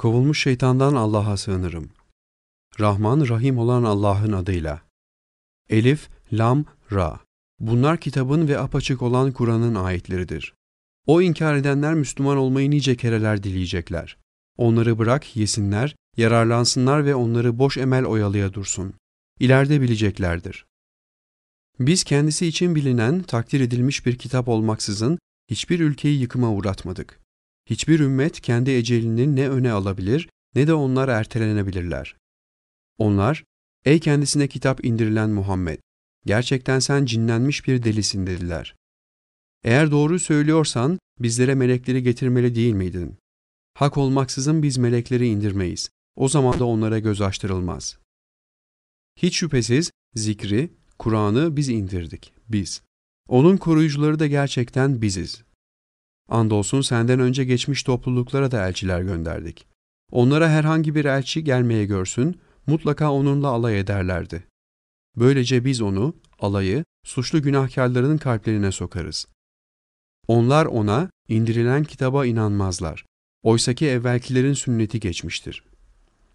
Kovulmuş 0.00 0.42
şeytandan 0.42 0.94
Allah'a 0.94 1.36
sığınırım. 1.36 1.90
Rahman, 2.80 3.28
Rahim 3.28 3.58
olan 3.58 3.82
Allah'ın 3.82 4.32
adıyla. 4.32 4.82
Elif, 5.68 6.08
Lam, 6.32 6.64
Ra. 6.92 7.20
Bunlar 7.58 8.00
kitabın 8.00 8.48
ve 8.48 8.58
apaçık 8.58 9.02
olan 9.02 9.32
Kur'an'ın 9.32 9.74
ayetleridir. 9.74 10.54
O 11.06 11.22
inkar 11.22 11.54
edenler 11.54 11.94
Müslüman 11.94 12.36
olmayı 12.36 12.70
nice 12.70 12.96
kereler 12.96 13.42
dileyecekler. 13.42 14.16
Onları 14.56 14.98
bırak, 14.98 15.36
yesinler, 15.36 15.96
yararlansınlar 16.16 17.06
ve 17.06 17.14
onları 17.14 17.58
boş 17.58 17.76
emel 17.76 18.04
oyalaya 18.04 18.52
dursun. 18.52 18.94
İleride 19.40 19.80
bileceklerdir. 19.80 20.66
Biz 21.80 22.04
kendisi 22.04 22.46
için 22.46 22.74
bilinen, 22.74 23.22
takdir 23.22 23.60
edilmiş 23.60 24.06
bir 24.06 24.18
kitap 24.18 24.48
olmaksızın 24.48 25.18
hiçbir 25.50 25.80
ülkeyi 25.80 26.20
yıkıma 26.20 26.50
uğratmadık. 26.50 27.20
Hiçbir 27.70 28.00
ümmet 28.00 28.40
kendi 28.40 28.70
ecelini 28.70 29.36
ne 29.36 29.48
öne 29.48 29.72
alabilir 29.72 30.28
ne 30.54 30.66
de 30.66 30.74
onlar 30.74 31.08
ertelenebilirler. 31.08 32.16
Onlar, 32.98 33.44
ey 33.84 34.00
kendisine 34.00 34.48
kitap 34.48 34.84
indirilen 34.84 35.30
Muhammed, 35.30 35.78
gerçekten 36.26 36.78
sen 36.78 37.04
cinlenmiş 37.04 37.66
bir 37.66 37.82
delisin 37.82 38.26
dediler. 38.26 38.74
Eğer 39.64 39.90
doğru 39.90 40.18
söylüyorsan 40.18 40.98
bizlere 41.18 41.54
melekleri 41.54 42.02
getirmeli 42.02 42.54
değil 42.54 42.74
miydin? 42.74 43.16
Hak 43.74 43.98
olmaksızın 43.98 44.62
biz 44.62 44.78
melekleri 44.78 45.26
indirmeyiz. 45.26 45.90
O 46.16 46.28
zaman 46.28 46.58
da 46.58 46.64
onlara 46.64 46.98
göz 46.98 47.20
açtırılmaz. 47.20 47.98
Hiç 49.16 49.36
şüphesiz 49.36 49.90
zikri, 50.14 50.70
Kur'an'ı 50.98 51.56
biz 51.56 51.68
indirdik, 51.68 52.32
biz. 52.48 52.82
Onun 53.28 53.56
koruyucuları 53.56 54.18
da 54.18 54.26
gerçekten 54.26 55.02
biziz. 55.02 55.42
Andolsun 56.30 56.80
senden 56.80 57.20
önce 57.20 57.44
geçmiş 57.44 57.82
topluluklara 57.82 58.50
da 58.50 58.68
elçiler 58.68 59.00
gönderdik. 59.00 59.66
Onlara 60.12 60.48
herhangi 60.50 60.94
bir 60.94 61.04
elçi 61.04 61.44
gelmeye 61.44 61.84
görsün, 61.84 62.40
mutlaka 62.66 63.12
onunla 63.12 63.48
alay 63.48 63.80
ederlerdi. 63.80 64.42
Böylece 65.16 65.64
biz 65.64 65.80
onu, 65.80 66.14
alayı, 66.38 66.84
suçlu 67.04 67.42
günahkarların 67.42 68.18
kalplerine 68.18 68.72
sokarız. 68.72 69.26
Onlar 70.28 70.66
ona, 70.66 71.10
indirilen 71.28 71.84
kitaba 71.84 72.26
inanmazlar. 72.26 73.04
Oysaki 73.42 73.86
evvelkilerin 73.86 74.52
sünneti 74.52 75.00
geçmiştir. 75.00 75.64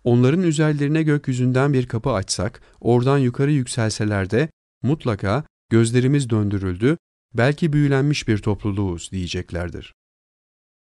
Onların 0.04 0.44
üzerlerine 0.44 1.04
gökyüzünden 1.04 1.74
bir 1.74 1.88
kapı 1.88 2.10
açsak, 2.10 2.62
oradan 2.82 3.18
yukarı 3.18 3.52
yükselseler 3.52 4.30
de 4.30 4.50
mutlaka 4.84 5.44
gözlerimiz 5.70 6.30
döndürüldü, 6.30 6.98
belki 7.38 7.74
büyülenmiş 7.74 8.28
bir 8.28 8.38
topluluğuz 8.38 9.12
diyeceklerdir. 9.12 9.94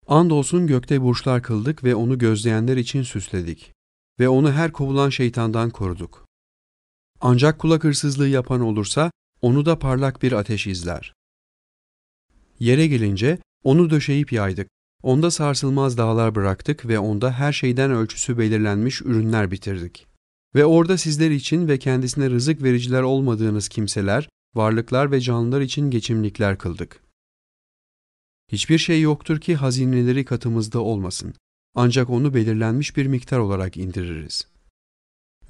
Andolsun 0.07 0.67
gökte 0.67 1.03
burçlar 1.03 1.43
kıldık 1.43 1.85
ve 1.85 1.95
onu 1.95 2.19
gözleyenler 2.19 2.77
için 2.77 3.03
süsledik 3.03 3.73
ve 4.21 4.29
onu 4.29 4.53
her 4.53 4.73
kovulan 4.73 5.11
şeytandan 5.11 5.71
koruduk. 5.71 6.27
Ancak 7.21 7.59
kulak 7.59 7.85
hırsızlığı 7.85 8.29
yapan 8.29 8.61
olursa 8.61 9.11
onu 9.41 9.67
da 9.67 9.79
parlak 9.79 10.23
bir 10.23 10.33
ateş 10.33 10.67
izler. 10.67 11.15
Yere 12.59 12.87
gelince 12.87 13.39
onu 13.65 13.91
döşeyip 13.91 14.33
yaydık. 14.33 14.69
Onda 15.03 15.31
sarsılmaz 15.31 15.99
dağlar 15.99 16.35
bıraktık 16.35 16.89
ve 16.89 16.99
onda 16.99 17.33
her 17.33 17.53
şeyden 17.53 17.91
ölçüsü 17.91 18.39
belirlenmiş 18.39 19.03
ürünler 19.03 19.51
bitirdik. 19.51 20.07
Ve 20.55 20.65
orada 20.65 20.99
sizler 20.99 21.31
için 21.31 21.69
ve 21.69 21.79
kendisine 21.79 22.31
rızık 22.31 22.63
vericiler 22.63 23.03
olmadığınız 23.03 23.69
kimseler, 23.69 24.29
varlıklar 24.55 25.13
ve 25.13 25.21
canlılar 25.21 25.61
için 25.61 25.91
geçimlikler 25.91 26.59
kıldık. 26.59 27.03
Hiçbir 28.53 28.79
şey 28.79 29.01
yoktur 29.01 29.41
ki 29.41 29.57
hazineleri 29.57 30.25
katımızda 30.25 30.81
olmasın. 30.81 31.35
Ancak 31.75 32.11
onu 32.11 32.35
belirlenmiş 32.35 32.97
bir 32.97 33.07
miktar 33.07 33.39
olarak 33.39 33.77
indiririz. 33.77 34.47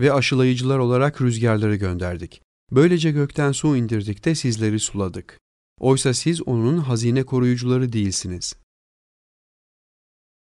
Ve 0.00 0.12
aşılayıcılar 0.12 0.78
olarak 0.78 1.20
rüzgarları 1.20 1.77
gönderdik. 1.77 2.42
Böylece 2.70 3.11
gökten 3.11 3.53
su 3.53 3.77
indirdik 3.77 4.25
de 4.25 4.34
sizleri 4.34 4.80
suladık. 4.80 5.41
Oysa 5.80 6.14
siz 6.14 6.42
onun 6.42 6.79
hazine 6.79 7.24
koruyucuları 7.24 7.92
değilsiniz. 7.92 8.55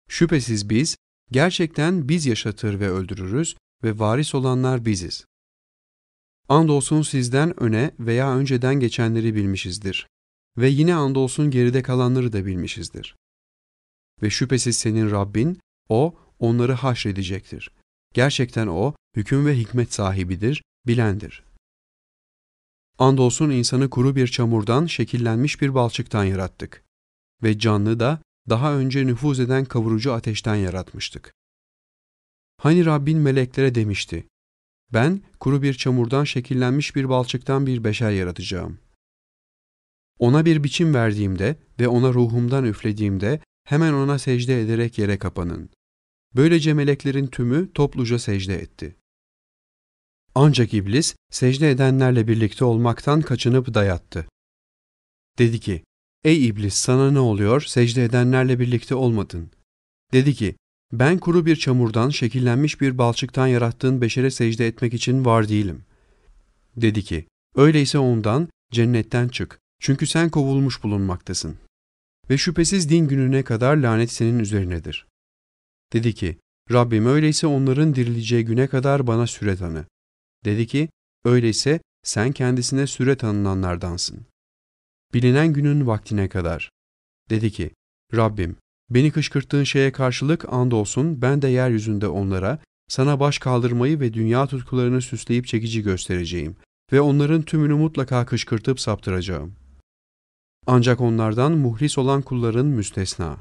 Şüphesiz 0.09 0.69
biz, 0.69 0.97
gerçekten 1.31 2.09
biz 2.09 2.25
yaşatır 2.25 2.79
ve 2.79 2.89
öldürürüz 2.89 3.55
ve 3.83 3.99
varis 3.99 4.35
olanlar 4.35 4.85
biziz. 4.85 5.25
Andolsun 6.49 7.01
sizden 7.01 7.63
öne 7.63 7.91
veya 7.99 8.35
önceden 8.35 8.79
geçenleri 8.79 9.35
bilmişizdir. 9.35 10.07
Ve 10.57 10.69
yine 10.69 10.95
andolsun 10.95 11.51
geride 11.51 11.83
kalanları 11.83 12.33
da 12.33 12.45
bilmişizdir. 12.45 13.15
Ve 14.21 14.29
şüphesiz 14.29 14.77
senin 14.77 15.11
Rabbin, 15.11 15.59
O, 15.89 16.15
onları 16.39 16.73
haşredecektir. 16.73 17.71
Gerçekten 18.13 18.67
O, 18.67 18.95
hüküm 19.15 19.45
ve 19.45 19.57
hikmet 19.57 19.93
sahibidir, 19.93 20.63
bilendir. 20.87 21.43
Andolsun 22.99 23.49
insanı 23.49 23.89
kuru 23.89 24.15
bir 24.15 24.27
çamurdan, 24.27 24.85
şekillenmiş 24.85 25.61
bir 25.61 25.73
balçıktan 25.73 26.23
yarattık. 26.23 26.83
Ve 27.43 27.59
canlı 27.59 27.99
da 27.99 28.21
daha 28.49 28.73
önce 28.73 29.07
nüfuz 29.07 29.39
eden 29.39 29.65
kavurucu 29.65 30.13
ateşten 30.13 30.55
yaratmıştık. 30.55 31.33
Hani 32.57 32.85
Rabbin 32.85 33.17
meleklere 33.17 33.75
demişti, 33.75 34.27
ben 34.93 35.21
kuru 35.39 35.61
bir 35.61 35.73
çamurdan 35.73 36.23
şekillenmiş 36.23 36.95
bir 36.95 37.09
balçıktan 37.09 37.67
bir 37.67 37.83
beşer 37.83 38.11
yaratacağım. 38.11 38.79
Ona 40.19 40.45
bir 40.45 40.63
biçim 40.63 40.93
verdiğimde 40.93 41.55
ve 41.79 41.87
ona 41.87 42.13
ruhumdan 42.13 42.65
üflediğimde 42.65 43.39
hemen 43.63 43.93
ona 43.93 44.19
secde 44.19 44.61
ederek 44.61 44.97
yere 44.97 45.19
kapanın. 45.19 45.69
Böylece 46.35 46.73
meleklerin 46.73 47.27
tümü 47.27 47.73
topluca 47.73 48.19
secde 48.19 48.55
etti. 48.55 48.95
Ancak 50.35 50.73
iblis 50.73 51.15
secde 51.31 51.71
edenlerle 51.71 52.27
birlikte 52.27 52.65
olmaktan 52.65 53.21
kaçınıp 53.21 53.73
dayattı. 53.73 54.27
Dedi 55.37 55.59
ki, 55.59 55.83
Ey 56.23 56.47
iblis 56.47 56.73
sana 56.73 57.11
ne 57.11 57.19
oluyor 57.19 57.61
secde 57.61 58.03
edenlerle 58.03 58.59
birlikte 58.59 58.95
olmadın. 58.95 59.51
Dedi 60.13 60.33
ki, 60.33 60.55
ben 60.93 61.17
kuru 61.17 61.45
bir 61.45 61.55
çamurdan 61.55 62.09
şekillenmiş 62.09 62.81
bir 62.81 62.97
balçıktan 62.97 63.47
yarattığın 63.47 64.01
beşere 64.01 64.31
secde 64.31 64.67
etmek 64.67 64.93
için 64.93 65.25
var 65.25 65.49
değilim. 65.49 65.83
Dedi 66.75 67.03
ki, 67.03 67.25
öyleyse 67.55 67.97
ondan, 67.97 68.49
cennetten 68.71 69.27
çık, 69.27 69.59
çünkü 69.79 70.07
sen 70.07 70.29
kovulmuş 70.29 70.83
bulunmaktasın. 70.83 71.57
Ve 72.29 72.37
şüphesiz 72.37 72.89
din 72.89 73.07
gününe 73.07 73.43
kadar 73.43 73.75
lanet 73.75 74.11
senin 74.11 74.39
üzerinedir. 74.39 75.07
Dedi 75.93 76.13
ki, 76.13 76.37
Rabbim 76.71 77.05
öyleyse 77.05 77.47
onların 77.47 77.95
dirileceği 77.95 78.45
güne 78.45 78.67
kadar 78.67 79.07
bana 79.07 79.27
süre 79.27 79.55
tanı. 79.55 79.85
Dedi 80.45 80.67
ki, 80.67 80.89
öyleyse 81.25 81.81
sen 82.03 82.31
kendisine 82.31 82.87
süre 82.87 83.17
tanınanlardansın. 83.17 84.25
Bilinen 85.13 85.53
günün 85.53 85.87
vaktine 85.87 86.29
kadar. 86.29 86.69
Dedi 87.29 87.51
ki, 87.51 87.71
Rabbim, 88.13 88.55
beni 88.93 89.11
kışkırttığın 89.11 89.63
şeye 89.63 89.91
karşılık 89.91 90.53
andolsun 90.53 91.21
ben 91.21 91.41
de 91.41 91.47
yeryüzünde 91.47 92.07
onlara, 92.07 92.59
sana 92.87 93.19
baş 93.19 93.37
kaldırmayı 93.37 93.99
ve 93.99 94.13
dünya 94.13 94.47
tutkularını 94.47 95.01
süsleyip 95.01 95.47
çekici 95.47 95.83
göstereceğim 95.83 96.55
ve 96.91 97.01
onların 97.01 97.41
tümünü 97.41 97.73
mutlaka 97.73 98.25
kışkırtıp 98.25 98.79
saptıracağım. 98.79 99.55
Ancak 100.67 101.01
onlardan 101.01 101.51
muhlis 101.51 101.97
olan 101.97 102.21
kulların 102.21 102.65
müstesna. 102.65 103.37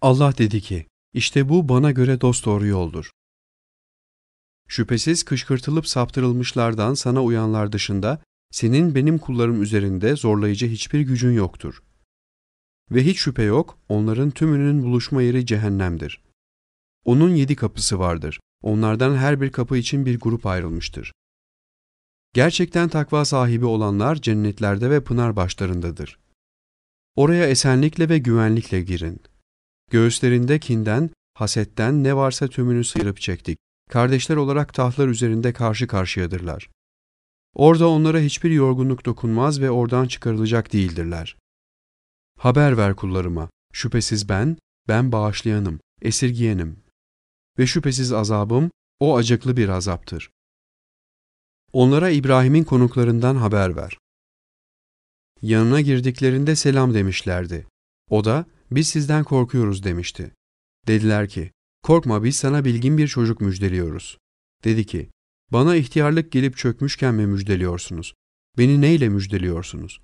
Allah 0.00 0.38
dedi 0.38 0.60
ki, 0.60 0.86
işte 1.14 1.48
bu 1.48 1.68
bana 1.68 1.90
göre 1.90 2.20
dosdoğru 2.20 2.66
yoldur. 2.66 3.10
Şüphesiz 4.68 5.22
kışkırtılıp 5.22 5.86
saptırılmışlardan 5.86 6.94
sana 6.94 7.22
uyanlar 7.22 7.72
dışında 7.72 8.22
senin 8.50 8.94
benim 8.94 9.18
kullarım 9.18 9.62
üzerinde 9.62 10.16
zorlayıcı 10.16 10.66
hiçbir 10.66 11.00
gücün 11.00 11.32
yoktur. 11.32 11.82
Ve 12.90 13.04
hiç 13.04 13.18
şüphe 13.18 13.42
yok, 13.42 13.78
onların 13.88 14.30
tümünün 14.30 14.82
buluşma 14.82 15.22
yeri 15.22 15.46
cehennemdir. 15.46 16.22
Onun 17.04 17.34
yedi 17.34 17.56
kapısı 17.56 17.98
vardır. 17.98 18.40
Onlardan 18.62 19.16
her 19.16 19.40
bir 19.40 19.52
kapı 19.52 19.76
için 19.76 20.06
bir 20.06 20.20
grup 20.20 20.46
ayrılmıştır. 20.46 21.12
Gerçekten 22.32 22.88
takva 22.88 23.24
sahibi 23.24 23.64
olanlar 23.64 24.16
cennetlerde 24.16 24.90
ve 24.90 25.04
pınar 25.04 25.36
başlarındadır. 25.36 26.18
Oraya 27.16 27.48
esenlikle 27.48 28.08
ve 28.08 28.18
güvenlikle 28.18 28.82
girin. 28.82 29.20
Göğüslerinde 29.90 30.58
kinden, 30.58 31.10
hasetten 31.34 32.04
ne 32.04 32.16
varsa 32.16 32.48
tümünü 32.48 32.84
sıyırıp 32.84 33.20
çektik. 33.20 33.58
Kardeşler 33.90 34.36
olarak 34.36 34.74
tahtlar 34.74 35.08
üzerinde 35.08 35.52
karşı 35.52 35.86
karşıyadırlar. 35.86 36.68
Orada 37.54 37.88
onlara 37.88 38.18
hiçbir 38.18 38.50
yorgunluk 38.50 39.04
dokunmaz 39.04 39.60
ve 39.60 39.70
oradan 39.70 40.06
çıkarılacak 40.06 40.72
değildirler. 40.72 41.36
Haber 42.38 42.76
ver 42.76 42.96
kullarıma, 42.96 43.50
şüphesiz 43.72 44.28
ben, 44.28 44.56
ben 44.88 45.12
bağışlayanım, 45.12 45.80
esirgiyenim. 46.02 46.82
Ve 47.58 47.66
şüphesiz 47.66 48.12
azabım, 48.12 48.70
o 49.00 49.16
acıklı 49.16 49.56
bir 49.56 49.68
azaptır. 49.68 50.30
Onlara 51.72 52.10
İbrahim'in 52.10 52.64
konuklarından 52.64 53.36
haber 53.36 53.76
ver. 53.76 53.98
Yanına 55.42 55.80
girdiklerinde 55.80 56.56
selam 56.56 56.94
demişlerdi. 56.94 57.66
O 58.10 58.24
da, 58.24 58.46
biz 58.70 58.88
sizden 58.88 59.24
korkuyoruz 59.24 59.84
demişti. 59.84 60.34
Dediler 60.86 61.28
ki, 61.28 61.52
korkma 61.82 62.24
biz 62.24 62.36
sana 62.36 62.64
bilgin 62.64 62.98
bir 62.98 63.08
çocuk 63.08 63.40
müjdeliyoruz. 63.40 64.18
Dedi 64.64 64.86
ki, 64.86 65.10
bana 65.52 65.76
ihtiyarlık 65.76 66.32
gelip 66.32 66.56
çökmüşken 66.56 67.14
mi 67.14 67.26
müjdeliyorsunuz? 67.26 68.14
Beni 68.58 68.80
neyle 68.80 69.08
müjdeliyorsunuz? 69.08 70.00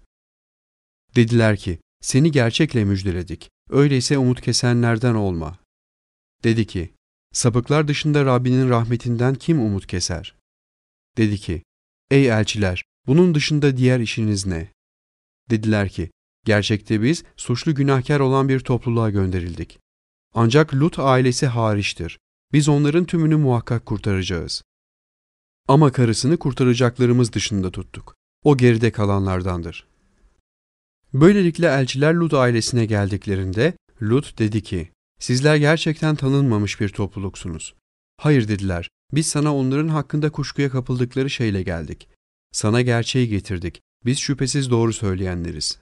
Dediler 1.17 1.57
ki, 1.57 1.79
seni 2.05 2.33
gerçekle 2.33 2.85
müjdeledik. 2.85 3.51
Öyleyse 3.71 4.19
umut 4.19 4.41
kesenlerden 4.41 5.15
olma. 5.15 5.59
Dedi 6.45 6.67
ki, 6.67 6.95
sapıklar 7.33 7.89
dışında 7.89 8.25
Rabbinin 8.25 8.69
rahmetinden 8.69 9.35
kim 9.35 9.61
umut 9.61 9.87
keser? 9.87 10.35
Dedi 11.17 11.39
ki, 11.39 11.62
ey 12.11 12.29
elçiler, 12.29 12.85
bunun 13.06 13.35
dışında 13.35 13.77
diğer 13.77 14.01
işiniz 14.01 14.47
ne? 14.47 14.73
Dediler 15.51 15.89
ki, 15.89 16.11
gerçekte 16.45 17.03
biz 17.03 17.25
suçlu 17.37 17.75
günahkar 17.75 18.21
olan 18.21 18.49
bir 18.49 18.61
topluluğa 18.61 19.11
gönderildik. 19.11 19.79
Ancak 20.35 20.75
Lut 20.75 20.99
ailesi 20.99 21.47
hariçtir. 21.47 22.19
Biz 22.53 22.69
onların 22.69 23.05
tümünü 23.05 23.37
muhakkak 23.37 23.87
kurtaracağız. 23.87 24.62
Ama 25.69 25.93
karısını 25.93 26.37
kurtaracaklarımız 26.37 27.33
dışında 27.33 27.71
tuttuk. 27.71 28.17
O 28.43 28.57
geride 28.57 28.91
kalanlardandır. 28.93 29.94
Böylelikle 31.14 31.66
elçiler 31.66 32.14
Lut 32.14 32.34
ailesine 32.34 32.87
geldiklerinde 32.87 33.72
Lut 34.02 34.38
dedi 34.38 34.62
ki, 34.62 34.90
sizler 35.20 35.56
gerçekten 35.56 36.16
tanınmamış 36.16 36.81
bir 36.81 36.88
topluluksunuz. 36.88 37.75
Hayır 38.16 38.49
dediler, 38.49 38.88
biz 39.12 39.26
sana 39.26 39.56
onların 39.56 39.88
hakkında 39.88 40.32
kuşkuya 40.32 40.70
kapıldıkları 40.70 41.31
şeyle 41.31 41.62
geldik. 41.62 42.08
Sana 42.52 42.81
gerçeği 42.81 43.28
getirdik, 43.28 43.81
biz 44.05 44.19
şüphesiz 44.19 44.70
doğru 44.70 44.93
söyleyenleriz. 44.93 45.78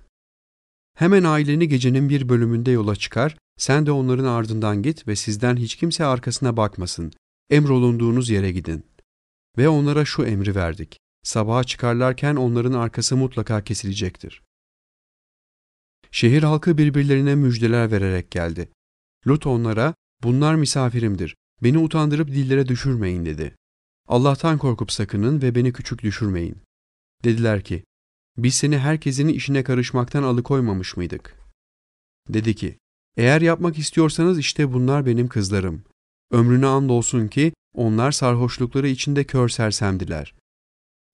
Hemen 0.94 1.24
aileni 1.24 1.68
gecenin 1.68 2.08
bir 2.08 2.28
bölümünde 2.28 2.70
yola 2.70 2.96
çıkar, 2.96 3.36
sen 3.58 3.86
de 3.86 3.92
onların 3.92 4.24
ardından 4.24 4.82
git 4.82 5.08
ve 5.08 5.16
sizden 5.16 5.56
hiç 5.56 5.76
kimse 5.76 6.04
arkasına 6.04 6.56
bakmasın. 6.56 7.12
Emrolunduğunuz 7.50 8.30
yere 8.30 8.52
gidin. 8.52 8.84
Ve 9.58 9.68
onlara 9.68 10.04
şu 10.04 10.24
emri 10.24 10.54
verdik. 10.54 10.98
Sabaha 11.22 11.64
çıkarlarken 11.64 12.36
onların 12.36 12.72
arkası 12.72 13.16
mutlaka 13.16 13.64
kesilecektir. 13.64 14.42
Şehir 16.12 16.42
halkı 16.42 16.78
birbirlerine 16.78 17.34
müjdeler 17.34 17.90
vererek 17.90 18.30
geldi. 18.30 18.68
Lut 19.26 19.46
onlara, 19.46 19.94
bunlar 20.22 20.54
misafirimdir, 20.54 21.36
beni 21.62 21.78
utandırıp 21.78 22.28
dillere 22.28 22.68
düşürmeyin 22.68 23.24
dedi. 23.24 23.56
Allah'tan 24.08 24.58
korkup 24.58 24.92
sakının 24.92 25.42
ve 25.42 25.54
beni 25.54 25.72
küçük 25.72 26.02
düşürmeyin. 26.02 26.56
Dediler 27.24 27.62
ki, 27.64 27.84
biz 28.36 28.54
seni 28.54 28.78
herkesin 28.78 29.28
işine 29.28 29.64
karışmaktan 29.64 30.22
alıkoymamış 30.22 30.96
mıydık? 30.96 31.36
Dedi 32.28 32.54
ki, 32.54 32.78
eğer 33.16 33.40
yapmak 33.40 33.78
istiyorsanız 33.78 34.38
işte 34.38 34.72
bunlar 34.72 35.06
benim 35.06 35.28
kızlarım. 35.28 35.84
Ömrüne 36.30 36.66
andolsun 36.66 37.28
ki 37.28 37.52
onlar 37.74 38.12
sarhoşlukları 38.12 38.88
içinde 38.88 39.24
kör 39.24 39.48
sersemdiler. 39.48 40.34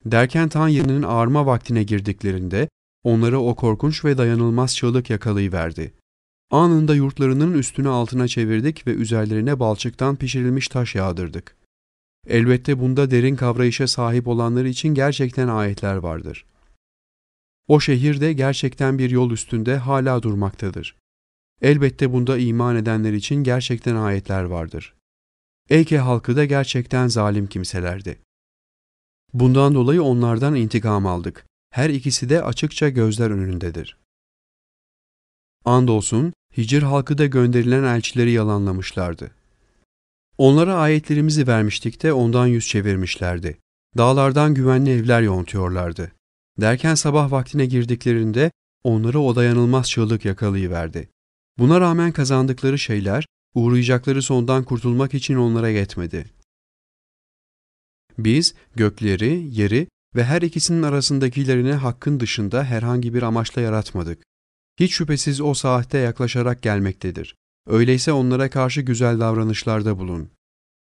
Derken 0.04 0.48
Tanrı'nın 0.48 1.02
ağarma 1.02 1.46
vaktine 1.46 1.82
girdiklerinde 1.82 2.68
onları 3.04 3.40
o 3.40 3.54
korkunç 3.54 4.04
ve 4.04 4.18
dayanılmaz 4.18 4.76
çığlık 4.76 5.10
yakalayıverdi. 5.10 5.92
Anında 6.50 6.94
yurtlarının 6.94 7.52
üstünü 7.52 7.88
altına 7.88 8.28
çevirdik 8.28 8.86
ve 8.86 8.90
üzerlerine 8.90 9.60
balçıktan 9.60 10.16
pişirilmiş 10.16 10.68
taş 10.68 10.94
yağdırdık. 10.94 11.56
Elbette 12.26 12.80
bunda 12.80 13.10
derin 13.10 13.36
kavrayışa 13.36 13.86
sahip 13.86 14.28
olanlar 14.28 14.64
için 14.64 14.94
gerçekten 14.94 15.48
ayetler 15.48 15.96
vardır. 15.96 16.46
O 17.68 17.80
şehir 17.80 18.20
de 18.20 18.32
gerçekten 18.32 18.98
bir 18.98 19.10
yol 19.10 19.30
üstünde 19.30 19.76
hala 19.76 20.22
durmaktadır. 20.22 20.96
Elbette 21.62 22.12
bunda 22.12 22.38
iman 22.38 22.76
edenler 22.76 23.12
için 23.12 23.36
gerçekten 23.36 23.96
ayetler 23.96 24.42
vardır. 24.42 24.94
Eyke 25.70 25.98
halkı 25.98 26.36
da 26.36 26.44
gerçekten 26.44 27.08
zalim 27.08 27.46
kimselerdi. 27.46 28.18
Bundan 29.32 29.74
dolayı 29.74 30.02
onlardan 30.02 30.54
intikam 30.54 31.06
aldık. 31.06 31.46
Her 31.70 31.90
ikisi 31.90 32.28
de 32.28 32.42
açıkça 32.42 32.88
gözler 32.88 33.30
önündedir. 33.30 33.98
Andolsun 35.64 36.32
Hicr 36.56 36.82
halkı 36.82 37.18
da 37.18 37.26
gönderilen 37.26 37.84
elçileri 37.84 38.30
yalanlamışlardı. 38.30 39.30
Onlara 40.38 40.74
ayetlerimizi 40.74 41.46
vermiştik 41.46 42.02
de 42.02 42.12
ondan 42.12 42.46
yüz 42.46 42.68
çevirmişlerdi. 42.68 43.58
Dağlardan 43.96 44.54
güvenli 44.54 44.90
evler 44.90 45.22
yontuyorlardı. 45.22 46.12
Derken 46.60 46.94
sabah 46.94 47.30
vaktine 47.30 47.66
girdiklerinde 47.66 48.50
onları 48.84 49.20
o 49.20 49.36
dayanılmaz 49.36 49.90
çığlık 49.90 50.24
yakalayıverdi. 50.24 51.08
Buna 51.58 51.80
rağmen 51.80 52.12
kazandıkları 52.12 52.78
şeyler, 52.78 53.26
uğrayacakları 53.54 54.22
sondan 54.22 54.64
kurtulmak 54.64 55.14
için 55.14 55.36
onlara 55.36 55.68
yetmedi. 55.68 56.30
Biz 58.18 58.54
gökleri, 58.76 59.48
yeri 59.50 59.88
ve 60.14 60.25
her 60.25 60.43
ikisinin 60.43 60.82
arasındakilerini 60.82 61.72
hakkın 61.72 62.20
dışında 62.20 62.64
herhangi 62.64 63.14
bir 63.14 63.22
amaçla 63.22 63.62
yaratmadık. 63.62 64.22
Hiç 64.81 64.93
şüphesiz 64.93 65.40
o 65.40 65.55
saatte 65.55 65.99
yaklaşarak 65.99 66.62
gelmektedir. 66.62 67.34
Öyleyse 67.66 68.12
onlara 68.12 68.50
karşı 68.50 68.81
güzel 68.81 69.20
davranışlarda 69.20 69.99
bulun. 69.99 70.31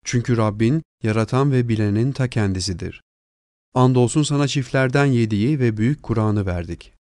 Çünkü 0.04 0.36
Rabbin, 0.36 0.82
yaratan 1.02 1.52
ve 1.52 1.68
bilenin 1.68 2.12
ta 2.12 2.28
kendisidir. 2.28 3.02
Andolsun 3.74 4.22
sana 4.22 4.48
çiftlerden 4.48 5.06
yediği 5.06 5.60
ve 5.60 5.76
büyük 5.76 6.02
Kur'an'ı 6.02 6.46
verdik. 6.46 6.92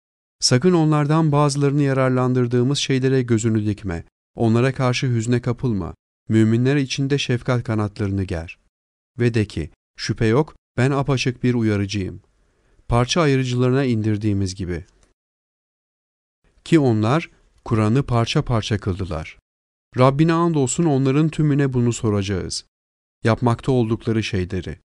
Sakın 0.40 0.72
onlardan 0.72 1.32
bazılarını 1.32 1.82
yararlandırdığımız 1.82 2.78
şeylere 2.78 3.22
gözünü 3.22 3.66
dikme. 3.66 4.04
Onlara 4.34 4.72
karşı 4.72 5.06
hüzne 5.06 5.40
kapılma. 5.40 5.94
Müminler 6.28 6.76
içinde 6.76 7.18
şefkat 7.18 7.64
kanatlarını 7.64 8.24
ger. 8.24 8.58
Ve 9.18 9.34
de 9.34 9.44
ki, 9.44 9.70
şüphe 9.96 10.26
yok, 10.26 10.54
ben 10.76 10.90
apaçık 10.90 11.42
bir 11.42 11.54
uyarıcıyım. 11.54 12.20
Parça 12.88 13.20
ayırıcılarına 13.20 13.84
indirdiğimiz 13.84 14.54
gibi. 14.54 14.84
Ki 16.64 16.78
onlar, 16.78 17.30
Kur'an'ı 17.64 18.02
parça 18.02 18.42
parça 18.42 18.78
kıldılar. 18.78 19.38
Rabbine 19.98 20.32
andolsun 20.32 20.84
onların 20.84 21.28
tümüne 21.28 21.72
bunu 21.72 21.92
soracağız. 21.92 22.64
Yapmakta 23.24 23.72
oldukları 23.72 24.22
şeyleri. 24.22 24.78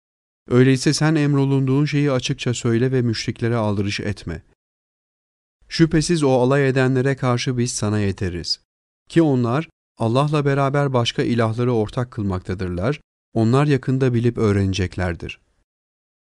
Öyleyse 0.47 0.93
sen 0.93 1.15
emrolunduğun 1.15 1.85
şeyi 1.85 2.11
açıkça 2.11 2.53
söyle 2.53 2.91
ve 2.91 3.01
müşriklere 3.01 3.55
aldırış 3.55 3.99
etme. 3.99 4.41
Şüphesiz 5.67 6.23
o 6.23 6.31
alay 6.31 6.69
edenlere 6.69 7.15
karşı 7.15 7.57
biz 7.57 7.73
sana 7.73 7.99
yeteriz. 7.99 8.59
Ki 9.09 9.21
onlar 9.21 9.69
Allah'la 9.97 10.45
beraber 10.45 10.93
başka 10.93 11.23
ilahları 11.23 11.73
ortak 11.73 12.11
kılmaktadırlar, 12.11 13.01
onlar 13.33 13.65
yakında 13.65 14.13
bilip 14.13 14.37
öğreneceklerdir. 14.37 15.39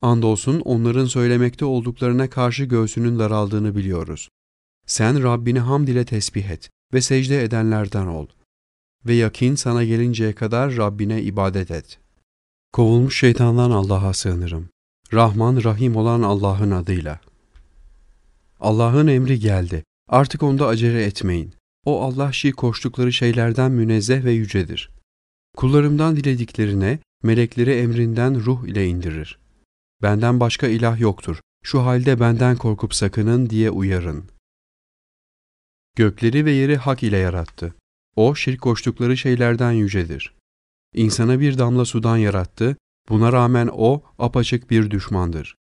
Andolsun 0.03 0.61
onların 0.61 1.07
söylemekte 1.07 1.65
olduklarına 1.65 2.31
karşı 2.31 2.65
göğsünün 2.65 3.19
daraldığını 3.19 3.77
biliyoruz. 3.77 4.29
Sen 4.87 5.23
Rabbini 5.23 5.59
hamd 5.59 5.89
ile 5.89 6.05
tesbih 6.05 6.45
et 6.45 6.71
ve 6.93 7.01
secde 7.01 7.45
edenlerden 7.45 8.07
ol. 8.07 8.27
Ve 9.07 9.15
yakin 9.15 9.55
sana 9.55 9.85
gelinceye 9.85 10.33
kadar 10.33 10.77
Rabbine 10.77 11.23
ibadet 11.23 11.71
et. 11.71 11.99
Kovulmuş 12.73 13.19
şeytandan 13.19 13.71
Allah'a 13.71 14.15
sığınırım. 14.15 14.69
Rahman, 15.13 15.65
Rahim 15.65 15.97
olan 15.97 16.23
Allah'ın 16.23 16.71
adıyla. 16.71 17.21
Allah'ın 18.61 19.07
emri 19.07 19.39
geldi. 19.39 19.85
Artık 20.09 20.43
onda 20.43 20.67
acele 20.67 21.05
etmeyin. 21.05 21.53
O 21.85 22.03
Allah 22.03 22.33
şi 22.33 22.53
koştukları 22.53 23.13
şeylerden 23.13 23.73
münezzeh 23.73 24.25
ve 24.25 24.33
yücedir. 24.33 24.91
Kullarımdan 25.57 26.17
dilediklerine 26.17 26.99
melekleri 27.23 27.71
emrinden 27.71 28.45
ruh 28.45 28.67
ile 28.67 28.87
indirir. 28.87 29.39
Benden 30.03 30.41
başka 30.41 30.67
ilah 30.67 31.01
yoktur. 31.01 31.41
Şu 31.63 31.83
halde 31.83 32.21
benden 32.21 32.57
korkup 32.57 32.95
sakının 32.95 33.51
diye 33.51 33.71
uyarın. 33.71 34.25
Gökleri 35.97 36.45
ve 36.45 36.51
yeri 36.51 36.77
hak 36.77 37.03
ile 37.03 37.17
yarattı. 37.17 37.75
O 38.17 38.35
şirk 38.35 38.61
koştukları 38.61 39.17
şeylerden 39.17 39.73
yücedir. 39.73 40.35
İnsana 40.95 41.41
bir 41.41 41.59
damla 41.59 41.85
sudan 41.85 42.17
yarattı, 42.17 42.77
buna 43.09 43.33
rağmen 43.33 43.71
o 43.73 44.03
apaçık 44.19 44.71
bir 44.71 44.91
düşmandır. 44.91 45.55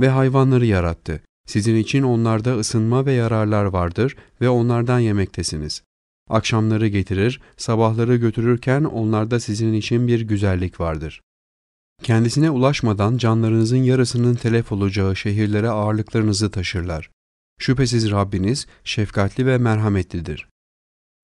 Ve 0.00 0.08
hayvanları 0.08 0.66
yarattı. 0.66 1.22
Sizin 1.46 1.76
için 1.76 2.02
onlarda 2.02 2.58
ısınma 2.58 3.06
ve 3.06 3.12
yararlar 3.12 3.64
vardır 3.64 4.16
ve 4.40 4.48
onlardan 4.48 4.98
yemektesiniz. 4.98 5.82
Akşamları 6.30 6.88
getirir, 6.88 7.40
sabahları 7.56 8.16
götürürken 8.16 8.84
onlarda 8.84 9.40
sizin 9.40 9.72
için 9.72 10.08
bir 10.08 10.20
güzellik 10.20 10.80
vardır. 10.80 11.20
Kendisine 12.02 12.50
ulaşmadan 12.50 13.16
canlarınızın 13.16 13.76
yarısının 13.76 14.34
telef 14.34 14.72
olacağı 14.72 15.16
şehirlere 15.16 15.68
ağırlıklarınızı 15.68 16.50
taşırlar. 16.50 17.10
Şüphesiz 17.58 18.10
Rabbiniz 18.10 18.66
şefkatli 18.84 19.46
ve 19.46 19.58
merhametlidir. 19.58 20.48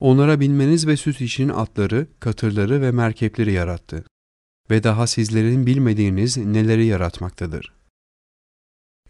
Onlara 0.01 0.41
binmeniz 0.41 0.87
ve 0.87 0.97
süs 0.97 1.21
için 1.21 1.49
atları, 1.49 2.07
katırları 2.21 2.83
ve 2.83 2.91
merkepleri 2.91 3.53
yarattı. 3.53 4.05
Ve 4.71 4.83
daha 4.83 5.07
sizlerin 5.07 5.67
bilmediğiniz 5.67 6.37
neleri 6.37 6.87
yaratmaktadır. 6.87 7.73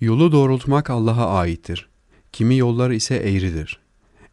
Yolu 0.00 0.32
doğrultmak 0.32 0.90
Allah'a 0.90 1.38
aittir. 1.38 1.88
Kimi 2.32 2.56
yollar 2.56 2.90
ise 2.90 3.14
eğridir. 3.16 3.80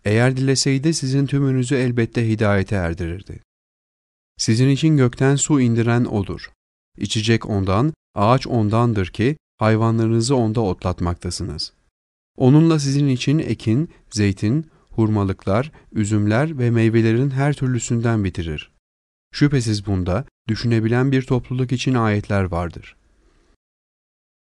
Eğer 0.06 0.38
dileseydi 0.38 0.94
sizin 0.94 1.26
tümünüzü 1.26 1.76
elbette 1.76 2.30
hidayete 2.30 2.76
erdirirdi. 2.76 3.40
Sizin 4.38 4.70
için 4.70 4.98
gökten 4.98 5.36
su 5.36 5.62
indiren 5.62 6.06
O'dur. 6.06 6.52
İçecek 6.98 7.50
O'ndan, 7.50 7.94
ağaç 8.16 8.48
O'ndandır 8.48 9.08
ki 9.08 9.38
hayvanlarınızı 9.58 10.36
O'nda 10.36 10.62
otlatmaktasınız. 10.62 11.74
Onunla 12.38 12.80
sizin 12.80 13.08
için 13.08 13.40
ekin, 13.40 13.90
zeytin, 14.10 14.66
hurmalıklar, 14.90 15.72
üzümler 15.92 16.60
ve 16.60 16.72
meyvelerin 16.72 17.30
her 17.30 17.54
türlüsünden 17.54 18.24
bitirir. 18.24 18.72
Şüphesiz 19.32 19.86
bunda 19.86 20.26
düşünebilen 20.48 21.12
bir 21.12 21.22
topluluk 21.22 21.72
için 21.72 21.94
ayetler 21.94 22.44
vardır. 22.44 22.96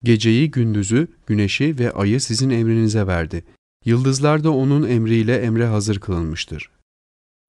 Geceyi, 0.04 0.50
gündüzü, 0.50 1.08
güneşi 1.26 1.78
ve 1.78 1.92
ayı 1.92 2.20
sizin 2.20 2.50
emrinize 2.50 3.06
verdi. 3.06 3.44
Yıldızlar 3.84 4.44
da 4.44 4.50
onun 4.50 4.88
emriyle 4.88 5.36
emre 5.36 5.66
hazır 5.66 6.00
kılınmıştır. 6.00 6.70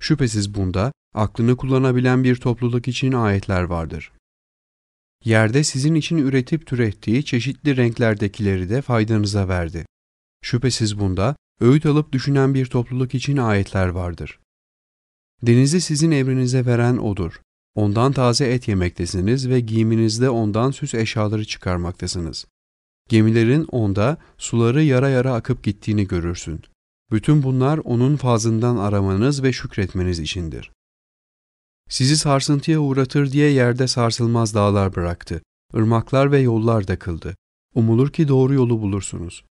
Şüphesiz 0.01 0.55
bunda 0.55 0.91
aklını 1.13 1.57
kullanabilen 1.57 2.23
bir 2.23 2.35
topluluk 2.35 2.87
için 2.87 3.11
ayetler 3.11 3.63
vardır. 3.63 4.11
Yerde 5.25 5.63
sizin 5.63 5.95
için 5.95 6.17
üretip 6.17 6.67
türettiği 6.67 7.25
çeşitli 7.25 7.77
renklerdekileri 7.77 8.69
de 8.69 8.81
faydanıza 8.81 9.47
verdi. 9.47 9.85
Şüphesiz 10.41 10.99
bunda 10.99 11.35
öğüt 11.61 11.85
alıp 11.85 12.11
düşünen 12.11 12.53
bir 12.53 12.65
topluluk 12.65 13.15
için 13.15 13.37
ayetler 13.37 13.87
vardır. 13.87 14.39
Denizi 15.41 15.81
sizin 15.81 16.11
emrinize 16.11 16.65
veren 16.65 16.97
O'dur. 16.97 17.41
Ondan 17.75 18.11
taze 18.11 18.45
et 18.45 18.67
yemektesiniz 18.67 19.49
ve 19.49 19.59
giyiminizde 19.59 20.29
ondan 20.29 20.71
süs 20.71 20.93
eşyaları 20.93 21.45
çıkarmaktasınız. 21.45 22.45
Gemilerin 23.09 23.63
onda 23.63 24.17
suları 24.37 24.83
yara 24.83 25.09
yara 25.09 25.33
akıp 25.33 25.63
gittiğini 25.63 26.07
görürsün. 26.07 26.61
Bütün 27.11 27.43
bunlar 27.43 27.77
onun 27.77 28.15
fazından 28.15 28.77
aramanız 28.77 29.43
ve 29.43 29.53
şükretmeniz 29.53 30.19
içindir. 30.19 30.71
Sizi 31.89 32.17
sarsıntıya 32.17 32.79
uğratır 32.79 33.31
diye 33.31 33.51
yerde 33.51 33.87
sarsılmaz 33.87 34.53
dağlar 34.53 34.95
bıraktı. 34.95 35.41
Irmaklar 35.73 36.31
ve 36.31 36.39
yollar 36.39 36.87
da 36.87 36.99
kıldı. 36.99 37.35
Umulur 37.75 38.11
ki 38.11 38.27
doğru 38.27 38.53
yolu 38.53 38.81
bulursunuz. 38.81 39.45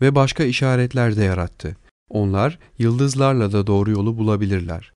Ve 0.00 0.14
başka 0.14 0.44
işaretler 0.44 1.16
de 1.16 1.24
yarattı. 1.24 1.76
Onlar 2.08 2.58
yıldızlarla 2.78 3.52
da 3.52 3.66
doğru 3.66 3.90
yolu 3.90 4.18
bulabilirler. 4.18 4.92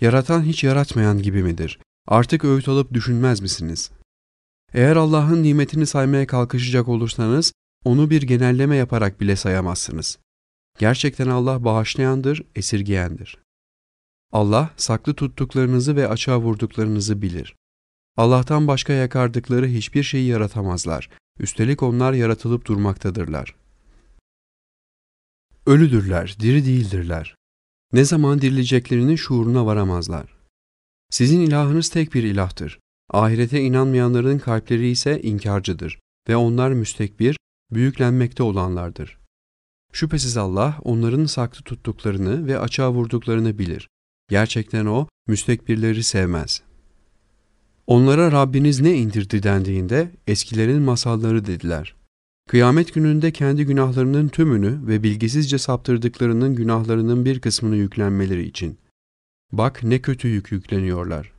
Yaratan 0.00 0.42
hiç 0.42 0.64
yaratmayan 0.64 1.22
gibi 1.22 1.42
midir? 1.42 1.78
Artık 2.08 2.44
öğüt 2.44 2.68
alıp 2.68 2.92
düşünmez 2.92 3.40
misiniz? 3.40 3.90
Eğer 4.74 4.96
Allah'ın 4.96 5.42
nimetini 5.42 5.86
saymaya 5.86 6.26
kalkışacak 6.26 6.88
olursanız, 6.88 7.52
onu 7.84 8.10
bir 8.10 8.22
genelleme 8.22 8.76
yaparak 8.76 9.20
bile 9.20 9.36
sayamazsınız. 9.36 10.18
Gerçekten 10.78 11.28
Allah 11.28 11.64
bağışlayandır, 11.64 12.42
esirgeyendir. 12.54 13.43
Allah 14.34 14.70
saklı 14.76 15.14
tuttuklarınızı 15.14 15.96
ve 15.96 16.08
açığa 16.08 16.40
vurduklarınızı 16.40 17.22
bilir. 17.22 17.56
Allah'tan 18.16 18.68
başka 18.68 18.92
yakardıkları 18.92 19.66
hiçbir 19.66 20.02
şeyi 20.02 20.26
yaratamazlar. 20.26 21.10
Üstelik 21.38 21.82
onlar 21.82 22.12
yaratılıp 22.12 22.66
durmaktadırlar. 22.66 23.54
Ölüdürler, 25.66 26.36
diri 26.40 26.66
değildirler. 26.66 27.36
Ne 27.92 28.04
zaman 28.04 28.40
dirileceklerinin 28.40 29.16
şuuruna 29.16 29.66
varamazlar. 29.66 30.36
Sizin 31.10 31.40
ilahınız 31.40 31.88
tek 31.88 32.14
bir 32.14 32.22
ilahtır. 32.22 32.80
Ahirete 33.10 33.60
inanmayanların 33.60 34.38
kalpleri 34.38 34.88
ise 34.88 35.22
inkarcıdır 35.22 36.00
ve 36.28 36.36
onlar 36.36 36.72
müstekbir, 36.72 37.36
büyüklenmekte 37.70 38.42
olanlardır. 38.42 39.18
Şüphesiz 39.92 40.36
Allah 40.36 40.78
onların 40.82 41.26
saklı 41.26 41.62
tuttuklarını 41.62 42.46
ve 42.46 42.58
açığa 42.58 42.92
vurduklarını 42.92 43.58
bilir. 43.58 43.88
Gerçekten 44.28 44.86
O, 44.86 45.06
müstekbirleri 45.26 46.02
sevmez. 46.02 46.62
Onlara 47.86 48.32
Rabbiniz 48.32 48.80
ne 48.80 48.94
indirdi 48.94 49.42
dendiğinde 49.42 50.10
eskilerin 50.26 50.82
masalları 50.82 51.46
dediler. 51.46 51.94
Kıyamet 52.48 52.94
gününde 52.94 53.32
kendi 53.32 53.64
günahlarının 53.64 54.28
tümünü 54.28 54.86
ve 54.86 55.02
bilgisizce 55.02 55.58
saptırdıklarının 55.58 56.54
günahlarının 56.54 57.24
bir 57.24 57.40
kısmını 57.40 57.76
yüklenmeleri 57.76 58.46
için. 58.46 58.78
Bak 59.52 59.82
ne 59.82 60.02
kötü 60.02 60.28
yük 60.28 60.52
yükleniyorlar. 60.52 61.32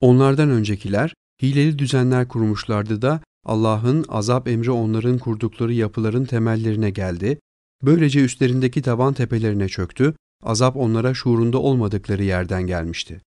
Onlardan 0.00 0.50
öncekiler 0.50 1.14
hileli 1.42 1.78
düzenler 1.78 2.28
kurmuşlardı 2.28 3.02
da 3.02 3.20
Allah'ın 3.44 4.04
azap 4.08 4.48
emri 4.48 4.70
onların 4.70 5.18
kurdukları 5.18 5.72
yapıların 5.72 6.24
temellerine 6.24 6.90
geldi. 6.90 7.38
Böylece 7.82 8.24
üstlerindeki 8.24 8.82
tavan 8.82 9.14
tepelerine 9.14 9.68
çöktü, 9.68 10.14
azap 10.42 10.76
onlara 10.76 11.14
şuurunda 11.14 11.58
olmadıkları 11.58 12.24
yerden 12.24 12.62
gelmişti. 12.62 13.20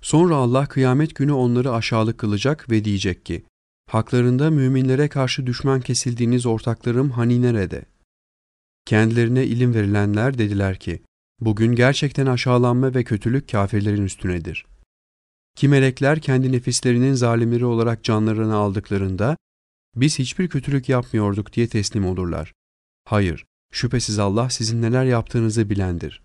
Sonra 0.00 0.36
Allah 0.36 0.66
kıyamet 0.66 1.14
günü 1.14 1.32
onları 1.32 1.72
aşağılık 1.72 2.18
kılacak 2.18 2.70
ve 2.70 2.84
diyecek 2.84 3.26
ki, 3.26 3.44
Haklarında 3.90 4.50
müminlere 4.50 5.08
karşı 5.08 5.46
düşman 5.46 5.80
kesildiğiniz 5.80 6.46
ortaklarım 6.46 7.10
hani 7.10 7.42
nerede? 7.42 7.84
Kendilerine 8.84 9.46
ilim 9.46 9.74
verilenler 9.74 10.38
dediler 10.38 10.78
ki, 10.78 11.02
bugün 11.40 11.74
gerçekten 11.74 12.26
aşağılanma 12.26 12.94
ve 12.94 13.04
kötülük 13.04 13.48
kafirlerin 13.48 14.02
üstünedir. 14.02 14.66
Ki 15.56 15.68
melekler 15.68 16.20
kendi 16.20 16.52
nefislerinin 16.52 17.14
zalimleri 17.14 17.64
olarak 17.64 18.04
canlarını 18.04 18.54
aldıklarında, 18.54 19.36
biz 19.96 20.18
hiçbir 20.18 20.48
kötülük 20.48 20.88
yapmıyorduk 20.88 21.52
diye 21.52 21.68
teslim 21.68 22.06
olurlar. 22.06 22.52
Hayır, 23.04 23.46
şüphesiz 23.76 24.18
Allah 24.18 24.50
sizin 24.50 24.82
neler 24.82 25.04
yaptığınızı 25.04 25.70
bilendir. 25.70 26.22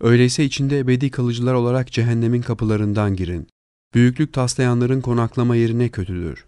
Öyleyse 0.00 0.44
içinde 0.44 0.78
ebedi 0.78 1.10
kalıcılar 1.10 1.54
olarak 1.54 1.92
cehennemin 1.92 2.42
kapılarından 2.42 3.16
girin. 3.16 3.48
Büyüklük 3.94 4.32
taslayanların 4.32 5.00
konaklama 5.00 5.56
yerine 5.56 5.88
kötüdür. 5.88 6.46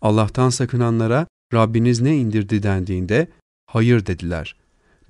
Allah'tan 0.00 0.50
sakınanlara 0.50 1.26
Rabbiniz 1.54 2.00
ne 2.00 2.16
indirdi 2.16 2.62
dendiğinde 2.62 3.28
hayır 3.66 4.06
dediler. 4.06 4.56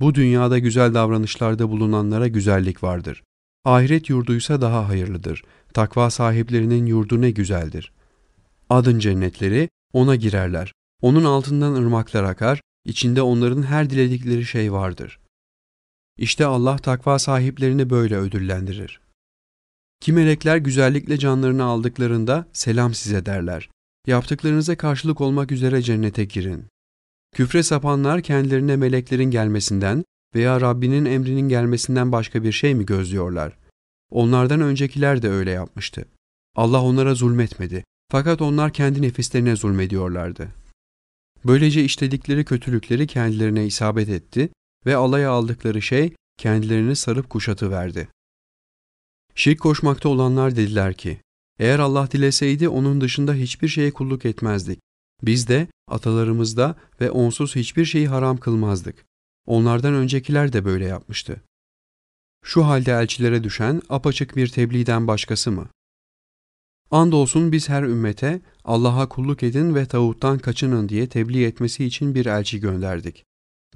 Bu 0.01 0.15
dünyada 0.15 0.59
güzel 0.59 0.95
davranışlarda 0.95 1.71
bulunanlara 1.71 2.29
güzellik 2.29 2.83
vardır. 2.83 3.23
Ahiret 3.65 4.11
yurduysa 4.11 4.61
daha 4.61 4.89
hayırlıdır. 4.89 5.43
Takva 5.75 6.11
sahiplerinin 6.11 6.87
yurdu 6.87 7.21
ne 7.21 7.31
güzeldir. 7.31 7.93
Adın 8.71 8.99
cennetleri 8.99 9.69
ona 9.93 10.17
girerler. 10.17 10.73
Onun 11.03 11.25
altından 11.25 11.75
ırmaklar 11.75 12.25
akar, 12.25 12.61
içinde 12.85 13.23
onların 13.23 13.62
her 13.62 13.91
diledikleri 13.91 14.45
şey 14.45 14.73
vardır. 14.73 15.21
İşte 16.19 16.47
Allah 16.47 16.77
takva 16.77 17.19
sahiplerini 17.19 17.91
böyle 17.91 18.17
ödüllendirir. 18.17 19.01
Ki 20.01 20.12
melekler 20.12 20.57
güzellikle 20.57 21.19
canlarını 21.19 21.65
aldıklarında 21.65 22.49
selam 22.53 22.95
size 22.95 23.27
derler. 23.27 23.71
Yaptıklarınıza 24.07 24.77
karşılık 24.77 25.21
olmak 25.21 25.53
üzere 25.53 25.83
cennete 25.83 26.25
girin. 26.25 26.65
Küfre 27.35 27.62
sapanlar 27.62 28.23
kendilerine 28.23 28.77
meleklerin 28.77 29.31
gelmesinden 29.31 30.05
veya 30.35 30.61
Rabbinin 30.61 31.05
emrinin 31.05 31.49
gelmesinden 31.49 32.12
başka 32.12 32.43
bir 32.43 32.53
şey 32.53 32.75
mi 32.75 32.87
gözlüyorlar? 32.87 33.59
Onlardan 34.11 34.61
öncekiler 34.61 35.23
de 35.23 35.29
öyle 35.29 35.51
yapmıştı. 35.51 36.05
Allah 36.57 36.83
onlara 36.83 37.15
zulmetmedi. 37.15 37.85
Fakat 38.11 38.43
onlar 38.43 38.73
kendi 38.73 39.03
nefislerine 39.03 39.57
zulmediyorlardı. 39.57 40.49
Böylece 41.47 41.85
işledikleri 41.85 42.45
kötülükleri 42.45 43.07
kendilerine 43.07 43.67
isabet 43.67 44.09
etti 44.09 44.51
ve 44.87 44.97
alaya 44.97 45.31
aldıkları 45.31 45.83
şey 45.83 46.15
kendilerini 46.39 46.97
sarıp 46.97 47.31
kuşatı 47.31 47.71
verdi. 47.71 48.09
Şirk 49.35 49.61
koşmakta 49.61 50.09
olanlar 50.09 50.57
dediler 50.57 50.95
ki, 50.95 51.21
eğer 51.59 51.79
Allah 51.79 52.11
dileseydi 52.11 52.69
onun 52.69 53.01
dışında 53.01 53.35
hiçbir 53.35 53.69
şeye 53.69 53.91
kulluk 53.91 54.25
etmezdik. 54.25 54.81
Biz 55.23 55.49
de, 55.49 55.69
atalarımız 55.89 56.57
da 56.57 56.77
ve 57.01 57.11
onsuz 57.11 57.57
hiçbir 57.57 57.85
şeyi 57.85 58.09
haram 58.09 58.37
kılmazdık. 58.37 59.05
Onlardan 59.47 59.95
öncekiler 59.95 60.53
de 60.53 60.65
böyle 60.65 60.85
yapmıştı. 60.85 61.43
Şu 62.45 62.67
halde 62.67 62.93
elçilere 62.93 63.45
düşen 63.45 63.83
apaçık 63.89 64.37
bir 64.37 64.49
tebliğden 64.49 65.07
başkası 65.07 65.51
mı? 65.51 65.69
Andolsun 66.91 67.53
biz 67.53 67.69
her 67.69 67.83
ümmete 67.83 68.41
Allah'a 68.64 69.09
kulluk 69.09 69.42
edin 69.42 69.75
ve 69.75 69.87
tağuttan 69.87 70.38
kaçının 70.38 70.88
diye 70.88 71.09
tebliğ 71.09 71.45
etmesi 71.45 71.85
için 71.85 72.14
bir 72.14 72.26
elçi 72.26 72.61
gönderdik. 72.61 73.25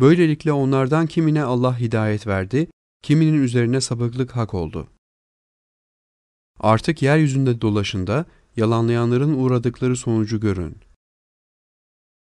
Böylelikle 0.01 0.53
onlardan 0.53 1.07
kimine 1.07 1.43
Allah 1.43 1.79
hidayet 1.81 2.27
verdi, 2.27 2.69
kiminin 3.03 3.43
üzerine 3.43 3.81
sapıklık 3.81 4.37
hak 4.37 4.55
oldu.'' 4.55 4.97
Artık 6.61 7.03
yeryüzünde 7.03 7.61
dolaşında 7.61 8.25
yalanlayanların 8.57 9.35
uğradıkları 9.35 9.97
sonucu 9.97 10.41
görün. 10.41 10.77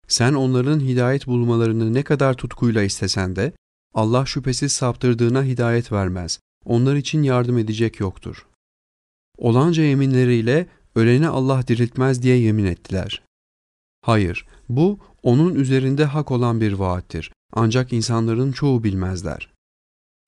Sen 0.07 0.33
onların 0.33 0.79
hidayet 0.79 1.27
bulmalarını 1.27 1.93
ne 1.93 2.03
kadar 2.03 2.33
tutkuyla 2.33 2.83
istesen 2.83 3.35
de 3.35 3.53
Allah 3.93 4.25
şüphesiz 4.25 4.71
saptırdığına 4.71 5.43
hidayet 5.43 5.91
vermez. 5.91 6.39
Onlar 6.65 6.95
için 6.95 7.23
yardım 7.23 7.57
edecek 7.57 7.99
yoktur. 7.99 8.47
Olanca 9.37 9.83
yeminleriyle 9.83 10.67
öleni 10.97 11.27
Allah 11.27 11.67
diriltmez 11.67 12.21
diye 12.21 12.37
yemin 12.37 12.65
ettiler. 12.65 13.21
Hayır, 14.01 14.45
bu 14.69 14.99
onun 15.23 15.55
üzerinde 15.55 16.05
hak 16.05 16.31
olan 16.31 16.61
bir 16.61 16.73
vaattir. 16.73 17.31
Ancak 17.53 17.93
insanların 17.93 18.51
çoğu 18.51 18.83
bilmezler. 18.83 19.49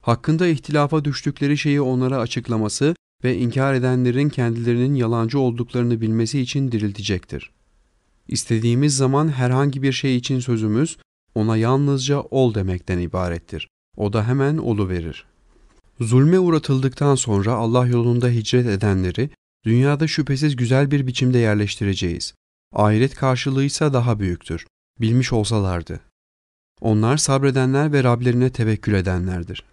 hakkında 0.02 0.48
ihtilafa 0.48 1.06
düştükleri 1.06 1.58
şeyi 1.58 1.82
onlara 1.82 2.18
açıklaması 2.18 2.96
ve 3.24 3.38
inkar 3.38 3.74
edenlerin 3.74 4.30
kendilerinin 4.30 4.96
yalancı 4.96 5.40
olduklarını 5.40 6.02
bilmesi 6.02 6.40
için 6.40 6.72
diriltecektir. 6.72 7.52
İstediğimiz 8.28 8.98
zaman 8.98 9.30
herhangi 9.30 9.82
bir 9.82 9.92
şey 9.92 10.16
için 10.16 10.40
sözümüz 10.40 10.98
ona 11.36 11.58
yalnızca 11.58 12.22
ol 12.22 12.54
demekten 12.54 13.00
ibarettir. 13.00 13.70
O 13.98 14.14
da 14.14 14.28
hemen 14.28 14.58
olu 14.58 14.90
verir. 14.90 15.26
Zulme 16.00 16.40
uğratıldıktan 16.40 17.16
sonra 17.16 17.54
Allah 17.54 17.88
yolunda 17.88 18.30
hicret 18.30 18.66
edenleri 18.68 19.30
dünyada 19.66 20.08
şüphesiz 20.08 20.56
güzel 20.56 20.92
bir 20.92 21.08
biçimde 21.08 21.38
yerleştireceğiz. 21.38 22.34
Ahiret 22.74 23.16
karşılığı 23.16 23.64
ise 23.64 23.94
daha 23.94 24.20
büyüktür. 24.20 24.68
Bilmiş 25.02 25.34
olsalardı. 25.34 26.00
Onlar 26.82 27.18
sabredenler 27.18 27.94
ve 27.94 28.04
Rablerine 28.04 28.50
tevekkül 28.50 28.94
edenlerdir. 28.94 29.64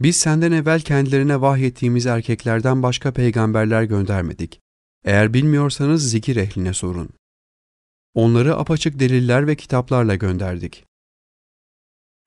Biz 0.00 0.16
senden 0.16 0.52
evvel 0.52 0.80
kendilerine 0.80 1.40
vahyettiğimiz 1.40 2.06
erkeklerden 2.06 2.82
başka 2.82 3.12
peygamberler 3.12 3.82
göndermedik. 3.82 4.60
Eğer 5.04 5.34
bilmiyorsanız 5.34 6.10
zikir 6.10 6.36
ehline 6.36 6.74
sorun. 6.74 7.08
Onları 8.14 8.56
apaçık 8.56 8.98
deliller 8.98 9.46
ve 9.46 9.56
kitaplarla 9.56 10.14
gönderdik. 10.14 10.84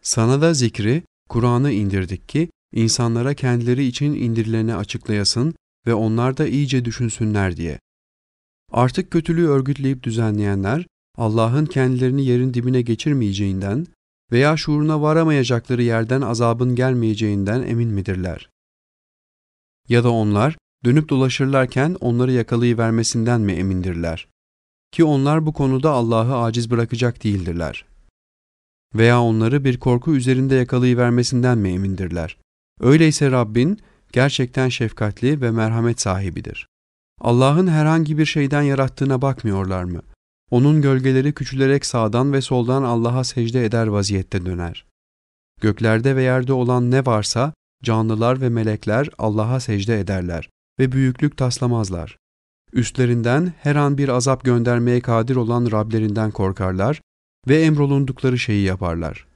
Sana 0.01 0.41
da 0.41 0.53
zikri, 0.53 1.03
Kur'an'ı 1.29 1.71
indirdik 1.71 2.29
ki, 2.29 2.49
insanlara 2.73 3.33
kendileri 3.33 3.85
için 3.85 4.13
indirileni 4.13 4.75
açıklayasın 4.75 5.55
ve 5.87 5.93
onlar 5.93 6.37
da 6.37 6.47
iyice 6.47 6.85
düşünsünler 6.85 7.57
diye. 7.57 7.79
Artık 8.71 9.11
kötülüğü 9.11 9.47
örgütleyip 9.47 10.03
düzenleyenler, 10.03 10.85
Allah'ın 11.17 11.65
kendilerini 11.65 12.25
yerin 12.25 12.53
dibine 12.53 12.81
geçirmeyeceğinden 12.81 13.87
veya 14.31 14.57
şuuruna 14.57 15.01
varamayacakları 15.01 15.83
yerden 15.83 16.21
azabın 16.21 16.75
gelmeyeceğinden 16.75 17.61
emin 17.61 17.89
midirler? 17.89 18.49
Ya 19.89 20.03
da 20.03 20.11
onlar 20.11 20.57
dönüp 20.85 21.09
dolaşırlarken 21.09 21.97
onları 21.99 22.31
yakalayıvermesinden 22.31 23.41
mi 23.41 23.51
emindirler? 23.51 24.27
Ki 24.91 25.03
onlar 25.03 25.45
bu 25.45 25.53
konuda 25.53 25.91
Allah'ı 25.91 26.35
aciz 26.35 26.71
bırakacak 26.71 27.23
değildirler. 27.23 27.85
Veya 28.95 29.21
onları 29.21 29.63
bir 29.63 29.79
korku 29.79 30.15
üzerinde 30.15 30.55
yakalayıvermesinden 30.55 31.57
mi 31.57 31.69
emindirler? 31.69 32.37
Öyleyse 32.79 33.31
Rabbin 33.31 33.79
gerçekten 34.13 34.69
şefkatli 34.69 35.41
ve 35.41 35.51
merhamet 35.51 36.01
sahibidir. 36.01 36.67
Allah'ın 37.21 37.67
herhangi 37.67 38.17
bir 38.17 38.25
şeyden 38.25 38.61
yarattığına 38.61 39.21
bakmıyorlar 39.21 39.83
mı? 39.83 40.01
Onun 40.51 40.81
gölgeleri 40.81 41.33
küçülerek 41.33 41.85
sağdan 41.85 42.33
ve 42.33 42.41
soldan 42.41 42.83
Allah'a 42.83 43.23
secde 43.23 43.65
eder 43.65 43.87
vaziyette 43.87 44.45
döner. 44.45 44.85
Göklerde 45.61 46.15
ve 46.15 46.23
yerde 46.23 46.53
olan 46.53 46.91
ne 46.91 47.05
varsa 47.05 47.53
canlılar 47.83 48.41
ve 48.41 48.49
melekler 48.49 49.09
Allah'a 49.17 49.59
secde 49.59 49.99
ederler 49.99 50.49
ve 50.79 50.91
büyüklük 50.91 51.37
taslamazlar. 51.37 52.17
Üstlerinden 52.73 53.53
her 53.59 53.75
an 53.75 53.97
bir 53.97 54.09
azap 54.09 54.43
göndermeye 54.43 55.01
kadir 55.01 55.35
olan 55.35 55.71
Rablerinden 55.71 56.31
korkarlar 56.31 57.01
ve 57.47 57.61
emrolundukları 57.61 58.39
şeyi 58.39 58.65
yaparlar. 58.65 59.27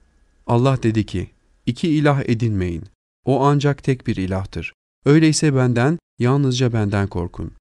Allah 0.46 0.82
dedi 0.82 1.06
ki, 1.06 1.30
iki 1.66 1.88
ilah 1.88 2.22
edinmeyin. 2.24 2.84
O 3.26 3.44
ancak 3.44 3.82
tek 3.82 4.06
bir 4.06 4.16
ilahtır. 4.16 4.72
Öyleyse 5.04 5.54
benden, 5.56 5.98
yalnızca 6.18 6.72
benden 6.72 7.08
korkun. 7.08 7.52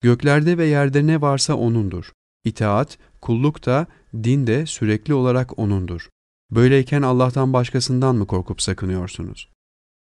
Göklerde 0.00 0.58
ve 0.58 0.66
yerde 0.66 1.06
ne 1.06 1.20
varsa 1.20 1.54
O'nundur. 1.54 2.12
İtaat, 2.44 2.98
kulluk 3.20 3.66
da, 3.66 3.86
din 4.14 4.46
de 4.46 4.66
sürekli 4.66 5.14
olarak 5.14 5.58
O'nundur. 5.58 6.08
Böyleyken 6.50 7.02
Allah'tan 7.02 7.52
başkasından 7.52 8.16
mı 8.16 8.26
korkup 8.26 8.62
sakınıyorsunuz? 8.62 9.48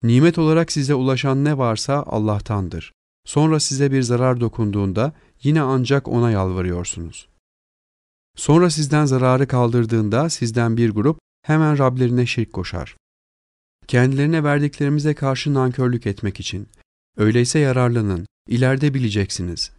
Nimet 0.02 0.38
olarak 0.38 0.72
size 0.72 0.94
ulaşan 0.94 1.44
ne 1.44 1.58
varsa 1.58 2.04
Allah'tandır. 2.06 2.92
Sonra 3.24 3.60
size 3.60 3.92
bir 3.92 4.02
zarar 4.02 4.40
dokunduğunda 4.40 5.12
yine 5.42 5.60
ancak 5.60 6.08
O'na 6.08 6.30
yalvarıyorsunuz. 6.30 7.28
Sonra 8.36 8.70
sizden 8.70 9.04
zararı 9.04 9.46
kaldırdığında 9.46 10.30
sizden 10.30 10.76
bir 10.76 10.90
grup 10.90 11.18
hemen 11.42 11.78
Rablerine 11.78 12.26
şirk 12.26 12.52
koşar. 12.52 12.96
Kendilerine 13.86 14.44
verdiklerimize 14.44 15.14
karşı 15.14 15.54
nankörlük 15.54 16.06
etmek 16.06 16.40
için. 16.40 16.68
Öyleyse 17.16 17.58
yararlanın, 17.58 18.26
ileride 18.48 18.94
bileceksiniz. 18.94 19.70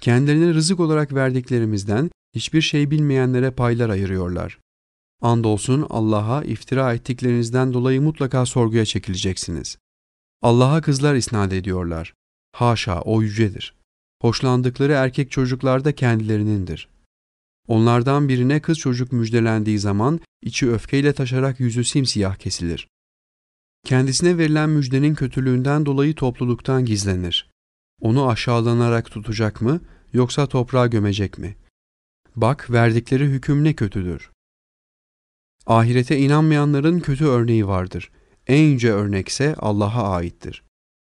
Kendilerine 0.00 0.54
rızık 0.54 0.80
olarak 0.80 1.14
verdiklerimizden 1.14 2.10
hiçbir 2.34 2.60
şey 2.60 2.90
bilmeyenlere 2.90 3.50
paylar 3.50 3.90
ayırıyorlar. 3.90 4.58
Andolsun 5.20 5.86
Allah'a 5.90 6.44
iftira 6.44 6.94
ettiklerinizden 6.94 7.72
dolayı 7.72 8.02
mutlaka 8.02 8.46
sorguya 8.46 8.84
çekileceksiniz. 8.84 9.78
Allah'a 10.42 10.80
kızlar 10.80 11.14
isnat 11.14 11.52
ediyorlar. 11.52 12.14
Haşa 12.52 13.00
o 13.00 13.22
yücedir. 13.22 13.74
Hoşlandıkları 14.22 14.92
erkek 14.92 15.30
çocuklar 15.30 15.84
da 15.84 15.94
kendilerinindir. 15.94 16.88
Onlardan 17.68 18.28
birine 18.28 18.60
kız 18.60 18.78
çocuk 18.78 19.12
müjdelendiği 19.12 19.78
zaman 19.78 20.20
içi 20.42 20.70
öfkeyle 20.70 21.12
taşarak 21.12 21.60
yüzü 21.60 21.84
simsiyah 21.84 22.36
kesilir. 22.36 22.88
Kendisine 23.84 24.38
verilen 24.38 24.70
müjdenin 24.70 25.14
kötülüğünden 25.14 25.86
dolayı 25.86 26.14
topluluktan 26.14 26.84
gizlenir. 26.84 27.50
Onu 28.00 28.28
aşağılanarak 28.28 29.10
tutacak 29.10 29.60
mı 29.62 29.80
yoksa 30.12 30.46
toprağa 30.46 30.86
gömecek 30.86 31.38
mi? 31.38 31.56
Bak 32.36 32.70
verdikleri 32.70 33.24
hüküm 33.24 33.64
ne 33.64 33.74
kötüdür. 33.74 34.30
Ahirete 35.66 36.18
inanmayanların 36.18 37.00
kötü 37.00 37.24
örneği 37.24 37.66
vardır. 37.66 38.10
En 38.46 38.62
yüce 38.62 38.92
örnekse 38.92 39.54
Allah'a 39.54 40.12
aittir. 40.12 40.64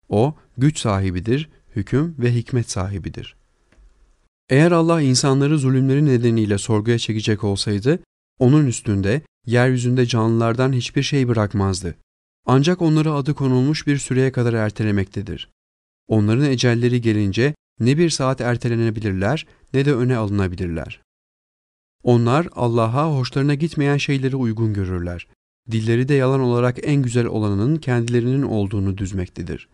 O 0.10 0.36
güç 0.58 0.80
sahibidir, 0.80 1.50
hüküm 1.76 2.16
ve 2.20 2.36
hikmet 2.36 2.72
sahibidir. 2.72 3.36
Eğer 4.50 4.72
Allah 4.72 5.02
insanları 5.02 5.58
zulümleri 5.58 6.06
nedeniyle 6.06 6.58
sorguya 6.58 6.98
çekecek 6.98 7.44
olsaydı, 7.44 8.00
onun 8.40 8.66
üstünde, 8.66 9.22
yeryüzünde 9.46 10.06
canlılardan 10.06 10.74
hiçbir 10.74 11.04
şey 11.04 11.28
bırakmazdı. 11.28 11.96
Ancak 12.48 12.82
onları 12.82 13.14
adı 13.14 13.34
konulmuş 13.34 13.88
bir 13.88 13.98
süreye 13.98 14.32
kadar 14.32 14.54
ertelemektedir. 14.54 15.50
Onların 16.08 16.46
ecelleri 16.46 17.02
gelince 17.02 17.56
ne 17.80 17.98
bir 17.98 18.10
saat 18.10 18.42
ertelenebilirler 18.42 19.48
ne 19.74 19.86
de 19.86 19.94
öne 19.94 20.18
alınabilirler. 20.18 21.02
Onlar 22.04 22.48
Allah'a 22.52 23.16
hoşlarına 23.16 23.54
gitmeyen 23.54 23.98
şeyleri 23.98 24.36
uygun 24.36 24.74
görürler. 24.74 25.28
Dilleri 25.72 26.08
de 26.08 26.14
yalan 26.14 26.40
olarak 26.40 26.78
en 26.84 27.02
güzel 27.02 27.26
olanının 27.26 27.78
kendilerinin 27.78 28.42
olduğunu 28.42 28.98
düzmektedir. 28.98 29.70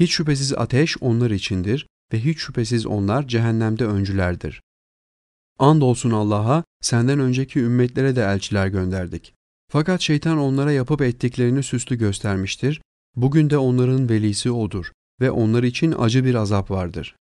Hiç 0.00 0.12
şüphesiz 0.12 0.52
ateş 0.52 0.96
onlar 1.00 1.30
içindir 1.30 1.86
ve 2.12 2.24
hiç 2.24 2.38
şüphesiz 2.38 2.86
onlar 2.86 3.28
cehennemde 3.28 3.86
öncülerdir. 3.86 4.62
Andolsun 5.58 6.10
Allah'a 6.10 6.64
senden 6.80 7.18
önceki 7.18 7.60
ümmetlere 7.60 8.16
de 8.16 8.22
elçiler 8.22 8.66
gönderdik. 8.66 9.34
Fakat 9.74 10.00
şeytan 10.00 10.38
onlara 10.38 10.72
yapıp 10.72 11.02
ettiklerini 11.02 11.62
süslü 11.62 11.98
göstermiştir. 11.98 12.80
Bugün 13.16 13.50
de 13.50 13.58
onların 13.58 14.08
velisi 14.08 14.50
odur 14.50 14.92
ve 15.20 15.30
onlar 15.30 15.62
için 15.62 15.94
acı 15.98 16.24
bir 16.24 16.34
azap 16.34 16.70
vardır. 16.70 17.16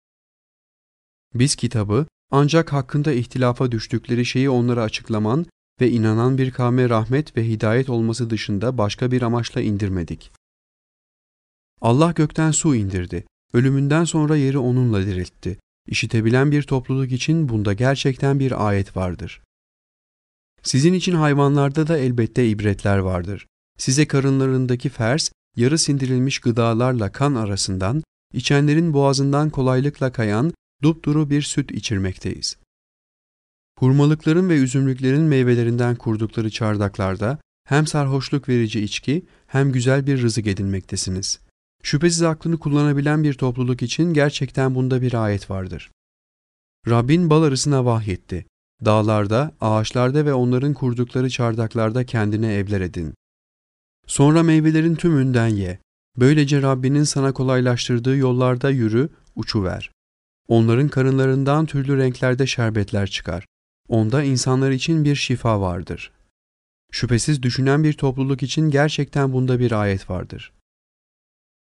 Biz 1.34 1.54
kitabı 1.54 2.06
ancak 2.30 2.72
hakkında 2.72 3.12
ihtilafa 3.12 3.72
düştükleri 3.72 4.26
şeyi 4.26 4.50
onlara 4.50 4.82
açıklaman 4.82 5.46
ve 5.80 5.90
inanan 5.90 6.38
bir 6.38 6.50
kavme 6.50 6.88
rahmet 6.88 7.36
ve 7.36 7.48
hidayet 7.48 7.88
olması 7.88 8.30
dışında 8.30 8.78
başka 8.78 9.10
bir 9.10 9.22
amaçla 9.22 9.60
indirmedik. 9.60 10.32
Allah 11.80 12.12
gökten 12.12 12.50
su 12.50 12.74
indirdi. 12.74 13.24
Ölümünden 13.52 14.04
sonra 14.04 14.36
yeri 14.36 14.58
onunla 14.58 15.06
diriltti. 15.06 15.58
İşitebilen 15.86 16.52
bir 16.52 16.62
topluluk 16.62 17.12
için 17.12 17.48
bunda 17.48 17.72
gerçekten 17.72 18.38
bir 18.40 18.68
ayet 18.68 18.96
vardır. 18.96 19.42
Sizin 20.62 20.92
için 20.92 21.14
hayvanlarda 21.14 21.86
da 21.86 21.98
elbette 21.98 22.48
ibretler 22.48 22.98
vardır. 22.98 23.46
Size 23.78 24.06
karınlarındaki 24.06 24.88
fers, 24.88 25.30
yarı 25.56 25.78
sindirilmiş 25.78 26.38
gıdalarla 26.38 27.12
kan 27.12 27.34
arasından, 27.34 28.02
içenlerin 28.34 28.92
boğazından 28.92 29.50
kolaylıkla 29.50 30.12
kayan 30.12 30.52
dupduru 30.82 31.30
bir 31.30 31.42
süt 31.42 31.70
içirmekteyiz. 31.70 32.56
Hurmalıkların 33.78 34.48
ve 34.48 34.54
üzümlüklerin 34.54 35.22
meyvelerinden 35.22 35.96
kurdukları 35.96 36.50
çardaklarda 36.50 37.38
hem 37.68 37.86
sarhoşluk 37.86 38.48
verici 38.48 38.80
içki 38.80 39.26
hem 39.46 39.72
güzel 39.72 40.06
bir 40.06 40.22
rızık 40.22 40.46
edinmektesiniz. 40.46 41.40
Şüphesiz 41.82 42.22
aklını 42.22 42.58
kullanabilen 42.58 43.24
bir 43.24 43.34
topluluk 43.34 43.82
için 43.82 44.14
gerçekten 44.14 44.74
bunda 44.74 45.02
bir 45.02 45.14
ayet 45.14 45.50
vardır. 45.50 45.90
Rabbin 46.88 47.30
bal 47.30 47.42
arısına 47.42 47.84
vahyetti. 47.84 48.46
Dağlarda, 48.84 49.54
ağaçlarda 49.60 50.26
ve 50.26 50.34
onların 50.34 50.74
kurdukları 50.74 51.30
çardaklarda 51.30 52.04
kendine 52.04 52.54
evler 52.54 52.80
edin. 52.80 53.14
Sonra 54.06 54.42
meyvelerin 54.42 54.94
tümünden 54.94 55.48
ye. 55.48 55.78
Böylece 56.16 56.62
Rabbinin 56.62 57.04
sana 57.04 57.32
kolaylaştırdığı 57.32 58.16
yollarda 58.16 58.70
yürü, 58.70 59.08
uçuver. 59.36 59.90
Onların 60.48 60.88
karınlarından 60.88 61.66
türlü 61.66 61.98
renklerde 61.98 62.46
şerbetler 62.46 63.06
çıkar. 63.06 63.46
Onda 63.88 64.22
insanlar 64.22 64.70
için 64.70 65.04
bir 65.04 65.14
şifa 65.14 65.60
vardır.'' 65.60 66.20
Şüphesiz 66.90 67.42
düşünen 67.42 67.84
bir 67.84 67.92
topluluk 67.92 68.42
için 68.42 68.70
gerçekten 68.70 69.32
bunda 69.32 69.60
bir 69.60 69.72
ayet 69.72 70.10
vardır. 70.10 70.52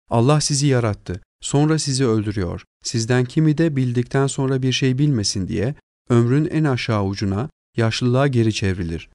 Allah 0.09 0.41
sizi 0.41 0.67
yarattı, 0.67 1.21
sonra 1.41 1.79
sizi 1.79 2.05
öldürüyor. 2.05 2.63
Sizden 2.83 3.25
kimi 3.25 3.57
de 3.57 3.75
bildikten 3.75 4.27
sonra 4.27 4.61
bir 4.61 4.71
şey 4.71 4.97
bilmesin 4.97 5.47
diye 5.47 5.75
ömrün 6.09 6.45
en 6.45 6.63
aşağı 6.63 7.05
ucuna, 7.05 7.49
yaşlılığa 7.77 8.27
geri 8.27 8.53
çevrilir. 8.53 9.09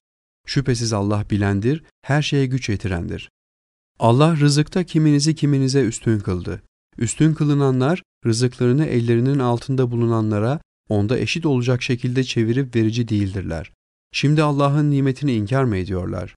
Şüphesiz 0.46 0.92
Allah 0.92 1.24
bilendir, 1.30 1.84
her 2.02 2.22
şeye 2.22 2.46
güç 2.46 2.68
yetirendir. 2.68 3.30
Allah 3.98 4.36
rızıkta 4.36 4.84
kiminizi 4.84 5.34
kiminize 5.34 5.80
üstün 5.80 6.18
kıldı. 6.18 6.62
Üstün 6.98 7.34
kılınanlar 7.34 8.02
rızıklarını 8.26 8.86
ellerinin 8.86 9.38
altında 9.38 9.90
bulunanlara 9.90 10.60
onda 10.88 11.18
eşit 11.18 11.46
olacak 11.46 11.82
şekilde 11.82 12.24
çevirip 12.24 12.76
verici 12.76 13.08
değildirler. 13.08 13.72
Şimdi 14.12 14.42
Allah'ın 14.42 14.90
nimetini 14.90 15.32
inkar 15.32 15.64
mı 15.64 15.76
ediyorlar? 15.76 16.34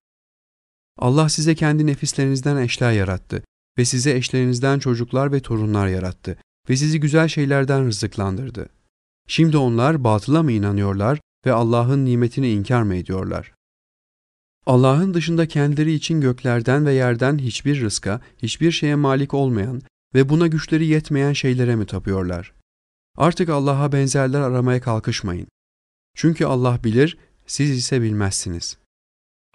Allah 0.97 1.29
size 1.29 1.55
kendi 1.55 1.87
nefislerinizden 1.87 2.57
eşler 2.57 2.91
yarattı 2.91 3.43
ve 3.77 3.85
size 3.85 4.15
eşlerinizden 4.15 4.79
çocuklar 4.79 5.31
ve 5.31 5.39
torunlar 5.39 5.87
yarattı 5.87 6.37
ve 6.69 6.77
sizi 6.77 6.99
güzel 6.99 7.27
şeylerden 7.27 7.85
rızıklandırdı. 7.87 8.69
Şimdi 9.27 9.57
onlar 9.57 10.03
batıla 10.03 10.43
mı 10.43 10.51
inanıyorlar 10.51 11.19
ve 11.45 11.51
Allah'ın 11.51 12.05
nimetini 12.05 12.49
inkar 12.49 12.83
mı 12.83 12.95
ediyorlar? 12.95 13.53
Allah'ın 14.65 15.13
dışında 15.13 15.47
kendileri 15.47 15.93
için 15.93 16.21
göklerden 16.21 16.85
ve 16.85 16.93
yerden 16.93 17.37
hiçbir 17.37 17.81
rızka, 17.81 18.21
hiçbir 18.37 18.71
şeye 18.71 18.95
malik 18.95 19.33
olmayan 19.33 19.81
ve 20.15 20.29
buna 20.29 20.47
güçleri 20.47 20.85
yetmeyen 20.85 21.33
şeylere 21.33 21.75
mi 21.75 21.85
tapıyorlar? 21.85 22.53
Artık 23.17 23.49
Allah'a 23.49 23.91
benzerler 23.91 24.41
aramaya 24.41 24.81
kalkışmayın. 24.81 25.47
Çünkü 26.15 26.45
Allah 26.45 26.79
bilir, 26.83 27.17
siz 27.45 27.69
ise 27.69 28.01
bilmezsiniz. 28.01 28.77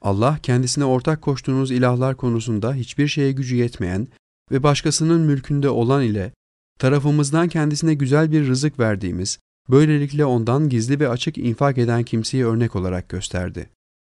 Allah 0.02 0.38
kendisine 0.42 0.84
ortak 0.84 1.22
koştuğunuz 1.22 1.70
ilahlar 1.70 2.16
konusunda 2.16 2.74
hiçbir 2.74 3.08
şeye 3.08 3.32
gücü 3.32 3.56
yetmeyen 3.56 4.08
ve 4.50 4.62
başkasının 4.62 5.20
mülkünde 5.20 5.68
olan 5.68 6.02
ile 6.02 6.32
tarafımızdan 6.78 7.48
kendisine 7.48 7.94
güzel 7.94 8.32
bir 8.32 8.46
rızık 8.46 8.78
verdiğimiz, 8.78 9.38
böylelikle 9.70 10.24
ondan 10.24 10.68
gizli 10.68 11.00
ve 11.00 11.08
açık 11.08 11.38
infak 11.38 11.78
eden 11.78 12.02
kimseyi 12.02 12.46
örnek 12.46 12.76
olarak 12.76 13.08
gösterdi. 13.08 13.70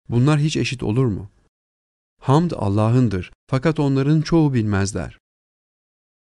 Bunlar 0.09 0.39
hiç 0.39 0.57
eşit 0.57 0.83
olur 0.83 1.05
mu? 1.05 1.29
Hamd 2.21 2.51
Allah'ındır 2.51 3.31
fakat 3.47 3.79
onların 3.79 4.21
çoğu 4.21 4.53
bilmezler. 4.53 5.17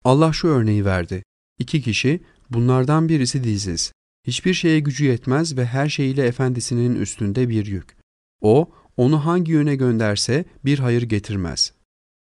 Allah 0.03 0.33
şu 0.33 0.47
örneği 0.47 0.85
verdi. 0.85 1.23
İki 1.59 1.81
kişi, 1.81 2.23
bunlardan 2.49 3.09
birisi 3.09 3.43
dizsiz. 3.43 3.91
Hiçbir 4.27 4.53
şeye 4.53 4.79
gücü 4.79 5.05
yetmez 5.05 5.57
ve 5.57 5.65
her 5.65 5.89
şeyiyle 5.89 6.25
efendisinin 6.25 6.95
üstünde 6.95 7.49
bir 7.49 7.65
yük. 7.65 7.97
O, 8.41 8.69
onu 8.97 9.25
hangi 9.25 9.51
yöne 9.51 9.75
gönderse 9.75 10.45
bir 10.65 10.79
hayır 10.79 11.01
getirmez. 11.01 11.73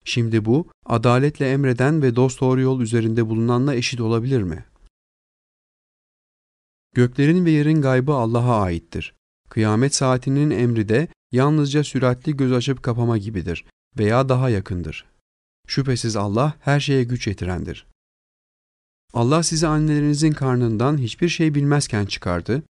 Şimdi 0.04 0.44
bu, 0.44 0.70
adaletle 0.86 1.50
emreden 1.50 2.02
ve 2.02 2.16
dosdoğru 2.16 2.60
yol 2.60 2.80
üzerinde 2.80 3.28
bulunanla 3.28 3.74
eşit 3.74 4.00
olabilir 4.00 4.42
mi? 4.42 4.64
Göklerin 6.94 7.44
ve 7.44 7.50
yerin 7.50 7.82
gaybı 7.82 8.12
Allah'a 8.12 8.62
aittir. 8.62 9.14
Kıyamet 9.50 9.94
saatinin 9.94 10.50
emri 10.50 10.88
de 10.88 11.08
yalnızca 11.32 11.84
süratli 11.84 12.36
göz 12.36 12.52
açıp 12.52 12.82
kapama 12.82 13.18
gibidir 13.18 13.64
veya 13.98 14.28
daha 14.28 14.50
yakındır. 14.50 15.06
Şüphesiz 15.66 16.16
Allah 16.16 16.54
her 16.60 16.80
şeye 16.80 17.04
güç 17.04 17.26
yetirendir. 17.26 17.86
Allah 19.14 19.42
sizi 19.42 19.66
annelerinizin 19.66 20.32
karnından 20.32 20.98
hiçbir 20.98 21.28
şey 21.28 21.54
bilmezken 21.54 22.06
çıkardı 22.06 22.62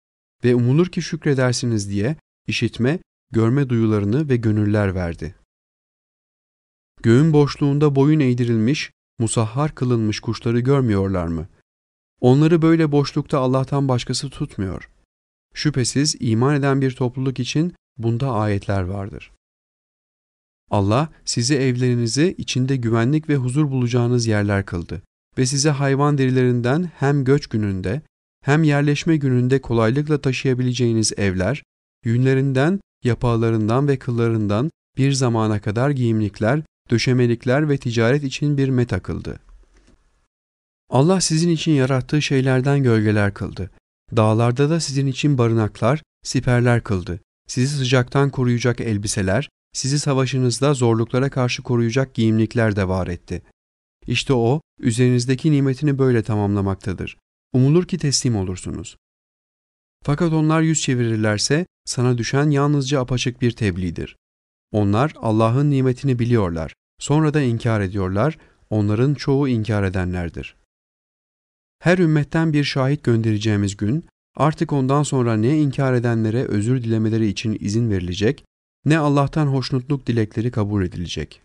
ve 0.44 0.54
umulur 0.54 0.87
ki 0.87 1.02
şükredersiniz 1.02 1.90
diye 1.90 2.16
işitme, 2.46 2.98
görme 3.31 3.68
duyularını 3.68 4.28
ve 4.28 4.37
gönüller 4.37 4.94
verdi. 4.94 5.35
Göğün 7.02 7.33
boşluğunda 7.33 7.94
boyun 7.94 8.20
eğdirilmiş, 8.20 8.90
musahhar 9.18 9.74
kılınmış 9.74 10.20
kuşları 10.20 10.61
görmüyorlar 10.61 11.26
mı? 11.26 11.48
Onları 12.20 12.62
böyle 12.62 12.92
boşlukta 12.92 13.38
Allah'tan 13.38 13.88
başkası 13.88 14.31
tutmuyor. 14.31 14.90
Şüphesiz 15.54 16.16
iman 16.20 16.54
eden 16.54 16.81
bir 16.81 16.90
topluluk 16.90 17.40
için 17.40 17.74
bunda 17.98 18.33
ayetler 18.33 18.83
vardır. 18.83 19.33
Allah 20.70 21.09
sizi 21.24 21.54
evlerinizi 21.54 22.35
içinde 22.38 22.76
güvenlik 22.76 23.28
ve 23.28 23.37
huzur 23.37 23.70
bulacağınız 23.70 24.26
yerler 24.26 24.66
kıldı 24.66 25.02
ve 25.38 25.46
size 25.46 25.70
hayvan 25.70 26.18
derilerinden 26.18 26.90
hem 26.96 27.24
göç 27.24 27.46
gününde 27.46 28.02
hem 28.44 28.62
yerleşme 28.62 29.16
gününde 29.16 29.61
kolaylıkla 29.61 30.20
taşıyabileceğiniz 30.20 31.12
evler, 31.16 31.62
yünlerinden, 32.04 32.81
yapağlarından 33.04 33.88
ve 33.88 33.98
kıllarından 33.98 34.70
bir 34.96 35.12
zamana 35.12 35.61
kadar 35.61 35.90
giyimlikler, 35.90 36.62
döşemelikler 36.90 37.68
ve 37.68 37.78
ticaret 37.78 38.24
için 38.24 38.59
bir 38.59 38.68
meta 38.68 39.00
kıldı. 39.00 39.40
Allah 40.90 41.20
sizin 41.20 41.51
için 41.51 41.72
yarattığı 41.72 42.22
şeylerden 42.22 42.83
gölgeler 42.83 43.35
kıldı. 43.35 43.70
Dağlarda 44.16 44.70
da 44.70 44.81
sizin 44.81 45.07
için 45.07 45.38
barınaklar, 45.38 46.03
siperler 46.22 46.83
kıldı. 46.83 47.20
Sizi 47.46 47.77
sıcaktan 47.77 48.31
koruyacak 48.31 48.81
elbiseler, 48.81 49.48
sizi 49.72 49.98
savaşınızda 49.98 50.74
zorluklara 50.74 51.31
karşı 51.31 51.62
koruyacak 51.62 52.14
giyimlikler 52.14 52.77
de 52.77 52.88
var 52.88 53.07
etti. 53.07 53.42
İşte 54.07 54.33
o, 54.33 54.61
üzerinizdeki 54.81 55.53
nimetini 55.53 55.98
böyle 55.98 56.22
tamamlamaktadır. 56.22 57.16
Umulur 57.53 57.87
ki 57.87 57.98
teslim 57.98 58.37
olursunuz. 58.37 58.96
Fakat 60.05 60.33
onlar 60.33 60.61
yüz 60.61 60.83
çevirirlerse 60.83 61.66
sana 61.85 62.18
düşen 62.18 62.51
yalnızca 62.51 63.01
apaçık 63.01 63.40
bir 63.40 63.51
tebliğdir. 63.51 64.16
Onlar 64.72 65.12
Allah'ın 65.16 65.70
nimetini 65.70 66.18
biliyorlar, 66.18 66.74
sonra 66.98 67.35
da 67.35 67.40
inkar 67.40 67.81
ediyorlar, 67.81 68.38
onların 68.70 69.14
çoğu 69.14 69.48
inkar 69.48 69.83
edenlerdir. 69.83 70.57
Her 71.79 71.99
ümmetten 71.99 72.53
bir 72.53 72.64
şahit 72.64 73.05
göndereceğimiz 73.05 73.77
gün, 73.77 74.05
artık 74.37 74.73
ondan 74.73 75.03
sonra 75.03 75.37
ne 75.37 75.59
inkar 75.59 75.93
edenlere 75.93 76.45
özür 76.45 76.85
dilemeleri 76.85 77.27
için 77.27 77.57
izin 77.61 77.91
verilecek, 77.91 78.45
ne 78.85 78.99
Allah'tan 78.99 79.47
hoşnutluk 79.47 80.07
dilekleri 80.07 80.51
kabul 80.51 80.85
edilecek. 80.85 81.43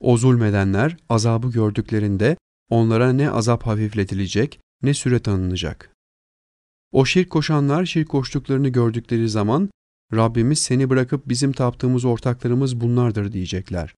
O 0.00 0.16
zulmedenler 0.16 0.96
azabı 1.08 1.50
gördüklerinde 1.50 2.36
onlara 2.70 3.12
ne 3.12 3.30
azap 3.30 3.62
hafifletilecek 3.62 4.60
ne 4.82 4.94
süre 4.94 5.18
tanınacak. 5.18 5.92
O 6.92 7.04
şirk 7.04 7.30
koşanlar 7.30 7.84
şirk 7.84 8.08
koştuklarını 8.08 8.68
gördükleri 8.68 9.28
zaman 9.28 9.70
Rabbimiz 10.14 10.58
seni 10.58 10.90
bırakıp 10.90 11.28
bizim 11.28 11.52
taptığımız 11.52 12.04
ortaklarımız 12.04 12.80
bunlardır 12.80 13.32
diyecekler. 13.32 13.94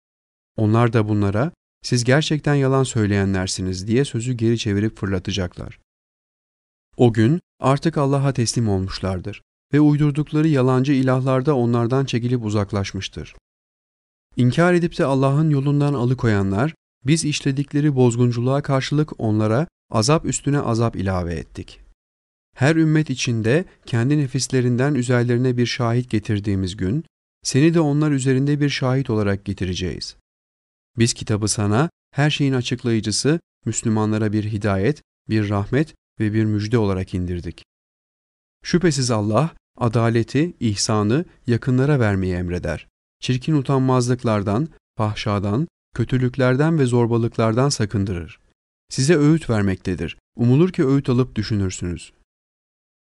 Onlar 0.57 0.93
da 0.93 1.09
bunlara 1.09 1.53
siz 1.83 2.05
gerçekten 2.05 2.55
yalan 2.55 2.85
söyleyenlersiniz 2.85 3.87
diye 3.87 4.05
sözü 4.05 4.33
geri 4.33 4.59
çevirip 4.59 4.97
fırlatacaklar. 4.99 5.79
O 6.97 7.13
gün 7.13 7.41
artık 7.61 7.99
Allah'a 7.99 8.33
teslim 8.33 8.69
olmuşlardır 8.69 9.43
ve 9.73 9.81
uydurdukları 9.81 10.49
yalancı 10.49 10.93
ilahlar 10.93 11.47
da 11.47 11.57
onlardan 11.57 12.05
çekilip 12.05 12.45
uzaklaşmıştır. 12.45 13.35
İnkar 14.37 14.75
edip 14.75 14.99
de 14.99 15.05
Allah'ın 15.05 15.51
yolundan 15.51 15.95
alıkoyanlar, 15.95 16.75
biz 17.07 17.25
işledikleri 17.25 17.97
bozgunculuğa 17.97 18.63
karşılık 18.63 19.21
onlara 19.21 19.67
azap 19.91 20.25
üstüne 20.25 20.61
azap 20.61 20.97
ilave 20.97 21.35
ettik. 21.35 21.81
Her 22.57 22.77
ümmet 22.77 23.11
içinde 23.11 23.65
kendi 23.87 24.19
nefislerinden 24.19 24.95
üzerlerine 24.95 25.57
bir 25.57 25.67
şahit 25.67 26.11
getirdiğimiz 26.11 26.77
gün, 26.77 27.05
seni 27.43 27.75
de 27.75 27.81
onlar 27.81 28.11
üzerinde 28.11 28.61
bir 28.61 28.69
şahit 28.69 29.11
olarak 29.11 29.45
getireceğiz. 29.45 30.17
Biz 30.99 31.13
kitabı 31.15 31.49
sana, 31.49 31.91
her 32.11 32.31
şeyin 32.31 32.53
açıklayıcısı, 32.53 33.41
Müslümanlara 33.65 34.33
bir 34.33 34.45
hidayet, 34.45 35.03
bir 35.29 35.49
rahmet 35.49 35.95
ve 36.21 36.33
bir 36.33 36.45
müjde 36.45 36.79
olarak 36.79 37.15
indirdik. 37.15 37.65
Şüphesiz 38.65 39.11
Allah, 39.11 39.51
adaleti, 39.77 40.55
ihsanı 40.61 41.25
yakınlara 41.47 42.01
vermeyi 42.01 42.35
emreder. 42.35 42.89
Çirkin 43.21 43.55
utanmazlıklardan, 43.55 44.69
fahşadan, 44.97 45.69
kötülüklerden 45.95 46.79
ve 46.79 46.87
zorbalıklardan 46.87 47.69
sakındırır. 47.69 48.41
Size 48.89 49.17
öğüt 49.17 49.51
vermektedir. 49.51 50.19
Umulur 50.37 50.73
ki 50.73 50.87
öğüt 50.87 51.09
alıp 51.09 51.37
düşünürsünüz. 51.37 52.13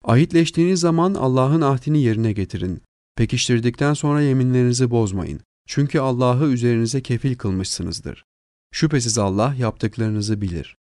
Ahitleştiğiniz 0.05 0.81
zaman 0.81 1.14
Allah'ın 1.14 1.61
ahdini 1.61 2.02
yerine 2.02 2.33
getirin. 2.33 2.83
Pekiştirdikten 3.16 3.94
sonra 3.94 4.20
yeminlerinizi 4.20 4.90
bozmayın. 4.90 5.40
Çünkü 5.66 5.98
Allah'ı 5.98 6.48
üzerinize 6.48 7.01
kefil 7.03 7.35
kılmışsınızdır. 7.35 8.25
Şüphesiz 8.72 9.18
Allah 9.18 9.55
yaptıklarınızı 9.59 10.40
bilir. 10.40 10.77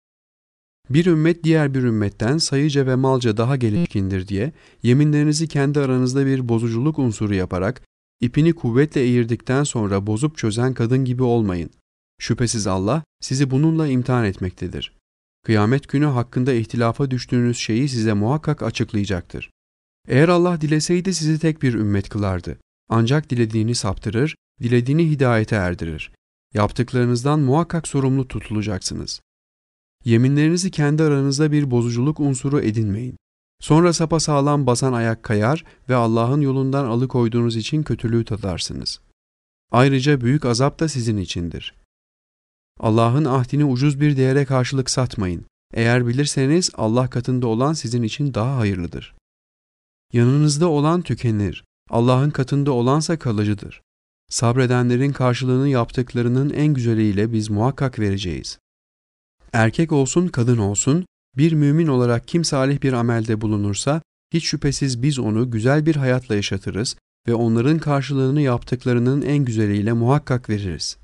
Bir 0.89 1.05
ümmet 1.05 1.43
diğer 1.43 1.73
bir 1.73 1.83
ümmetten 1.83 2.37
sayıca 2.37 2.87
ve 2.87 2.95
malca 2.95 3.37
daha 3.37 3.55
gelişkindir 3.55 4.27
diye 4.27 4.51
yeminlerinizi 4.83 5.47
kendi 5.47 5.79
aranızda 5.79 6.25
bir 6.25 6.49
bozuculuk 6.49 6.99
unsuru 6.99 7.35
yaparak 7.35 7.81
ipini 8.21 8.53
kuvvetle 8.53 9.01
eğirdikten 9.01 9.63
sonra 9.63 10.07
bozup 10.07 10.37
çözen 10.37 10.73
kadın 10.73 11.05
gibi 11.05 11.23
olmayın. 11.23 11.69
Şüphesiz 12.19 12.67
Allah 12.67 13.03
sizi 13.21 13.51
bununla 13.51 13.87
imtihan 13.87 14.25
etmektedir. 14.25 14.93
Kıyamet 15.45 15.87
günü 15.87 16.05
hakkında 16.05 16.53
ihtilafa 16.53 17.11
düştüğünüz 17.11 17.57
şeyi 17.57 17.89
size 17.89 18.13
muhakkak 18.13 18.63
açıklayacaktır. 18.63 19.51
Eğer 20.07 20.29
Allah 20.29 20.61
dileseydi 20.61 21.13
sizi 21.13 21.39
tek 21.39 21.61
bir 21.61 21.73
ümmet 21.73 22.09
kılardı. 22.09 22.57
Ancak 22.89 23.29
dilediğini 23.29 23.75
saptırır, 23.75 24.35
dilediğini 24.61 25.09
hidayete 25.09 25.55
erdirir. 25.55 26.11
Yaptıklarınızdan 26.53 27.39
muhakkak 27.39 27.87
sorumlu 27.87 28.27
tutulacaksınız. 28.27 29.21
Yeminlerinizi 30.05 30.71
kendi 30.71 31.03
aranızda 31.03 31.51
bir 31.51 31.71
bozuculuk 31.71 32.19
unsuru 32.19 32.61
edinmeyin. 32.61 33.15
Sonra 33.59 33.93
sapasağlam 33.93 34.67
basan 34.67 34.93
ayak 34.93 35.23
kayar 35.23 35.63
ve 35.89 35.95
Allah'ın 35.95 36.41
yolundan 36.41 36.85
alıkoyduğunuz 36.85 37.55
için 37.55 37.83
kötülüğü 37.83 38.25
tadarsınız. 38.25 38.99
Ayrıca 39.71 40.21
büyük 40.21 40.45
azap 40.45 40.79
da 40.79 40.87
sizin 40.87 41.17
içindir. 41.17 41.75
Allah'ın 42.79 43.25
ahdini 43.25 43.65
ucuz 43.65 44.01
bir 44.01 44.17
değere 44.17 44.45
karşılık 44.45 44.89
satmayın. 44.89 45.45
Eğer 45.73 46.07
bilirseniz 46.07 46.71
Allah 46.73 47.09
katında 47.09 47.47
olan 47.47 47.73
sizin 47.73 48.03
için 48.03 48.33
daha 48.33 48.57
hayırlıdır. 48.57 49.15
Yanınızda 50.13 50.67
olan 50.67 51.01
tükenir, 51.01 51.63
Allah'ın 51.89 52.29
katında 52.29 52.71
olansa 52.71 53.19
kalıcıdır. 53.19 53.81
Sabredenlerin 54.29 55.11
karşılığını 55.11 55.69
yaptıklarının 55.69 56.49
en 56.49 56.73
güzeliyle 56.73 57.33
biz 57.33 57.49
muhakkak 57.49 57.99
vereceğiz. 57.99 58.59
Erkek 59.53 59.91
olsun 59.91 60.27
kadın 60.27 60.57
olsun, 60.57 61.05
bir 61.37 61.53
mümin 61.53 61.87
olarak 61.87 62.27
kim 62.27 62.45
salih 62.45 62.81
bir 62.81 62.93
amelde 62.93 63.41
bulunursa, 63.41 64.01
hiç 64.33 64.45
şüphesiz 64.45 65.03
biz 65.03 65.19
onu 65.19 65.51
güzel 65.51 65.85
bir 65.85 65.95
hayatla 65.95 66.35
yaşatırız 66.35 66.95
ve 67.27 67.33
onların 67.33 67.79
karşılığını 67.79 68.41
yaptıklarının 68.41 69.21
en 69.21 69.45
güzeliyle 69.45 69.93
muhakkak 69.93 70.49
veririz. 70.49 70.97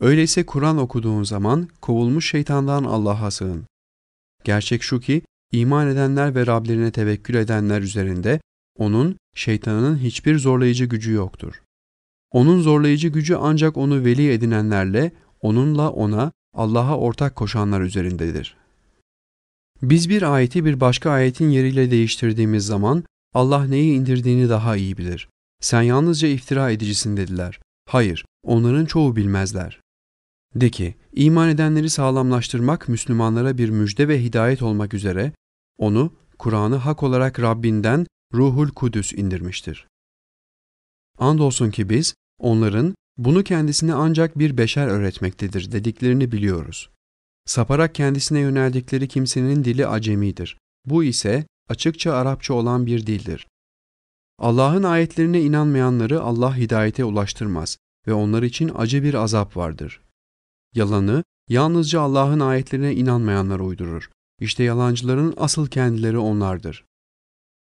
Öyleyse 0.00 0.46
Kur'an 0.46 0.78
okuduğun 0.78 1.22
zaman 1.22 1.68
kovulmuş 1.80 2.30
şeytandan 2.30 2.84
Allah'a 2.84 3.30
sığın. 3.30 3.66
Gerçek 4.44 4.82
şu 4.82 5.00
ki, 5.00 5.22
iman 5.52 5.88
edenler 5.88 6.34
ve 6.34 6.46
Rablerine 6.46 6.90
tevekkül 6.90 7.34
edenler 7.34 7.80
üzerinde 7.80 8.40
onun, 8.78 9.16
şeytanının 9.34 9.98
hiçbir 9.98 10.38
zorlayıcı 10.38 10.84
gücü 10.84 11.12
yoktur. 11.12 11.61
Onun 12.32 12.60
zorlayıcı 12.60 13.08
gücü 13.08 13.34
ancak 13.34 13.76
onu 13.76 14.04
veli 14.04 14.32
edinenlerle, 14.32 15.12
onunla 15.40 15.90
ona, 15.90 16.32
Allah'a 16.54 16.98
ortak 16.98 17.36
koşanlar 17.36 17.80
üzerindedir. 17.80 18.56
Biz 19.82 20.08
bir 20.08 20.34
ayeti 20.34 20.64
bir 20.64 20.80
başka 20.80 21.10
ayetin 21.10 21.48
yeriyle 21.48 21.90
değiştirdiğimiz 21.90 22.66
zaman 22.66 23.04
Allah 23.34 23.64
neyi 23.64 23.94
indirdiğini 23.94 24.48
daha 24.48 24.76
iyi 24.76 24.98
bilir. 24.98 25.28
Sen 25.60 25.82
yalnızca 25.82 26.28
iftira 26.28 26.70
edicisin 26.70 27.16
dediler. 27.16 27.60
Hayır, 27.88 28.24
onların 28.42 28.86
çoğu 28.86 29.16
bilmezler. 29.16 29.80
De 30.54 30.70
ki, 30.70 30.94
iman 31.12 31.48
edenleri 31.48 31.90
sağlamlaştırmak 31.90 32.88
Müslümanlara 32.88 33.58
bir 33.58 33.70
müjde 33.70 34.08
ve 34.08 34.22
hidayet 34.22 34.62
olmak 34.62 34.94
üzere, 34.94 35.32
onu, 35.78 36.12
Kur'an'ı 36.38 36.76
hak 36.76 37.02
olarak 37.02 37.40
Rabbinden 37.40 38.06
Ruhul 38.34 38.68
Kudüs 38.68 39.12
indirmiştir. 39.12 39.86
Andolsun 41.18 41.70
ki 41.70 41.88
biz, 41.88 42.14
onların 42.42 42.94
bunu 43.16 43.44
kendisine 43.44 43.94
ancak 43.94 44.38
bir 44.38 44.56
beşer 44.56 44.86
öğretmektedir 44.86 45.72
dediklerini 45.72 46.32
biliyoruz. 46.32 46.90
Saparak 47.46 47.94
kendisine 47.94 48.38
yöneldikleri 48.38 49.08
kimsenin 49.08 49.64
dili 49.64 49.86
acemidir. 49.86 50.58
Bu 50.84 51.04
ise 51.04 51.46
açıkça 51.68 52.12
Arapça 52.12 52.54
olan 52.54 52.86
bir 52.86 53.06
dildir. 53.06 53.46
Allah'ın 54.38 54.82
ayetlerine 54.82 55.42
inanmayanları 55.42 56.22
Allah 56.22 56.56
hidayete 56.56 57.04
ulaştırmaz 57.04 57.76
ve 58.06 58.12
onlar 58.12 58.42
için 58.42 58.70
acı 58.74 59.02
bir 59.02 59.14
azap 59.14 59.56
vardır. 59.56 60.00
Yalanı 60.74 61.24
yalnızca 61.48 62.00
Allah'ın 62.00 62.40
ayetlerine 62.40 62.94
inanmayanlar 62.94 63.60
uydurur. 63.60 64.10
İşte 64.40 64.64
yalancıların 64.64 65.34
asıl 65.36 65.66
kendileri 65.66 66.18
onlardır. 66.18 66.84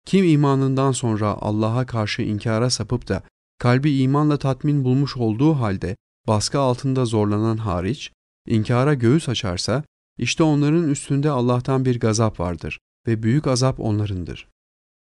Kim 0.05 0.25
imanından 0.25 0.91
sonra 0.91 1.27
Allah'a 1.27 1.85
karşı 1.85 2.21
inkara 2.21 2.69
sapıp 2.69 3.07
da 3.07 3.23
kalbi 3.63 3.97
imanla 3.97 4.37
tatmin 4.37 4.83
bulmuş 4.83 5.17
olduğu 5.17 5.53
halde 5.53 5.95
baskı 6.27 6.59
altında 6.59 7.05
zorlanan 7.05 7.57
hariç, 7.57 8.11
inkara 8.47 8.93
göğüs 8.93 9.29
açarsa, 9.29 9.83
işte 10.17 10.43
onların 10.43 10.89
üstünde 10.89 11.29
Allah'tan 11.29 11.85
bir 11.85 11.99
gazap 11.99 12.39
vardır 12.39 12.79
ve 13.07 13.23
büyük 13.23 13.47
azap 13.47 13.79
onlarındır. 13.79 14.47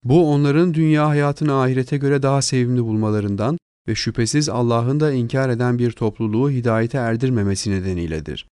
Bu 0.02 0.32
onların 0.32 0.74
dünya 0.74 1.08
hayatını 1.08 1.62
ahirete 1.62 1.96
göre 1.96 2.22
daha 2.22 2.42
sevimli 2.42 2.84
bulmalarından 2.84 3.58
ve 3.88 3.94
şüphesiz 3.94 4.48
Allah'ın 4.48 5.00
da 5.00 5.12
inkar 5.12 5.48
eden 5.48 5.78
bir 5.78 5.92
topluluğu 5.92 6.50
hidayete 6.50 6.98
erdirmemesi 6.98 7.70
nedeniyledir. 7.70 8.48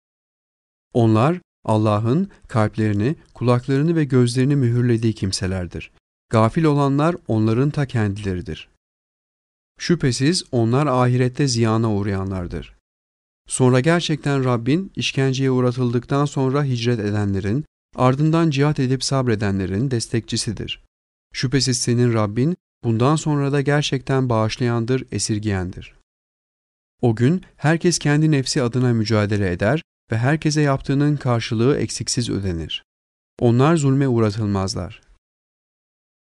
Onlar 0.93 1.39
Allah'ın 1.65 2.30
kalplerini, 2.47 3.15
kulaklarını 3.34 3.95
ve 3.95 4.04
gözlerini 4.04 4.56
mühürlediği 4.56 5.13
kimselerdir. 5.13 5.91
Gafil 6.30 6.63
olanlar 6.63 7.15
onların 7.28 7.69
ta 7.69 7.86
kendileridir. 7.86 8.69
Şüphesiz 9.78 10.44
onlar 10.52 10.88
ahirette 10.88 11.48
ziyana 11.48 11.94
uğrayanlardır. 11.94 12.78
Sonra 13.48 13.80
gerçekten 13.80 14.44
Rabbin 14.44 14.92
işkenceye 14.96 15.52
uğratıldıktan 15.52 16.26
sonra 16.26 16.63
hicret 16.63 17.00
edenlerin, 17.00 17.66
ardından 17.96 18.50
cihat 18.50 18.80
edip 18.80 19.04
sabredenlerin 19.04 19.92
destekçisidir. 19.92 20.84
Şüphesiz 21.34 21.78
senin 21.78 22.13
Rabbin 22.13 22.58
bundan 22.84 23.16
sonra 23.16 23.52
da 23.52 23.62
gerçekten 23.62 24.30
bağışlayandır, 24.30 25.04
esirgiyendir. 25.12 25.96
O 27.02 27.16
gün 27.16 27.44
herkes 27.56 28.00
kendi 28.00 28.32
nefsi 28.32 28.62
adına 28.62 28.94
mücadele 28.94 29.52
eder 29.52 29.82
ve 30.12 30.18
herkese 30.18 30.62
yaptığının 30.62 31.16
karşılığı 31.16 31.78
eksiksiz 31.78 32.30
ödenir. 32.30 32.84
Onlar 33.40 33.76
zulme 33.76 34.08
uğratılmazlar. 34.08 35.02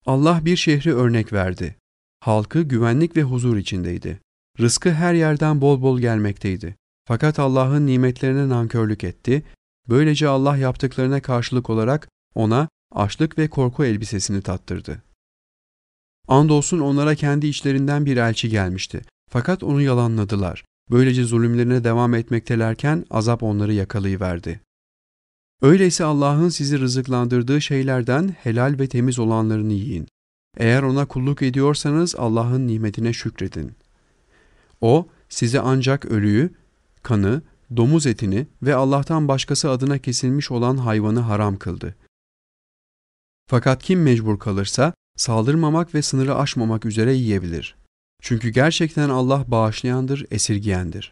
Allah 0.06 0.46
bir 0.46 0.56
şehri 0.58 0.96
örnek 0.96 1.34
verdi. 1.34 1.76
Halkı 2.26 2.62
güvenlik 2.62 3.18
ve 3.18 3.24
huzur 3.24 3.58
içindeydi. 3.58 4.20
Rızkı 4.60 4.92
her 4.92 5.14
yerden 5.14 5.62
bol 5.62 5.82
bol 5.82 6.00
gelmekteydi. 6.00 6.76
Fakat 7.08 7.40
Allah'ın 7.40 7.86
nimetlerine 7.86 8.50
nankörlük 8.50 9.04
etti. 9.04 9.44
Böylece 9.90 10.28
Allah 10.28 10.58
yaptıklarına 10.58 11.22
karşılık 11.22 11.70
olarak 11.70 12.10
ona 12.36 12.70
açlık 12.92 13.38
ve 13.38 13.48
korku 13.48 13.86
elbisesini 13.86 14.42
tattırdı. 14.42 15.04
Andolsun 16.28 16.80
onlara 16.80 17.16
kendi 17.16 17.48
içlerinden 17.48 18.06
bir 18.06 18.18
elçi 18.18 18.50
gelmişti. 18.50 19.02
Fakat 19.32 19.64
onu 19.64 19.82
yalanladılar. 19.82 20.66
Böylece 20.92 21.24
zulümlerine 21.24 21.84
devam 21.84 22.14
etmektelerken 22.14 23.06
azap 23.10 23.44
onları 23.44 23.74
yakalayıverdi. 23.74 24.62
Öyleyse 25.62 26.04
Allah'ın 26.04 26.50
sizi 26.50 26.80
rızıklandırdığı 26.80 27.62
şeylerden 27.62 28.36
helal 28.44 28.80
ve 28.80 28.88
temiz 28.88 29.20
olanlarını 29.20 29.74
yiyin. 29.74 30.08
Eğer 30.58 30.84
ona 30.84 31.06
kulluk 31.06 31.41
ediyorsanız 31.41 32.15
Allah'ın 32.15 32.68
nimetine 32.68 33.13
şükredin. 33.13 33.72
O 34.82 35.08
size 35.30 35.60
ancak 35.60 36.06
ölüyü, 36.06 36.54
kanı, 37.04 37.41
domuz 37.78 38.08
etini 38.08 38.48
ve 38.62 38.76
Allah'tan 38.76 39.28
başkası 39.28 39.70
adına 39.70 39.98
kesilmiş 39.98 40.52
olan 40.52 40.78
hayvanı 40.78 41.20
haram 41.20 41.58
kıldı. 41.58 41.96
Fakat 43.50 43.84
kim 43.84 44.02
mecbur 44.02 44.39
kalırsa 44.39 44.94
saldırmamak 45.18 45.96
ve 45.96 46.02
sınırı 46.02 46.36
aşmamak 46.36 46.86
üzere 46.86 47.13
yiyebilir. 47.13 47.76
Çünkü 48.22 48.50
gerçekten 48.50 49.10
Allah 49.10 49.46
bağışlayandır, 49.48 50.26
esirgiyendir. 50.32 51.12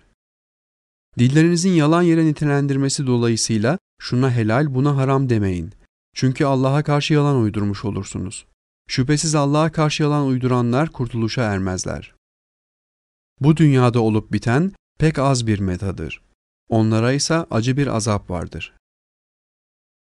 Dillerinizin 1.19 1.71
yalan 1.71 2.01
yere 2.01 2.25
nitelendirmesi 2.25 3.07
dolayısıyla 3.07 3.77
şuna 3.99 4.31
helal 4.31 4.75
buna 4.75 4.97
haram 4.97 5.29
demeyin. 5.29 5.71
Çünkü 6.13 6.45
Allah'a 6.45 6.83
karşı 6.83 7.13
yalan 7.13 7.41
uydurmuş 7.41 7.85
olursunuz. 7.85 8.45
Şüphesiz 8.87 9.35
Allah'a 9.35 9.71
karşı 9.71 10.03
yalan 10.03 10.25
uyduranlar 10.25 10.89
kurtuluşa 10.89 11.43
ermezler. 11.43 12.15
Bu 13.39 13.57
dünyada 13.57 13.99
olup 13.99 14.31
biten 14.31 14.71
pek 14.99 15.19
az 15.19 15.47
bir 15.47 15.59
metadır. 15.59 16.21
Onlara 16.69 17.13
ise 17.13 17.35
acı 17.35 17.77
bir 17.77 17.87
azap 17.87 18.29
vardır. 18.29 18.73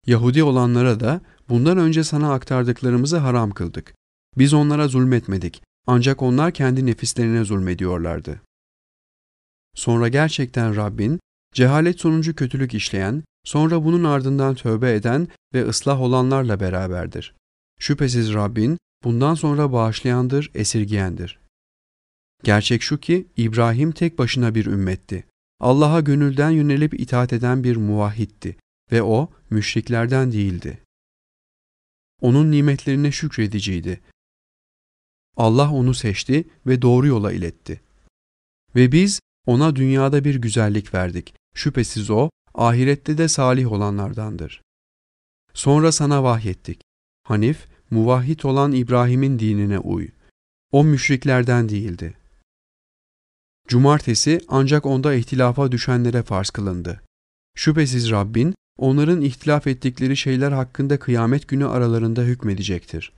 Yahudi 0.07 0.43
olanlara 0.43 1.01
da 1.01 1.21
bundan 1.49 1.79
önce 1.79 2.05
sana 2.05 2.33
aktardıklarımızı 2.33 3.16
haram 3.16 3.51
kıldık. 3.51 3.95
Biz 4.38 4.55
onlara 4.55 4.88
zulmetmedik 4.88 5.62
ancak 5.87 6.23
onlar 6.23 6.53
kendi 6.53 6.87
nefislerine 6.87 7.45
zulmediyorlardı. 7.45 8.40
Sonra 9.75 10.09
gerçekten 10.09 10.77
Rabbin, 10.77 11.21
cehalet 11.55 12.01
sonucu 12.01 12.35
kötülük 12.35 12.75
işleyen, 12.75 13.25
sonra 13.45 13.85
bunun 13.85 14.05
ardından 14.05 14.55
tövbe 14.55 14.95
eden 14.95 15.29
ve 15.55 15.69
ıslah 15.69 16.01
olanlarla 16.01 16.61
beraberdir. 16.61 17.35
Şüphesiz 17.81 18.35
Rabbin 18.35 18.79
bundan 19.05 19.35
sonra 19.35 19.73
bağışlayandır, 19.73 20.51
esirgiyendir. 20.55 21.40
Gerçek 22.43 22.83
şu 22.83 23.01
ki 23.01 23.27
İbrahim 23.37 23.93
tek 23.93 24.19
başına 24.19 24.55
bir 24.55 24.66
ümmetti. 24.66 25.27
Allah'a 25.61 26.01
gönülden 26.01 26.51
yönelip 26.51 27.01
itaat 27.01 27.33
eden 27.33 27.64
bir 27.64 27.77
muvahhitti 27.77 28.57
ve 28.93 29.03
o 29.03 29.31
müşriklerden 29.51 30.33
değildi. 30.33 30.83
Onun 32.21 32.51
nimetlerine 32.51 33.12
şükrediciydi. 33.12 34.01
Allah 35.37 35.73
onu 35.73 35.95
seçti 35.95 36.45
ve 36.66 36.83
doğru 36.83 37.07
yola 37.07 37.33
iletti. 37.33 37.81
Ve 38.75 38.93
biz 38.93 39.21
ona 39.47 39.77
dünyada 39.77 40.25
bir 40.25 40.35
güzellik 40.35 40.95
verdik. 40.95 41.35
Şüphesiz 41.55 42.11
o, 42.11 42.31
ahirette 42.55 43.19
de 43.19 43.29
salih 43.29 43.73
olanlardandır. 43.73 44.62
Sonra 45.55 45.93
sana 45.93 46.23
vahyettik. 46.23 46.81
Hanif, 47.23 47.69
muvahhid 47.90 48.40
olan 48.44 48.72
İbrahim'in 48.72 49.38
dinine 49.38 49.79
uy. 49.79 50.09
O 50.72 50.85
müşriklerden 50.85 51.68
değildi. 51.68 52.14
Cumartesi 53.68 54.40
ancak 54.48 54.87
onda 54.87 55.14
ihtilafa 55.14 55.72
düşenlere 55.72 56.22
farz 56.22 56.50
kılındı. 56.50 57.03
Şüphesiz 57.55 58.11
Rabbin 58.11 58.55
onların 58.79 59.20
ihtilaf 59.20 59.66
ettikleri 59.66 60.16
şeyler 60.16 60.53
hakkında 60.53 60.98
kıyamet 60.98 61.48
günü 61.48 61.66
aralarında 61.66 62.22
hükmedecektir. 62.22 63.12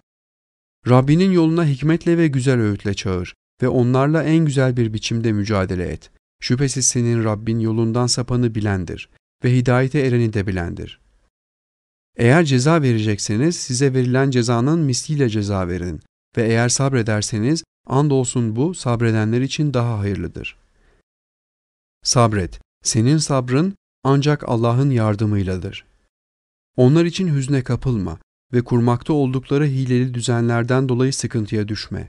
Rabbinin 0.89 1.33
yoluna 1.33 1.67
hikmetle 1.67 2.19
ve 2.19 2.29
güzel 2.29 2.61
öğütle 2.61 2.95
çağır 2.95 3.35
ve 3.63 3.69
onlarla 3.69 4.23
en 4.23 4.45
güzel 4.45 4.77
bir 4.77 4.93
biçimde 4.93 5.33
mücadele 5.33 5.89
et. 5.89 6.11
Şüphesiz 6.41 6.87
senin 6.87 7.25
Rabbin 7.25 7.59
yolundan 7.59 8.07
sapanı 8.07 8.55
bilendir 8.55 9.09
ve 9.45 9.57
hidayete 9.57 9.99
ereni 9.99 10.33
de 10.33 10.47
bilendir. 10.47 11.02
Eğer 12.17 12.45
ceza 12.45 12.83
verecekseniz 12.83 13.57
size 13.57 13.95
verilen 13.95 14.31
cezanın 14.31 14.81
misliyle 14.81 15.29
ceza 15.29 15.69
verin 15.69 16.01
ve 16.37 16.47
eğer 16.47 16.69
sabrederseniz 16.69 17.65
andolsun 17.87 18.57
bu 18.57 18.75
sabredenler 18.75 19.41
için 19.41 19.75
daha 19.75 19.99
hayırlıdır. 19.99 20.57
Sabret, 22.05 22.61
senin 22.83 23.19
sabrın 23.19 23.75
ancak 24.05 24.49
Allah'ın 24.49 24.91
yardımıyladır. 24.91 25.85
Onlar 26.77 27.05
için 27.05 27.35
hüzne 27.35 27.63
kapılma 27.63 28.19
ve 28.53 28.65
kurmakta 28.65 29.13
oldukları 29.13 29.67
hileli 29.67 30.15
düzenlerden 30.15 30.89
dolayı 30.89 31.13
sıkıntıya 31.13 31.69
düşme. 31.69 32.09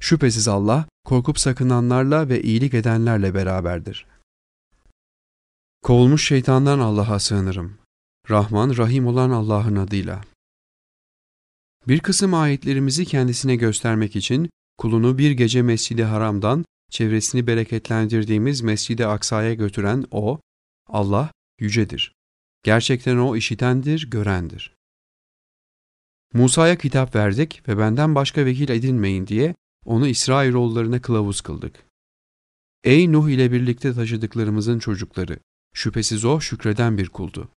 Şüphesiz 0.00 0.48
Allah 0.48 0.86
korkup 1.04 1.38
sakınanlarla 1.38 2.28
ve 2.28 2.42
iyilik 2.42 2.74
edenlerle 2.74 3.34
beraberdir. 3.34 4.06
Kovulmuş 5.82 6.26
şeytandan 6.26 6.78
Allah'a 6.78 7.18
sığınırım. 7.18 7.81
Rahman, 8.30 8.76
Rahim 8.76 9.06
olan 9.06 9.30
Allah'ın 9.30 9.76
adıyla. 9.76 10.20
Bir 11.88 12.00
kısım 12.00 12.34
ayetlerimizi 12.34 13.04
kendisine 13.04 13.56
göstermek 13.56 14.16
için 14.16 14.50
kulunu 14.78 15.18
bir 15.18 15.30
gece 15.30 15.62
Mescid-i 15.62 16.04
Haram'dan 16.04 16.64
çevresini 16.90 17.46
bereketlendirdiğimiz 17.46 18.60
Mescid-i 18.60 19.06
Aksa'ya 19.06 19.54
götüren 19.54 20.04
O, 20.10 20.40
Allah 20.88 21.30
yücedir. 21.60 22.12
Gerçekten 22.62 23.16
O 23.16 23.36
işitendir, 23.36 24.10
görendir. 24.10 24.74
Musa'ya 26.34 26.78
kitap 26.78 27.14
verdik 27.14 27.68
ve 27.68 27.78
benden 27.78 28.14
başka 28.14 28.44
vekil 28.44 28.68
edinmeyin 28.68 29.26
diye 29.26 29.54
onu 29.84 30.06
İsrailoğullarına 30.06 31.02
kılavuz 31.02 31.40
kıldık. 31.40 31.86
Ey 32.84 33.12
Nuh 33.12 33.28
ile 33.28 33.52
birlikte 33.52 33.94
taşıdıklarımızın 33.94 34.78
çocukları! 34.78 35.38
Şüphesiz 35.74 36.24
o 36.24 36.40
şükreden 36.40 36.98
bir 36.98 37.08
kuldu. 37.08 37.48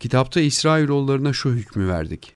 Kitapta 0.00 0.40
İsrailoğullarına 0.40 1.32
şu 1.32 1.50
hükmü 1.50 1.88
verdik. 1.88 2.34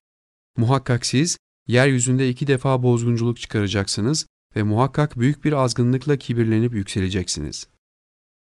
Muhakkak 0.57 1.07
siz, 1.07 1.39
yeryüzünde 1.67 2.29
iki 2.29 2.47
defa 2.47 2.83
bozgunculuk 2.83 3.41
çıkaracaksınız 3.41 4.27
ve 4.57 4.63
muhakkak 4.63 5.19
büyük 5.19 5.45
bir 5.45 5.53
azgınlıkla 5.53 6.17
kibirlenip 6.17 6.75
yükseleceksiniz. 6.75 7.69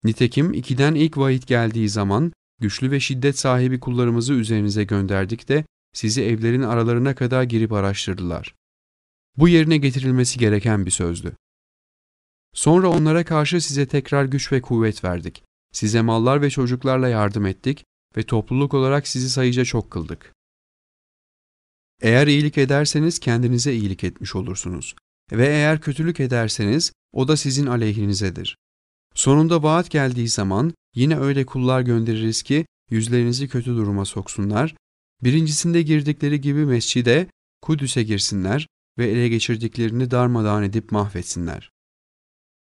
Nitekim 0.04 0.54
ikiden 0.54 0.95
ilk 0.95 1.17
vahit 1.17 1.47
geldiği 1.47 1.89
zaman 1.89 2.32
güçlü 2.60 2.91
ve 2.91 2.99
şiddet 2.99 3.39
sahibi 3.39 3.80
kullarımızı 3.80 4.34
üzerinize 4.34 4.84
gönderdik 4.84 5.49
de 5.49 5.65
sizi 5.93 6.23
evlerin 6.23 6.62
aralarına 6.62 7.15
kadar 7.15 7.43
girip 7.43 7.73
araştırdılar. 7.73 8.56
Bu 9.38 9.47
yerine 9.47 9.78
getirilmesi 9.78 10.39
gereken 10.39 10.86
bir 10.86 10.91
sözdü. 10.91 11.36
Sonra 12.54 12.88
onlara 12.88 13.26
karşı 13.26 13.62
size 13.62 13.86
tekrar 13.86 14.26
güç 14.26 14.52
ve 14.52 14.62
kuvvet 14.62 15.04
verdik. 15.04 15.43
Size 15.71 16.02
mallar 16.02 16.41
ve 16.41 16.49
çocuklarla 16.49 17.08
yardım 17.08 17.45
ettik 17.45 17.86
ve 18.17 18.23
topluluk 18.23 18.73
olarak 18.73 19.08
sizi 19.08 19.30
sayıca 19.30 19.65
çok 19.65 19.91
kıldık. 19.91 20.34
Eğer 22.02 22.28
iyilik 22.28 22.58
ederseniz 22.58 23.19
kendinize 23.19 23.73
iyilik 23.73 24.04
etmiş 24.04 24.36
olursunuz 24.36 24.95
ve 25.32 25.47
eğer 25.47 25.82
kötülük 25.82 26.19
ederseniz 26.19 26.93
o 27.12 27.28
da 27.28 27.38
sizin 27.38 27.65
aleyhinizedir. 27.65 28.58
Sonunda 29.15 29.63
vaat 29.63 29.89
geldiği 29.89 30.28
zaman 30.28 30.73
yine 30.95 31.19
öyle 31.19 31.45
kullar 31.45 31.82
göndeririz 31.82 32.43
ki 32.43 32.65
yüzlerinizi 32.89 33.47
kötü 33.47 33.76
duruma 33.76 34.06
soksunlar, 34.06 34.76
birincisinde 35.23 35.82
girdikleri 35.82 36.41
gibi 36.41 36.65
mescide, 36.65 37.28
Kudüs'e 37.62 38.04
girsinler 38.04 38.67
ve 38.97 39.10
ele 39.10 39.30
geçirdiklerini 39.30 40.12
darmadağın 40.12 40.63
edip 40.63 40.91
mahvetsinler. 40.91 41.69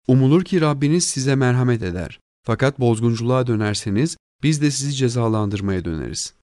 Umulur 0.07 0.45
ki 0.45 0.61
Rabbiniz 0.61 1.03
size 1.03 1.35
merhamet 1.35 1.83
eder. 1.83 2.19
Fakat 2.43 2.79
bozgunculuğa 2.79 3.47
dönerseniz 3.47 4.17
biz 4.43 4.61
de 4.61 4.71
sizi 4.71 4.93
cezalandırmaya 4.93 5.85
döneriz. 5.85 6.33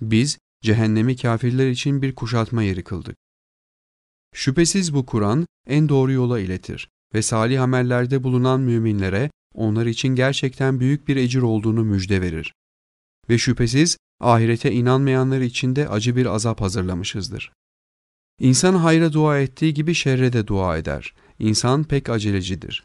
Biz 0.00 0.38
cehennemi 0.62 1.16
kafirler 1.16 1.70
için 1.70 2.02
bir 2.02 2.14
kuşatma 2.14 2.62
yeri 2.62 2.84
kıldık. 2.84 3.16
Şüphesiz 4.34 4.94
bu 4.94 5.06
Kur'an 5.06 5.46
en 5.66 5.88
doğru 5.88 6.12
yola 6.12 6.40
iletir 6.40 6.88
ve 7.14 7.22
salih 7.22 7.62
amellerde 7.62 8.22
bulunan 8.22 8.60
müminlere 8.60 9.30
onlar 9.54 9.86
için 9.86 10.08
gerçekten 10.08 10.80
büyük 10.80 11.08
bir 11.08 11.16
ecir 11.16 11.42
olduğunu 11.42 11.84
müjde 11.84 12.20
verir. 12.20 12.54
Ve 13.28 13.38
şüphesiz 13.38 13.96
ahirete 14.20 14.72
inanmayanlar 14.72 15.40
için 15.40 15.76
de 15.76 15.88
acı 15.88 16.16
bir 16.16 16.26
azap 16.26 16.60
hazırlamışızdır. 16.60 17.52
İnsan 18.40 18.74
hayra 18.74 19.12
dua 19.12 19.38
ettiği 19.38 19.74
gibi 19.74 19.94
şerre 19.94 20.32
de 20.32 20.46
dua 20.46 20.78
eder. 20.78 21.14
İnsan 21.38 21.84
pek 21.84 22.08
acelecidir. 22.08 22.84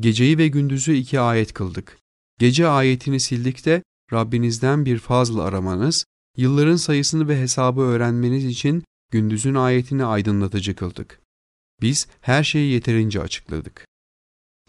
Geceyi 0.00 0.38
ve 0.38 0.48
gündüzü 0.48 0.92
iki 0.92 1.20
ayet 1.20 1.52
kıldık. 1.52 1.98
Gece 2.40 2.68
ayetini 2.68 3.20
sildik 3.20 3.66
de 3.66 3.82
Rabbinizden 4.12 4.84
bir 4.84 4.98
fazl 4.98 5.38
aramanız, 5.38 6.04
yılların 6.36 6.76
sayısını 6.76 7.28
ve 7.28 7.40
hesabı 7.40 7.80
öğrenmeniz 7.80 8.44
için 8.44 8.84
gündüzün 9.10 9.54
ayetini 9.54 10.04
aydınlatıcı 10.04 10.76
kıldık. 10.76 11.20
Biz 11.82 12.06
her 12.20 12.44
şeyi 12.44 12.72
yeterince 12.72 13.20
açıkladık. 13.20 13.86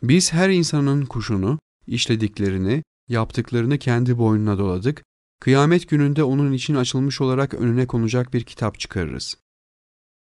Biz 0.04 0.34
her 0.34 0.50
insanın 0.50 1.06
kuşunu, 1.06 1.60
işlediklerini, 1.88 2.84
yaptıklarını 3.10 3.78
kendi 3.78 4.18
boynuna 4.18 4.58
doladık, 4.58 5.04
kıyamet 5.40 5.90
gününde 5.90 6.24
onun 6.24 6.54
için 6.54 6.76
açılmış 6.76 7.22
olarak 7.22 7.54
önüne 7.54 7.88
konacak 7.88 8.34
bir 8.34 8.44
kitap 8.44 8.80
çıkarırız. 8.80 9.38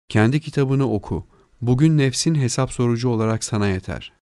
Kendi 0.08 0.40
kitabını 0.40 0.92
oku, 0.92 1.26
bugün 1.60 1.98
nefsin 1.98 2.34
hesap 2.34 2.72
sorucu 2.72 3.08
olarak 3.08 3.44
sana 3.44 3.68
yeter. 3.68 4.19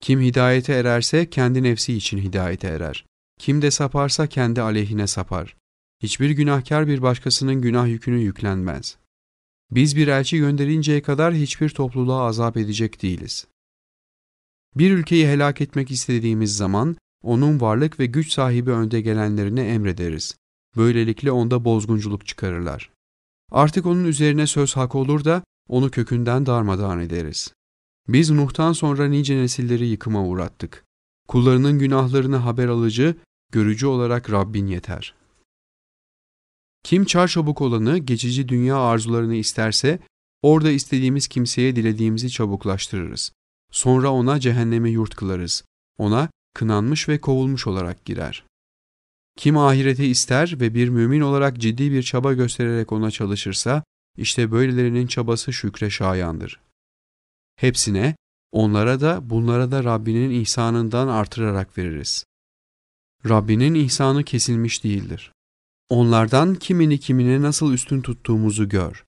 Kim 0.00 0.20
hidayete 0.20 0.72
ererse 0.72 1.30
kendi 1.30 1.62
nefsi 1.62 1.94
için 1.94 2.18
hidayete 2.18 2.68
erer. 2.68 3.06
Kim 3.38 3.62
de 3.62 3.70
saparsa 3.70 4.26
kendi 4.26 4.62
aleyhine 4.62 5.06
sapar. 5.06 5.56
Hiçbir 6.02 6.30
günahkar 6.30 6.86
bir 6.86 7.02
başkasının 7.02 7.62
günah 7.62 7.86
yükünü 7.88 8.18
yüklenmez. 8.18 8.98
Biz 9.70 9.96
bir 9.96 10.08
elçi 10.08 10.38
gönderinceye 10.38 11.02
kadar 11.02 11.34
hiçbir 11.34 11.68
topluluğa 11.68 12.22
azap 12.22 12.56
edecek 12.56 13.02
değiliz. 13.02 13.46
Bir 14.76 14.90
ülkeyi 14.90 15.28
helak 15.28 15.60
etmek 15.60 15.90
istediğimiz 15.90 16.56
zaman 16.56 16.96
onun 17.22 17.60
varlık 17.60 18.00
ve 18.00 18.06
güç 18.06 18.32
sahibi 18.32 18.70
önde 18.70 19.00
gelenlerine 19.00 19.68
emrederiz. 19.68 20.36
Böylelikle 20.76 21.30
onda 21.30 21.64
bozgunculuk 21.64 22.26
çıkarırlar. 22.26 22.90
Artık 23.50 23.86
onun 23.86 24.04
üzerine 24.04 24.46
söz 24.46 24.76
hak 24.76 24.94
olur 24.94 25.24
da 25.24 25.42
onu 25.68 25.90
kökünden 25.90 26.46
darmadağın 26.46 27.00
ederiz. 27.00 27.54
Biz 28.08 28.30
Nuh'tan 28.30 28.72
sonra 28.72 29.08
nice 29.08 29.36
nesilleri 29.36 29.86
yıkıma 29.86 30.24
uğrattık. 30.24 30.84
Kullarının 31.28 31.78
günahlarını 31.78 32.36
haber 32.36 32.68
alıcı, 32.68 33.16
görücü 33.52 33.86
olarak 33.86 34.30
Rabbin 34.30 34.66
yeter. 34.66 35.14
Kim 36.84 37.04
çarçabuk 37.04 37.60
olanı, 37.60 37.98
geçici 37.98 38.48
dünya 38.48 38.76
arzularını 38.76 39.34
isterse, 39.34 39.98
orada 40.42 40.70
istediğimiz 40.70 41.28
kimseye 41.28 41.76
dilediğimizi 41.76 42.30
çabuklaştırırız. 42.30 43.32
Sonra 43.72 44.12
ona 44.12 44.40
cehenneme 44.40 44.90
yurt 44.90 45.14
kılarız. 45.14 45.64
Ona 45.98 46.30
kınanmış 46.54 47.08
ve 47.08 47.20
kovulmuş 47.20 47.66
olarak 47.66 48.04
girer. 48.04 48.44
Kim 49.36 49.56
ahireti 49.56 50.06
ister 50.06 50.60
ve 50.60 50.74
bir 50.74 50.88
mümin 50.88 51.20
olarak 51.20 51.58
ciddi 51.58 51.92
bir 51.92 52.02
çaba 52.02 52.32
göstererek 52.32 52.92
ona 52.92 53.10
çalışırsa, 53.10 53.84
işte 54.16 54.52
böylelerinin 54.52 55.06
çabası 55.06 55.52
şükre 55.52 55.90
şayandır. 55.90 56.60
Hepsine, 57.58 58.16
onlara 58.52 59.00
da 59.00 59.30
bunlara 59.30 59.70
da 59.70 59.84
Rabbinin 59.84 60.30
ihsanından 60.30 61.08
artırarak 61.08 61.78
veririz. 61.78 62.24
Rabbinin 63.28 63.74
ihsanı 63.74 64.24
kesilmiş 64.24 64.84
değildir. 64.84 65.32
Onlardan 65.88 66.54
kimini 66.54 67.00
kimine 67.00 67.42
nasıl 67.42 67.72
üstün 67.72 68.00
tuttuğumuzu 68.00 68.68
gör. 68.68 69.04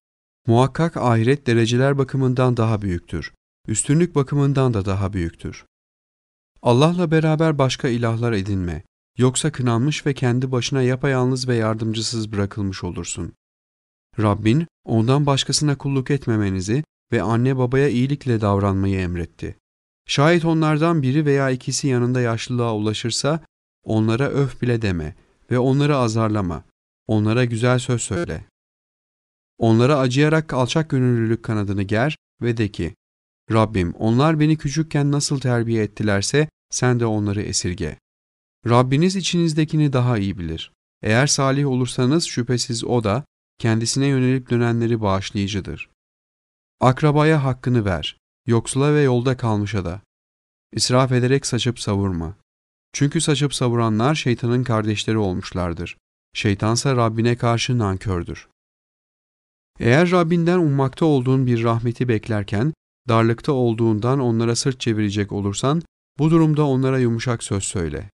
Muhakkak 0.47 0.97
ahiret 0.97 1.47
dereceler 1.47 1.99
bakımından 1.99 2.57
daha 2.57 2.83
büyüktür. 2.83 3.33
Üstünlük 3.69 4.15
bakımından 4.15 4.75
da 4.75 4.85
daha 4.85 5.13
büyüktür. 5.13 5.65
Allah'la 6.63 7.11
beraber 7.11 7.59
başka 7.59 7.89
ilahlar 7.89 8.33
edinme. 8.33 8.83
Yoksa 9.19 9.53
kınanmış 9.53 10.07
ve 10.07 10.15
kendi 10.15 10.53
başına 10.53 10.83
yapayalnız 10.83 11.49
ve 11.49 11.57
yardımcısız 11.57 12.33
bırakılmış 12.33 12.85
olursun. 12.85 13.33
Rabbin 14.19 14.67
ondan 14.85 15.27
başkasına 15.27 15.79
kulluk 15.79 16.11
etmemenizi 16.11 16.85
ve 17.13 17.23
anne 17.23 17.57
babaya 17.57 17.89
iyilikle 17.89 18.41
davranmayı 18.41 19.01
emretti. 19.01 19.57
Şayet 20.07 20.45
onlardan 20.45 21.03
biri 21.03 21.27
veya 21.27 21.51
ikisi 21.51 21.89
yanında 21.89 22.21
yaşlılığa 22.21 22.75
ulaşırsa 22.75 23.41
onlara 23.85 24.29
öf 24.29 24.63
bile 24.63 24.83
deme 24.83 25.15
ve 25.51 25.59
onları 25.59 25.97
azarlama. 25.97 26.65
Onlara 27.07 27.45
güzel 27.45 27.79
söz 27.79 28.03
söyle. 28.03 28.45
Onlara 29.59 29.99
acıyarak 29.99 30.53
alçak 30.53 30.91
gönüllülük 30.91 31.43
kanadını 31.43 31.83
ger 31.83 32.17
ve 32.43 32.57
de 32.57 32.69
ki, 32.69 32.95
Rabbim 33.53 33.95
onlar 33.95 34.41
beni 34.41 34.57
küçükken 34.57 35.13
nasıl 35.13 35.41
terbiye 35.41 35.83
ettilerse 35.83 36.49
sen 36.71 37.01
de 37.01 37.07
onları 37.07 37.43
esirge. 37.43 37.99
Rabbiniz 38.69 39.17
içinizdekini 39.17 39.93
daha 39.93 40.19
iyi 40.19 40.39
bilir. 40.39 40.73
Eğer 41.03 41.27
salih 41.27 41.67
olursanız 41.67 42.25
şüphesiz 42.25 42.85
O 42.85 43.05
da 43.05 43.25
kendisine 43.59 44.07
yönelip 44.07 44.51
dönenleri 44.51 45.01
bağışlayıcıdır. 45.01 45.91
Akrabaya 46.81 47.45
hakkını 47.45 47.85
ver, 47.85 48.17
yoksula 48.47 48.95
ve 48.95 49.01
yolda 49.01 49.37
kalmışa 49.37 49.85
da. 49.85 50.01
İsraf 50.73 51.13
ederek 51.13 51.47
saçıp 51.47 51.81
savurma. 51.81 52.35
Çünkü 52.93 53.21
saçıp 53.21 53.55
savuranlar 53.55 54.15
şeytanın 54.15 54.65
kardeşleri 54.65 55.19
olmuşlardır. 55.19 55.97
Şeytansa 56.35 56.97
Rabbine 56.97 57.37
karşı 57.37 57.79
nankördür. 57.79 58.49
Eğer 59.81 60.11
Rabbinden 60.11 60.59
ummakta 60.59 61.07
olduğun 61.07 61.47
bir 61.47 61.65
rahmeti 61.65 62.09
beklerken, 62.09 62.73
darlıkta 63.09 63.53
olduğundan 63.53 64.21
onlara 64.21 64.57
sırt 64.57 64.81
çevirecek 64.81 65.33
olursan, 65.33 65.83
bu 66.19 66.31
durumda 66.31 66.67
onlara 66.67 66.99
yumuşak 66.99 67.43
söz 67.43 67.65
söyle. 67.65 68.11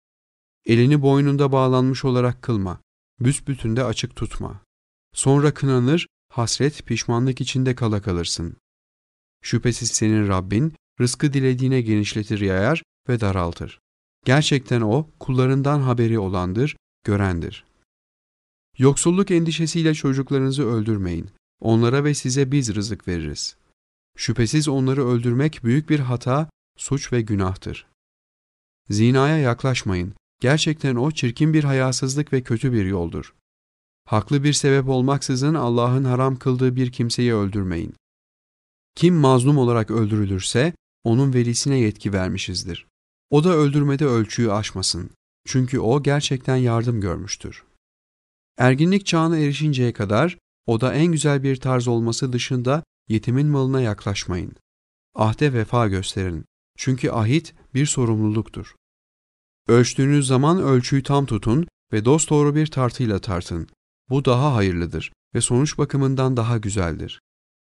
Elini 0.66 1.02
boynunda 1.02 1.52
bağlanmış 1.52 2.06
olarak 2.06 2.42
kılma, 2.42 2.82
büsbütün 3.20 3.76
de 3.76 3.84
açık 3.84 4.16
tutma. 4.16 4.62
Sonra 5.14 5.54
kınanır, 5.54 6.08
hasret, 6.32 6.86
pişmanlık 6.86 7.42
içinde 7.42 7.76
kala 7.76 8.02
kalırsın. 8.02 8.56
Şüphesiz 9.42 9.92
senin 9.92 10.28
Rabbin, 10.28 10.74
rızkı 11.02 11.34
dilediğine 11.34 11.82
genişletir 11.82 12.40
yayar 12.40 12.84
ve 13.10 13.20
daraltır. 13.20 13.80
Gerçekten 14.26 14.82
O, 14.82 15.10
kullarından 15.20 15.80
haberi 15.80 16.20
olandır, 16.20 16.78
görendir. 17.04 17.66
Yoksulluk 18.78 19.32
endişesiyle 19.32 19.94
çocuklarınızı 19.94 20.68
öldürmeyin. 20.68 21.30
Onlara 21.62 22.04
ve 22.04 22.14
size 22.14 22.52
biz 22.52 22.76
rızık 22.76 23.08
veririz. 23.08 23.56
Şüphesiz 24.18 24.68
onları 24.68 25.08
öldürmek 25.08 25.64
büyük 25.64 25.90
bir 25.90 26.00
hata, 26.00 26.50
suç 26.78 27.14
ve 27.14 27.22
günahtır. 27.22 27.88
Zinaya 28.90 29.38
yaklaşmayın. 29.38 30.14
Gerçekten 30.42 30.96
o 30.96 31.12
çirkin 31.12 31.54
bir 31.54 31.64
hayasızlık 31.64 32.34
ve 32.34 32.42
kötü 32.42 32.74
bir 32.74 32.86
yoldur. 32.86 33.34
Haklı 34.06 34.44
bir 34.44 34.54
sebep 34.54 34.90
olmaksızın 34.90 35.54
Allah'ın 35.54 36.04
haram 36.04 36.36
kıldığı 36.36 36.76
bir 36.76 36.92
kimseyi 36.92 37.34
öldürmeyin. 37.34 37.94
Kim 38.96 39.16
mazlum 39.16 39.58
olarak 39.58 39.92
öldürülürse 39.92 40.74
onun 41.04 41.34
velisine 41.34 41.80
yetki 41.80 42.14
vermişizdir. 42.14 42.88
O 43.30 43.44
da 43.44 43.50
öldürmede 43.50 44.06
ölçüyü 44.06 44.52
aşmasın. 44.52 45.10
Çünkü 45.46 45.80
o 45.80 46.04
gerçekten 46.04 46.56
yardım 46.56 47.02
görmüştür. 47.02 47.64
Erginlik 48.58 49.06
çağına 49.06 49.38
erişinceye 49.38 49.94
kadar 49.94 50.38
o 50.66 50.82
da 50.82 50.94
en 50.94 51.12
güzel 51.12 51.44
bir 51.44 51.56
tarz 51.56 51.88
olması 51.88 52.34
dışında 52.34 52.84
yetimin 53.10 53.48
malına 53.48 53.82
yaklaşmayın. 53.82 54.56
Ahde 55.16 55.54
vefa 55.54 55.88
gösterin. 55.88 56.46
Çünkü 56.78 57.10
ahit 57.10 57.54
bir 57.74 57.86
sorumluluktur. 57.86 58.76
Ölçtüğünüz 59.68 60.28
zaman 60.28 60.62
ölçüyü 60.62 61.04
tam 61.04 61.26
tutun 61.26 61.68
ve 61.94 62.06
dosdoğru 62.06 62.56
bir 62.56 62.68
tartıyla 62.68 63.20
tartın. 63.20 63.68
Bu 64.12 64.26
daha 64.26 64.56
hayırlıdır 64.56 65.14
ve 65.36 65.42
sonuç 65.42 65.78
bakımından 65.78 66.38
daha 66.38 66.58
güzeldir. 66.58 67.22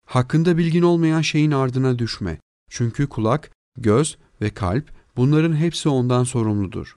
Hakkında 0.07 0.59
bilgin 0.59 0.83
olmayan 0.83 1.21
şeyin 1.21 1.51
ardına 1.51 1.99
düşme. 1.99 2.41
Çünkü 2.71 3.09
kulak, 3.09 3.51
göz 3.77 4.19
ve 4.41 4.51
kalp 4.51 4.93
bunların 5.17 5.57
hepsi 5.57 5.89
ondan 5.89 6.25
sorumludur. 6.25 6.97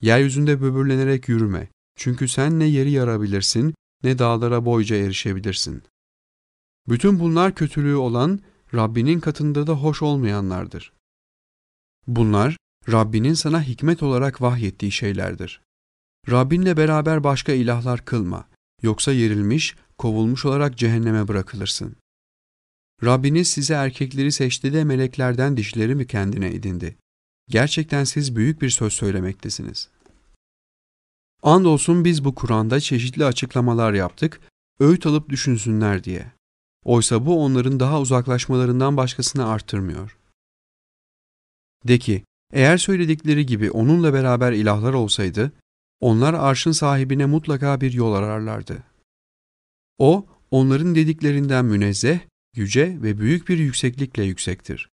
Yeryüzünde 0.00 0.60
böbürlenerek 0.60 1.28
yürüme. 1.28 1.68
Çünkü 1.96 2.28
sen 2.28 2.58
ne 2.58 2.64
yeri 2.64 2.90
yarabilirsin 2.90 3.74
ne 4.02 4.18
dağlara 4.18 4.64
boyca 4.64 4.96
erişebilirsin. 4.96 5.82
Bütün 6.88 7.20
bunlar 7.20 7.54
kötülüğü 7.54 7.96
olan, 7.96 8.40
Rabbinin 8.74 9.20
katında 9.20 9.66
da 9.66 9.72
hoş 9.72 10.02
olmayanlardır. 10.02 10.92
Bunlar, 12.06 12.56
Rabbinin 12.92 13.34
sana 13.34 13.62
hikmet 13.62 14.02
olarak 14.02 14.42
vahyettiği 14.42 14.92
şeylerdir. 14.92 15.63
Rabbinle 16.30 16.76
beraber 16.76 17.24
başka 17.24 17.52
ilahlar 17.52 18.04
kılma, 18.04 18.48
yoksa 18.82 19.12
yerilmiş, 19.12 19.76
kovulmuş 19.98 20.44
olarak 20.44 20.78
cehenneme 20.78 21.28
bırakılırsın. 21.28 21.96
Rabbiniz 23.04 23.48
size 23.48 23.74
erkekleri 23.74 24.32
seçti 24.32 24.72
de 24.72 24.84
meleklerden 24.84 25.56
dişleri 25.56 25.94
mi 25.94 26.06
kendine 26.06 26.48
edindi? 26.48 26.96
Gerçekten 27.48 28.04
siz 28.04 28.36
büyük 28.36 28.62
bir 28.62 28.70
söz 28.70 28.92
söylemektesiniz. 28.92 29.88
Andolsun 31.42 32.04
biz 32.04 32.24
bu 32.24 32.34
Kur'an'da 32.34 32.80
çeşitli 32.80 33.24
açıklamalar 33.24 33.92
yaptık, 33.92 34.40
öğüt 34.80 35.06
alıp 35.06 35.28
düşünsünler 35.28 36.04
diye. 36.04 36.32
Oysa 36.84 37.26
bu 37.26 37.44
onların 37.44 37.80
daha 37.80 38.00
uzaklaşmalarından 38.00 38.96
başkasını 38.96 39.48
arttırmıyor. 39.48 40.18
De 41.88 41.98
ki, 41.98 42.24
eğer 42.52 42.78
söyledikleri 42.78 43.46
gibi 43.46 43.70
onunla 43.70 44.12
beraber 44.12 44.52
ilahlar 44.52 44.92
olsaydı, 44.92 45.52
onlar 46.00 46.34
arşın 46.34 46.72
sahibine 46.72 47.26
mutlaka 47.26 47.80
bir 47.80 47.92
yol 47.92 48.14
ararlardı. 48.14 48.82
O, 49.98 50.26
onların 50.50 50.94
dediklerinden 50.94 51.64
münezzeh, 51.64 52.18
yüce 52.56 52.98
ve 53.02 53.18
büyük 53.18 53.48
bir 53.48 53.58
yükseklikle 53.58 54.24
yüksektir. 54.24 54.88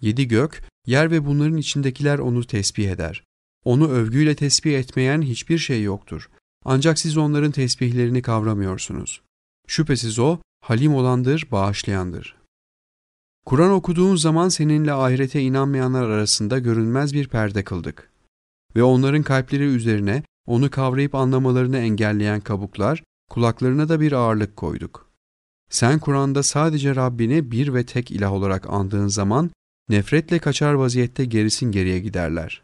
Yedi 0.00 0.28
gök, 0.28 0.62
yer 0.86 1.10
ve 1.10 1.26
bunların 1.26 1.56
içindekiler 1.56 2.18
onu 2.18 2.46
tesbih 2.46 2.90
eder. 2.90 3.24
Onu 3.64 3.88
övgüyle 3.88 4.34
tesbih 4.36 4.78
etmeyen 4.78 5.22
hiçbir 5.22 5.58
şey 5.58 5.82
yoktur. 5.82 6.30
Ancak 6.64 6.98
siz 6.98 7.16
onların 7.16 7.52
tesbihlerini 7.52 8.22
kavramıyorsunuz. 8.22 9.22
Şüphesiz 9.66 10.18
o, 10.18 10.38
halim 10.60 10.94
olandır, 10.94 11.48
bağışlayandır. 11.50 12.36
Kur'an 13.46 13.70
okuduğun 13.70 14.16
zaman 14.16 14.48
seninle 14.48 14.92
ahirete 14.92 15.40
inanmayanlar 15.40 16.08
arasında 16.08 16.58
görünmez 16.58 17.14
bir 17.14 17.28
perde 17.28 17.64
kıldık. 17.64 18.10
Ve 18.76 18.82
onların 18.82 19.22
kalpleri 19.22 19.62
üzerine 19.62 20.22
onu 20.46 20.70
kavrayıp 20.70 21.14
anlamalarını 21.14 21.78
engelleyen 21.78 22.40
kabuklar, 22.40 23.02
kulaklarına 23.30 23.88
da 23.88 24.00
bir 24.00 24.12
ağırlık 24.12 24.56
koyduk. 24.56 25.10
Sen 25.70 25.98
Kur'an'da 25.98 26.42
sadece 26.42 26.96
Rabbini 26.96 27.50
bir 27.50 27.74
ve 27.74 27.86
tek 27.86 28.10
ilah 28.10 28.32
olarak 28.32 28.70
andığın 28.70 29.08
zaman 29.08 29.50
nefretle 29.88 30.38
kaçar 30.38 30.72
vaziyette 30.72 31.24
gerisin 31.24 31.72
geriye 31.72 31.98
giderler. 31.98 32.62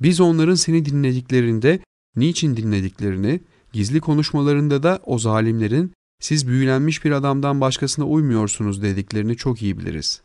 Biz 0.00 0.20
onların 0.20 0.54
seni 0.54 0.84
dinlediklerinde 0.84 1.80
niçin 2.16 2.56
dinlediklerini, 2.56 3.40
gizli 3.72 4.00
konuşmalarında 4.00 4.82
da 4.82 5.00
o 5.04 5.18
zalimlerin 5.18 5.92
siz 6.20 6.48
büyülenmiş 6.48 7.04
bir 7.04 7.10
adamdan 7.10 7.60
başkasına 7.60 8.04
uymuyorsunuz 8.04 8.82
dediklerini 8.82 9.36
çok 9.36 9.62
iyi 9.62 9.78
biliriz. 9.78 10.22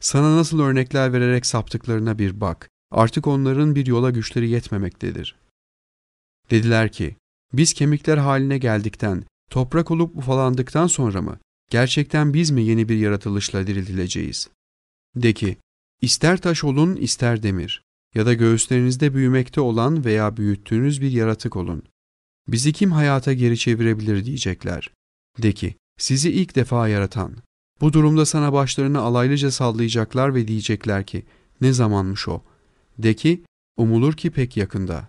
Sana 0.00 0.36
nasıl 0.36 0.60
örnekler 0.60 1.12
vererek 1.12 1.46
saptıklarına 1.46 2.18
bir 2.18 2.40
bak. 2.40 2.70
Artık 2.90 3.26
onların 3.26 3.74
bir 3.74 3.86
yola 3.86 4.10
güçleri 4.10 4.48
yetmemektedir. 4.48 5.36
Dediler 6.50 6.92
ki, 6.92 7.16
biz 7.52 7.72
kemikler 7.72 8.18
haline 8.18 8.58
geldikten, 8.58 9.24
toprak 9.50 9.90
olup 9.90 10.16
ufalandıktan 10.16 10.86
sonra 10.86 11.22
mı, 11.22 11.38
gerçekten 11.70 12.34
biz 12.34 12.50
mi 12.50 12.62
yeni 12.62 12.88
bir 12.88 12.96
yaratılışla 12.96 13.66
diriltileceğiz? 13.66 14.48
De 15.16 15.32
ki, 15.32 15.56
ister 16.00 16.40
taş 16.40 16.64
olun 16.64 16.96
ister 16.96 17.42
demir 17.42 17.82
ya 18.14 18.26
da 18.26 18.34
göğüslerinizde 18.34 19.14
büyümekte 19.14 19.60
olan 19.60 20.04
veya 20.04 20.36
büyüttüğünüz 20.36 21.00
bir 21.00 21.10
yaratık 21.10 21.56
olun. 21.56 21.82
Bizi 22.48 22.72
kim 22.72 22.92
hayata 22.92 23.32
geri 23.32 23.58
çevirebilir 23.58 24.24
diyecekler. 24.24 24.90
De 25.42 25.52
ki, 25.52 25.74
sizi 25.98 26.30
ilk 26.30 26.56
defa 26.56 26.88
yaratan. 26.88 27.36
Bu 27.80 27.92
durumda 27.92 28.26
sana 28.26 28.52
başlarını 28.52 29.00
alaylıca 29.00 29.50
sallayacaklar 29.50 30.34
ve 30.34 30.48
diyecekler 30.48 31.06
ki, 31.06 31.26
ne 31.60 31.72
zamanmış 31.72 32.28
o? 32.28 32.42
De 32.98 33.14
ki, 33.14 33.44
umulur 33.76 34.16
ki 34.16 34.30
pek 34.30 34.56
yakında. 34.56 35.08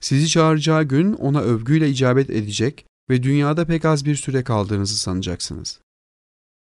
Sizi 0.00 0.28
çağıracağı 0.28 0.84
gün 0.84 1.12
ona 1.12 1.40
övgüyle 1.40 1.90
icabet 1.90 2.30
edecek 2.30 2.86
ve 3.10 3.22
dünyada 3.22 3.66
pek 3.66 3.84
az 3.84 4.04
bir 4.04 4.16
süre 4.16 4.44
kaldığınızı 4.44 4.98
sanacaksınız. 4.98 5.80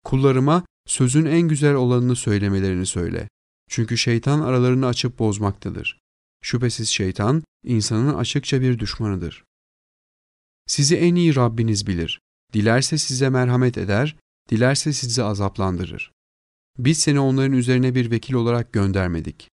Kullarıma 0.04 0.66
sözün 0.88 1.26
en 1.26 1.42
güzel 1.42 1.74
olanını 1.74 2.16
söylemelerini 2.16 2.86
söyle. 2.86 3.30
Çünkü 3.70 3.98
şeytan 3.98 4.42
aralarını 4.42 4.88
açıp 4.88 5.20
bozmaktadır. 5.20 6.00
Şüphesiz 6.42 6.90
şeytan, 6.90 7.44
insanın 7.64 8.14
açıkça 8.14 8.62
bir 8.62 8.80
düşmanıdır. 8.80 9.44
Sizi 10.68 10.96
en 10.96 11.16
iyi 11.16 11.36
Rabbiniz 11.36 11.88
bilir. 11.88 12.22
Dilerse 12.54 12.98
size 12.98 13.30
merhamet 13.30 13.78
eder, 13.78 14.16
dilerse 14.50 14.94
sizi 14.94 15.24
azaplandırır. 15.24 16.12
Biz 16.78 17.00
seni 17.00 17.20
onların 17.20 17.54
üzerine 17.54 17.96
bir 17.96 18.12
vekil 18.12 18.34
olarak 18.34 18.74
göndermedik. 18.74 19.50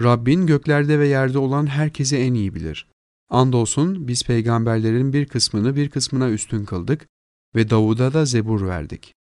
Rabbin 0.00 0.46
göklerde 0.46 0.98
ve 0.98 1.08
yerde 1.08 1.38
olan 1.38 1.66
herkesi 1.66 2.16
en 2.16 2.34
iyi 2.34 2.54
bilir. 2.54 2.88
Andolsun 3.28 4.08
biz 4.08 4.24
peygamberlerin 4.24 5.12
bir 5.12 5.26
kısmını 5.26 5.76
bir 5.76 5.90
kısmına 5.90 6.30
üstün 6.30 6.64
kıldık 6.64 7.06
ve 7.54 7.70
Davud'a 7.70 8.12
da 8.12 8.24
zebur 8.24 8.66
verdik. 8.66 9.14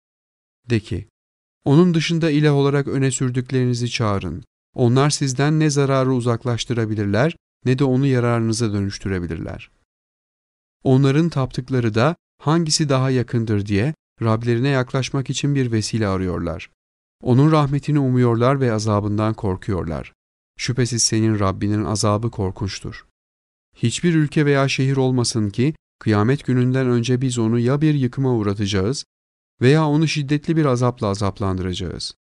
De 0.70 0.80
ki, 0.80 1.08
onun 1.64 1.94
dışında 1.94 2.30
ilah 2.30 2.54
olarak 2.54 2.88
öne 2.88 3.10
sürdüklerinizi 3.10 3.90
çağırın. 3.90 4.44
Onlar 4.74 5.10
sizden 5.10 5.60
ne 5.60 5.70
zararı 5.70 6.12
uzaklaştırabilirler 6.12 7.36
ne 7.64 7.78
de 7.78 7.84
onu 7.84 8.06
yararınıza 8.06 8.72
dönüştürebilirler. 8.72 9.70
Onların 10.84 11.28
taptıkları 11.28 11.94
da 11.94 12.16
hangisi 12.38 12.88
daha 12.88 13.10
yakındır 13.10 13.66
diye 13.66 13.94
Rablerine 14.22 14.68
yaklaşmak 14.68 15.30
için 15.30 15.54
bir 15.54 15.72
vesile 15.72 16.08
arıyorlar. 16.08 16.70
Onun 17.22 17.52
rahmetini 17.52 17.98
umuyorlar 17.98 18.60
ve 18.60 18.72
azabından 18.72 19.34
korkuyorlar. 19.34 20.12
Şüphesiz 20.60 21.02
senin 21.02 21.38
Rabbinin 21.38 21.84
azabı 21.84 22.30
korkunçtur. 22.30 23.06
Hiçbir 23.76 24.14
ülke 24.14 24.46
veya 24.46 24.68
şehir 24.68 24.96
olmasın 24.96 25.50
ki 25.50 25.74
kıyamet 25.98 26.44
gününden 26.44 26.86
önce 26.86 27.20
biz 27.20 27.38
onu 27.38 27.58
ya 27.58 27.80
bir 27.80 27.94
yıkıma 27.94 28.34
uğratacağız 28.34 29.04
veya 29.60 29.86
onu 29.86 30.08
şiddetli 30.08 30.56
bir 30.56 30.64
azapla 30.64 31.06
azaplandıracağız. 31.06 32.14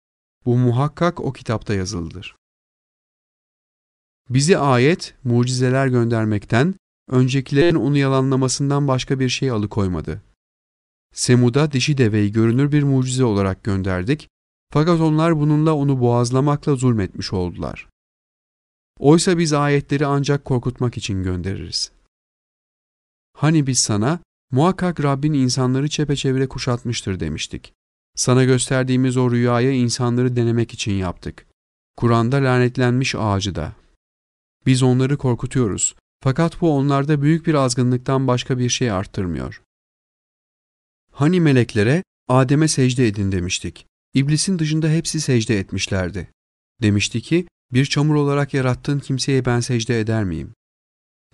Bu 0.47 0.59
muhakkak 0.59 1.21
o 1.21 1.33
kitapta 1.33 1.75
yazılıdır. 1.75 2.37
Bizi 4.31 4.59
ayet, 4.59 5.15
mucizeler 5.25 5.87
göndermekten, 5.87 6.75
öncekilerin 7.09 7.75
onu 7.75 7.97
yalanlamasından 7.97 8.89
başka 8.89 9.21
bir 9.21 9.29
şey 9.29 9.51
alıkoymadı. 9.51 10.23
Semud'a 11.15 11.73
dişi 11.73 11.99
deveyi 11.99 12.33
görünür 12.33 12.73
bir 12.73 12.83
mucize 12.83 13.25
olarak 13.25 13.65
gönderdik, 13.65 14.29
fakat 14.73 15.01
onlar 15.01 15.41
bununla 15.41 15.75
onu 15.75 16.01
boğazlamakla 16.01 16.75
zulmetmiş 16.75 17.33
oldular. 17.33 17.89
Oysa 18.99 19.39
biz 19.39 19.53
ayetleri 19.53 20.07
ancak 20.07 20.45
korkutmak 20.45 20.97
için 20.97 21.23
göndeririz. 21.23 21.93
Hani 23.33 23.67
biz 23.67 23.79
sana, 23.79 24.21
muhakkak 24.51 25.03
Rabbin 25.05 25.33
insanları 25.33 25.89
çepeçevre 25.89 26.49
kuşatmıştır 26.49 27.21
demiştik. 27.21 27.73
Sana 28.15 28.45
gösterdiğimiz 28.45 29.17
o 29.17 29.31
rüyayı 29.31 29.73
insanları 29.73 30.37
denemek 30.37 30.75
için 30.75 30.93
yaptık. 30.93 31.47
Kur'an'da 31.97 32.37
lanetlenmiş 32.37 33.15
ağacı 33.15 33.55
da. 33.55 33.73
Biz 34.67 34.83
onları 34.83 35.17
korkutuyoruz. 35.17 35.95
Fakat 36.23 36.61
bu 36.61 36.73
onlarda 36.73 37.23
büyük 37.23 37.47
bir 37.47 37.55
azgınlıktan 37.55 38.27
başka 38.27 38.59
bir 38.59 38.69
şey 38.69 38.91
arttırmıyor. 38.91 39.63
Hani 41.13 41.41
meleklere 41.41 42.03
Adem'e 42.29 42.69
secde 42.69 43.07
edin 43.07 43.33
demiştik. 43.33 43.87
İblisin 44.15 44.59
dışında 44.59 44.89
hepsi 44.89 45.21
secde 45.21 45.59
etmişlerdi. 45.59 46.29
Demişti 46.83 47.21
ki, 47.21 47.47
bir 47.73 47.87
çamur 47.87 48.15
olarak 48.15 48.55
yarattığın 48.55 48.99
kimseye 48.99 49.45
ben 49.45 49.61
secde 49.61 50.01
eder 50.01 50.25
miyim? 50.25 50.55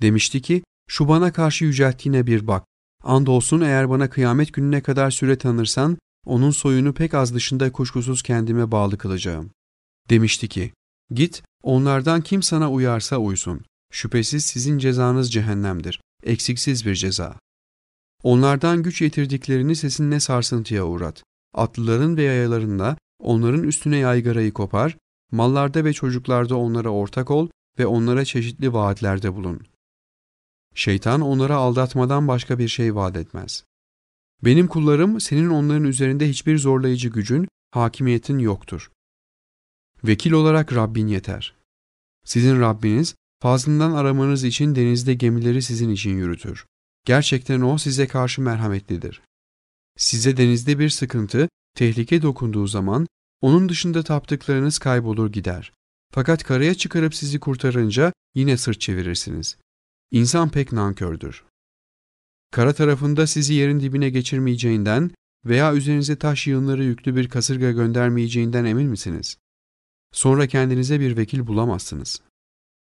Demişti 0.03 0.43
ki, 0.43 0.63
şu 0.89 1.09
bana 1.09 1.33
karşı 1.33 1.65
yücelttiğine 1.65 2.27
bir 2.27 2.47
bak. 2.47 2.65
Andolsun 3.05 3.61
eğer 3.61 3.91
bana 3.91 4.11
kıyamet 4.11 4.53
gününe 4.53 4.81
kadar 4.81 5.11
süre 5.11 5.39
tanırsan, 5.39 5.99
onun 6.27 6.51
soyunu 6.51 6.95
pek 6.95 7.15
az 7.15 7.35
dışında 7.35 7.73
kuşkusuz 7.73 8.23
kendime 8.23 8.71
bağlı 8.71 8.99
kılacağım. 8.99 9.51
Demişti 10.11 10.49
ki, 10.49 10.73
git, 11.11 11.43
onlardan 11.63 12.21
kim 12.21 12.43
sana 12.43 12.71
uyarsa 12.71 13.19
uysun. 13.19 13.65
Şüphesiz 13.93 14.45
sizin 14.45 14.79
cezanız 14.79 15.33
cehennemdir, 15.33 16.01
eksiksiz 16.23 16.87
bir 16.87 16.95
ceza. 16.95 17.39
Onlardan 18.23 18.83
güç 18.83 19.03
yetirdiklerini 19.03 19.77
sesinle 19.77 20.21
sarsıntıya 20.21 20.87
uğrat. 20.87 21.23
Atlıların 21.55 22.17
ve 22.17 22.23
yayalarında 22.23 22.97
onların 23.19 23.63
üstüne 23.63 23.97
yaygarayı 23.97 24.53
kopar, 24.53 24.97
mallarda 25.33 25.85
ve 25.85 25.93
çocuklarda 25.93 26.57
onlara 26.57 26.89
ortak 26.89 27.31
ol 27.31 27.49
ve 27.79 27.87
onlara 27.87 28.25
çeşitli 28.25 28.73
vaatlerde 28.73 29.35
bulun. 29.35 29.61
Şeytan 30.75 31.21
onlara 31.21 31.57
aldatmadan 31.57 32.29
başka 32.29 32.59
bir 32.59 32.69
şey 32.69 32.95
vaat 32.95 33.17
etmez. 33.17 33.65
Benim 34.45 34.67
kullarım 34.67 35.21
senin 35.21 35.49
onların 35.49 35.85
üzerinde 35.85 36.29
hiçbir 36.29 36.59
zorlayıcı 36.59 37.09
gücün, 37.09 37.49
hakimiyetin 37.71 38.39
yoktur. 38.39 38.91
Vekil 40.05 40.33
olarak 40.33 40.75
Rabbin 40.75 41.07
yeter. 41.07 41.55
Sizin 42.25 42.61
Rabbiniz 42.61 43.15
fazlından 43.43 43.93
aramanız 43.93 44.45
için 44.45 44.75
denizde 44.75 45.15
gemileri 45.15 45.63
sizin 45.63 45.91
için 45.91 46.17
yürütür. 46.17 46.67
Gerçekten 47.05 47.61
O 47.61 47.79
size 47.79 48.07
karşı 48.07 48.43
merhametlidir. 48.43 49.23
Size 49.97 50.37
denizde 50.37 50.79
bir 50.79 50.89
sıkıntı, 50.89 51.49
tehlike 51.75 52.23
dokunduğu 52.23 52.67
zaman 52.67 53.07
onun 53.43 53.69
dışında 53.69 54.03
taptıklarınız 54.03 54.79
kaybolur 54.79 55.33
gider. 55.33 55.73
Fakat 56.11 56.45
karaya 56.45 56.75
çıkarıp 56.75 57.15
sizi 57.15 57.41
kurtarınca 57.41 58.13
yine 58.35 58.57
sırt 58.57 58.81
çevirirsiniz. 58.81 59.57
İnsan 60.11 60.49
pek 60.49 60.73
nankördür. 60.73 61.45
Kara 62.51 62.73
tarafında 62.73 63.27
sizi 63.27 63.55
yerin 63.55 63.81
dibine 63.81 64.11
geçirmeyeceğinden 64.11 65.11
veya 65.45 65.75
üzerinize 65.75 66.17
taş 66.17 66.47
yığınları 66.47 66.85
yüklü 66.85 67.17
bir 67.17 67.29
kasırga 67.29 67.71
göndermeyeceğinden 67.71 68.65
emin 68.65 68.89
misiniz? 68.89 69.37
Sonra 70.13 70.47
kendinize 70.47 71.01
bir 71.01 71.17
vekil 71.17 71.47
bulamazsınız. 71.47 72.23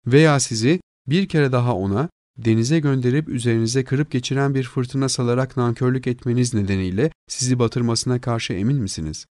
Veya 0.08 0.40
sizi 0.40 0.82
bir 1.08 1.28
kere 1.28 1.52
daha 1.52 1.76
ona, 1.76 2.10
denize 2.38 2.80
gönderip 2.80 3.30
üzerinize 3.30 3.84
kırıp 3.84 4.12
geçiren 4.12 4.56
bir 4.56 4.64
fırtına 4.64 5.10
salarak 5.10 5.58
nankörlük 5.58 6.08
etmeniz 6.08 6.54
nedeniyle 6.54 7.12
sizi 7.28 7.60
batırmasına 7.60 8.22
karşı 8.22 8.54
emin 8.54 8.78
misiniz? 8.78 9.26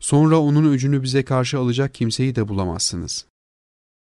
Sonra 0.00 0.40
onun 0.40 0.72
öcünü 0.72 1.02
bize 1.02 1.24
karşı 1.24 1.58
alacak 1.58 1.94
kimseyi 1.94 2.34
de 2.34 2.48
bulamazsınız. 2.48 3.26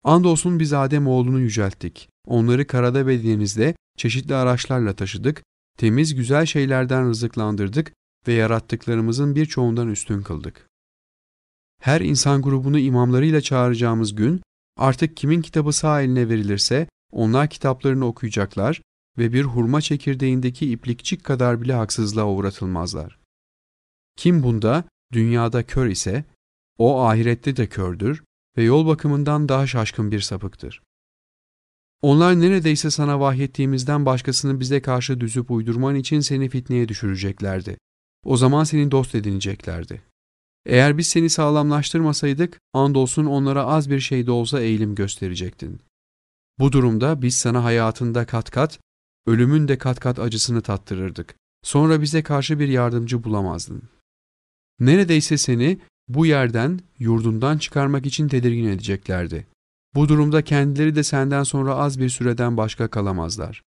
Andolsun 0.04 0.60
biz 0.60 0.74
Adem 0.74 1.08
oğlunu 1.08 1.40
yücelttik. 1.40 2.10
Onları 2.28 2.68
karada 2.68 3.08
ve 3.08 3.24
denizde 3.24 3.76
çeşitli 3.98 4.36
araçlarla 4.36 4.96
taşıdık, 4.96 5.44
temiz 5.78 6.16
güzel 6.16 6.46
şeylerden 6.46 7.10
rızıklandırdık 7.10 7.94
ve 8.28 8.34
yarattıklarımızın 8.34 9.36
birçoğundan 9.36 9.88
üstün 9.88 10.22
kıldık. 10.22 10.68
Her 11.82 12.02
insan 12.02 12.42
grubunu 12.42 12.80
imamlarıyla 12.80 13.42
çağıracağımız 13.42 14.16
gün, 14.16 14.42
artık 14.78 15.18
kimin 15.18 15.42
kitabı 15.42 15.74
sağ 15.74 16.02
eline 16.02 16.30
verilirse, 16.30 16.88
onlar 17.12 17.50
kitaplarını 17.50 18.06
okuyacaklar 18.06 18.82
ve 19.18 19.34
bir 19.34 19.44
hurma 19.44 19.82
çekirdeğindeki 19.82 20.72
iplikçik 20.72 21.24
kadar 21.24 21.62
bile 21.62 21.74
haksızlığa 21.74 22.28
uğratılmazlar. 22.28 23.20
Kim 24.16 24.44
bunda, 24.44 24.84
dünyada 25.14 25.64
kör 25.64 25.88
ise, 25.88 26.26
o 26.78 27.02
ahirette 27.02 27.56
de 27.56 27.68
kördür 27.68 28.24
ve 28.58 28.64
yol 28.64 28.88
bakımından 28.88 29.50
daha 29.50 29.68
şaşkın 29.68 30.12
bir 30.12 30.20
sapıktır. 30.20 30.82
Onlar 32.02 32.40
neredeyse 32.40 32.92
sana 32.92 33.20
vahyettiğimizden 33.20 34.06
başkasını 34.06 34.60
bize 34.60 34.82
karşı 34.82 35.20
düzüp 35.20 35.52
uydurman 35.52 35.96
için 35.96 36.20
seni 36.20 36.50
fitneye 36.50 36.88
düşüreceklerdi. 36.88 37.78
O 38.26 38.38
zaman 38.38 38.64
seni 38.64 38.92
dost 38.92 39.16
edineceklerdi. 39.16 40.02
Eğer 40.66 40.98
biz 40.98 41.08
seni 41.08 41.30
sağlamlaştırmasaydık, 41.30 42.60
andolsun 42.74 43.26
onlara 43.26 43.66
az 43.66 43.90
bir 43.90 44.00
şey 44.00 44.28
de 44.28 44.32
olsa 44.32 44.62
eğilim 44.62 44.96
gösterecektin. 44.96 45.82
Bu 46.60 46.72
durumda 46.72 47.22
biz 47.22 47.38
sana 47.38 47.64
hayatında 47.64 48.26
kat 48.26 48.52
kat, 48.52 48.80
ölümün 49.26 49.68
de 49.68 49.78
kat 49.78 50.00
kat 50.00 50.20
acısını 50.20 50.62
tattırırdık. 50.62 51.36
Sonra 51.64 52.02
bize 52.02 52.24
karşı 52.24 52.60
bir 52.60 52.68
yardımcı 52.68 53.24
bulamazdın. 53.24 53.82
Neredeyse 54.80 55.38
seni 55.38 55.80
bu 56.08 56.26
yerden, 56.26 56.80
yurdundan 57.00 57.58
çıkarmak 57.58 58.06
için 58.06 58.28
tedirgin 58.28 58.68
edeceklerdi. 58.68 59.48
Bu 59.96 60.10
durumda 60.10 60.44
kendileri 60.44 60.96
de 60.96 61.04
senden 61.04 61.44
sonra 61.44 61.76
az 61.76 62.00
bir 62.00 62.10
süreden 62.10 62.58
başka 62.58 62.88
kalamazlar. 62.88 63.62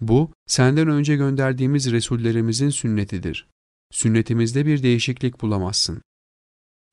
Bu, 0.00 0.32
senden 0.46 0.88
önce 0.88 1.16
gönderdiğimiz 1.16 1.92
Resullerimizin 1.92 2.70
sünnetidir. 2.70 3.48
Sünnetimizde 3.92 4.66
bir 4.66 4.82
değişiklik 4.82 5.40
bulamazsın. 5.40 6.02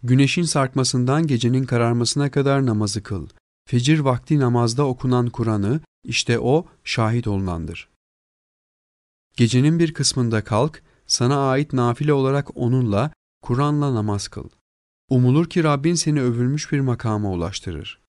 Güneşin 0.03 0.43
sarkmasından 0.43 1.27
gecenin 1.27 1.63
kararmasına 1.63 2.31
kadar 2.31 2.65
namazı 2.65 3.03
kıl. 3.03 3.27
Fecir 3.67 3.99
vakti 3.99 4.39
namazda 4.39 4.87
okunan 4.87 5.29
Kur'an'ı, 5.29 5.79
işte 6.03 6.39
o 6.39 6.65
şahit 6.83 7.27
olunandır. 7.27 7.89
Gecenin 9.37 9.79
bir 9.79 9.93
kısmında 9.93 10.43
kalk, 10.43 10.83
sana 11.07 11.49
ait 11.49 11.73
nafile 11.73 12.13
olarak 12.13 12.57
onunla, 12.57 13.11
Kur'an'la 13.41 13.95
namaz 13.95 14.27
kıl. 14.27 14.49
Umulur 15.09 15.49
ki 15.49 15.63
Rabbin 15.63 15.93
seni 15.93 16.21
övülmüş 16.21 16.71
bir 16.71 16.79
makama 16.79 17.31
ulaştırır. 17.31 18.01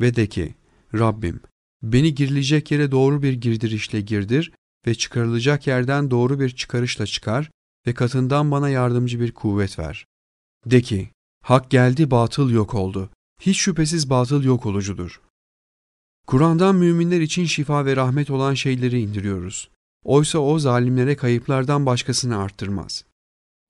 Ve 0.00 0.16
de 0.16 0.26
ki, 0.26 0.54
Rabbim, 0.94 1.40
beni 1.82 2.14
girilecek 2.14 2.70
yere 2.70 2.90
doğru 2.90 3.22
bir 3.22 3.32
girdirişle 3.32 4.00
girdir 4.00 4.52
ve 4.86 4.94
çıkarılacak 4.94 5.66
yerden 5.66 6.10
doğru 6.10 6.40
bir 6.40 6.50
çıkarışla 6.50 7.06
çıkar 7.06 7.50
ve 7.86 7.94
katından 7.94 8.50
bana 8.50 8.68
yardımcı 8.68 9.20
bir 9.20 9.32
kuvvet 9.32 9.78
ver. 9.78 10.06
De 10.66 10.82
ki, 10.82 11.10
hak 11.42 11.70
geldi 11.70 12.10
batıl 12.10 12.50
yok 12.50 12.74
oldu. 12.74 13.10
Hiç 13.40 13.58
şüphesiz 13.58 14.10
batıl 14.10 14.44
yok 14.44 14.66
olucudur. 14.66 15.20
Kur'an'dan 16.26 16.76
müminler 16.76 17.20
için 17.20 17.44
şifa 17.44 17.86
ve 17.86 17.96
rahmet 17.96 18.30
olan 18.30 18.54
şeyleri 18.54 19.00
indiriyoruz. 19.00 19.70
Oysa 20.04 20.38
o 20.38 20.58
zalimlere 20.58 21.16
kayıplardan 21.16 21.86
başkasını 21.86 22.38
arttırmaz. 22.38 23.04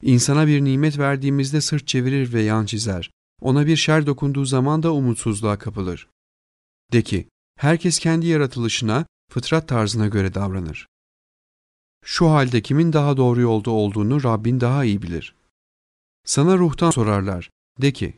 İnsana 0.04 0.46
bir 0.46 0.64
nimet 0.64 0.98
verdiğimizde 0.98 1.60
sırt 1.60 1.86
çevirir 1.86 2.32
ve 2.32 2.42
yan 2.42 2.66
çizer. 2.66 3.10
Ona 3.40 3.66
bir 3.66 3.76
şer 3.76 4.06
dokunduğu 4.06 4.44
zaman 4.44 4.82
da 4.82 4.92
umutsuzluğa 4.92 5.58
kapılır. 5.58 6.08
De 6.92 7.02
ki, 7.02 7.28
herkes 7.56 7.98
kendi 7.98 8.26
yaratılışına, 8.26 9.06
fıtrat 9.30 9.68
tarzına 9.68 10.08
göre 10.08 10.34
davranır. 10.34 10.86
Şu 12.04 12.30
halde 12.30 12.62
kimin 12.62 12.92
daha 12.92 13.16
doğru 13.16 13.40
yolda 13.40 13.70
olduğunu 13.70 14.24
Rabbin 14.24 14.60
daha 14.60 14.84
iyi 14.84 15.02
bilir. 15.02 15.34
Sana 16.24 16.58
ruhtan 16.58 16.90
sorarlar. 16.90 17.50
De 17.82 17.92
ki, 17.92 18.14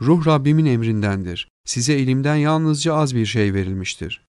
ruh 0.00 0.26
Rabbimin 0.26 0.66
emrindendir. 0.66 1.48
Size 1.64 1.92
elimden 1.92 2.36
yalnızca 2.36 2.94
az 2.94 3.14
bir 3.14 3.26
şey 3.26 3.54
verilmiştir. 3.54 4.24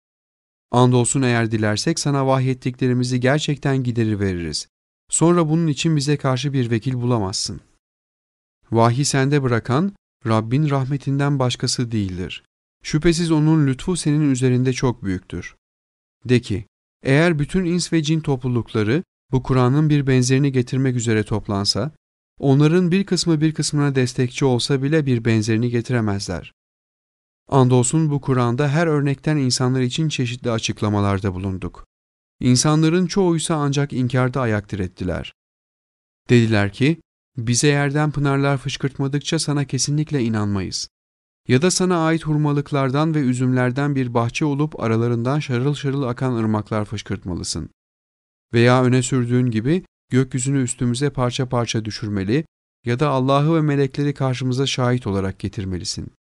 Andolsun 0.70 1.22
eğer 1.22 1.51
dilersek 1.51 1.99
sana 1.99 2.26
vahyettiklerimizi 2.26 3.20
gerçekten 3.20 3.82
giderir 3.82 4.20
veririz. 4.20 4.68
Sonra 5.11 5.48
bunun 5.48 5.66
için 5.66 5.96
bize 5.96 6.16
karşı 6.16 6.52
bir 6.52 6.70
vekil 6.70 6.94
bulamazsın. 6.94 7.61
Vahyi 8.70 9.04
sende 9.04 9.42
bırakan, 9.42 9.92
Rabbin 10.26 10.70
rahmetinden 10.70 11.38
başkası 11.38 11.92
değildir. 11.92 12.44
Şüphesiz 12.82 13.30
onun 13.30 13.66
lütfu 13.66 13.96
senin 13.96 14.30
üzerinde 14.30 14.72
çok 14.72 15.04
büyüktür. 15.04 15.56
De 16.24 16.40
ki, 16.40 16.66
eğer 17.02 17.38
bütün 17.38 17.64
ins 17.64 17.92
ve 17.92 18.02
cin 18.02 18.20
toplulukları 18.20 19.02
bu 19.32 19.42
Kur'an'ın 19.42 19.90
bir 19.90 20.06
benzerini 20.06 20.52
getirmek 20.52 20.96
üzere 20.96 21.22
toplansa, 21.22 21.92
onların 22.38 22.90
bir 22.90 23.04
kısmı 23.04 23.40
bir 23.40 23.54
kısmına 23.54 23.94
destekçi 23.94 24.44
olsa 24.44 24.82
bile 24.82 25.06
bir 25.06 25.24
benzerini 25.24 25.70
getiremezler. 25.70 26.52
Andolsun 27.48 28.11
bu 28.11 28.20
Kur'an'da 28.20 28.68
her 28.68 28.86
örnekten 28.86 29.36
insanlar 29.36 29.80
için 29.80 30.09
çeşitli 30.09 30.50
açıklamalarda 30.50 31.34
bulunduk. 31.34 31.88
İnsanların 32.41 33.07
çoğuysa 33.07 33.55
ancak 33.55 33.93
inkarda 33.93 34.41
ayak 34.41 34.70
direttiler. 34.70 35.34
Dediler 36.30 36.72
ki, 36.72 37.01
bize 37.36 37.68
yerden 37.68 38.11
pınarlar 38.11 38.59
fışkırtmadıkça 38.59 39.39
sana 39.39 39.64
kesinlikle 39.64 40.22
inanmayız. 40.22 40.89
Ya 41.49 41.62
da 41.62 41.70
sana 41.70 42.07
ait 42.07 42.26
hurmalıklardan 42.26 43.14
ve 43.14 43.20
üzümlerden 43.20 43.95
bir 43.95 44.14
bahçe 44.14 44.45
olup 44.45 44.80
aralarından 44.80 45.41
şarıl 45.41 45.74
şarıl 45.74 46.03
akan 46.03 46.34
ırmaklar 46.34 46.84
fışkırtmalısın. 46.84 47.70
Veya 48.53 48.84
öne 48.84 49.03
sürdüğün 49.03 49.51
gibi 49.51 49.84
gökyüzünü 50.11 50.62
üstümüze 50.62 51.11
parça 51.11 51.49
parça 51.49 51.84
düşürmeli 51.84 52.45
ya 52.84 53.01
da 53.01 53.09
Allah'ı 53.09 53.55
ve 53.57 53.61
melekleri 53.61 54.14
karşımıza 54.14 54.66
şahit 54.66 55.07
olarak 55.07 55.39
getirmelisin. 55.39 56.12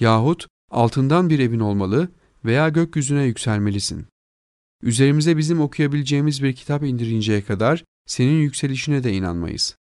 Yahut 0.00 0.46
altından 0.70 1.30
bir 1.30 1.38
evin 1.38 1.60
olmalı 1.60 2.08
veya 2.44 2.68
gökyüzüne 2.68 3.24
yükselmelisin. 3.24 4.06
Üzerimize 4.82 5.36
bizim 5.36 5.60
okuyabileceğimiz 5.60 6.42
bir 6.42 6.52
kitap 6.52 6.84
indirinceye 6.84 7.42
kadar 7.42 7.84
senin 8.06 8.42
yükselişine 8.42 9.04
de 9.04 9.12
inanmayız. 9.12 9.76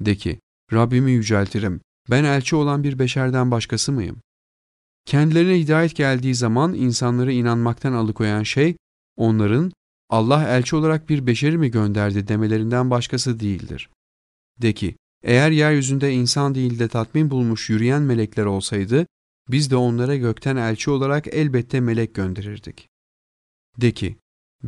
De 0.00 0.16
ki, 0.16 0.40
Rabbimi 0.72 1.12
yüceltirim, 1.12 1.80
ben 2.10 2.24
elçi 2.24 2.56
olan 2.56 2.84
bir 2.84 2.98
beşerden 2.98 3.50
başkası 3.50 3.92
mıyım? 3.92 4.20
Kendilerine 5.04 5.58
hidayet 5.58 5.96
geldiği 5.96 6.34
zaman 6.34 6.74
insanları 6.74 7.32
inanmaktan 7.32 7.92
alıkoyan 7.92 8.42
şey, 8.42 8.76
onların 9.16 9.72
Allah 10.10 10.48
elçi 10.48 10.76
olarak 10.76 11.08
bir 11.08 11.26
beşeri 11.26 11.58
mi 11.58 11.70
gönderdi 11.70 12.28
demelerinden 12.28 12.90
başkası 12.90 13.40
değildir. 13.40 13.90
De 14.62 14.72
ki, 14.72 14.96
eğer 15.22 15.50
yeryüzünde 15.50 16.12
insan 16.12 16.54
değil 16.54 16.78
de 16.78 16.88
tatmin 16.88 17.30
bulmuş 17.30 17.70
yürüyen 17.70 18.02
melekler 18.02 18.44
olsaydı, 18.44 19.06
biz 19.50 19.70
de 19.70 19.76
onlara 19.76 20.16
gökten 20.16 20.56
elçi 20.56 20.90
olarak 20.90 21.26
elbette 21.26 21.80
melek 21.80 22.14
gönderirdik. 22.14 22.88
De 23.80 23.92
ki, 23.92 24.16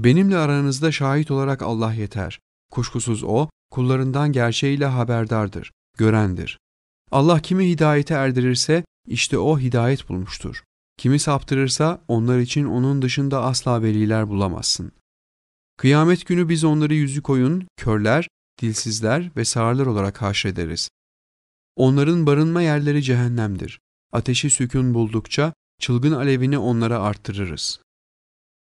benimle 0.04 0.36
aranızda 0.36 0.92
şahit 0.92 1.30
olarak 1.30 1.62
Allah 1.62 1.92
yeter. 1.92 2.40
Kuşkusuz 2.70 3.24
O, 3.24 3.48
kullarından 3.70 4.32
gerçeğiyle 4.32 4.86
haberdardır, 4.86 5.72
görendir. 5.96 6.58
Allah 7.10 7.40
kimi 7.40 7.68
hidayete 7.68 8.14
erdirirse, 8.14 8.84
işte 9.06 9.38
o 9.38 9.58
hidayet 9.58 10.08
bulmuştur. 10.08 10.62
Kimi 10.96 11.18
saptırırsa, 11.18 12.04
onlar 12.08 12.38
için 12.38 12.64
onun 12.64 13.02
dışında 13.02 13.42
asla 13.42 13.82
veliler 13.82 14.28
bulamazsın. 14.28 14.92
Kıyamet 15.76 16.26
günü 16.26 16.48
biz 16.48 16.64
onları 16.64 16.94
yüzü 16.94 17.22
koyun, 17.22 17.68
körler, 17.76 18.28
dilsizler 18.62 19.30
ve 19.36 19.44
sağırlar 19.44 19.86
olarak 19.86 20.22
haşrederiz. 20.22 20.88
Onların 21.76 22.26
barınma 22.26 22.62
yerleri 22.62 23.02
cehennemdir. 23.02 23.80
Ateşi 24.12 24.50
sükun 24.50 24.94
buldukça 24.94 25.52
çılgın 25.80 26.12
alevini 26.12 26.58
onlara 26.58 27.00
arttırırız. 27.00 27.80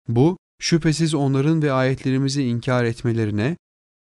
Bu, 0.08 0.38
şüphesiz 0.60 1.14
onların 1.14 1.62
ve 1.62 1.72
ayetlerimizi 1.72 2.44
inkar 2.44 2.84
etmelerine 2.84 3.58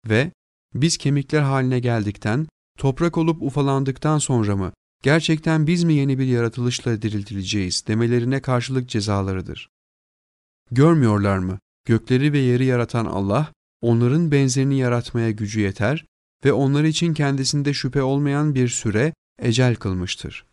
ve 0.10 0.32
biz 0.74 0.98
kemikler 0.98 1.42
haline 1.42 1.80
geldikten, 1.80 2.48
toprak 2.78 3.18
olup 3.18 3.44
ufalandıktan 3.44 4.18
sonra 4.18 4.56
mı, 4.56 4.74
gerçekten 5.04 5.68
biz 5.68 5.84
mi 5.84 5.94
yeni 5.94 6.20
bir 6.20 6.26
yaratılışla 6.26 7.02
diriltileceğiz 7.02 7.88
demelerine 7.88 8.42
karşılık 8.42 8.90
cezalarıdır. 8.90 9.70
Görmüyorlar 10.72 11.38
mı? 11.38 11.60
Gökleri 11.86 12.34
ve 12.34 12.40
yeri 12.40 12.66
yaratan 12.66 13.06
Allah, 13.06 13.54
onların 13.82 14.32
benzerini 14.32 14.78
yaratmaya 14.78 15.32
gücü 15.32 15.60
yeter 15.60 16.06
ve 16.46 16.54
onlar 16.54 16.84
için 16.84 17.14
kendisinde 17.14 17.74
şüphe 17.74 18.02
olmayan 18.02 18.56
bir 18.56 18.68
süre 18.68 19.14
ecel 19.40 19.76
kılmıştır. 19.76 20.46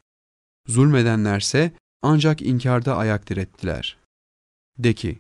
Zulmedenlerse 0.68 1.72
ancak 2.03 2.42
inkarda 2.42 2.96
ayak 2.96 3.28
direttiler. 3.28 3.96
De 4.78 4.94
ki, 4.94 5.18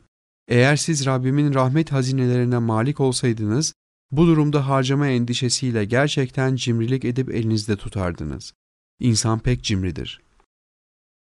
eğer 0.52 0.76
siz 0.76 1.06
Rabbimin 1.06 1.54
rahmet 1.54 1.92
hazinelerine 1.92 2.58
malik 2.58 3.00
olsaydınız, 3.00 3.74
bu 4.10 4.26
durumda 4.26 4.68
harcama 4.68 5.06
endişesiyle 5.06 5.84
gerçekten 5.84 6.56
cimrilik 6.56 7.04
edip 7.04 7.34
elinizde 7.34 7.76
tutardınız. 7.76 8.52
İnsan 9.00 9.38
pek 9.38 9.64
cimridir. 9.64 10.20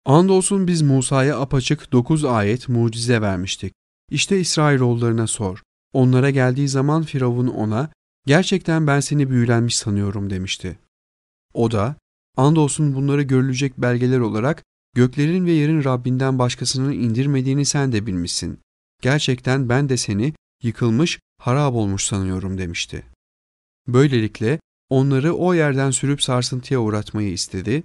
Andolsun 0.04 0.66
biz 0.66 0.82
Musa'ya 0.82 1.40
apaçık 1.40 1.92
dokuz 1.92 2.24
ayet 2.24 2.68
mucize 2.68 3.20
vermiştik. 3.20 3.72
İşte 4.10 4.40
İsrailoğullarına 4.40 5.26
sor. 5.26 5.62
Onlara 5.92 6.30
geldiği 6.30 6.68
zaman 6.68 7.02
Firavun 7.02 7.46
ona, 7.46 7.90
gerçekten 8.26 8.86
ben 8.86 9.00
seni 9.00 9.30
büyülenmiş 9.30 9.76
sanıyorum 9.76 10.30
demişti. 10.30 10.78
O 11.54 11.70
da, 11.70 11.96
andolsun 12.36 12.94
bunları 12.94 13.22
görülecek 13.22 13.78
belgeler 13.78 14.20
olarak 14.20 14.64
göklerin 14.94 15.46
ve 15.46 15.52
yerin 15.52 15.84
Rabbinden 15.84 16.38
başkasının 16.38 16.92
indirmediğini 16.92 17.64
sen 17.64 17.92
de 17.92 18.06
bilmişsin. 18.06 18.58
Gerçekten 19.02 19.68
ben 19.68 19.88
de 19.88 19.96
seni 19.96 20.34
yıkılmış, 20.62 21.20
harap 21.38 21.74
olmuş 21.74 22.04
sanıyorum 22.04 22.58
demişti. 22.58 23.04
Böylelikle 23.86 24.60
onları 24.88 25.34
o 25.34 25.54
yerden 25.54 25.90
sürüp 25.90 26.22
sarsıntıya 26.22 26.80
uğratmayı 26.80 27.32
istedi, 27.32 27.84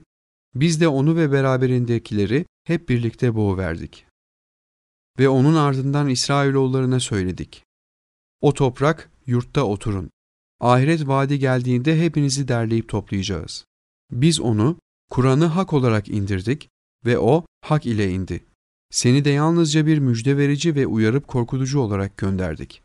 biz 0.56 0.82
de 0.82 0.88
onu 0.88 1.16
ve 1.16 1.32
beraberindekileri 1.32 2.46
hep 2.64 2.90
birlikte 2.90 3.36
boğuverdik. 3.36 4.06
Ve 5.20 5.30
onun 5.30 5.56
ardından 5.56 6.10
İsrailoğullarına 6.10 7.00
söyledik. 7.00 7.64
O 8.42 8.54
toprak, 8.54 9.12
yurtta 9.26 9.64
oturun. 9.64 10.10
Ahiret 10.60 11.08
vaadi 11.08 11.40
geldiğinde 11.40 12.02
hepinizi 12.02 12.48
derleyip 12.48 12.90
toplayacağız. 12.90 13.66
Biz 14.12 14.40
onu, 14.40 14.80
Kur'an'ı 15.10 15.46
hak 15.46 15.74
olarak 15.74 16.08
indirdik 16.08 16.70
ve 17.06 17.18
o 17.18 17.46
hak 17.62 17.86
ile 17.86 18.12
indi. 18.12 18.46
Seni 18.94 19.26
de 19.26 19.30
yalnızca 19.30 19.86
bir 19.86 20.00
müjde 20.00 20.38
verici 20.38 20.76
ve 20.76 20.88
uyarıp 20.88 21.28
korkutucu 21.28 21.80
olarak 21.80 22.18
gönderdik. 22.18 22.84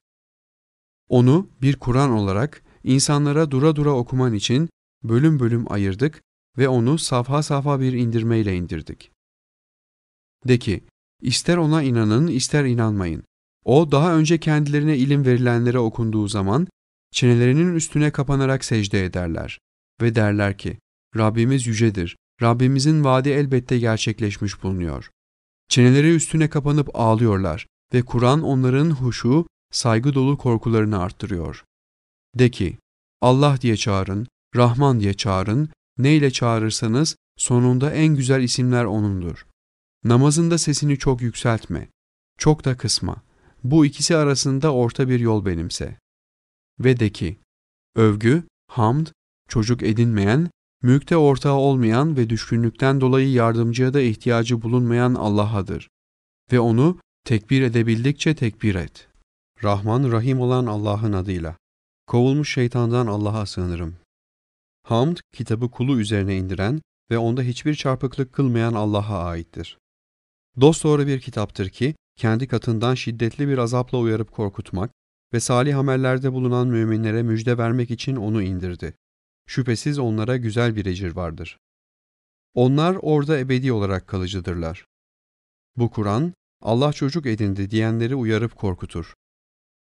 Onu 1.08 1.50
bir 1.62 1.76
Kur'an 1.76 2.10
olarak 2.10 2.62
insanlara 2.84 3.50
dura 3.50 3.76
dura 3.76 3.90
okuman 3.90 4.34
için 4.34 4.68
bölüm 5.02 5.40
bölüm 5.40 5.72
ayırdık 5.72 6.22
ve 6.58 6.68
onu 6.68 6.98
safha 6.98 7.42
safha 7.42 7.80
bir 7.80 7.92
indirmeyle 7.92 8.56
indirdik. 8.56 9.10
De 10.48 10.58
ki, 10.58 10.84
ister 11.22 11.56
ona 11.56 11.82
inanın 11.82 12.26
ister 12.26 12.64
inanmayın. 12.64 13.22
O 13.64 13.92
daha 13.92 14.16
önce 14.16 14.40
kendilerine 14.40 14.96
ilim 14.96 15.26
verilenlere 15.26 15.78
okunduğu 15.78 16.28
zaman 16.28 16.68
çenelerinin 17.12 17.74
üstüne 17.74 18.10
kapanarak 18.10 18.64
secde 18.64 19.04
ederler 19.04 19.58
ve 20.02 20.14
derler 20.14 20.58
ki, 20.58 20.78
Rabbimiz 21.16 21.66
yücedir, 21.66 22.16
Rabbimizin 22.42 23.04
vaadi 23.04 23.28
elbette 23.28 23.78
gerçekleşmiş 23.78 24.62
bulunuyor. 24.62 25.10
Çeneleri 25.68 26.14
üstüne 26.14 26.50
kapanıp 26.50 26.90
ağlıyorlar 26.94 27.66
ve 27.94 28.02
Kur'an 28.02 28.42
onların 28.42 28.90
huşu, 28.90 29.46
saygı 29.72 30.14
dolu 30.14 30.38
korkularını 30.38 30.98
arttırıyor. 30.98 31.64
De 32.34 32.50
ki, 32.50 32.78
Allah 33.20 33.60
diye 33.60 33.76
çağırın, 33.76 34.26
Rahman 34.56 35.00
diye 35.00 35.14
çağırın, 35.14 35.68
neyle 35.98 36.30
çağırırsanız 36.30 37.16
sonunda 37.36 37.92
en 37.92 38.16
güzel 38.16 38.42
isimler 38.42 38.84
O'nundur. 38.84 39.46
Namazında 40.04 40.58
sesini 40.58 40.98
çok 40.98 41.22
yükseltme, 41.22 41.88
çok 42.38 42.64
da 42.64 42.76
kısma. 42.76 43.22
Bu 43.64 43.86
ikisi 43.86 44.16
arasında 44.16 44.74
orta 44.74 45.08
bir 45.08 45.20
yol 45.20 45.46
benimse. 45.46 45.98
Ve 46.80 47.00
de 47.00 47.12
ki, 47.12 47.38
övgü, 47.96 48.42
hamd, 48.66 49.06
çocuk 49.48 49.82
edinmeyen, 49.82 50.50
mülkte 50.82 51.16
ortağı 51.16 51.54
olmayan 51.54 52.16
ve 52.16 52.30
düşkünlükten 52.30 53.00
dolayı 53.00 53.32
yardımcıya 53.32 53.94
da 53.94 54.00
ihtiyacı 54.00 54.62
bulunmayan 54.62 55.14
Allah'adır. 55.14 55.88
Ve 56.52 56.60
onu 56.60 56.98
tekbir 57.24 57.62
edebildikçe 57.62 58.34
tekbir 58.34 58.74
et. 58.74 59.08
Rahman 59.64 60.12
Rahim 60.12 60.40
olan 60.40 60.66
Allah'ın 60.66 61.12
adıyla. 61.12 61.56
Kovulmuş 62.06 62.54
şeytandan 62.54 63.06
Allah'a 63.06 63.46
sığınırım. 63.46 63.96
Hamd, 64.82 65.16
kitabı 65.32 65.70
kulu 65.70 66.00
üzerine 66.00 66.36
indiren 66.36 66.80
ve 67.10 67.18
onda 67.18 67.42
hiçbir 67.42 67.74
çarpıklık 67.74 68.32
kılmayan 68.32 68.74
Allah'a 68.74 69.24
aittir. 69.24 69.78
Dosdoğru 70.60 71.06
bir 71.06 71.20
kitaptır 71.20 71.68
ki, 71.68 71.94
kendi 72.16 72.48
katından 72.48 72.94
şiddetli 72.94 73.48
bir 73.48 73.58
azapla 73.58 73.98
uyarıp 73.98 74.32
korkutmak 74.32 74.90
ve 75.32 75.40
salih 75.40 75.78
amellerde 75.78 76.32
bulunan 76.32 76.68
müminlere 76.68 77.22
müjde 77.22 77.58
vermek 77.58 77.90
için 77.90 78.16
onu 78.16 78.42
indirdi. 78.42 78.94
Şüphesiz 79.48 79.98
onlara 79.98 80.36
güzel 80.36 80.76
bir 80.76 80.86
ecir 80.86 81.16
vardır. 81.16 81.58
Onlar 82.54 82.96
orada 83.02 83.38
ebedi 83.38 83.72
olarak 83.72 84.06
kalıcıdırlar. 84.06 84.86
Bu 85.76 85.90
Kur'an, 85.90 86.34
Allah 86.62 86.92
çocuk 86.92 87.26
edindi 87.26 87.70
diyenleri 87.70 88.14
uyarıp 88.14 88.56
korkutur. 88.56 89.14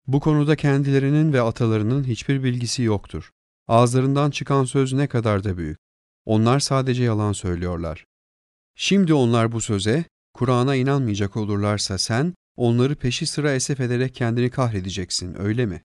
Bu 0.07 0.19
konuda 0.19 0.55
kendilerinin 0.55 1.33
ve 1.33 1.41
atalarının 1.41 2.03
hiçbir 2.03 2.43
bilgisi 2.43 2.83
yoktur. 2.83 3.31
Ağızlarından 3.67 4.31
çıkan 4.31 4.65
söz 4.65 4.93
ne 4.93 5.07
kadar 5.07 5.43
da 5.43 5.57
büyük. 5.57 5.77
Onlar 6.25 6.59
sadece 6.59 7.03
yalan 7.03 7.33
söylüyorlar. 7.33 8.05
Şimdi 8.75 9.13
onlar 9.13 9.51
bu 9.51 9.61
söze, 9.61 10.05
Kur'an'a 10.33 10.75
inanmayacak 10.75 11.37
olurlarsa 11.37 11.97
sen, 11.97 12.33
onları 12.55 12.95
peşi 12.95 13.25
sıra 13.25 13.53
esef 13.53 13.79
ederek 13.79 14.15
kendini 14.15 14.49
kahredeceksin, 14.49 15.41
öyle 15.41 15.65
mi? 15.65 15.81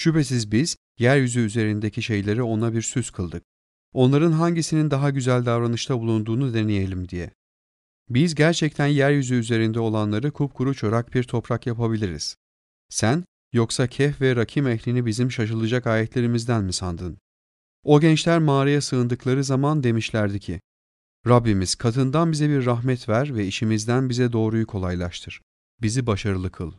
Şüphesiz 0.00 0.52
biz, 0.52 0.76
yeryüzü 0.98 1.40
üzerindeki 1.40 2.02
şeyleri 2.02 2.42
ona 2.42 2.72
bir 2.72 2.82
süs 2.82 3.10
kıldık. 3.10 3.44
Onların 3.92 4.32
hangisinin 4.32 4.90
daha 4.90 5.10
güzel 5.10 5.46
davranışta 5.46 6.00
bulunduğunu 6.00 6.54
deneyelim 6.54 7.08
diye. 7.08 7.30
Biz 8.08 8.34
gerçekten 8.34 8.86
yeryüzü 8.86 9.34
üzerinde 9.34 9.80
olanları 9.80 10.30
kupkuru 10.30 10.74
çorak 10.74 11.14
bir 11.14 11.24
toprak 11.24 11.66
yapabiliriz. 11.66 12.36
Sen, 12.88 13.24
yoksa 13.52 13.86
Kehf 13.86 14.20
ve 14.20 14.36
Rakim 14.36 14.66
ehlini 14.66 15.06
bizim 15.06 15.30
şaşılacak 15.30 15.86
ayetlerimizden 15.86 16.64
mi 16.64 16.72
sandın? 16.72 17.18
O 17.84 18.00
gençler 18.00 18.38
mağaraya 18.38 18.80
sığındıkları 18.80 19.44
zaman 19.44 19.82
demişlerdi 19.82 20.40
ki, 20.40 20.60
Rabbimiz 21.26 21.74
katından 21.74 22.32
bize 22.32 22.48
bir 22.48 22.66
rahmet 22.66 23.08
ver 23.08 23.34
ve 23.34 23.46
işimizden 23.46 24.08
bize 24.08 24.32
doğruyu 24.32 24.66
kolaylaştır. 24.66 25.40
Bizi 25.82 26.06
başarılı 26.06 26.50
kıl. 26.50 26.72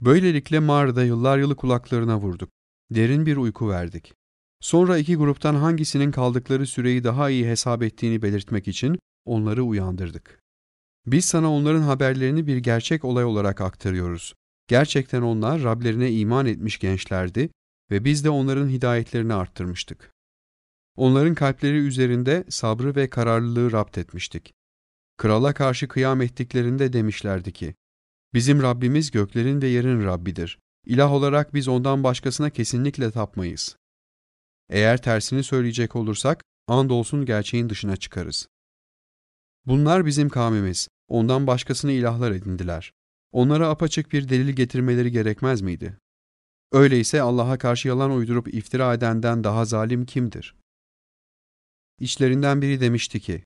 Böylelikle 0.00 0.58
mağarada 0.60 1.04
yıllar 1.04 1.38
yılı 1.38 1.56
kulaklarına 1.56 2.20
vurduk. 2.20 2.50
Derin 2.90 3.26
bir 3.26 3.36
uyku 3.36 3.68
verdik. 3.68 4.14
Sonra 4.60 4.98
iki 4.98 5.16
gruptan 5.16 5.54
hangisinin 5.54 6.10
kaldıkları 6.10 6.66
süreyi 6.66 7.04
daha 7.04 7.30
iyi 7.30 7.46
hesap 7.46 7.82
ettiğini 7.82 8.22
belirtmek 8.22 8.68
için 8.68 8.98
onları 9.24 9.62
uyandırdık. 9.62 10.40
Biz 11.06 11.24
sana 11.24 11.52
onların 11.52 11.82
haberlerini 11.82 12.46
bir 12.46 12.56
gerçek 12.56 13.04
olay 13.04 13.24
olarak 13.24 13.60
aktarıyoruz. 13.60 14.34
Gerçekten 14.68 15.22
onlar 15.22 15.62
Rablerine 15.62 16.12
iman 16.12 16.46
etmiş 16.46 16.78
gençlerdi 16.78 17.50
ve 17.90 18.04
biz 18.04 18.24
de 18.24 18.30
onların 18.30 18.68
hidayetlerini 18.68 19.34
arttırmıştık. 19.34 20.12
Onların 20.96 21.34
kalpleri 21.34 21.76
üzerinde 21.76 22.44
sabrı 22.48 22.96
ve 22.96 23.10
kararlılığı 23.10 23.72
rapt 23.72 23.98
etmiştik. 23.98 24.52
Krala 25.16 25.54
karşı 25.54 25.88
kıyam 25.88 26.22
ettiklerinde 26.22 26.92
demişlerdi 26.92 27.52
ki, 27.52 27.74
Bizim 28.34 28.62
Rabbimiz 28.62 29.10
göklerin 29.10 29.62
ve 29.62 29.68
yerin 29.68 30.04
Rabbidir. 30.04 30.58
İlah 30.86 31.12
olarak 31.12 31.54
biz 31.54 31.68
ondan 31.68 32.04
başkasına 32.04 32.50
kesinlikle 32.50 33.10
tapmayız. 33.10 33.76
Eğer 34.68 35.02
tersini 35.02 35.42
söyleyecek 35.42 35.96
olursak, 35.96 36.44
andolsun 36.68 37.24
gerçeğin 37.26 37.68
dışına 37.68 37.96
çıkarız. 37.96 38.48
Bunlar 39.66 40.06
bizim 40.06 40.28
kavmimiz, 40.28 40.88
ondan 41.08 41.46
başkasını 41.46 41.92
ilahlar 41.92 42.30
edindiler. 42.30 42.92
Onlara 43.32 43.68
apaçık 43.68 44.12
bir 44.12 44.28
delil 44.28 44.52
getirmeleri 44.52 45.12
gerekmez 45.12 45.60
miydi? 45.60 45.96
Öyleyse 46.72 47.22
Allah'a 47.22 47.58
karşı 47.58 47.88
yalan 47.88 48.10
uydurup 48.10 48.54
iftira 48.54 48.94
edenden 48.94 49.44
daha 49.44 49.64
zalim 49.64 50.06
kimdir? 50.06 50.54
İçlerinden 51.98 52.62
biri 52.62 52.80
demişti 52.80 53.20
ki, 53.20 53.44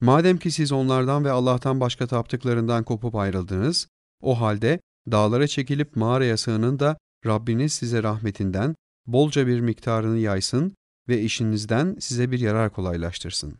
Madem 0.00 0.38
ki 0.38 0.50
siz 0.50 0.72
onlardan 0.72 1.24
ve 1.24 1.30
Allah'tan 1.30 1.80
başka 1.80 2.06
taptıklarından 2.06 2.84
kopup 2.84 3.14
ayrıldınız, 3.14 3.88
o 4.24 4.40
halde 4.40 4.80
dağlara 5.10 5.46
çekilip 5.46 5.96
mağaraya 5.96 6.36
sığının 6.36 6.78
da 6.78 6.98
Rabbiniz 7.26 7.72
size 7.72 8.02
rahmetinden 8.02 8.74
bolca 9.06 9.46
bir 9.46 9.60
miktarını 9.60 10.18
yaysın 10.18 10.74
ve 11.08 11.20
işinizden 11.22 11.96
size 12.00 12.30
bir 12.30 12.40
yarar 12.40 12.72
kolaylaştırsın. 12.72 13.58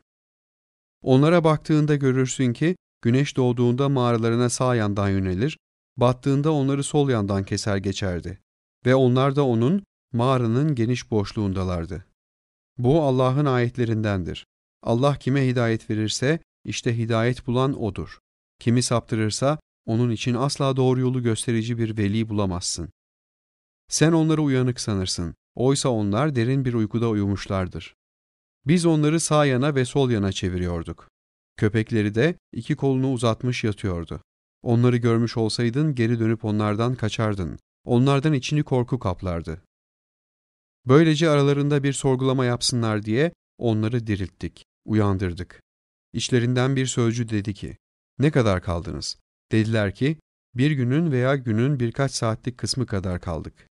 Onlara 1.02 1.44
baktığında 1.44 1.96
görürsün 1.96 2.52
ki 2.52 2.76
güneş 3.02 3.36
doğduğunda 3.36 3.88
mağaralarına 3.88 4.50
sağ 4.50 4.74
yandan 4.74 5.08
yönelir, 5.08 5.58
battığında 5.96 6.52
onları 6.52 6.84
sol 6.84 7.08
yandan 7.08 7.44
keser 7.44 7.76
geçerdi 7.76 8.38
ve 8.86 8.94
onlar 8.94 9.36
da 9.36 9.46
onun 9.46 9.84
mağaranın 10.12 10.74
geniş 10.74 11.10
boşluğundalardı. 11.10 12.04
Bu 12.78 13.02
Allah'ın 13.02 13.44
ayetlerindendir. 13.44 14.46
Allah 14.82 15.16
kime 15.16 15.46
hidayet 15.46 15.90
verirse 15.90 16.38
işte 16.64 16.98
hidayet 16.98 17.46
bulan 17.46 17.82
odur. 17.82 18.18
Kimi 18.60 18.82
saptırırsa 18.82 19.58
onun 19.86 20.10
için 20.10 20.34
asla 20.34 20.76
doğru 20.76 21.00
yolu 21.00 21.22
gösterici 21.22 21.78
bir 21.78 21.98
veli 21.98 22.28
bulamazsın. 22.28 22.88
Sen 23.88 24.12
onları 24.12 24.42
uyanık 24.42 24.80
sanırsın. 24.80 25.34
Oysa 25.54 25.88
onlar 25.88 26.34
derin 26.36 26.64
bir 26.64 26.74
uykuda 26.74 27.08
uyumuşlardır. 27.08 27.94
Biz 28.66 28.86
onları 28.86 29.20
sağ 29.20 29.44
yana 29.44 29.74
ve 29.74 29.84
sol 29.84 30.10
yana 30.10 30.32
çeviriyorduk. 30.32 31.08
Köpekleri 31.56 32.14
de 32.14 32.38
iki 32.52 32.76
kolunu 32.76 33.12
uzatmış 33.12 33.64
yatıyordu. 33.64 34.20
Onları 34.62 34.96
görmüş 34.96 35.36
olsaydın 35.36 35.94
geri 35.94 36.20
dönüp 36.20 36.44
onlardan 36.44 36.94
kaçardın. 36.94 37.58
Onlardan 37.84 38.32
içini 38.32 38.62
korku 38.62 38.98
kaplardı. 38.98 39.62
Böylece 40.86 41.28
aralarında 41.28 41.82
bir 41.82 41.92
sorgulama 41.92 42.44
yapsınlar 42.44 43.02
diye 43.02 43.32
onları 43.58 44.06
dirilttik, 44.06 44.64
uyandırdık. 44.84 45.62
İçlerinden 46.12 46.76
bir 46.76 46.86
sözcü 46.86 47.28
dedi 47.28 47.54
ki, 47.54 47.76
ne 48.18 48.30
kadar 48.30 48.62
kaldınız? 48.62 49.16
Dediler 49.52 49.94
ki, 49.94 50.18
bir 50.54 50.70
günün 50.70 51.12
veya 51.12 51.36
günün 51.36 51.80
birkaç 51.80 52.12
saatlik 52.12 52.58
kısmı 52.58 52.86
kadar 52.86 53.20
kaldık. 53.20 53.68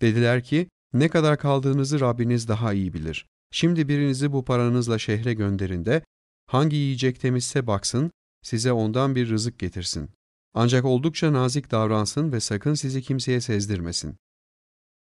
Dediler 0.00 0.44
ki, 0.44 0.68
ne 0.92 1.08
kadar 1.08 1.38
kaldığınızı 1.38 2.00
Rabbiniz 2.00 2.48
daha 2.48 2.72
iyi 2.72 2.94
bilir. 2.94 3.26
Şimdi 3.50 3.88
birinizi 3.88 4.32
bu 4.32 4.44
paranızla 4.44 4.98
şehre 4.98 5.34
gönderin 5.34 5.84
de, 5.84 6.02
hangi 6.46 6.76
yiyecek 6.76 7.20
temizse 7.20 7.66
baksın, 7.66 8.10
size 8.42 8.72
ondan 8.72 9.14
bir 9.14 9.28
rızık 9.28 9.58
getirsin. 9.58 10.10
Ancak 10.54 10.84
oldukça 10.84 11.32
nazik 11.32 11.70
davransın 11.70 12.32
ve 12.32 12.40
sakın 12.40 12.74
sizi 12.74 13.02
kimseye 13.02 13.40
sezdirmesin. 13.40 14.16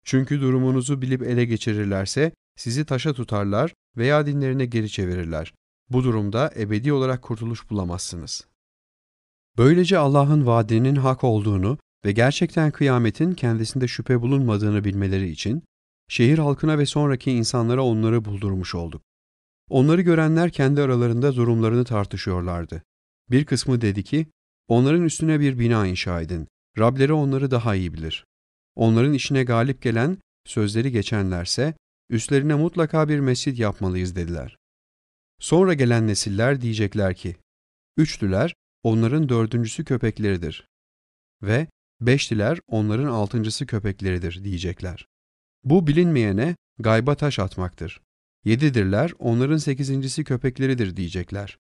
Çünkü 0.04 0.42
durumunuzu 0.42 1.02
bilip 1.02 1.24
ele 1.24 1.46
geçirirlerse, 1.46 2.32
sizi 2.56 2.86
taşa 2.86 3.14
tutarlar 3.14 3.74
veya 3.98 4.26
dinlerine 4.26 4.66
geri 4.66 4.90
çevirirler. 4.90 5.54
Bu 5.90 6.04
durumda 6.04 6.54
ebedi 6.56 6.94
olarak 6.94 7.22
kurtuluş 7.22 7.70
bulamazsınız. 7.70 8.48
Böylece 9.58 9.98
Allah'ın 9.98 10.46
vaadinin 10.46 10.96
hak 10.96 11.24
olduğunu 11.24 11.78
ve 12.06 12.12
gerçekten 12.12 12.72
kıyametin 12.72 13.34
kendisinde 13.34 13.88
şüphe 13.88 14.22
bulunmadığını 14.22 14.84
bilmeleri 14.84 15.30
için, 15.30 15.64
şehir 16.08 16.38
halkına 16.38 16.78
ve 16.78 16.86
sonraki 16.86 17.32
insanlara 17.32 17.84
onları 17.84 18.26
buldurmuş 18.26 18.76
olduk. 18.76 19.02
Onları 19.70 20.02
görenler 20.02 20.50
kendi 20.50 20.82
aralarında 20.82 21.36
durumlarını 21.36 21.86
tartışıyorlardı. 21.86 22.84
Bir 23.32 23.46
kısmı 23.46 23.82
dedi 23.82 24.04
ki, 24.04 24.28
onların 24.68 25.04
üstüne 25.04 25.40
bir 25.40 25.60
bina 25.60 25.88
inşa 25.88 26.22
edin, 26.22 26.48
Rableri 26.78 27.14
onları 27.14 27.52
daha 27.52 27.76
iyi 27.76 27.94
bilir. 27.94 28.26
Onların 28.76 29.14
işine 29.14 29.44
galip 29.44 29.82
gelen, 29.82 30.18
sözleri 30.46 30.92
geçenlerse, 30.92 31.74
üstlerine 32.10 32.56
mutlaka 32.56 33.10
bir 33.10 33.20
mescit 33.20 33.60
yapmalıyız 33.60 34.16
dediler. 34.16 34.58
Sonra 35.40 35.74
gelen 35.74 36.08
nesiller 36.08 36.62
diyecekler 36.62 37.16
ki, 37.16 37.36
Üçlüler, 37.98 38.56
onların 38.86 39.30
dördüncüsü 39.30 39.86
köpekleridir. 39.86 40.68
Ve 41.42 41.68
beşliler 42.02 42.60
onların 42.68 43.06
altıncısı 43.06 43.66
köpekleridir 43.66 44.44
diyecekler. 44.44 45.08
Bu 45.64 45.88
bilinmeyene 45.88 46.56
gayba 46.80 47.16
taş 47.16 47.40
atmaktır. 47.40 48.02
Yedidirler 48.44 49.14
onların 49.20 49.58
sekizincisi 49.58 50.24
köpekleridir 50.24 50.98
diyecekler. 50.98 51.58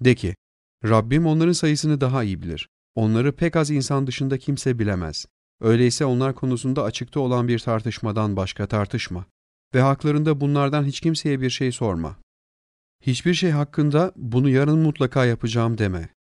De 0.00 0.14
ki, 0.14 0.34
Rabbim 0.84 1.26
onların 1.26 1.52
sayısını 1.52 2.00
daha 2.00 2.24
iyi 2.24 2.42
bilir. 2.42 2.68
Onları 2.94 3.36
pek 3.36 3.56
az 3.56 3.70
insan 3.70 4.06
dışında 4.06 4.38
kimse 4.38 4.78
bilemez. 4.78 5.26
Öyleyse 5.60 6.04
onlar 6.04 6.34
konusunda 6.34 6.82
açıkta 6.82 7.20
olan 7.20 7.48
bir 7.48 7.58
tartışmadan 7.58 8.36
başka 8.36 8.66
tartışma. 8.66 9.26
Ve 9.74 9.80
haklarında 9.80 10.40
bunlardan 10.40 10.84
hiç 10.84 11.00
kimseye 11.00 11.40
bir 11.40 11.50
şey 11.50 11.72
sorma. 11.72 12.16
Hiçbir 13.02 13.34
şey 13.34 13.50
hakkında 13.50 14.12
bunu 14.16 14.48
yarın 14.48 14.78
mutlaka 14.78 15.24
yapacağım 15.24 15.78
deme. 15.78 16.15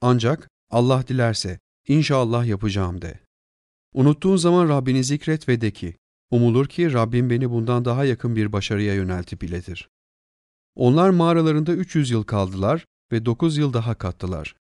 Ancak 0.00 0.48
Allah 0.70 1.04
dilerse 1.08 1.58
inşallah 1.88 2.46
yapacağım 2.46 3.02
de. 3.02 3.20
Unuttuğun 3.94 4.36
zaman 4.36 4.68
Rabbini 4.68 5.04
zikret 5.04 5.48
ve 5.48 5.60
de 5.60 5.70
ki, 5.70 5.96
umulur 6.30 6.66
ki 6.66 6.92
Rabbim 6.92 7.30
beni 7.30 7.50
bundan 7.50 7.84
daha 7.84 8.04
yakın 8.04 8.36
bir 8.36 8.52
başarıya 8.52 8.94
yöneltip 8.94 9.44
iletir. 9.44 9.88
Onlar 10.74 11.10
mağaralarında 11.10 11.72
300 11.72 12.10
yıl 12.10 12.22
kaldılar 12.22 12.86
ve 13.12 13.26
9 13.26 13.56
yıl 13.56 13.72
daha 13.72 13.94
kattılar. 13.94 14.56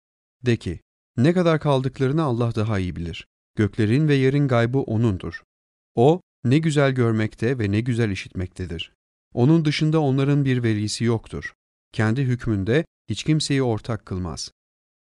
De 0.47 0.57
ki, 0.57 0.81
ne 1.17 1.33
kadar 1.33 1.61
kaldıklarını 1.61 2.23
Allah 2.23 2.55
daha 2.55 2.79
iyi 2.79 2.97
bilir. 2.97 3.27
Göklerin 3.57 4.09
ve 4.09 4.15
yerin 4.15 4.49
gaybı 4.49 4.79
O'nundur. 4.79 5.43
O, 5.95 6.21
ne 6.45 6.59
güzel 6.59 6.93
görmekte 6.93 7.59
ve 7.59 7.71
ne 7.71 7.81
güzel 7.81 8.11
işitmektedir. 8.11 8.93
Onun 9.35 9.65
dışında 9.65 10.01
onların 10.01 10.45
bir 10.45 10.63
velisi 10.63 11.05
yoktur. 11.05 11.53
Kendi 11.93 12.23
hükmünde 12.23 12.85
hiç 13.09 13.25
kimseyi 13.25 13.63
ortak 13.63 14.07
kılmaz. 14.07 14.53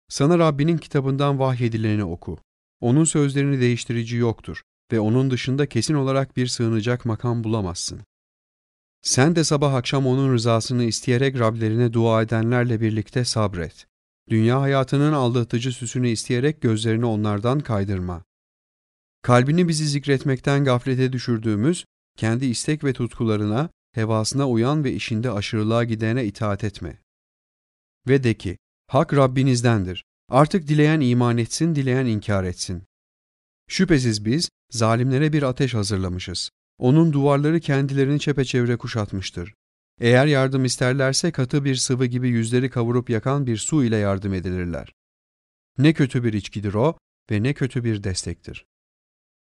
Sana 0.10 0.40
Rabbinin 0.40 0.78
kitabından 0.78 1.40
vahyedileni 1.40 2.04
oku. 2.04 2.38
Onun 2.82 3.04
sözlerini 3.04 3.62
değiştirici 3.62 4.16
yoktur 4.16 4.62
ve 4.92 5.00
onun 5.00 5.32
dışında 5.32 5.70
kesin 5.70 5.94
olarak 5.94 6.38
bir 6.38 6.48
sığınacak 6.48 7.06
makam 7.06 7.44
bulamazsın. 7.44 8.02
Sen 9.02 9.36
de 9.36 9.44
sabah 9.44 9.74
akşam 9.74 10.08
onun 10.08 10.34
rızasını 10.34 10.84
isteyerek 10.84 11.40
Rablerine 11.40 11.94
dua 11.94 12.22
edenlerle 12.22 12.82
birlikte 12.82 13.26
sabret. 13.26 13.88
Dünya 14.30 14.62
hayatının 14.62 15.14
aldatıcı 15.14 15.72
süsünü 15.72 16.10
isteyerek 16.10 16.62
gözlerini 16.62 17.06
onlardan 17.06 17.60
kaydırma. 17.60 18.24
Kalbini 19.22 19.68
bizi 19.68 19.88
zikretmekten 19.88 20.64
gaflete 20.64 21.14
düşürdüğümüz, 21.14 21.86
kendi 22.18 22.46
istek 22.46 22.84
ve 22.84 22.94
tutkularına, 22.94 23.70
hevasına 23.92 24.50
uyan 24.50 24.84
ve 24.84 24.94
işinde 24.94 25.32
aşırılığa 25.32 25.84
gidene 25.84 26.26
itaat 26.26 26.64
etme. 26.64 26.98
Ve 28.08 28.24
de 28.24 28.34
ki, 28.34 28.58
Hak 28.90 29.14
Rabbinizdendir. 29.14 30.06
Artık 30.30 30.68
dileyen 30.68 31.00
iman 31.00 31.38
etsin, 31.38 31.76
dileyen 31.76 32.06
inkar 32.06 32.44
etsin. 32.44 32.84
Şüphesiz 33.68 34.26
biz, 34.26 34.50
zalimlere 34.70 35.34
bir 35.34 35.44
ateş 35.44 35.74
hazırlamışız. 35.74 36.50
Onun 36.78 37.14
duvarları 37.14 37.60
kendilerini 37.60 38.20
çepeçevre 38.20 38.78
kuşatmıştır. 38.78 39.54
Eğer 40.00 40.26
yardım 40.26 40.66
isterlerse 40.66 41.32
katı 41.32 41.66
bir 41.66 41.76
sıvı 41.76 42.06
gibi 42.06 42.30
yüzleri 42.30 42.70
kavurup 42.70 43.10
yakan 43.10 43.48
bir 43.48 43.58
su 43.58 43.84
ile 43.84 43.96
yardım 43.96 44.34
edilirler. 44.34 44.94
Ne 45.78 45.94
kötü 45.94 46.24
bir 46.24 46.34
içkidir 46.34 46.74
o 46.74 46.98
ve 47.32 47.44
ne 47.44 47.54
kötü 47.54 47.84
bir 47.84 48.04
destektir. 48.04 48.66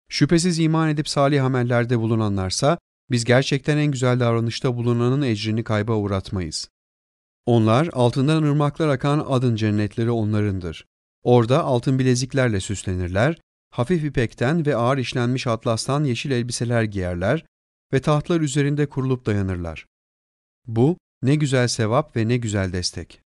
Şüphesiz 0.09 0.59
iman 0.59 0.89
edip 0.89 1.09
salih 1.09 1.45
amellerde 1.45 1.99
bulunanlarsa, 1.99 2.77
biz 3.11 3.25
gerçekten 3.25 3.77
en 3.77 3.91
güzel 3.91 4.19
davranışta 4.19 4.75
bulunanın 4.75 5.21
ecrini 5.21 5.63
kayba 5.63 5.95
uğratmayız. 5.95 6.69
Onlar 7.45 7.89
altından 7.93 8.43
ırmaklar 8.43 8.87
akan 8.87 9.25
adın 9.29 9.55
cennetleri 9.55 10.11
onlarındır. 10.11 10.85
Orada 11.23 11.63
altın 11.63 11.99
bileziklerle 11.99 12.59
süslenirler, 12.59 13.41
hafif 13.69 14.03
ipekten 14.03 14.65
ve 14.65 14.75
ağır 14.75 14.97
işlenmiş 14.97 15.47
atlastan 15.47 16.03
yeşil 16.03 16.31
elbiseler 16.31 16.83
giyerler 16.83 17.45
ve 17.93 18.01
tahtlar 18.01 18.41
üzerinde 18.41 18.85
kurulup 18.89 19.25
dayanırlar. 19.25 19.85
Bu 20.67 20.97
ne 21.21 21.35
güzel 21.35 21.67
sevap 21.67 22.15
ve 22.15 22.27
ne 22.27 22.37
güzel 22.37 22.73
destek. 22.73 23.21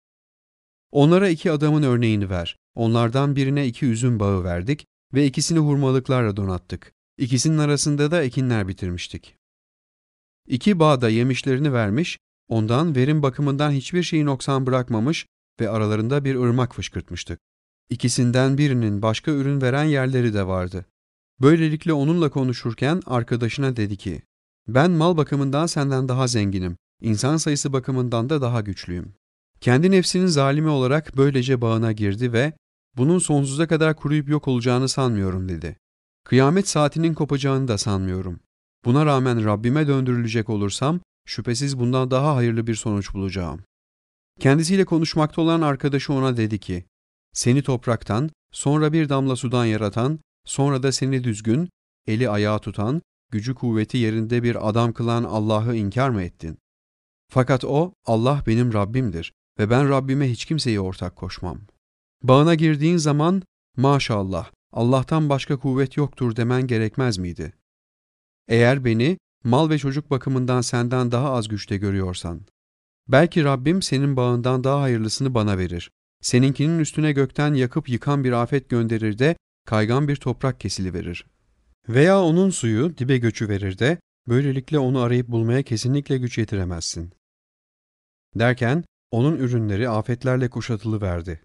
Onlara 0.91 1.29
iki 1.29 1.51
adamın 1.51 1.83
örneğini 1.83 2.29
ver. 2.29 2.57
Onlardan 2.75 3.35
birine 3.35 3.67
iki 3.67 3.85
üzüm 3.85 4.19
bağı 4.19 4.43
verdik 4.43 4.85
ve 5.13 5.25
ikisini 5.25 5.59
hurmalıklarla 5.59 6.37
donattık. 6.37 6.93
İkisinin 7.17 7.57
arasında 7.57 8.11
da 8.11 8.23
ekinler 8.23 8.67
bitirmiştik. 8.67 9.35
İki 10.47 10.79
bağda 10.79 11.09
yemişlerini 11.09 11.73
vermiş, 11.73 12.17
ondan 12.47 12.95
verim 12.95 13.23
bakımından 13.23 13.71
hiçbir 13.71 14.03
şeyi 14.03 14.25
noksan 14.25 14.65
bırakmamış 14.65 15.25
ve 15.59 15.69
aralarında 15.69 16.25
bir 16.25 16.35
ırmak 16.35 16.75
fışkırtmıştık. 16.75 17.39
İkisinden 17.89 18.57
birinin 18.57 19.01
başka 19.01 19.31
ürün 19.31 19.61
veren 19.61 19.83
yerleri 19.83 20.33
de 20.33 20.47
vardı. 20.47 20.85
Böylelikle 21.41 21.93
onunla 21.93 22.29
konuşurken 22.29 23.01
arkadaşına 23.05 23.75
dedi 23.75 23.97
ki, 23.97 24.21
ben 24.67 24.91
mal 24.91 25.17
bakımından 25.17 25.65
senden 25.65 26.07
daha 26.07 26.27
zenginim, 26.27 26.77
insan 27.01 27.37
sayısı 27.37 27.73
bakımından 27.73 28.29
da 28.29 28.41
daha 28.41 28.61
güçlüyüm. 28.61 29.13
Kendi 29.61 29.91
nefsinin 29.91 30.27
zalimi 30.27 30.69
olarak 30.69 31.17
böylece 31.17 31.61
bağına 31.61 31.91
girdi 31.91 32.33
ve 32.33 32.53
bunun 32.97 33.19
sonsuza 33.19 33.67
kadar 33.67 33.95
kuruyup 33.95 34.29
yok 34.29 34.47
olacağını 34.47 34.89
sanmıyorum 34.89 35.49
dedi. 35.49 35.77
Kıyamet 36.23 36.67
saatinin 36.67 37.13
kopacağını 37.13 37.67
da 37.67 37.77
sanmıyorum. 37.77 38.39
Buna 38.85 39.05
rağmen 39.05 39.45
Rabbime 39.45 39.87
döndürülecek 39.87 40.49
olursam 40.49 40.99
şüphesiz 41.25 41.79
bundan 41.79 42.11
daha 42.11 42.35
hayırlı 42.35 42.67
bir 42.67 42.75
sonuç 42.75 43.13
bulacağım. 43.13 43.63
Kendisiyle 44.39 44.85
konuşmakta 44.85 45.41
olan 45.41 45.61
arkadaşı 45.61 46.13
ona 46.13 46.37
dedi 46.37 46.59
ki, 46.59 46.85
seni 47.33 47.63
topraktan, 47.63 48.29
sonra 48.51 48.93
bir 48.93 49.09
damla 49.09 49.35
sudan 49.35 49.65
yaratan, 49.65 50.19
sonra 50.45 50.83
da 50.83 50.91
seni 50.91 51.23
düzgün, 51.23 51.69
eli 52.07 52.29
ayağı 52.29 52.59
tutan, 52.59 53.01
gücü 53.31 53.55
kuvveti 53.55 53.97
yerinde 53.97 54.43
bir 54.43 54.69
adam 54.69 54.93
kılan 54.93 55.23
Allah'ı 55.23 55.75
inkar 55.75 56.09
mı 56.09 56.21
ettin? 56.21 56.57
Fakat 57.31 57.65
o, 57.65 57.93
Allah 58.05 58.43
benim 58.47 58.73
Rabbimdir 58.73 59.33
ve 59.59 59.69
ben 59.69 59.89
Rabbime 59.89 60.31
hiç 60.31 60.45
kimseyi 60.45 60.79
ortak 60.79 61.15
koşmam. 61.15 61.61
Bağına 62.23 62.55
girdiğin 62.55 62.97
zaman, 62.97 63.43
maşallah, 63.77 64.51
Allah'tan 64.73 65.29
başka 65.29 65.59
kuvvet 65.59 65.97
yoktur 65.97 66.35
demen 66.35 66.67
gerekmez 66.67 67.17
miydi? 67.17 67.53
Eğer 68.47 68.85
beni 68.85 69.17
mal 69.45 69.69
ve 69.69 69.77
çocuk 69.77 70.11
bakımından 70.11 70.61
senden 70.61 71.11
daha 71.11 71.31
az 71.31 71.47
güçte 71.47 71.77
görüyorsan, 71.77 72.41
belki 73.07 73.43
Rabbim 73.43 73.81
senin 73.81 74.17
bağından 74.17 74.63
daha 74.63 74.81
hayırlısını 74.81 75.33
bana 75.33 75.57
verir. 75.57 75.91
Seninkinin 76.21 76.79
üstüne 76.79 77.11
gökten 77.11 77.53
yakıp 77.53 77.89
yıkan 77.89 78.23
bir 78.23 78.31
afet 78.31 78.69
gönderir 78.69 79.19
de 79.19 79.35
kaygan 79.65 80.07
bir 80.07 80.15
toprak 80.15 80.59
kesili 80.59 80.93
verir. 80.93 81.25
Veya 81.89 82.21
onun 82.21 82.49
suyu 82.49 82.97
dibe 82.97 83.17
göçü 83.17 83.49
verir 83.49 83.79
de 83.79 83.99
böylelikle 84.27 84.79
onu 84.79 84.99
arayıp 84.99 85.27
bulmaya 85.27 85.63
kesinlikle 85.63 86.17
güç 86.17 86.37
yetiremezsin. 86.37 87.13
Derken 88.35 88.83
onun 89.11 89.37
ürünleri 89.37 89.89
afetlerle 89.89 90.49
kuşatılı 90.49 91.01
verdi. 91.01 91.41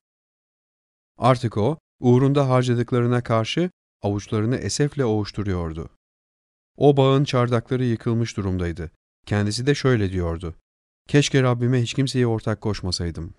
Artık 1.18 1.57
o, 1.57 1.78
uğrunda 2.01 2.48
harcadıklarına 2.48 3.22
karşı 3.22 3.70
avuçlarını 4.03 4.57
esefle 4.57 5.05
oğuşturuyordu. 5.05 5.90
O 6.81 6.97
bağın 6.97 7.24
çardakları 7.24 7.85
yıkılmış 7.85 8.37
durumdaydı. 8.37 8.91
Kendisi 9.26 9.66
de 9.66 9.74
şöyle 9.74 10.12
diyordu. 10.12 10.55
Keşke 11.09 11.43
Rabbime 11.43 11.83
hiç 11.83 11.95
kimseye 11.95 12.26
ortak 12.26 12.61
koşmasaydım. 12.61 13.35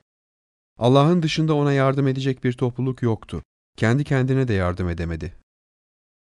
Allah'ın 0.78 1.24
dışında 1.24 1.54
ona 1.54 1.74
yardım 1.74 2.08
edecek 2.08 2.44
bir 2.44 2.54
topluluk 2.54 3.02
yoktu. 3.02 3.44
Kendi 3.78 4.04
kendine 4.04 4.48
de 4.48 4.54
yardım 4.54 4.89
edemedi. 4.89 5.34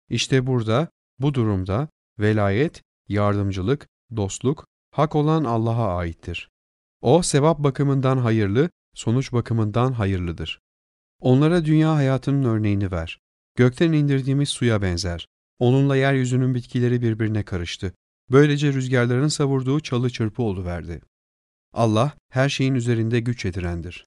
İşte 0.10 0.48
burada, 0.48 0.88
bu 1.20 1.34
durumda 1.34 1.88
velayet, 2.20 2.82
yardımcılık, 3.08 3.88
dostluk, 4.16 4.66
hak 4.92 5.16
olan 5.16 5.44
Allah'a 5.44 5.98
aittir. 5.98 6.50
O 7.02 7.22
sevap 7.22 7.60
bakımından 7.60 8.18
hayırlı, 8.18 8.70
sonuç 8.94 9.34
bakımından 9.34 9.92
hayırlıdır. 9.92 10.60
Onlara 11.20 11.66
dünya 11.66 11.96
hayatının 11.96 12.44
örneğini 12.44 12.92
ver. 12.92 13.20
Gökten 13.56 13.92
indirdiğimiz 13.92 14.50
suya 14.50 14.82
benzer. 14.82 15.28
Onunla 15.60 15.96
yeryüzünün 15.96 16.56
bitkileri 16.56 17.02
birbirine 17.02 17.44
karıştı. 17.44 17.94
Böylece 18.32 18.74
rüzgarların 18.74 19.28
savurduğu 19.28 19.80
çalı 19.80 20.10
çırpı 20.10 20.44
oluverdi. 20.44 21.02
Allah 21.74 22.14
her 22.30 22.50
şeyin 22.50 22.76
üzerinde 22.76 23.20
güç 23.20 23.46
yetirendir. 23.46 24.06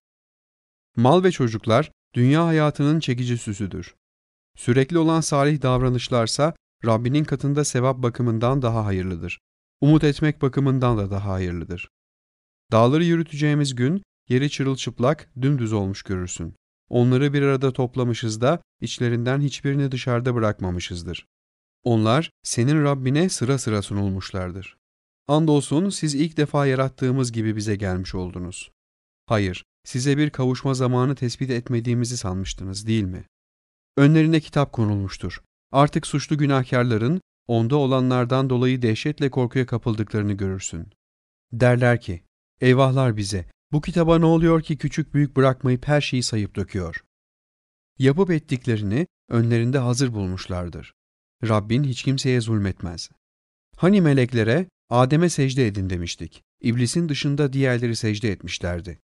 Mal 0.96 1.24
ve 1.24 1.32
çocuklar 1.32 1.92
dünya 2.14 2.46
hayatının 2.46 3.00
çekici 3.00 3.38
süsüdür. 3.38 3.94
Sürekli 4.56 4.98
olan 4.98 5.20
salih 5.20 5.62
davranışlarsa 5.62 6.54
Rabbinin 6.84 7.24
katında 7.24 7.64
sevap 7.64 8.02
bakımından 8.02 8.62
daha 8.62 8.84
hayırlıdır. 8.84 9.40
Umut 9.80 10.04
etmek 10.04 10.42
bakımından 10.42 10.98
da 10.98 11.10
daha 11.10 11.32
hayırlıdır. 11.32 11.88
Dağları 12.72 13.04
yürüteceğimiz 13.04 13.74
gün 13.74 14.02
yeri 14.28 14.50
çırılçıplak, 14.50 15.30
dümdüz 15.42 15.72
olmuş 15.72 16.02
görürsün. 16.02 16.54
Onları 16.88 17.32
bir 17.32 17.42
arada 17.42 17.72
toplamışız 17.72 18.40
da 18.40 18.62
içlerinden 18.80 19.40
hiçbirini 19.40 19.92
dışarıda 19.92 20.34
bırakmamışızdır. 20.34 21.26
Onlar 21.84 22.30
senin 22.42 22.84
Rabbine 22.84 23.28
sıra 23.28 23.58
sıra 23.58 23.82
sunulmuşlardır. 23.82 24.76
Andolsun 25.28 25.90
siz 25.90 26.14
ilk 26.14 26.36
defa 26.36 26.66
yarattığımız 26.66 27.32
gibi 27.32 27.56
bize 27.56 27.76
gelmiş 27.76 28.14
oldunuz. 28.14 28.70
Hayır, 29.26 29.64
size 29.84 30.16
bir 30.16 30.30
kavuşma 30.30 30.74
zamanı 30.74 31.14
tespit 31.14 31.50
etmediğimizi 31.50 32.16
sanmıştınız 32.16 32.86
değil 32.86 33.04
mi? 33.04 33.24
Önlerine 33.96 34.40
kitap 34.40 34.72
konulmuştur. 34.72 35.42
Artık 35.72 36.06
suçlu 36.06 36.38
günahkarların 36.38 37.20
onda 37.46 37.76
olanlardan 37.76 38.50
dolayı 38.50 38.82
dehşetle 38.82 39.30
korkuya 39.30 39.66
kapıldıklarını 39.66 40.32
görürsün. 40.32 40.86
Derler 41.52 42.00
ki, 42.00 42.22
eyvahlar 42.60 43.16
bize, 43.16 43.50
bu 43.72 43.80
kitaba 43.80 44.18
ne 44.18 44.24
oluyor 44.24 44.62
ki 44.62 44.78
küçük 44.78 45.14
büyük 45.14 45.36
bırakmayıp 45.36 45.88
her 45.88 46.00
şeyi 46.00 46.22
sayıp 46.22 46.56
döküyor? 46.56 47.04
Yapıp 47.98 48.30
ettiklerini 48.30 49.06
önlerinde 49.28 49.78
hazır 49.78 50.14
bulmuşlardır. 50.14 50.94
Rabbin 51.44 51.84
hiç 51.84 52.02
kimseye 52.02 52.40
zulmetmez. 52.40 53.10
Hani 53.76 54.00
meleklere 54.00 54.66
Adem'e 54.90 55.28
secde 55.28 55.66
edin 55.66 55.90
demiştik. 55.90 56.42
İblisin 56.60 57.08
dışında 57.08 57.52
diğerleri 57.52 57.96
secde 57.96 58.32
etmişlerdi. 58.32 58.98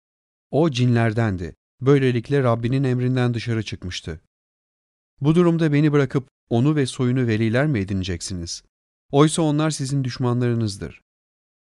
O 0.51 0.71
cinlerdendi. 0.71 1.55
Böylelikle 1.81 2.43
Rabbinin 2.43 2.85
emrinden 2.85 3.35
dışarı 3.35 3.63
çıkmıştı. 3.63 4.21
Bu 5.21 5.35
durumda 5.35 5.73
beni 5.73 5.93
bırakıp 5.93 6.29
onu 6.49 6.77
ve 6.77 6.87
soyunu 6.87 7.27
veliler 7.27 7.67
mi 7.67 7.79
edineceksiniz? 7.79 8.63
Oysa 9.11 9.43
onlar 9.43 9.71
sizin 9.71 10.05
düşmanlarınızdır. 10.05 11.03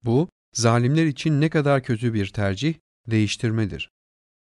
Bu, 0.05 0.29
zalimler 0.53 1.07
için 1.07 1.41
ne 1.41 1.51
kadar 1.51 1.83
kötü 1.83 2.15
bir 2.15 2.27
tercih, 2.27 2.75
değiştirmedir. 3.07 3.91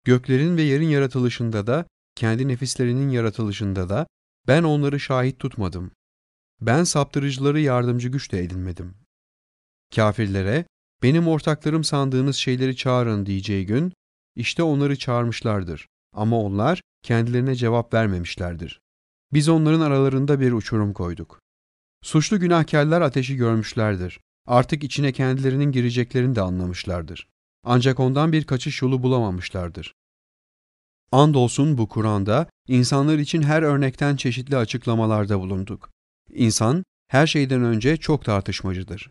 Göklerin 0.03 0.57
ve 0.57 0.61
yerin 0.61 0.89
yaratılışında 0.89 1.67
da, 1.67 1.85
kendi 2.15 2.47
nefislerinin 2.47 3.09
yaratılışında 3.09 3.89
da 3.89 4.07
ben 4.47 4.63
onları 4.63 4.99
şahit 4.99 5.39
tutmadım. 5.39 5.91
Ben 6.61 6.83
saptırıcıları 6.83 7.59
yardımcı 7.59 8.09
güç 8.09 8.31
de 8.31 8.39
edinmedim. 8.39 8.95
Kafirlere, 9.95 10.65
benim 11.03 11.27
ortaklarım 11.27 11.83
sandığınız 11.83 12.35
şeyleri 12.35 12.75
çağırın 12.75 13.25
diyeceği 13.25 13.65
gün, 13.65 13.93
işte 14.35 14.63
onları 14.63 14.97
çağırmışlardır 14.97 15.87
ama 16.13 16.41
onlar 16.41 16.81
kendilerine 17.03 17.55
cevap 17.55 17.93
vermemişlerdir. 17.93 18.81
Biz 19.33 19.49
onların 19.49 19.81
aralarında 19.81 20.39
bir 20.39 20.51
uçurum 20.51 20.93
koyduk. 20.93 21.39
Suçlu 22.01 22.39
günahkarlar 22.39 23.01
ateşi 23.01 23.35
görmüşlerdir. 23.35 24.19
Artık 24.47 24.83
içine 24.83 25.11
kendilerinin 25.11 25.71
gireceklerini 25.71 26.35
de 26.35 26.41
anlamışlardır. 26.41 27.27
Ancak 27.63 27.99
ondan 27.99 28.31
bir 28.31 28.43
kaçış 28.43 28.81
yolu 28.81 29.03
bulamamışlardır. 29.03 29.95
Andolsun 31.11 31.77
bu 31.77 31.89
Kur'an'da 31.89 32.47
insanlar 32.67 33.17
için 33.17 33.41
her 33.41 33.61
örnekten 33.61 34.15
çeşitli 34.15 34.57
açıklamalarda 34.57 35.39
bulunduk. 35.39 35.89
İnsan, 36.33 36.83
her 37.07 37.27
şeyden 37.27 37.63
önce 37.63 37.97
çok 37.97 38.25
tartışmacıdır. 38.25 39.09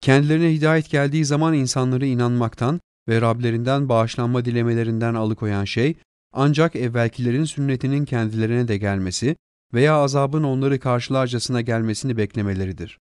Kendilerine 0.00 0.52
hidayet 0.52 0.90
geldiği 0.90 1.24
zaman 1.24 1.54
insanları 1.54 2.06
inanmaktan 2.06 2.80
ve 3.08 3.20
Rablerinden 3.20 3.88
bağışlanma 3.88 4.44
dilemelerinden 4.44 5.14
alıkoyan 5.14 5.64
şey, 5.64 5.96
ancak 6.32 6.76
evvelkilerin 6.76 7.44
sünnetinin 7.44 8.04
kendilerine 8.04 8.68
de 8.68 8.76
gelmesi 8.76 9.36
veya 9.74 9.94
azabın 9.94 10.42
onları 10.42 10.80
karşılarcasına 10.80 11.60
gelmesini 11.60 12.16
beklemeleridir. 12.16 12.98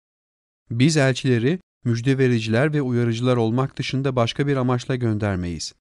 Biz 0.71 0.97
elçileri, 0.97 1.59
müjde 1.85 2.17
vericiler 2.17 2.73
ve 2.73 2.81
uyarıcılar 2.81 3.37
olmak 3.37 3.77
dışında 3.77 4.15
başka 4.15 4.47
bir 4.47 4.57
amaçla 4.57 4.95
göndermeyiz. 4.95 5.73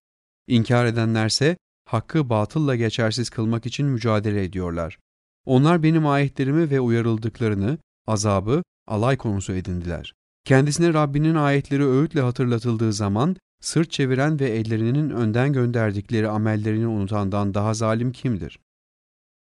İnkar 0.47 0.87
edenlerse, 0.87 1.57
hakkı 1.89 2.31
batılla 2.31 2.77
geçersiz 2.77 3.31
kılmak 3.31 3.67
için 3.67 3.87
mücadele 3.87 4.45
ediyorlar. 4.45 4.99
Onlar 5.45 5.83
benim 5.83 6.07
ayetlerimi 6.07 6.71
ve 6.71 6.81
uyarıldıklarını, 6.81 7.79
azabı, 8.07 8.63
alay 8.87 9.17
konusu 9.17 9.53
edindiler. 9.53 10.15
Kendisine 10.45 10.95
Rabbinin 10.95 11.35
ayetleri 11.35 11.87
öğütle 11.87 12.21
hatırlatıldığı 12.21 12.93
zaman, 12.93 13.37
sırt 13.61 13.91
çeviren 13.91 14.41
ve 14.41 14.49
ellerinin 14.49 15.11
önden 15.11 15.53
gönderdikleri 15.53 16.29
amellerini 16.29 16.87
unutandan 16.87 17.55
daha 17.55 17.75
zalim 17.75 18.13
kimdir? 18.13 18.59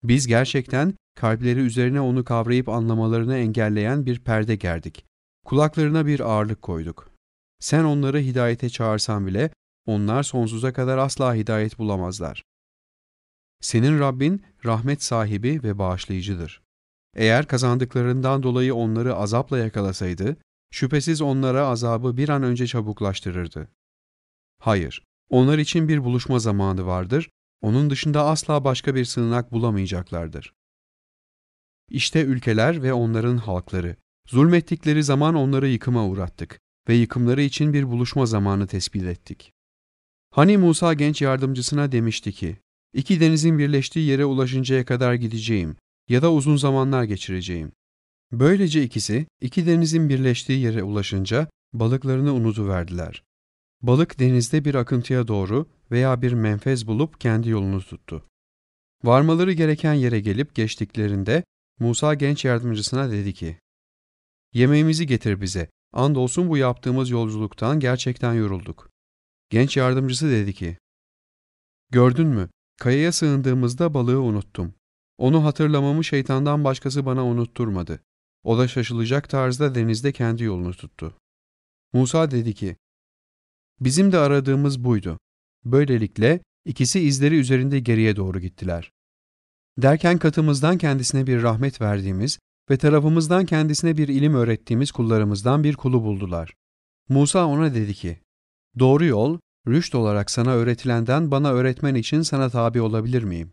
Biz 0.03 0.27
gerçekten 0.27 0.95
kalpleri 1.15 1.61
üzerine 1.61 2.01
onu 2.01 2.25
kavrayıp 2.25 2.69
anlamalarını 2.69 3.37
engelleyen 3.37 4.07
bir 4.07 4.21
perde 4.21 4.57
gerdik. 4.57 5.05
Kulaklarına 5.45 6.07
bir 6.07 6.21
ağırlık 6.21 6.63
koyduk. 6.63 7.11
Sen 7.61 7.85
onları 7.85 8.19
hidayete 8.19 8.69
çağırsan 8.69 9.27
bile 9.27 9.51
onlar 9.87 10.23
sonsuza 10.23 10.73
kadar 10.73 10.99
asla 10.99 11.35
hidayet 11.35 11.79
bulamazlar. 11.79 12.45
Senin 13.61 13.99
Rabbin 13.99 14.43
rahmet 14.65 15.03
sahibi 15.03 15.63
ve 15.63 15.79
bağışlayıcıdır. 15.79 16.63
Eğer 17.15 17.47
kazandıklarından 17.47 18.43
dolayı 18.43 18.75
onları 18.75 19.15
azapla 19.15 19.59
yakalasaydı, 19.59 20.37
şüphesiz 20.71 21.21
onlara 21.21 21.67
azabı 21.67 22.17
bir 22.17 22.29
an 22.29 22.43
önce 22.43 22.67
çabuklaştırırdı. 22.67 23.69
Hayır, 24.59 25.05
onlar 25.31 25.59
için 25.59 25.89
bir 25.89 26.05
buluşma 26.05 26.39
zamanı 26.39 26.87
vardır, 26.87 27.31
onun 27.61 27.91
dışında 27.91 28.25
asla 28.25 28.65
başka 28.65 28.95
bir 28.95 29.05
sığınak 29.05 29.53
bulamayacaklardır. 29.53 30.55
İşte 31.91 32.23
ülkeler 32.23 32.83
ve 32.83 32.93
onların 32.93 33.37
halkları. 33.37 33.97
Zulmettikleri 34.29 35.03
zaman 35.03 35.35
onları 35.35 35.69
yıkıma 35.69 36.07
uğrattık 36.07 36.61
ve 36.89 36.95
yıkımları 36.95 37.43
için 37.43 37.73
bir 37.73 37.91
buluşma 37.91 38.27
zamanı 38.27 38.67
tespit 38.67 39.03
ettik. 39.03 39.53
Hani 40.33 40.59
Musa 40.59 40.95
genç 40.95 41.23
yardımcısına 41.23 41.93
demişti 41.93 42.33
ki, 42.33 42.57
iki 42.95 43.21
denizin 43.21 43.59
birleştiği 43.59 44.09
yere 44.09 44.25
ulaşıncaya 44.25 44.85
kadar 44.85 45.15
gideceğim 45.15 45.77
ya 46.09 46.23
da 46.23 46.33
uzun 46.33 46.57
zamanlar 46.57 47.05
geçireceğim. 47.05 47.73
Böylece 48.33 48.83
ikisi, 48.83 49.27
iki 49.41 49.67
denizin 49.67 50.09
birleştiği 50.09 50.61
yere 50.61 50.83
ulaşınca 50.83 51.49
balıklarını 51.73 52.33
unutuverdiler. 52.33 53.23
Balık 53.83 54.19
denizde 54.19 54.65
bir 54.65 54.75
akıntıya 54.75 55.29
doğru 55.29 55.67
veya 55.91 56.23
bir 56.23 56.33
menfez 56.33 56.87
bulup 56.87 57.21
kendi 57.21 57.49
yolunu 57.49 57.81
tuttu. 57.81 58.25
Varmaları 59.05 59.53
gereken 59.53 59.95
yere 59.95 60.21
gelip 60.21 60.55
geçtiklerinde 60.55 61.45
Musa 61.79 62.15
genç 62.15 62.45
yardımcısına 62.45 63.11
dedi 63.11 63.35
ki, 63.35 63.57
Yemeğimizi 64.55 65.07
getir 65.07 65.41
bize, 65.41 65.71
andolsun 65.93 66.49
bu 66.49 66.57
yaptığımız 66.57 67.11
yolculuktan 67.11 67.81
gerçekten 67.81 68.35
yorulduk. 68.35 68.92
Genç 69.53 69.77
yardımcısı 69.77 70.31
dedi 70.31 70.55
ki, 70.55 70.77
Gördün 71.91 72.27
mü, 72.27 72.49
kayaya 72.81 73.13
sığındığımızda 73.13 73.95
balığı 73.95 74.21
unuttum. 74.23 74.75
Onu 75.19 75.45
hatırlamamı 75.45 76.05
şeytandan 76.05 76.65
başkası 76.65 77.07
bana 77.07 77.25
unutturmadı. 77.25 78.01
O 78.45 78.59
da 78.59 78.69
şaşılacak 78.69 79.29
tarzda 79.29 79.75
denizde 79.75 80.13
kendi 80.13 80.45
yolunu 80.45 80.75
tuttu. 80.75 81.15
Musa 81.93 82.31
dedi 82.31 82.55
ki, 82.55 82.77
Bizim 83.81 84.13
de 84.13 84.19
aradığımız 84.19 84.85
buydu. 84.85 85.19
Böylelikle 85.65 86.41
ikisi 86.65 87.01
izleri 87.01 87.39
üzerinde 87.39 87.81
geriye 87.81 88.17
doğru 88.17 88.41
gittiler. 88.41 88.93
Derken 89.79 90.19
katımızdan 90.19 90.79
kendisine 90.79 91.27
bir 91.27 91.43
rahmet 91.43 91.81
verdiğimiz 91.81 92.39
ve 92.71 92.77
tarafımızdan 92.77 93.47
kendisine 93.47 93.97
bir 93.97 94.09
ilim 94.09 94.35
öğrettiğimiz 94.35 94.93
kullarımızdan 94.93 95.65
bir 95.65 95.75
kulu 95.77 96.03
buldular. 96.03 96.55
Musa 97.09 97.47
ona 97.47 97.75
dedi 97.75 97.95
ki, 97.95 98.21
Doğru 98.79 99.05
yol, 99.05 99.39
rüşt 99.69 99.95
olarak 99.95 100.31
sana 100.31 100.53
öğretilenden 100.53 101.31
bana 101.31 101.53
öğretmen 101.53 101.95
için 101.95 102.23
sana 102.23 102.51
tabi 102.51 102.81
olabilir 102.81 103.23
miyim? 103.23 103.53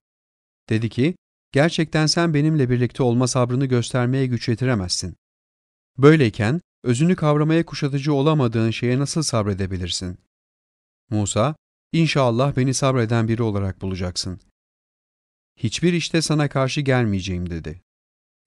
Dedi 0.69 0.89
ki, 0.89 1.15
gerçekten 1.51 2.05
sen 2.05 2.33
benimle 2.33 2.69
birlikte 2.69 3.03
olma 3.03 3.27
sabrını 3.27 3.65
göstermeye 3.65 4.25
güç 4.25 4.47
yetiremezsin. 4.49 5.15
Böyleyken, 5.97 6.61
özünü 6.83 7.15
kavramaya 7.15 7.65
kuşatıcı 7.65 8.13
olamadığın 8.13 8.71
şeye 8.71 8.99
nasıl 8.99 9.21
sabredebilirsin? 9.21 10.17
Musa, 11.09 11.55
İnşallah 11.91 12.55
beni 12.55 12.73
sabreden 12.73 13.27
biri 13.27 13.43
olarak 13.43 13.81
bulacaksın. 13.81 14.39
Hiçbir 15.57 15.93
işte 15.93 16.21
sana 16.21 16.49
karşı 16.49 16.81
gelmeyeceğim 16.81 17.49
dedi. 17.49 17.81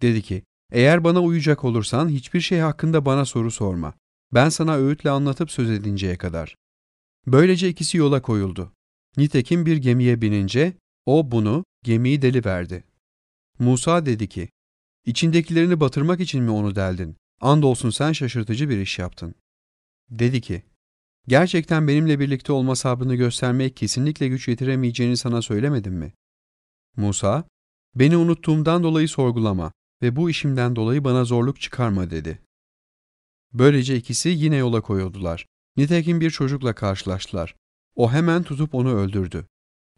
Dedi 0.03 0.23
ki, 0.23 0.43
eğer 0.73 1.05
bana 1.05 1.23
uyacak 1.23 1.65
olursan 1.65 2.09
hiçbir 2.09 2.41
şey 2.41 2.59
hakkında 2.59 3.05
bana 3.05 3.25
soru 3.25 3.51
sorma. 3.51 3.95
Ben 4.35 4.49
sana 4.49 4.77
öğütle 4.77 5.11
anlatıp 5.11 5.51
söz 5.51 5.71
edinceye 5.71 6.19
kadar. 6.19 6.57
Böylece 7.27 7.69
ikisi 7.69 7.99
yola 7.99 8.23
koyuldu. 8.23 8.73
Nitekim 9.17 9.67
bir 9.67 9.77
gemiye 9.77 10.21
binince 10.21 10.73
o 11.07 11.31
bunu, 11.31 11.65
gemiyi 11.85 12.23
deli 12.23 12.45
verdi. 12.45 12.85
Musa 13.59 14.07
dedi 14.07 14.29
ki, 14.29 14.49
İçindekilerini 15.07 15.81
batırmak 15.81 16.21
için 16.21 16.43
mi 16.43 16.51
onu 16.51 16.75
deldin? 16.75 17.17
Andolsun 17.41 17.91
sen 17.91 18.13
şaşırtıcı 18.13 18.69
bir 18.69 18.79
iş 18.79 18.99
yaptın. 18.99 19.35
Dedi 20.11 20.41
ki, 20.41 20.63
Gerçekten 21.29 21.89
benimle 21.89 22.21
birlikte 22.21 22.53
olma 22.53 22.77
sabrını 22.77 23.15
göstermeye 23.15 23.71
kesinlikle 23.71 24.29
güç 24.29 24.49
yetiremeyeceğini 24.49 25.17
sana 25.17 25.43
söylemedim 25.43 25.95
mi? 25.95 26.13
Musa, 26.97 27.45
beni 27.95 28.17
unuttuğumdan 28.17 28.83
dolayı 28.83 29.09
sorgulama 29.09 29.73
ve 30.03 30.17
bu 30.17 30.31
işimden 30.31 30.77
dolayı 30.77 31.05
bana 31.05 31.25
zorluk 31.25 31.61
çıkarma 31.61 32.11
dedi. 32.11 32.43
Böylece 33.53 33.97
ikisi 33.97 34.29
yine 34.29 34.57
yola 34.57 34.81
koyuldular. 34.81 35.47
Nitekim 35.77 36.21
bir 36.21 36.31
çocukla 36.31 36.75
karşılaştılar. 36.75 37.55
O 37.97 38.13
hemen 38.13 38.43
tutup 38.43 38.75
onu 38.75 38.95
öldürdü. 38.95 39.47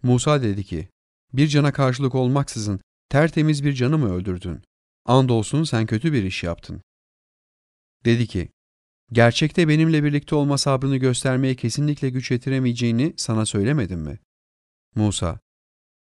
Musa 0.02 0.42
dedi 0.42 0.64
ki, 0.64 0.88
bir 1.32 1.48
cana 1.48 1.72
karşılık 1.72 2.14
olmaksızın 2.14 2.80
tertemiz 3.08 3.64
bir 3.64 3.72
canı 3.72 3.98
mı 3.98 4.14
öldürdün? 4.14 4.62
Andolsun 5.04 5.64
sen 5.64 5.86
kötü 5.86 6.12
bir 6.12 6.24
iş 6.24 6.42
yaptın. 6.42 6.82
Dedi 8.04 8.26
ki, 8.26 8.48
Gerçekte 9.12 9.68
benimle 9.68 10.04
birlikte 10.04 10.34
olma 10.34 10.58
sabrını 10.58 10.96
göstermeye 10.96 11.54
kesinlikle 11.54 12.10
güç 12.10 12.30
yetiremeyeceğini 12.30 13.14
sana 13.16 13.46
söylemedim 13.46 14.00
mi? 14.00 14.18
Musa, 14.94 15.40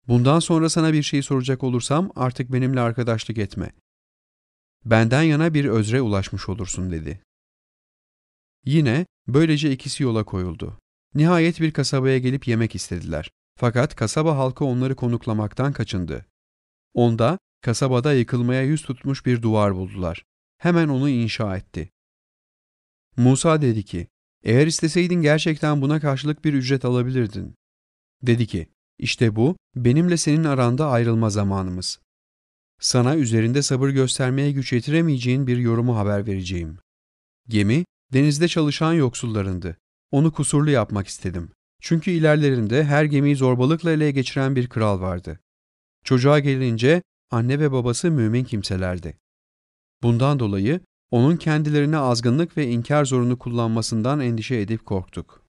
bundan 0.09 0.39
sonra 0.39 0.69
sana 0.69 0.93
bir 0.93 1.03
şey 1.03 1.23
soracak 1.23 1.63
olursam 1.63 2.13
artık 2.17 2.53
benimle 2.53 2.81
arkadaşlık 2.81 3.39
etme. 3.39 3.73
Benden 4.85 5.23
yana 5.23 5.55
bir 5.55 5.65
özre 5.65 6.01
ulaşmış 6.01 6.49
olursun 6.49 6.91
dedi. 6.91 7.23
Yine 8.65 9.07
böylece 9.29 9.71
ikisi 9.71 10.03
yola 10.03 10.25
koyuldu. 10.25 10.79
Nihayet 11.15 11.61
bir 11.61 11.73
kasabaya 11.73 12.19
gelip 12.19 12.49
yemek 12.49 12.75
istediler. 12.75 13.31
Fakat 13.59 13.97
kasaba 13.97 14.37
halkı 14.37 14.65
onları 14.65 14.97
konuklamaktan 14.97 15.73
kaçındı. 15.73 16.27
Onda 16.95 17.39
kasabada 17.61 18.13
yıkılmaya 18.13 18.63
yüz 18.63 18.83
tutmuş 18.83 19.27
bir 19.27 19.43
duvar 19.43 19.75
buldular. 19.75 20.25
Hemen 20.59 20.89
onu 20.89 21.09
inşa 21.09 21.57
etti. 21.57 21.91
Musa 23.17 23.63
dedi 23.63 23.85
ki, 23.85 24.09
eğer 24.45 24.67
isteseydin 24.67 25.23
gerçekten 25.23 25.83
buna 25.83 26.01
karşılık 26.01 26.45
bir 26.45 26.55
ücret 26.55 26.85
alabilirdin. 26.85 27.55
Dedi 28.23 28.47
ki, 28.47 28.69
işte 28.99 29.37
bu 29.37 29.57
benimle 29.77 30.17
senin 30.17 30.45
aranda 30.45 30.89
ayrılma 30.89 31.31
zamanımız. 31.31 32.01
Sana 32.81 33.17
üzerinde 33.17 33.63
sabır 33.63 33.89
göstermeye 33.89 34.53
güç 34.53 34.73
yetiremeyeceğin 34.73 35.47
bir 35.47 35.57
yorumu 35.57 35.97
haber 35.97 36.27
vereceğim. 36.27 36.79
Gemi, 37.49 37.85
denizde 38.13 38.49
çalışan 38.49 38.93
yoksullarındı. 38.93 39.77
Onu 40.11 40.33
kusurlu 40.33 40.71
yapmak 40.71 41.07
istedim. 41.07 41.51
Çünkü 41.81 42.11
ilerlerinde 42.11 42.85
her 42.85 43.05
gemiyi 43.05 43.37
zorbalıkla 43.37 43.91
ele 43.91 44.11
geçiren 44.11 44.57
bir 44.57 44.69
kral 44.69 45.01
vardı. 45.01 45.41
Çocuğa 46.05 46.39
gelince 46.39 47.03
anne 47.31 47.61
ve 47.61 47.73
babası 47.73 48.11
mümin 48.11 48.45
kimselerdi. 48.45 49.19
Bundan 50.03 50.39
dolayı 50.39 50.81
onun 51.11 51.37
kendilerine 51.37 51.97
azgınlık 51.97 52.57
ve 52.57 52.67
inkar 52.69 53.05
zorunu 53.05 53.39
kullanmasından 53.39 54.21
endişe 54.21 54.57
edip 54.57 54.87
korktuk. 54.87 55.43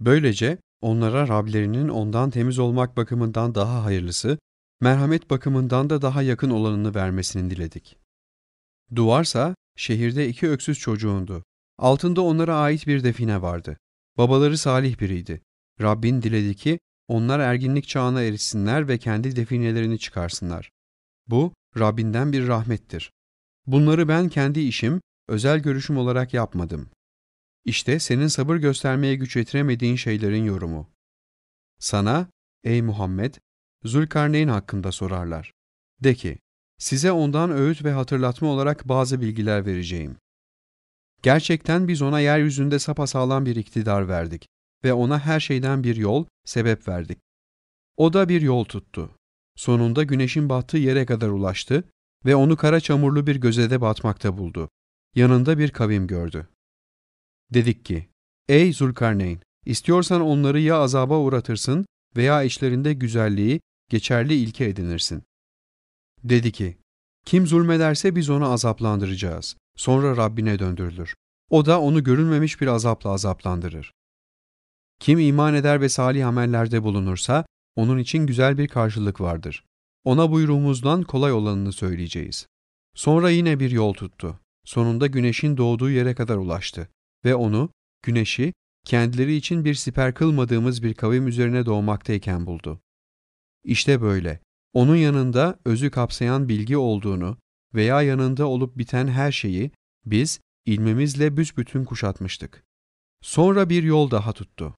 Böylece 0.00 0.58
onlara 0.80 1.28
Rablerinin 1.28 1.88
ondan 1.88 2.30
temiz 2.30 2.58
olmak 2.58 2.96
bakımından 2.96 3.54
daha 3.54 3.84
hayırlısı, 3.84 4.38
merhamet 4.80 5.30
bakımından 5.30 5.90
da 5.90 6.02
daha 6.02 6.22
yakın 6.22 6.50
olanını 6.50 6.94
vermesini 6.94 7.50
diledik. 7.50 7.96
Duvarsa 8.94 9.54
şehirde 9.76 10.28
iki 10.28 10.48
öksüz 10.48 10.78
çocuğundu. 10.78 11.44
Altında 11.78 12.20
onlara 12.20 12.56
ait 12.56 12.86
bir 12.86 13.04
define 13.04 13.42
vardı. 13.42 13.76
Babaları 14.18 14.58
salih 14.58 15.00
biriydi. 15.00 15.42
Rabbin 15.80 16.22
diledi 16.22 16.54
ki 16.56 16.78
onlar 17.08 17.40
erginlik 17.40 17.88
çağına 17.88 18.22
erişsinler 18.22 18.88
ve 18.88 18.98
kendi 18.98 19.36
definelerini 19.36 19.98
çıkarsınlar. 19.98 20.70
Bu, 21.26 21.52
Rabbinden 21.78 22.32
bir 22.32 22.48
rahmettir. 22.48 23.12
Bunları 23.66 24.08
ben 24.08 24.28
kendi 24.28 24.60
işim, 24.60 25.00
özel 25.28 25.58
görüşüm 25.58 25.96
olarak 25.96 26.34
yapmadım. 26.34 26.90
İşte 27.64 27.98
senin 27.98 28.26
sabır 28.26 28.56
göstermeye 28.56 29.14
güç 29.14 29.36
yetiremediğin 29.36 29.96
şeylerin 29.96 30.44
yorumu. 30.44 30.90
Sana, 31.78 32.28
ey 32.64 32.82
Muhammed, 32.82 33.34
Zülkarneyn 33.84 34.48
hakkında 34.48 34.92
sorarlar. 34.92 35.52
De 36.00 36.14
ki, 36.14 36.38
size 36.78 37.12
ondan 37.12 37.50
öğüt 37.50 37.84
ve 37.84 37.92
hatırlatma 37.92 38.48
olarak 38.48 38.88
bazı 38.88 39.20
bilgiler 39.20 39.66
vereceğim. 39.66 40.16
Gerçekten 41.26 41.88
biz 41.88 42.02
ona 42.02 42.20
yeryüzünde 42.20 42.78
sapasağlam 42.78 43.46
bir 43.46 43.56
iktidar 43.56 44.08
verdik 44.08 44.48
ve 44.84 44.92
ona 44.92 45.18
her 45.18 45.40
şeyden 45.40 45.84
bir 45.84 45.96
yol, 45.96 46.26
sebep 46.44 46.88
verdik. 46.88 47.18
O 47.96 48.12
da 48.12 48.28
bir 48.28 48.40
yol 48.40 48.64
tuttu. 48.64 49.10
Sonunda 49.56 50.02
güneşin 50.02 50.48
battığı 50.48 50.78
yere 50.78 51.06
kadar 51.06 51.28
ulaştı 51.28 51.84
ve 52.24 52.36
onu 52.36 52.56
kara 52.56 52.80
çamurlu 52.80 53.26
bir 53.26 53.36
gözede 53.36 53.80
batmakta 53.80 54.38
buldu. 54.38 54.70
Yanında 55.14 55.58
bir 55.58 55.70
kavim 55.70 56.06
gördü. 56.06 56.48
Dedik 57.54 57.84
ki, 57.84 58.08
ey 58.48 58.72
Zulkarneyn, 58.72 59.40
istiyorsan 59.64 60.20
onları 60.20 60.60
ya 60.60 60.76
azaba 60.76 61.18
uğratırsın 61.18 61.86
veya 62.16 62.42
içlerinde 62.42 62.92
güzelliği, 62.92 63.60
geçerli 63.90 64.34
ilke 64.34 64.64
edinirsin. 64.64 65.22
Dedi 66.24 66.52
ki, 66.52 66.76
kim 67.24 67.46
zulmederse 67.46 68.16
biz 68.16 68.30
onu 68.30 68.52
azaplandıracağız. 68.52 69.56
Sonra 69.76 70.16
Rabbine 70.16 70.58
döndürülür. 70.58 71.14
O 71.50 71.66
da 71.66 71.80
onu 71.80 72.04
görülmemiş 72.04 72.60
bir 72.60 72.66
azapla 72.66 73.10
azaplandırır. 73.10 73.92
Kim 75.00 75.18
iman 75.18 75.54
eder 75.54 75.80
ve 75.80 75.88
salih 75.88 76.28
amellerde 76.28 76.82
bulunursa, 76.82 77.46
onun 77.76 77.98
için 77.98 78.26
güzel 78.26 78.58
bir 78.58 78.68
karşılık 78.68 79.20
vardır. 79.20 79.64
Ona 80.04 80.30
buyruğumuzdan 80.30 81.02
kolay 81.02 81.32
olanını 81.32 81.72
söyleyeceğiz. 81.72 82.46
Sonra 82.94 83.30
yine 83.30 83.60
bir 83.60 83.70
yol 83.70 83.94
tuttu. 83.94 84.40
Sonunda 84.64 85.06
güneşin 85.06 85.56
doğduğu 85.56 85.90
yere 85.90 86.14
kadar 86.14 86.36
ulaştı 86.36 86.88
ve 87.24 87.34
onu, 87.34 87.70
güneşi, 88.02 88.52
kendileri 88.84 89.34
için 89.34 89.64
bir 89.64 89.74
siper 89.74 90.14
kılmadığımız 90.14 90.82
bir 90.82 90.94
kavim 90.94 91.28
üzerine 91.28 91.66
doğmaktayken 91.66 92.46
buldu. 92.46 92.80
İşte 93.64 94.00
böyle, 94.00 94.40
onun 94.72 94.96
yanında 94.96 95.58
özü 95.64 95.90
kapsayan 95.90 96.48
bilgi 96.48 96.76
olduğunu 96.76 97.36
veya 97.74 98.02
yanında 98.02 98.46
olup 98.46 98.78
biten 98.78 99.08
her 99.08 99.32
şeyi 99.32 99.70
biz 100.04 100.40
ilmimizle 100.66 101.36
büsbütün 101.36 101.84
kuşatmıştık. 101.84 102.64
Sonra 103.22 103.70
bir 103.70 103.82
yol 103.82 104.10
daha 104.10 104.32
tuttu. 104.32 104.74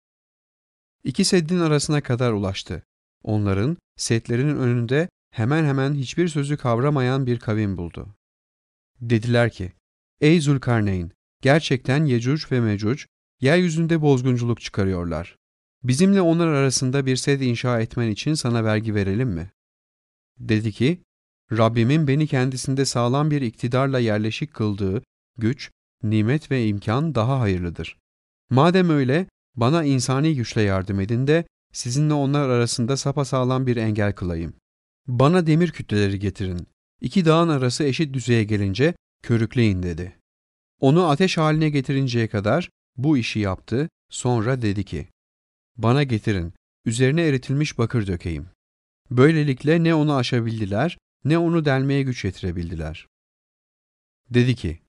İki 1.04 1.24
seddin 1.24 1.60
arasına 1.60 2.00
kadar 2.00 2.32
ulaştı. 2.32 2.82
Onların 3.22 3.76
setlerinin 3.96 4.56
önünde 4.56 5.08
hemen 5.30 5.64
hemen 5.64 5.94
hiçbir 5.94 6.28
sözü 6.28 6.56
kavramayan 6.56 7.26
bir 7.26 7.38
kavim 7.38 7.76
buldu. 7.76 8.14
Dediler 9.00 9.50
ki, 9.50 9.72
Ey 10.20 10.40
Zulkarneyn, 10.40 11.10
gerçekten 11.42 12.04
Yecüc 12.04 12.46
ve 12.50 12.60
Mecüc, 12.60 13.04
yeryüzünde 13.40 14.00
bozgunculuk 14.00 14.60
çıkarıyorlar. 14.60 15.36
Bizimle 15.82 16.20
onlar 16.20 16.46
arasında 16.48 17.06
bir 17.06 17.16
sed 17.16 17.40
inşa 17.40 17.80
etmen 17.80 18.10
için 18.10 18.34
sana 18.34 18.64
vergi 18.64 18.94
verelim 18.94 19.28
mi? 19.28 19.50
Dedi 20.38 20.72
ki, 20.72 21.02
Rabbimin 21.52 22.08
beni 22.08 22.26
kendisinde 22.26 22.84
sağlam 22.84 23.30
bir 23.30 23.42
iktidarla 23.42 23.98
yerleşik 23.98 24.54
kıldığı 24.54 25.02
güç, 25.38 25.70
nimet 26.02 26.50
ve 26.50 26.66
imkan 26.66 27.14
daha 27.14 27.40
hayırlıdır. 27.40 27.96
Madem 28.50 28.90
öyle, 28.90 29.26
bana 29.56 29.84
insani 29.84 30.34
güçle 30.34 30.62
yardım 30.62 31.00
edin 31.00 31.26
de 31.26 31.44
sizinle 31.72 32.14
onlar 32.14 32.48
arasında 32.48 32.96
sapasağlam 32.96 33.66
bir 33.66 33.76
engel 33.76 34.12
kılayım. 34.12 34.54
Bana 35.06 35.46
demir 35.46 35.70
kütleleri 35.70 36.18
getirin. 36.18 36.66
İki 37.00 37.24
dağın 37.24 37.48
arası 37.48 37.84
eşit 37.84 38.14
düzeye 38.14 38.44
gelince 38.44 38.94
körükleyin 39.22 39.82
dedi. 39.82 40.16
Onu 40.80 41.08
ateş 41.08 41.38
haline 41.38 41.70
getirinceye 41.70 42.28
kadar 42.28 42.70
bu 42.96 43.18
işi 43.18 43.38
yaptı, 43.38 43.88
sonra 44.10 44.62
dedi 44.62 44.84
ki, 44.84 45.08
Bana 45.76 46.02
getirin, 46.02 46.52
üzerine 46.84 47.26
eritilmiş 47.26 47.78
bakır 47.78 48.06
dökeyim. 48.06 48.46
Böylelikle 49.10 49.84
ne 49.84 49.94
onu 49.94 50.14
aşabildiler, 50.14 50.98
ne 51.24 51.38
onu 51.38 51.64
delmeye 51.64 52.02
güç 52.02 52.24
yetirebildiler. 52.24 53.06
Dedi 54.30 54.54
ki, 54.56 54.80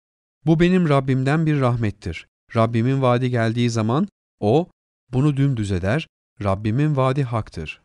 bu 0.46 0.60
benim 0.60 0.90
Rabbimden 0.90 1.46
bir 1.46 1.60
rahmettir. 1.60 2.28
Rabbimin 2.56 3.02
vaadi 3.02 3.30
geldiği 3.30 3.70
zaman 3.70 4.08
o, 4.40 4.70
bunu 5.10 5.38
dümdüz 5.38 5.72
eder, 5.72 6.08
Rabbimin 6.44 6.96
vaadi 6.96 7.24
haktır. 7.24 7.82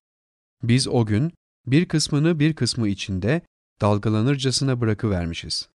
Biz 0.63 0.89
o 0.89 1.07
gün 1.07 1.33
bir 1.67 1.89
kısmını 1.89 2.39
bir 2.39 2.55
kısmı 2.55 2.89
içinde 2.89 3.43
dalgalanırcasına 3.81 4.81
bırakıvermişiz. 4.81 5.69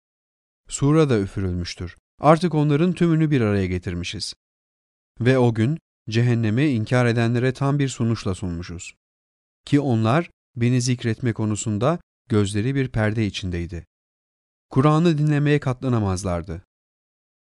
Sura 0.67 1.09
da 1.09 1.19
üfürülmüştür. 1.19 1.95
Artık 2.19 2.55
onların 2.55 2.93
tümünü 2.93 3.31
bir 3.31 3.41
araya 3.41 3.65
getirmişiz. 3.65 4.33
Ve 5.21 5.37
o 5.37 5.53
gün 5.53 5.79
cehennemi 6.09 6.65
inkar 6.65 7.05
edenlere 7.05 7.53
tam 7.53 7.79
bir 7.79 7.89
sunuşla 7.89 8.35
sunmuşuz. 8.35 8.93
Ki 9.65 9.79
onlar 9.79 10.29
beni 10.55 10.81
zikretme 10.81 11.33
konusunda 11.33 11.99
gözleri 12.29 12.75
bir 12.75 12.87
perde 12.87 13.25
içindeydi. 13.25 13.85
Kur'an'ı 14.69 15.17
dinlemeye 15.17 15.59
katlanamazlardı. 15.59 16.63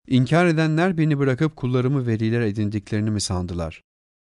İnkar 0.07 0.45
edenler 0.45 0.97
beni 0.97 1.19
bırakıp 1.19 1.55
kullarımı 1.55 2.07
veliler 2.07 2.41
edindiklerini 2.41 3.11
mi 3.11 3.21
sandılar? 3.21 3.81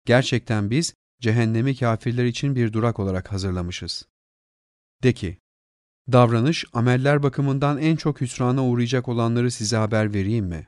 Gerçekten 0.06 0.70
biz 0.70 0.94
cehennemi 1.22 1.76
kafirler 1.76 2.26
için 2.26 2.56
bir 2.56 2.74
durak 2.74 3.00
olarak 3.00 3.32
hazırlamışız. 3.32 4.06
De 5.04 5.14
ki, 5.14 5.38
davranış, 6.12 6.66
ameller 6.74 7.24
bakımından 7.24 7.78
en 7.78 7.96
çok 7.96 8.22
hüsrana 8.22 8.66
uğrayacak 8.66 9.08
olanları 9.08 9.52
size 9.52 9.78
haber 9.78 10.14
vereyim 10.14 10.46
mi? 10.46 10.68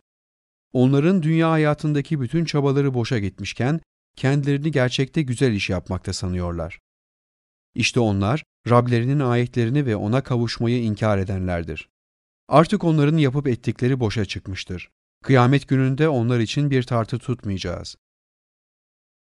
Onların 0.74 1.24
dünya 1.24 1.52
hayatındaki 1.52 2.22
bütün 2.22 2.46
çabaları 2.46 2.94
boşa 2.94 3.20
gitmişken, 3.20 3.82
kendilerini 4.16 4.72
gerçekte 4.72 5.22
güzel 5.22 5.54
iş 5.54 5.70
yapmakta 5.70 6.14
sanıyorlar. 6.14 6.80
İşte 7.76 8.00
onlar, 8.00 8.44
Rablerinin 8.70 9.20
ayetlerini 9.20 9.86
ve 9.86 9.96
ona 9.96 10.24
kavuşmayı 10.24 10.84
inkar 10.84 11.18
edenlerdir. 11.18 11.90
Artık 12.48 12.84
onların 12.84 13.18
yapıp 13.18 13.48
ettikleri 13.48 14.00
boşa 14.00 14.26
çıkmıştır. 14.26 14.90
Kıyamet 15.24 15.68
gününde 15.68 16.10
onlar 16.10 16.40
için 16.40 16.72
bir 16.72 16.84
tartı 16.84 17.20
tutmayacağız. 17.20 17.96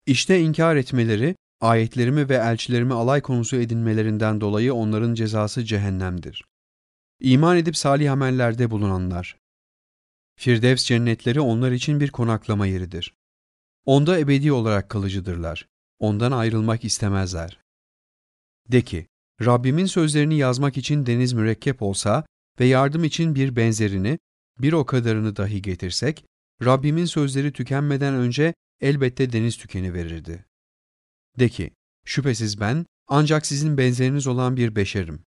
İşte 0.07 0.41
inkar 0.41 0.76
etmeleri, 0.76 1.37
ayetlerimi 1.61 2.28
ve 2.28 2.35
elçilerimi 2.35 2.95
alay 2.95 3.20
konusu 3.20 3.57
edinmelerinden 3.57 4.41
dolayı 4.41 4.74
onların 4.74 5.14
cezası 5.14 5.64
cehennemdir. 5.64 6.45
İman 7.20 7.57
edip 7.57 7.76
salih 7.76 8.12
amellerde 8.12 8.70
bulunanlar. 8.70 9.37
Firdevs 10.37 10.84
cennetleri 10.84 11.41
onlar 11.41 11.72
için 11.72 12.00
bir 12.00 12.11
konaklama 12.11 12.67
yeridir. 12.67 13.14
Onda 13.84 14.18
ebedi 14.18 14.53
olarak 14.53 14.88
kalıcıdırlar. 14.88 15.68
Ondan 15.99 16.33
ayrılmak 16.33 16.84
istemezler. 16.84 17.59
De 18.68 18.83
ki, 18.83 19.07
Rabbimin 19.44 19.86
sözlerini 19.86 20.36
yazmak 20.36 20.76
için 20.76 21.06
deniz 21.06 21.32
mürekkep 21.32 21.82
olsa 21.82 22.24
ve 22.60 22.64
yardım 22.64 23.04
için 23.04 23.34
bir 23.34 23.56
benzerini, 23.56 24.18
bir 24.58 24.72
o 24.72 24.86
kadarını 24.86 25.36
dahi 25.36 25.62
getirsek, 25.62 26.24
Rabbimin 26.64 27.04
sözleri 27.04 27.52
tükenmeden 27.52 28.14
önce 28.14 28.54
elbette 28.80 29.32
deniz 29.32 29.56
tükeni 29.56 29.94
verirdi. 29.94 30.44
De 31.38 31.48
ki, 31.48 31.70
şüphesiz 32.04 32.60
ben 32.60 32.86
ancak 33.08 33.46
sizin 33.46 33.78
benzeriniz 33.78 34.26
olan 34.26 34.56
bir 34.56 34.76
beşerim. 34.76 35.22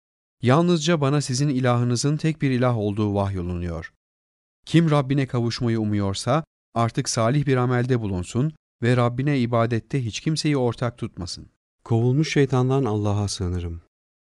Yalnızca 0.42 1.00
bana 1.00 1.20
sizin 1.20 1.48
ilahınızın 1.48 2.16
tek 2.16 2.42
bir 2.42 2.50
ilah 2.50 2.76
olduğu 2.76 3.14
vahyolunuyor. 3.14 3.92
Kim 4.66 4.90
Rabbine 4.90 5.26
kavuşmayı 5.26 5.80
umuyorsa 5.80 6.44
artık 6.74 7.08
salih 7.08 7.46
bir 7.46 7.56
amelde 7.56 8.00
bulunsun 8.00 8.52
ve 8.82 8.96
Rabbine 8.96 9.40
ibadette 9.40 10.04
hiç 10.04 10.20
kimseyi 10.20 10.56
ortak 10.56 10.98
tutmasın. 10.98 11.50
Kovulmuş 11.84 12.32
şeytandan 12.32 12.84
Allah'a 12.84 13.28
sığınırım. 13.28 13.89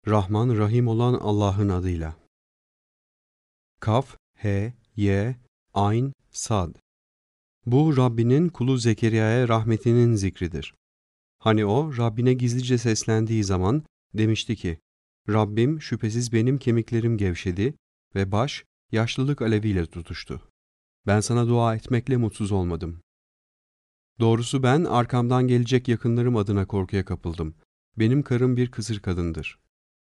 Rahman 0.09 0.57
Rahim 0.57 0.87
olan 0.87 1.13
Allah'ın 1.13 1.69
adıyla. 1.69 2.15
Kaf, 3.79 4.17
H, 4.37 4.73
Y, 4.95 5.35
Ayn, 5.73 6.13
Sad. 6.31 6.75
Bu 7.65 7.97
Rabbinin 7.97 8.49
kulu 8.49 8.77
Zekeriya'ya 8.77 9.47
rahmetinin 9.47 10.15
zikridir. 10.15 10.73
Hani 11.39 11.65
o 11.65 11.97
Rabbine 11.97 12.33
gizlice 12.33 12.77
seslendiği 12.77 13.43
zaman 13.43 13.83
demişti 14.13 14.55
ki, 14.55 14.79
Rabbim 15.29 15.81
şüphesiz 15.81 16.33
benim 16.33 16.57
kemiklerim 16.57 17.17
gevşedi 17.17 17.73
ve 18.15 18.31
baş 18.31 18.65
yaşlılık 18.91 19.41
aleviyle 19.41 19.85
tutuştu. 19.85 20.41
Ben 21.07 21.19
sana 21.19 21.47
dua 21.47 21.75
etmekle 21.75 22.17
mutsuz 22.17 22.51
olmadım. 22.51 23.01
Doğrusu 24.19 24.63
ben 24.63 24.83
arkamdan 24.83 25.47
gelecek 25.47 25.87
yakınlarım 25.87 26.35
adına 26.35 26.65
korkuya 26.65 27.05
kapıldım. 27.05 27.55
Benim 27.97 28.23
karım 28.23 28.57
bir 28.57 28.71
kısır 28.71 28.99
kadındır. 28.99 29.59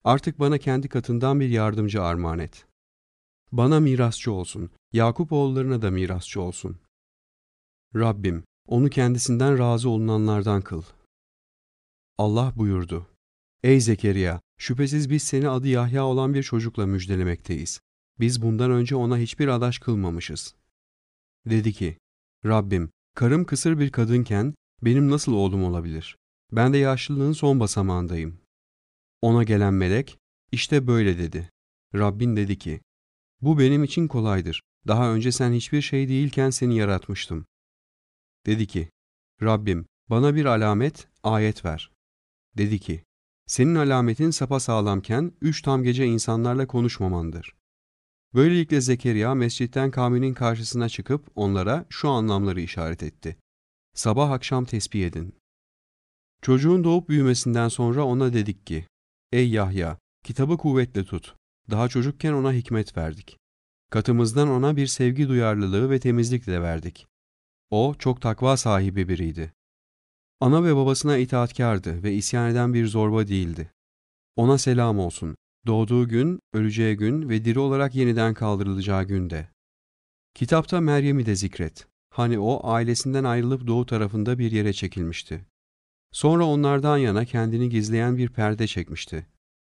Artık 0.03 0.39
bana 0.39 0.57
kendi 0.57 0.89
katından 0.89 1.39
bir 1.39 1.49
yardımcı 1.49 2.03
armağan 2.03 2.39
et. 2.39 2.65
Bana 3.51 3.79
mirasçı 3.79 4.31
olsun, 4.31 4.69
Yakup 4.93 5.31
oğullarına 5.31 5.81
da 5.81 5.91
mirasçı 5.91 6.41
olsun. 6.41 6.77
Rabbim, 7.95 8.43
onu 8.67 8.89
kendisinden 8.89 9.59
razı 9.59 9.89
olunanlardan 9.89 10.61
kıl. 10.61 10.83
Allah 12.17 12.53
buyurdu. 12.55 13.07
Ey 13.63 13.81
Zekeriya, 13.81 14.41
şüphesiz 14.57 15.09
biz 15.09 15.23
seni 15.23 15.49
adı 15.49 15.67
Yahya 15.67 16.05
olan 16.05 16.33
bir 16.33 16.43
çocukla 16.43 16.85
müjdelemekteyiz. 16.85 17.79
Biz 18.19 18.41
bundan 18.41 18.71
önce 18.71 18.95
ona 18.95 19.17
hiçbir 19.17 19.47
adaş 19.47 19.79
kılmamışız. 19.79 20.55
Dedi 21.45 21.73
ki, 21.73 21.97
Rabbim, 22.45 22.91
karım 23.15 23.45
kısır 23.45 23.79
bir 23.79 23.91
kadınken 23.91 24.55
benim 24.81 25.09
nasıl 25.09 25.33
oğlum 25.33 25.63
olabilir? 25.63 26.17
Ben 26.51 26.73
de 26.73 26.77
yaşlılığın 26.77 27.33
son 27.33 27.59
basamağındayım. 27.59 28.42
Ona 29.23 29.43
gelen 29.43 29.73
melek, 29.73 30.17
işte 30.51 30.87
böyle 30.87 31.17
dedi. 31.17 31.49
Rabbin 31.95 32.35
dedi 32.35 32.57
ki, 32.57 32.81
bu 33.41 33.59
benim 33.59 33.83
için 33.83 34.07
kolaydır. 34.07 34.61
Daha 34.87 35.13
önce 35.13 35.31
sen 35.31 35.51
hiçbir 35.53 35.81
şey 35.81 36.09
değilken 36.09 36.49
seni 36.49 36.77
yaratmıştım. 36.77 37.45
Dedi 38.45 38.67
ki, 38.67 38.89
Rabbim 39.41 39.85
bana 40.09 40.35
bir 40.35 40.45
alamet, 40.45 41.07
ayet 41.23 41.65
ver. 41.65 41.91
Dedi 42.57 42.79
ki, 42.79 43.03
senin 43.47 43.75
alametin 43.75 44.31
sapa 44.31 44.59
sağlamken 44.59 45.31
üç 45.41 45.61
tam 45.61 45.83
gece 45.83 46.05
insanlarla 46.05 46.67
konuşmamandır. 46.67 47.55
Böylelikle 48.33 48.81
Zekeriya 48.81 49.35
mescitten 49.35 49.91
kavminin 49.91 50.33
karşısına 50.33 50.89
çıkıp 50.89 51.31
onlara 51.35 51.85
şu 51.89 52.09
anlamları 52.09 52.61
işaret 52.61 53.03
etti. 53.03 53.37
Sabah 53.93 54.31
akşam 54.31 54.65
tesbih 54.65 55.07
edin. 55.07 55.35
Çocuğun 56.41 56.83
doğup 56.83 57.09
büyümesinden 57.09 57.67
sonra 57.67 58.05
ona 58.05 58.33
dedik 58.33 58.67
ki, 58.67 58.87
Ey 59.33 59.49
Yahya, 59.49 59.97
kitabı 60.23 60.57
kuvvetle 60.57 61.03
tut. 61.05 61.35
Daha 61.71 61.89
çocukken 61.89 62.33
ona 62.33 62.53
hikmet 62.53 62.97
verdik. 62.97 63.37
Katımızdan 63.89 64.49
ona 64.49 64.75
bir 64.75 64.87
sevgi 64.87 65.29
duyarlılığı 65.29 65.89
ve 65.89 65.99
temizlik 65.99 66.47
de 66.47 66.61
verdik. 66.61 67.07
O 67.69 67.95
çok 67.99 68.21
takva 68.21 68.57
sahibi 68.57 69.09
biriydi. 69.09 69.53
Ana 70.39 70.63
ve 70.63 70.75
babasına 70.75 71.17
itaatkardı 71.17 72.03
ve 72.03 72.13
isyan 72.13 72.51
eden 72.51 72.73
bir 72.73 72.87
zorba 72.87 73.27
değildi. 73.27 73.71
Ona 74.35 74.57
selam 74.57 74.99
olsun. 74.99 75.35
Doğduğu 75.67 76.07
gün, 76.07 76.39
öleceği 76.53 76.95
gün 76.97 77.29
ve 77.29 77.45
diri 77.45 77.59
olarak 77.59 77.95
yeniden 77.95 78.33
kaldırılacağı 78.33 79.03
günde. 79.03 79.47
Kitapta 80.33 80.81
Meryem'i 80.81 81.25
de 81.25 81.35
zikret. 81.35 81.87
Hani 82.09 82.39
o 82.39 82.67
ailesinden 82.67 83.23
ayrılıp 83.23 83.67
doğu 83.67 83.85
tarafında 83.85 84.39
bir 84.39 84.51
yere 84.51 84.73
çekilmişti. 84.73 85.45
Sonra 86.13 86.45
onlardan 86.45 86.97
yana 86.97 87.25
kendini 87.25 87.69
gizleyen 87.69 88.17
bir 88.17 88.29
perde 88.29 88.67
çekmişti. 88.67 89.27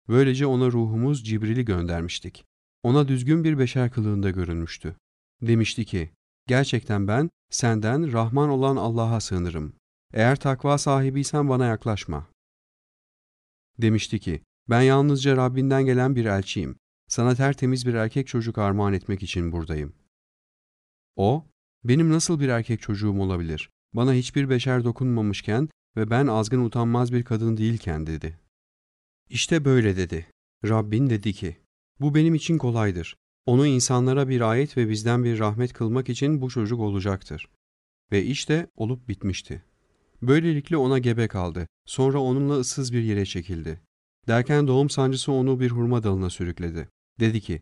Böylece 0.07 0.45
ona 0.45 0.72
ruhumuz 0.72 1.26
Cibril'i 1.26 1.66
göndermiştik. 1.66 2.45
Ona 2.84 3.07
düzgün 3.07 3.44
bir 3.44 3.60
beşer 3.60 3.91
kılığında 3.91 4.30
görünmüştü. 4.30 4.95
Demişti 5.41 5.86
ki, 5.86 6.10
gerçekten 6.48 7.07
ben 7.07 7.30
senden 7.49 8.14
Rahman 8.14 8.49
olan 8.49 8.76
Allah'a 8.76 9.20
sığınırım. 9.20 9.74
Eğer 10.14 10.36
takva 10.36 10.78
sahibiysen 10.78 11.49
bana 11.49 11.66
yaklaşma. 11.66 12.28
Demişti 13.78 14.20
ki, 14.20 14.41
ben 14.70 14.82
yalnızca 14.82 15.38
Rabbinden 15.38 15.86
gelen 15.86 16.16
bir 16.16 16.26
elçiyim. 16.26 16.78
Sana 17.07 17.36
tertemiz 17.36 17.88
bir 17.88 17.94
erkek 17.94 18.28
çocuk 18.28 18.57
armağan 18.57 18.94
etmek 18.94 19.24
için 19.24 19.52
buradayım. 19.52 19.94
O, 21.16 21.45
benim 21.84 22.12
nasıl 22.12 22.40
bir 22.40 22.49
erkek 22.49 22.82
çocuğum 22.82 23.20
olabilir? 23.20 23.70
Bana 23.94 24.14
hiçbir 24.14 24.49
beşer 24.49 24.84
dokunmamışken 24.84 25.70
ve 25.97 26.09
ben 26.09 26.27
azgın 26.27 26.65
utanmaz 26.65 27.13
bir 27.13 27.23
kadın 27.23 27.57
değilken 27.57 28.07
dedi. 28.07 28.39
İşte 29.30 29.65
böyle 29.65 29.97
dedi. 29.97 30.27
Rabbin 30.65 31.09
dedi 31.09 31.34
ki, 31.34 31.57
bu 31.99 32.15
benim 32.15 32.35
için 32.35 32.57
kolaydır. 32.57 33.15
Onu 33.45 33.67
insanlara 33.67 34.30
bir 34.30 34.41
ayet 34.41 34.77
ve 34.77 34.89
bizden 34.89 35.23
bir 35.23 35.39
rahmet 35.39 35.73
kılmak 35.73 36.09
için 36.09 36.41
bu 36.41 36.49
çocuk 36.49 36.80
olacaktır. 36.80 37.49
Ve 38.11 38.23
işte 38.23 38.67
olup 38.76 39.07
bitmişti. 39.07 39.63
Böylelikle 40.22 40.77
ona 40.77 40.99
gebe 40.99 41.27
kaldı. 41.27 41.67
Sonra 41.85 42.19
onunla 42.19 42.53
ıssız 42.59 42.93
bir 42.93 43.03
yere 43.03 43.26
çekildi. 43.26 43.81
Derken 44.27 44.67
doğum 44.67 44.89
sancısı 44.89 45.31
onu 45.31 45.59
bir 45.59 45.72
hurma 45.72 46.03
dalına 46.03 46.30
sürükledi. 46.30 46.89
Dedi 47.19 47.41
ki, 47.41 47.61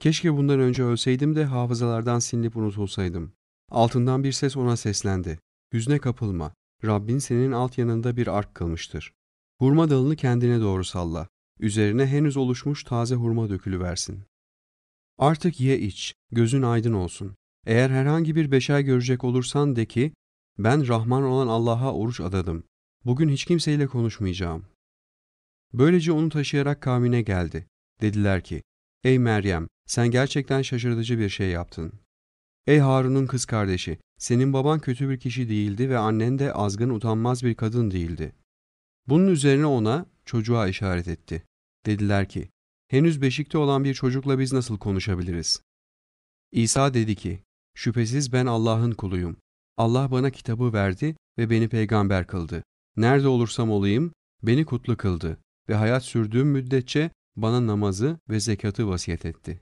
keşke 0.00 0.36
bundan 0.36 0.60
önce 0.60 0.82
ölseydim 0.82 1.36
de 1.36 1.44
hafızalardan 1.44 2.18
silinip 2.18 2.56
unutulsaydım. 2.56 3.32
Altından 3.70 4.24
bir 4.24 4.32
ses 4.32 4.56
ona 4.56 4.76
seslendi. 4.76 5.38
Hüzne 5.72 5.98
kapılma. 5.98 6.54
Rabbin 6.84 7.18
senin 7.18 7.52
alt 7.52 7.78
yanında 7.78 8.16
bir 8.16 8.26
ark 8.26 8.54
kılmıştır. 8.54 9.12
Hurma 9.58 9.90
dalını 9.90 10.16
kendine 10.16 10.60
doğru 10.60 10.84
salla. 10.84 11.28
Üzerine 11.58 12.06
henüz 12.06 12.36
oluşmuş 12.36 12.84
taze 12.84 13.14
hurma 13.14 13.50
dökülüversin. 13.50 14.24
Artık 15.18 15.60
ye 15.60 15.78
iç, 15.78 16.14
gözün 16.30 16.62
aydın 16.62 16.92
olsun. 16.92 17.34
Eğer 17.66 17.90
herhangi 17.90 18.36
bir 18.36 18.50
beşer 18.50 18.80
görecek 18.80 19.24
olursan 19.24 19.76
de 19.76 19.86
ki, 19.86 20.12
ben 20.58 20.88
Rahman 20.88 21.22
olan 21.22 21.48
Allah'a 21.48 21.94
oruç 21.94 22.20
adadım. 22.20 22.64
Bugün 23.04 23.28
hiç 23.28 23.44
kimseyle 23.44 23.86
konuşmayacağım. 23.86 24.64
Böylece 25.72 26.12
onu 26.12 26.28
taşıyarak 26.28 26.80
kavmine 26.80 27.22
geldi. 27.22 27.66
Dediler 28.00 28.44
ki, 28.44 28.62
Ey 29.04 29.18
Meryem, 29.18 29.68
sen 29.86 30.10
gerçekten 30.10 30.62
şaşırtıcı 30.62 31.18
bir 31.18 31.28
şey 31.28 31.50
yaptın. 31.50 31.92
Ey 32.66 32.78
Harun'un 32.78 33.26
kız 33.26 33.44
kardeşi, 33.44 33.98
senin 34.18 34.52
baban 34.52 34.80
kötü 34.80 35.10
bir 35.10 35.20
kişi 35.20 35.48
değildi 35.48 35.90
ve 35.90 35.98
annen 35.98 36.38
de 36.38 36.52
azgın 36.52 36.90
utanmaz 36.90 37.44
bir 37.44 37.54
kadın 37.54 37.90
değildi. 37.90 38.32
Bunun 39.08 39.26
üzerine 39.26 39.66
ona 39.66 40.06
çocuğa 40.24 40.68
işaret 40.68 41.08
etti. 41.08 41.44
Dediler 41.86 42.28
ki, 42.28 42.50
henüz 42.88 43.22
beşikte 43.22 43.58
olan 43.58 43.84
bir 43.84 43.94
çocukla 43.94 44.38
biz 44.38 44.52
nasıl 44.52 44.78
konuşabiliriz? 44.78 45.62
İsa 46.52 46.94
dedi 46.94 47.16
ki, 47.16 47.42
şüphesiz 47.74 48.32
ben 48.32 48.46
Allah'ın 48.46 48.92
kuluyum. 48.92 49.36
Allah 49.76 50.10
bana 50.10 50.30
kitabı 50.30 50.72
verdi 50.72 51.16
ve 51.38 51.50
beni 51.50 51.68
peygamber 51.68 52.26
kıldı. 52.26 52.64
Nerede 52.96 53.28
olursam 53.28 53.70
olayım, 53.70 54.12
beni 54.42 54.64
kutlu 54.64 54.96
kıldı 54.96 55.38
ve 55.68 55.74
hayat 55.74 56.04
sürdüğüm 56.04 56.48
müddetçe 56.48 57.10
bana 57.36 57.66
namazı 57.66 58.18
ve 58.28 58.40
zekatı 58.40 58.88
vasiyet 58.88 59.24
etti. 59.24 59.60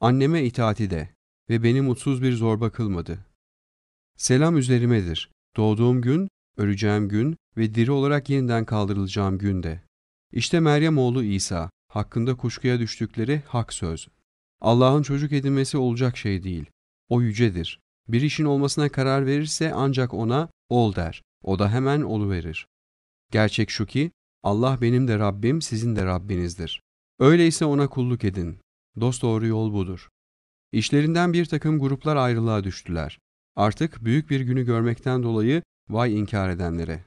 Anneme 0.00 0.44
itaati 0.44 0.90
de 0.90 1.14
ve 1.52 1.62
beni 1.62 1.80
mutsuz 1.80 2.22
bir 2.22 2.32
zorba 2.32 2.70
kılmadı. 2.70 3.18
Selam 4.16 4.56
üzerimedir. 4.56 5.30
Doğduğum 5.56 6.02
gün, 6.02 6.28
öleceğim 6.56 7.08
gün 7.08 7.36
ve 7.56 7.74
diri 7.74 7.90
olarak 7.90 8.30
yeniden 8.30 8.64
kaldırılacağım 8.64 9.38
günde. 9.38 9.82
İşte 10.32 10.60
Meryem 10.60 10.98
oğlu 10.98 11.24
İsa, 11.24 11.70
hakkında 11.88 12.36
kuşkuya 12.36 12.78
düştükleri 12.78 13.42
hak 13.46 13.72
söz. 13.72 14.08
Allah'ın 14.60 15.02
çocuk 15.02 15.32
edinmesi 15.32 15.76
olacak 15.78 16.16
şey 16.16 16.42
değil. 16.42 16.66
O 17.08 17.20
yücedir. 17.20 17.80
Bir 18.08 18.22
işin 18.22 18.44
olmasına 18.44 18.88
karar 18.88 19.26
verirse 19.26 19.72
ancak 19.74 20.14
ona 20.14 20.48
ol 20.68 20.94
der. 20.94 21.22
O 21.42 21.58
da 21.58 21.72
hemen 21.72 22.02
oluverir. 22.02 22.66
Gerçek 23.30 23.70
şu 23.70 23.86
ki 23.86 24.10
Allah 24.42 24.78
benim 24.80 25.08
de 25.08 25.18
Rabbim 25.18 25.62
sizin 25.62 25.96
de 25.96 26.04
Rabbinizdir. 26.04 26.82
Öyleyse 27.18 27.64
ona 27.64 27.88
kulluk 27.88 28.24
edin. 28.24 28.58
Dost 29.00 29.22
doğru 29.22 29.46
yol 29.46 29.72
budur. 29.72 30.08
İşlerinden 30.72 31.32
bir 31.32 31.44
takım 31.44 31.78
gruplar 31.78 32.16
ayrılığa 32.16 32.64
düştüler. 32.64 33.18
Artık 33.56 34.04
büyük 34.04 34.30
bir 34.30 34.40
günü 34.40 34.64
görmekten 34.64 35.22
dolayı 35.22 35.62
vay 35.88 36.18
inkar 36.18 36.48
edenlere. 36.48 37.04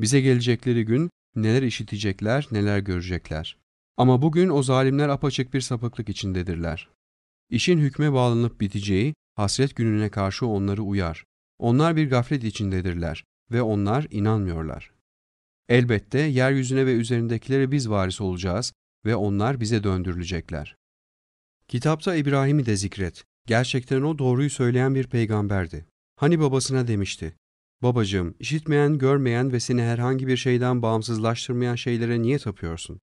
Bize 0.00 0.20
gelecekleri 0.20 0.84
gün 0.84 1.10
neler 1.34 1.62
işitecekler, 1.62 2.48
neler 2.50 2.78
görecekler. 2.78 3.58
Ama 3.96 4.22
bugün 4.22 4.48
o 4.48 4.62
zalimler 4.62 5.08
apaçık 5.08 5.54
bir 5.54 5.60
sapıklık 5.60 6.08
içindedirler. 6.08 6.88
İşin 7.50 7.78
hükme 7.78 8.12
bağlanıp 8.12 8.60
biteceği, 8.60 9.14
hasret 9.34 9.76
gününe 9.76 10.08
karşı 10.08 10.46
onları 10.46 10.82
uyar. 10.82 11.24
Onlar 11.58 11.96
bir 11.96 12.10
gaflet 12.10 12.44
içindedirler 12.44 13.24
ve 13.50 13.62
onlar 13.62 14.06
inanmıyorlar. 14.10 14.90
Elbette 15.68 16.18
yeryüzüne 16.18 16.86
ve 16.86 16.92
üzerindekilere 16.92 17.72
biz 17.72 17.90
varis 17.90 18.20
olacağız 18.20 18.72
ve 19.04 19.16
onlar 19.16 19.60
bize 19.60 19.84
döndürülecekler. 19.84 20.76
Kitapta 21.68 22.14
İbrahim'i 22.14 22.66
de 22.66 22.76
zikret. 22.76 23.24
Gerçekten 23.46 24.02
o 24.02 24.18
doğruyu 24.18 24.50
söyleyen 24.50 24.94
bir 24.94 25.06
peygamberdi. 25.06 25.86
Hani 26.16 26.40
babasına 26.40 26.88
demişti, 26.88 27.36
Babacığım, 27.82 28.34
işitmeyen, 28.40 28.98
görmeyen 28.98 29.52
ve 29.52 29.60
seni 29.60 29.82
herhangi 29.82 30.26
bir 30.26 30.36
şeyden 30.36 30.82
bağımsızlaştırmayan 30.82 31.74
şeylere 31.74 32.22
niye 32.22 32.38
tapıyorsun? 32.38 33.00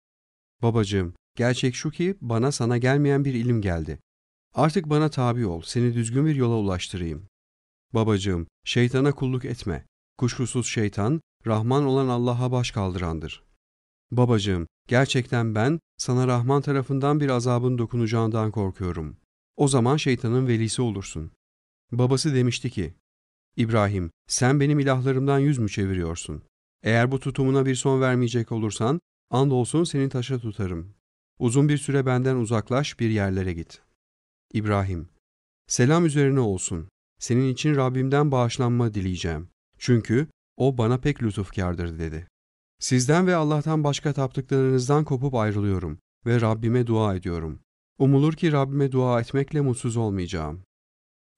Babacığım, 0.61 1.13
gerçek 1.35 1.75
şu 1.75 1.91
ki 1.91 2.15
bana 2.21 2.51
sana 2.51 2.77
gelmeyen 2.77 3.25
bir 3.25 3.33
ilim 3.33 3.61
geldi. 3.61 3.99
Artık 4.53 4.89
bana 4.89 5.09
tabi 5.09 5.45
ol, 5.45 5.61
seni 5.61 5.93
düzgün 5.93 6.25
bir 6.25 6.35
yola 6.35 6.55
ulaştırayım. 6.55 7.27
Babacığım, 7.93 8.47
şeytana 8.65 9.11
kulluk 9.11 9.45
etme. 9.45 9.85
Kuşkusuz 10.17 10.67
şeytan, 10.67 11.21
Rahman 11.47 11.85
olan 11.85 12.07
Allah'a 12.07 12.51
baş 12.51 12.71
kaldırandır. 12.71 13.43
Babacığım, 14.17 14.67
gerçekten 14.87 15.55
ben 15.55 15.79
sana 15.97 16.27
Rahman 16.27 16.61
tarafından 16.61 17.19
bir 17.19 17.29
azabın 17.29 17.77
dokunacağından 17.77 18.51
korkuyorum. 18.51 19.17
O 19.55 19.67
zaman 19.67 19.97
şeytanın 19.97 20.47
velisi 20.47 20.81
olursun. 20.81 21.31
Babası 21.91 22.35
demişti 22.35 22.69
ki, 22.69 22.93
İbrahim, 23.55 24.11
sen 24.27 24.59
benim 24.59 24.79
ilahlarımdan 24.79 25.39
yüz 25.39 25.57
mü 25.57 25.69
çeviriyorsun? 25.69 26.43
Eğer 26.83 27.11
bu 27.11 27.19
tutumuna 27.19 27.65
bir 27.65 27.75
son 27.75 28.01
vermeyecek 28.01 28.51
olursan, 28.51 28.99
andolsun 29.29 29.83
seni 29.83 30.09
taşa 30.09 30.39
tutarım. 30.39 30.93
Uzun 31.39 31.69
bir 31.69 31.77
süre 31.77 32.05
benden 32.05 32.35
uzaklaş, 32.35 32.99
bir 32.99 33.09
yerlere 33.09 33.53
git. 33.53 33.81
İbrahim, 34.53 35.09
selam 35.67 36.05
üzerine 36.05 36.39
olsun. 36.39 36.89
Senin 37.19 37.53
için 37.53 37.75
Rabbimden 37.75 38.31
bağışlanma 38.31 38.93
dileyeceğim. 38.93 39.49
Çünkü 39.77 40.27
o 40.57 40.77
bana 40.77 40.97
pek 40.97 41.23
lütufkardır 41.23 41.99
dedi. 41.99 42.27
Sizden 42.83 43.27
ve 43.27 43.35
Allah'tan 43.35 43.83
başka 43.83 44.13
taptıklarınızdan 44.13 45.03
kopup 45.03 45.35
ayrılıyorum 45.35 45.99
ve 46.25 46.41
Rabbime 46.41 46.87
dua 46.87 47.15
ediyorum. 47.15 47.59
Umulur 47.97 48.33
ki 48.33 48.51
Rabbime 48.51 48.91
dua 48.91 49.21
etmekle 49.21 49.61
mutsuz 49.61 49.97
olmayacağım. 49.97 50.63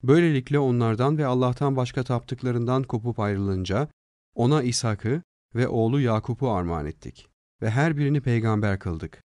Böylelikle 0.02 0.58
onlardan 0.58 1.18
ve 1.18 1.26
Allah'tan 1.26 1.76
başka 1.76 2.04
taptıklarından 2.04 2.82
kopup 2.82 3.20
ayrılınca 3.20 3.88
ona 4.34 4.62
İshak'ı 4.62 5.22
ve 5.54 5.68
oğlu 5.68 6.00
Yakup'u 6.00 6.50
armağan 6.50 6.86
ettik 6.86 7.28
ve 7.62 7.70
her 7.70 7.96
birini 7.96 8.20
peygamber 8.20 8.78
kıldık. 8.78 9.22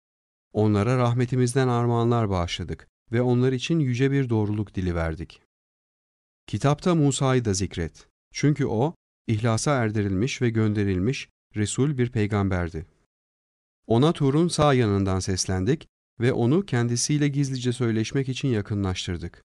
Onlara 0.52 0.98
rahmetimizden 0.98 1.68
armağanlar 1.68 2.30
bağışladık 2.30 2.88
ve 3.12 3.22
onlar 3.22 3.52
için 3.52 3.78
yüce 3.78 4.10
bir 4.10 4.28
doğruluk 4.28 4.74
dili 4.74 4.94
verdik. 4.94 5.42
Kitapta 6.46 6.94
Musa'yı 6.94 7.44
da 7.44 7.54
zikret. 7.54 8.08
Çünkü 8.32 8.66
o, 8.66 8.94
ihlasa 9.26 9.74
erdirilmiş 9.74 10.42
ve 10.42 10.50
gönderilmiş 10.50 11.28
Resul 11.56 11.98
bir 11.98 12.12
peygamberdi. 12.12 12.86
Ona 13.86 14.12
Tur'un 14.12 14.48
sağ 14.48 14.74
yanından 14.74 15.20
seslendik 15.20 15.88
ve 16.20 16.32
onu 16.32 16.66
kendisiyle 16.66 17.28
gizlice 17.28 17.72
söyleşmek 17.72 18.28
için 18.28 18.48
yakınlaştırdık. 18.48 19.42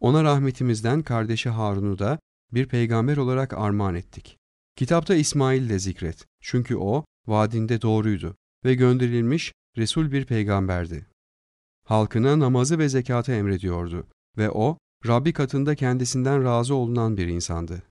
Ona 0.00 0.24
rahmetimizden 0.24 1.02
kardeşi 1.02 1.48
Harun'u 1.48 1.98
da 1.98 2.18
bir 2.52 2.68
peygamber 2.68 3.16
olarak 3.16 3.52
armağan 3.52 3.94
ettik. 3.94 4.36
Kitapta 4.76 5.14
İsmail 5.14 5.68
de 5.68 5.78
zikret. 5.78 6.26
Çünkü 6.40 6.76
o 6.76 7.04
vaadinde 7.26 7.82
doğruydu 7.82 8.36
ve 8.64 8.74
gönderilmiş 8.74 9.52
Resul 9.76 10.12
bir 10.12 10.24
peygamberdi. 10.24 11.06
Halkına 11.84 12.38
namazı 12.38 12.78
ve 12.78 12.88
zekatı 12.88 13.32
emrediyordu 13.32 14.06
ve 14.36 14.50
o 14.50 14.78
Rabbi 15.06 15.32
katında 15.32 15.74
kendisinden 15.74 16.44
razı 16.44 16.74
olunan 16.74 17.16
bir 17.16 17.26
insandı. 17.26 17.82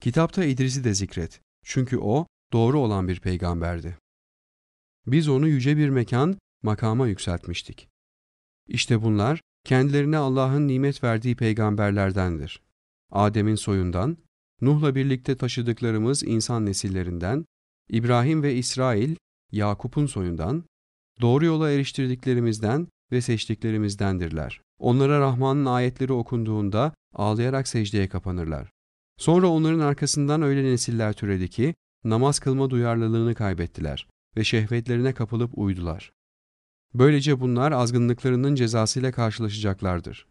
Kitapta 0.00 0.44
İdris'i 0.44 0.84
de 0.84 0.94
zikret. 0.94 1.40
Çünkü 1.64 1.98
o 1.98 2.26
doğru 2.52 2.78
olan 2.78 3.08
bir 3.08 3.20
peygamberdi. 3.20 3.98
Biz 5.06 5.28
onu 5.28 5.48
yüce 5.48 5.76
bir 5.76 5.88
mekan, 5.88 6.38
makama 6.62 7.08
yükseltmiştik. 7.08 7.88
İşte 8.68 9.02
bunlar 9.02 9.40
kendilerine 9.64 10.16
Allah'ın 10.16 10.68
nimet 10.68 11.04
verdiği 11.04 11.36
peygamberlerdendir. 11.36 12.62
Adem'in 13.12 13.54
soyundan, 13.54 14.16
Nuh'la 14.60 14.94
birlikte 14.94 15.36
taşıdıklarımız 15.36 16.22
insan 16.22 16.66
nesillerinden, 16.66 17.44
İbrahim 17.88 18.42
ve 18.42 18.54
İsrail, 18.54 19.16
Yakup'un 19.52 20.06
soyundan, 20.06 20.64
doğru 21.20 21.44
yola 21.44 21.70
eriştirdiklerimizden 21.70 22.88
ve 23.12 23.20
seçtiklerimizdendirler. 23.20 24.60
Onlara 24.78 25.20
Rahman'ın 25.20 25.66
ayetleri 25.66 26.12
okunduğunda 26.12 26.94
ağlayarak 27.14 27.68
secdeye 27.68 28.08
kapanırlar. 28.08 28.70
Sonra 29.18 29.46
onların 29.46 29.80
arkasından 29.80 30.42
öyle 30.42 30.64
nesiller 30.64 31.12
türedi 31.12 31.48
ki, 31.50 31.74
namaz 32.10 32.38
kılma 32.38 32.70
duyarlılığını 32.70 33.34
kaybettiler 33.34 34.06
ve 34.36 34.44
şehvetlerine 34.44 35.14
kapılıp 35.14 35.58
uydular. 35.58 36.12
Böylece 36.94 37.40
bunlar 37.40 37.72
azgınlıklarının 37.72 38.54
cezasıyla 38.54 39.12
karşılaşacaklardır. 39.12 40.26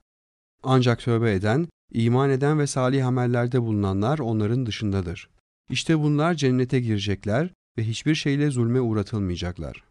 Ancak 0.64 1.00
tövbe 1.00 1.34
eden, 1.34 1.68
iman 1.92 2.30
eden 2.30 2.60
ve 2.60 2.68
salih 2.68 3.08
amellerde 3.08 3.62
bulunanlar 3.62 4.20
onların 4.20 4.66
dışındadır. 4.66 5.30
İşte 5.70 6.00
bunlar 6.00 6.34
cennete 6.34 6.80
girecekler 6.80 7.54
ve 7.78 7.84
hiçbir 7.84 8.16
şeyle 8.16 8.52
zulme 8.52 8.82
uğratılmayacaklar. 8.82 9.84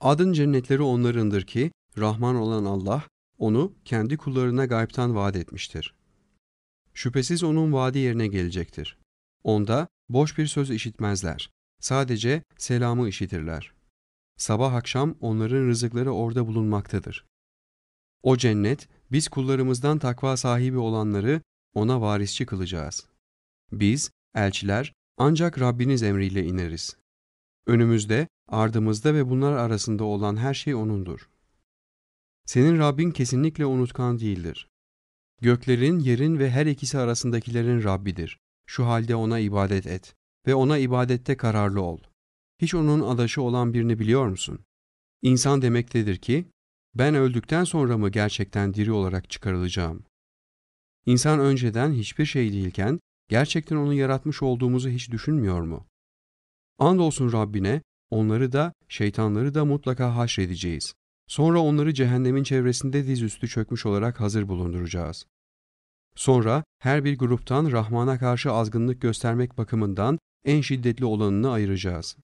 Adın 0.00 0.32
cennetleri 0.32 0.82
onlarındır 0.82 1.42
ki, 1.42 1.70
Rahman 1.98 2.36
olan 2.36 2.64
Allah, 2.64 3.02
onu 3.38 3.72
kendi 3.84 4.16
kullarına 4.16 4.66
gaybtan 4.66 5.14
vaat 5.14 5.36
etmiştir. 5.36 5.94
Şüphesiz 6.94 7.42
onun 7.42 7.72
vaadi 7.72 7.98
yerine 7.98 8.26
gelecektir. 8.26 9.01
Onda 9.44 9.88
boş 10.08 10.38
bir 10.38 10.46
söz 10.46 10.70
işitmezler. 10.70 11.50
Sadece 11.80 12.42
selamı 12.56 13.08
işitirler. 13.08 13.72
Sabah 14.36 14.74
akşam 14.74 15.14
onların 15.20 15.66
rızıkları 15.68 16.12
orada 16.12 16.46
bulunmaktadır. 16.46 17.26
O 18.22 18.36
cennet, 18.36 18.88
biz 19.12 19.28
kullarımızdan 19.28 19.98
takva 19.98 20.36
sahibi 20.36 20.78
olanları 20.78 21.40
ona 21.74 22.00
varisçi 22.00 22.46
kılacağız. 22.46 23.06
Biz, 23.72 24.10
elçiler, 24.34 24.92
ancak 25.18 25.60
Rabbiniz 25.60 26.02
emriyle 26.02 26.44
ineriz. 26.44 26.96
Önümüzde, 27.66 28.28
ardımızda 28.48 29.14
ve 29.14 29.30
bunlar 29.30 29.52
arasında 29.52 30.04
olan 30.04 30.36
her 30.36 30.54
şey 30.54 30.74
O'nundur. 30.74 31.28
Senin 32.44 32.78
Rabbin 32.78 33.10
kesinlikle 33.10 33.66
unutkan 33.66 34.18
değildir. 34.18 34.68
Göklerin, 35.40 35.98
yerin 35.98 36.38
ve 36.38 36.50
her 36.50 36.66
ikisi 36.66 36.98
arasındakilerin 36.98 37.84
Rabbidir. 37.84 38.38
Şu 38.66 38.86
halde 38.86 39.16
O'na 39.16 39.38
ibadet 39.38 39.86
et 39.86 40.14
ve 40.46 40.54
O'na 40.54 40.78
ibadette 40.78 41.36
kararlı 41.36 41.82
ol. 41.82 41.98
Hiç 42.58 42.74
O'nun 42.74 43.00
adaşı 43.00 43.42
olan 43.42 43.74
birini 43.74 43.98
biliyor 43.98 44.26
musun? 44.26 44.58
İnsan 45.22 45.62
demektedir 45.62 46.16
ki, 46.16 46.46
ben 46.94 47.14
öldükten 47.14 47.64
sonra 47.64 47.98
mı 47.98 48.08
gerçekten 48.08 48.74
diri 48.74 48.92
olarak 48.92 49.30
çıkarılacağım? 49.30 50.04
İnsan 51.06 51.40
önceden 51.40 51.92
hiçbir 51.92 52.24
şey 52.24 52.52
değilken, 52.52 53.00
gerçekten 53.28 53.76
onu 53.76 53.94
yaratmış 53.94 54.42
olduğumuzu 54.42 54.88
hiç 54.88 55.10
düşünmüyor 55.10 55.60
mu? 55.60 55.86
Andolsun 56.78 57.32
Rabbine, 57.32 57.82
onları 58.10 58.52
da, 58.52 58.72
şeytanları 58.88 59.54
da 59.54 59.64
mutlaka 59.64 60.16
haşredeceğiz. 60.16 60.94
Sonra 61.26 61.60
onları 61.60 61.94
cehennemin 61.94 62.42
çevresinde 62.42 63.06
dizüstü 63.06 63.48
çökmüş 63.48 63.86
olarak 63.86 64.20
hazır 64.20 64.48
bulunduracağız. 64.48 65.26
Sonra 66.16 66.64
her 66.78 67.04
bir 67.04 67.18
gruptan 67.18 67.72
Rahman'a 67.72 68.18
karşı 68.18 68.52
azgınlık 68.52 69.00
göstermek 69.00 69.58
bakımından 69.58 70.18
en 70.44 70.60
şiddetli 70.60 71.04
olanını 71.04 71.50
ayıracağız. 71.50 72.16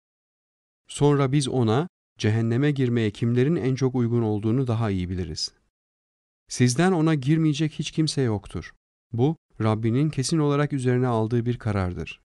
Sonra 0.89 1.33
biz 1.33 1.49
ona 1.49 1.89
cehenneme 2.19 2.71
girmeye 2.71 3.11
kimlerin 3.11 3.57
en 3.57 3.75
çok 3.75 3.95
uygun 3.95 4.23
olduğunu 4.23 4.67
daha 4.67 4.91
iyi 4.91 5.11
biliriz. 5.11 5.53
Sizden 6.49 6.93
ona 6.93 7.15
girmeyecek 7.15 7.73
hiç 7.73 7.91
kimse 7.91 8.23
yoktur. 8.23 8.73
Bu, 9.13 9.37
Rabbinin 9.61 10.11
kesin 10.11 10.39
olarak 10.39 10.73
üzerine 10.73 11.07
aldığı 11.07 11.47
bir 11.47 11.59
karardır. 11.59 12.21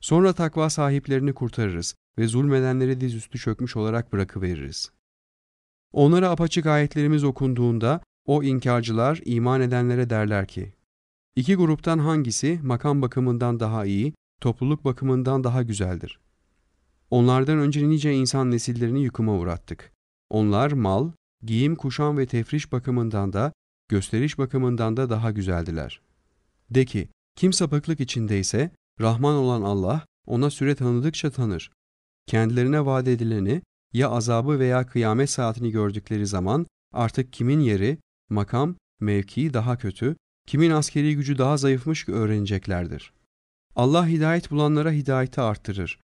Sonra 0.00 0.32
takva 0.32 0.70
sahiplerini 0.70 1.34
kurtarırız 1.34 1.94
ve 2.18 2.26
zulmedenleri 2.26 3.00
dizüstü 3.00 3.38
çökmüş 3.38 3.76
olarak 3.76 4.12
bırakıveririz. 4.12 4.90
Onlara 5.92 6.30
apaçık 6.30 6.66
ayetlerimiz 6.66 7.24
okunduğunda 7.24 8.00
o 8.26 8.42
inkarcılar 8.42 9.20
iman 9.24 9.60
edenlere 9.60 10.10
derler 10.10 10.48
ki, 10.48 10.72
İki 11.36 11.54
gruptan 11.54 11.98
hangisi 11.98 12.60
makam 12.62 13.02
bakımından 13.02 13.60
daha 13.60 13.84
iyi, 13.84 14.14
topluluk 14.40 14.84
bakımından 14.84 15.44
daha 15.44 15.62
güzeldir? 15.62 16.20
Onlardan 17.10 17.58
önce 17.58 17.88
nice 17.88 18.12
insan 18.12 18.50
nesillerini 18.50 19.02
yıkıma 19.02 19.32
uğrattık. 19.32 19.92
Onlar 20.30 20.72
mal, 20.72 21.10
giyim, 21.42 21.76
kuşam 21.76 22.18
ve 22.18 22.26
tefriş 22.26 22.72
bakımından 22.72 23.32
da, 23.32 23.52
gösteriş 23.88 24.38
bakımından 24.38 24.96
da 24.96 25.10
daha 25.10 25.30
güzeldiler. 25.30 26.00
De 26.70 26.84
ki, 26.84 27.08
kim 27.36 27.52
sapıklık 27.52 28.00
içindeyse, 28.00 28.70
Rahman 29.00 29.34
olan 29.34 29.62
Allah 29.62 30.06
ona 30.26 30.50
süre 30.50 30.74
tanıdıkça 30.74 31.30
tanır. 31.30 31.70
Kendilerine 32.26 32.86
vaat 32.86 33.08
edileni 33.08 33.62
ya 33.92 34.10
azabı 34.10 34.58
veya 34.58 34.86
kıyamet 34.86 35.30
saatini 35.30 35.70
gördükleri 35.70 36.26
zaman 36.26 36.66
artık 36.92 37.32
kimin 37.32 37.60
yeri, 37.60 37.98
makam, 38.30 38.74
mevki 39.00 39.54
daha 39.54 39.78
kötü, 39.78 40.16
kimin 40.46 40.70
askeri 40.70 41.16
gücü 41.16 41.38
daha 41.38 41.56
zayıfmış 41.56 42.08
öğreneceklerdir. 42.08 43.12
Allah 43.76 44.06
hidayet 44.06 44.50
bulanlara 44.50 44.92
hidayeti 44.92 45.40
arttırır. 45.40 46.00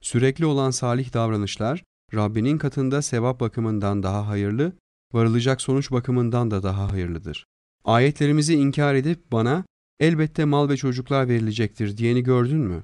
Sürekli 0.00 0.46
olan 0.46 0.70
salih 0.70 1.12
davranışlar, 1.12 1.84
Rabbinin 2.14 2.58
katında 2.58 3.02
sevap 3.02 3.40
bakımından 3.40 4.02
daha 4.02 4.28
hayırlı, 4.28 4.72
varılacak 5.12 5.62
sonuç 5.62 5.90
bakımından 5.90 6.50
da 6.50 6.62
daha 6.62 6.92
hayırlıdır. 6.92 7.46
Ayetlerimizi 7.84 8.54
inkar 8.54 8.94
edip 8.94 9.32
bana, 9.32 9.64
elbette 10.00 10.44
mal 10.44 10.68
ve 10.68 10.76
çocuklar 10.76 11.28
verilecektir 11.28 11.96
diyeni 11.96 12.22
gördün 12.22 12.58
mü? 12.58 12.82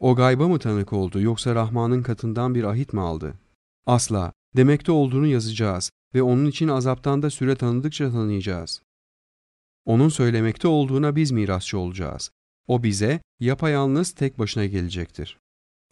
O 0.00 0.16
gayba 0.16 0.48
mı 0.48 0.58
tanık 0.58 0.92
oldu 0.92 1.20
yoksa 1.20 1.54
Rahman'ın 1.54 2.02
katından 2.02 2.54
bir 2.54 2.64
ahit 2.64 2.92
mi 2.92 3.00
aldı? 3.00 3.34
Asla, 3.86 4.32
demekte 4.56 4.92
olduğunu 4.92 5.26
yazacağız 5.26 5.90
ve 6.14 6.22
onun 6.22 6.46
için 6.46 6.68
azaptan 6.68 7.22
da 7.22 7.30
süre 7.30 7.56
tanıdıkça 7.56 8.10
tanıyacağız. 8.10 8.82
Onun 9.84 10.08
söylemekte 10.08 10.68
olduğuna 10.68 11.16
biz 11.16 11.30
mirasçı 11.30 11.78
olacağız. 11.78 12.30
O 12.66 12.82
bize 12.82 13.20
yapayalnız 13.40 14.12
tek 14.12 14.38
başına 14.38 14.66
gelecektir. 14.66 15.38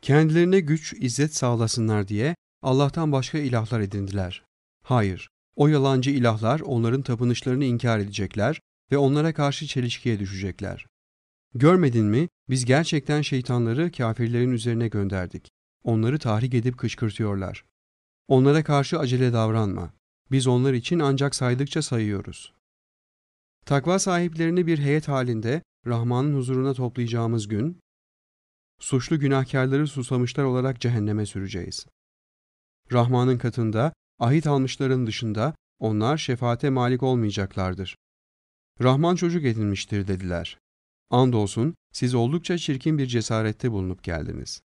Kendilerine 0.02 0.60
güç, 0.60 0.94
izzet 0.98 1.34
sağlasınlar 1.34 2.08
diye 2.08 2.34
Allah'tan 2.62 3.12
başka 3.12 3.38
ilahlar 3.38 3.80
edindiler. 3.80 4.44
Hayır, 4.82 5.28
o 5.56 5.68
yalancı 5.68 6.10
ilahlar 6.10 6.60
onların 6.60 7.02
tapınışlarını 7.02 7.64
inkar 7.64 7.98
edecekler 7.98 8.60
ve 8.92 8.98
onlara 8.98 9.34
karşı 9.34 9.66
çelişkiye 9.66 10.18
düşecekler. 10.18 10.86
Görmedin 11.54 12.06
mi 12.06 12.28
biz 12.48 12.64
gerçekten 12.64 13.22
şeytanları 13.22 13.92
kafirlerin 13.92 14.52
üzerine 14.52 14.88
gönderdik. 14.88 15.50
Onları 15.84 16.18
tahrik 16.18 16.54
edip 16.54 16.78
kışkırtıyorlar. 16.78 17.64
Onlara 18.28 18.64
karşı 18.64 18.98
acele 18.98 19.32
davranma. 19.32 19.92
Biz 20.30 20.46
onlar 20.46 20.72
için 20.72 20.98
ancak 20.98 21.34
saydıkça 21.34 21.82
sayıyoruz. 21.82 22.52
Takva 23.66 23.98
sahiplerini 23.98 24.66
bir 24.66 24.78
heyet 24.78 25.08
halinde 25.08 25.62
Rahman'ın 25.86 26.36
huzuruna 26.36 26.74
toplayacağımız 26.74 27.48
gün, 27.48 27.80
suçlu 28.80 29.18
günahkarları 29.18 29.86
susamışlar 29.86 30.44
olarak 30.44 30.80
cehenneme 30.80 31.26
süreceğiz. 31.26 31.86
Rahman'ın 32.92 33.38
katında 33.38 33.92
ahit 34.18 34.46
almışların 34.46 35.06
dışında 35.06 35.54
onlar 35.78 36.18
şefaate 36.18 36.70
malik 36.70 37.02
olmayacaklardır. 37.02 37.96
Rahman 38.80 39.16
çocuk 39.16 39.44
edinmiştir 39.44 40.08
dediler. 40.08 40.58
Andolsun 41.10 41.74
siz 41.92 42.14
oldukça 42.14 42.58
çirkin 42.58 42.98
bir 42.98 43.06
cesarette 43.06 43.72
bulunup 43.72 44.02
geldiniz. 44.02 44.62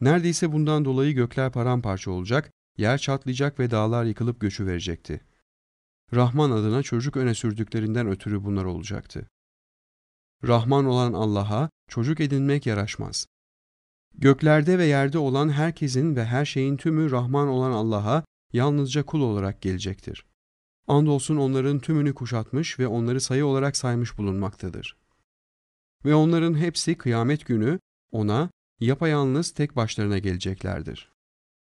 Neredeyse 0.00 0.52
bundan 0.52 0.84
dolayı 0.84 1.14
gökler 1.14 1.52
paramparça 1.52 2.10
olacak, 2.10 2.52
yer 2.78 2.98
çatlayacak 2.98 3.58
ve 3.58 3.70
dağlar 3.70 4.04
yıkılıp 4.04 4.40
göçü 4.40 4.66
verecekti. 4.66 5.20
Rahman 6.14 6.50
adına 6.50 6.82
çocuk 6.82 7.16
öne 7.16 7.34
sürdüklerinden 7.34 8.08
ötürü 8.08 8.44
bunlar 8.44 8.64
olacaktı. 8.64 9.28
Rahman 10.44 10.84
olan 10.84 11.12
Allah'a 11.12 11.70
çocuk 11.88 12.20
edinmek 12.20 12.66
yaraşmaz. 12.66 13.26
Göklerde 14.14 14.78
ve 14.78 14.84
yerde 14.84 15.18
olan 15.18 15.48
herkesin 15.48 16.16
ve 16.16 16.24
her 16.24 16.44
şeyin 16.44 16.76
tümü 16.76 17.10
Rahman 17.10 17.48
olan 17.48 17.70
Allah'a 17.72 18.24
yalnızca 18.52 19.02
kul 19.02 19.20
olarak 19.20 19.62
gelecektir. 19.62 20.26
Andolsun 20.86 21.36
onların 21.36 21.78
tümünü 21.78 22.14
kuşatmış 22.14 22.78
ve 22.78 22.86
onları 22.86 23.20
sayı 23.20 23.46
olarak 23.46 23.76
saymış 23.76 24.18
bulunmaktadır. 24.18 24.96
Ve 26.04 26.14
onların 26.14 26.54
hepsi 26.54 26.94
kıyamet 26.94 27.46
günü 27.46 27.78
ona 28.10 28.50
yapayalnız 28.80 29.50
tek 29.50 29.76
başlarına 29.76 30.18
geleceklerdir. 30.18 31.12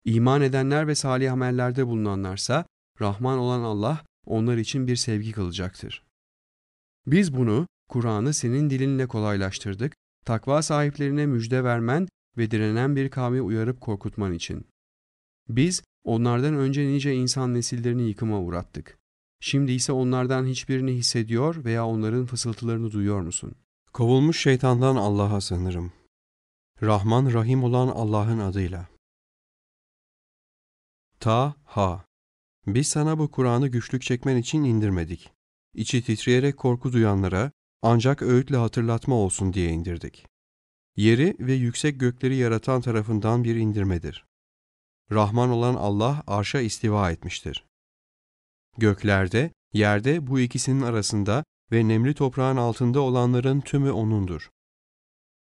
İman 0.04 0.42
edenler 0.42 0.86
ve 0.86 0.94
salih 0.94 1.32
amellerde 1.32 1.86
bulunanlarsa 1.86 2.64
Rahman 3.00 3.38
olan 3.38 3.60
Allah 3.60 4.05
onlar 4.26 4.56
için 4.56 4.86
bir 4.86 4.96
sevgi 4.96 5.32
kılacaktır. 5.32 6.02
Biz 7.06 7.36
bunu, 7.36 7.66
Kur'an'ı 7.88 8.34
senin 8.34 8.70
dilinle 8.70 9.06
kolaylaştırdık, 9.06 9.92
takva 10.24 10.62
sahiplerine 10.62 11.26
müjde 11.26 11.64
vermen 11.64 12.08
ve 12.36 12.50
direnen 12.50 12.96
bir 12.96 13.10
kavmi 13.10 13.42
uyarıp 13.42 13.80
korkutman 13.80 14.32
için. 14.32 14.66
Biz 15.48 15.82
onlardan 16.04 16.54
önce 16.54 16.86
nice 16.86 17.14
insan 17.14 17.54
nesillerini 17.54 18.08
yıkıma 18.08 18.40
uğrattık. 18.40 18.98
Şimdi 19.40 19.72
ise 19.72 19.92
onlardan 19.92 20.46
hiçbirini 20.46 20.92
hissediyor 20.92 21.64
veya 21.64 21.86
onların 21.86 22.26
fısıltılarını 22.26 22.92
duyuyor 22.92 23.20
musun? 23.20 23.54
Kovulmuş 23.92 24.40
şeytandan 24.42 24.96
Allah'a 24.96 25.40
sığınırım. 25.40 25.92
Rahman 26.82 27.32
Rahim 27.32 27.64
olan 27.64 27.88
Allah'ın 27.88 28.38
adıyla. 28.38 28.88
Ta 31.20 31.54
Ha 31.64 32.05
Biz 32.66 32.88
sana 32.88 33.18
bu 33.18 33.30
Kur'an'ı 33.30 33.68
güçlük 33.68 34.02
çekmen 34.02 34.36
için 34.36 34.64
indirmedik. 34.64 35.30
İçi 35.74 36.04
titreyerek 36.04 36.56
korku 36.56 36.92
duyanlara 36.92 37.52
ancak 37.82 38.22
öğütle 38.22 38.56
hatırlatma 38.56 39.14
olsun 39.14 39.52
diye 39.52 39.70
indirdik. 39.70 40.26
Yeri 40.96 41.36
ve 41.40 41.52
yüksek 41.52 42.00
gökleri 42.00 42.36
yaratan 42.36 42.80
tarafından 42.80 43.44
bir 43.44 43.56
indirmedir. 43.56 44.26
Rahman 45.12 45.50
olan 45.50 45.74
Allah 45.74 46.22
arşa 46.26 46.60
istiva 46.60 47.10
etmiştir. 47.10 47.64
Göklerde, 48.78 49.50
yerde 49.72 50.26
bu 50.26 50.40
ikisinin 50.40 50.82
arasında 50.82 51.44
ve 51.72 51.88
nemli 51.88 52.14
toprağın 52.14 52.56
altında 52.56 53.00
olanların 53.00 53.60
tümü 53.60 53.90
O'nundur. 53.90 54.50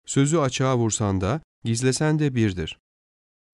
Sözü 0.06 0.38
açığa 0.38 0.78
vursan 0.78 1.20
da, 1.20 1.40
gizlesen 1.64 2.18
de 2.18 2.34
birdir. 2.34 2.78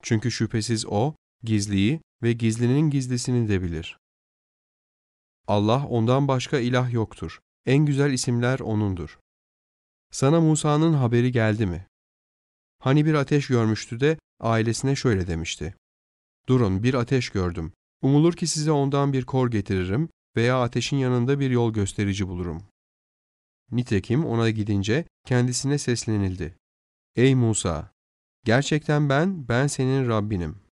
Çünkü 0.03 0.31
şüphesiz 0.31 0.87
O, 0.87 1.15
gizliyi 1.43 2.01
ve 2.23 2.33
gizlinin 2.33 2.91
gizlisini 2.91 3.49
de 3.49 3.63
bilir. 3.63 3.99
Allah 5.47 5.87
ondan 5.87 6.29
başka 6.29 6.59
ilah 6.59 6.93
yoktur. 6.93 7.41
En 7.67 7.87
güzel 7.87 8.13
isimler 8.13 8.61
O'nundur. 8.61 9.19
Sana 10.11 10.41
Musa'nın 10.41 10.93
haberi 10.93 11.33
geldi 11.33 11.67
mi? 11.67 11.87
Hani 12.79 13.07
bir 13.07 13.15
ateş 13.15 13.47
görmüştü 13.47 14.01
de 14.01 14.19
ailesine 14.41 14.97
şöyle 14.97 15.27
demişti. 15.27 15.75
Durun 16.49 16.83
bir 16.83 16.95
ateş 16.95 17.31
gördüm. 17.31 17.73
Umulur 18.03 18.33
ki 18.33 18.47
size 18.47 18.73
ondan 18.73 19.13
bir 19.13 19.25
kor 19.25 19.51
getiririm 19.51 20.09
veya 20.37 20.63
ateşin 20.63 20.97
yanında 20.97 21.41
bir 21.41 21.51
yol 21.51 21.73
gösterici 21.73 22.29
bulurum. 22.29 22.63
Nitekim 23.71 24.27
ona 24.27 24.51
gidince 24.51 25.05
kendisine 25.27 25.79
seslenildi. 25.79 26.57
Ey 27.17 27.35
Musa! 27.35 27.93
Gerçekten 28.45 29.09
ben, 29.09 29.49
ben 29.49 29.67
senin 29.67 30.09
Rabbinim. 30.09 30.70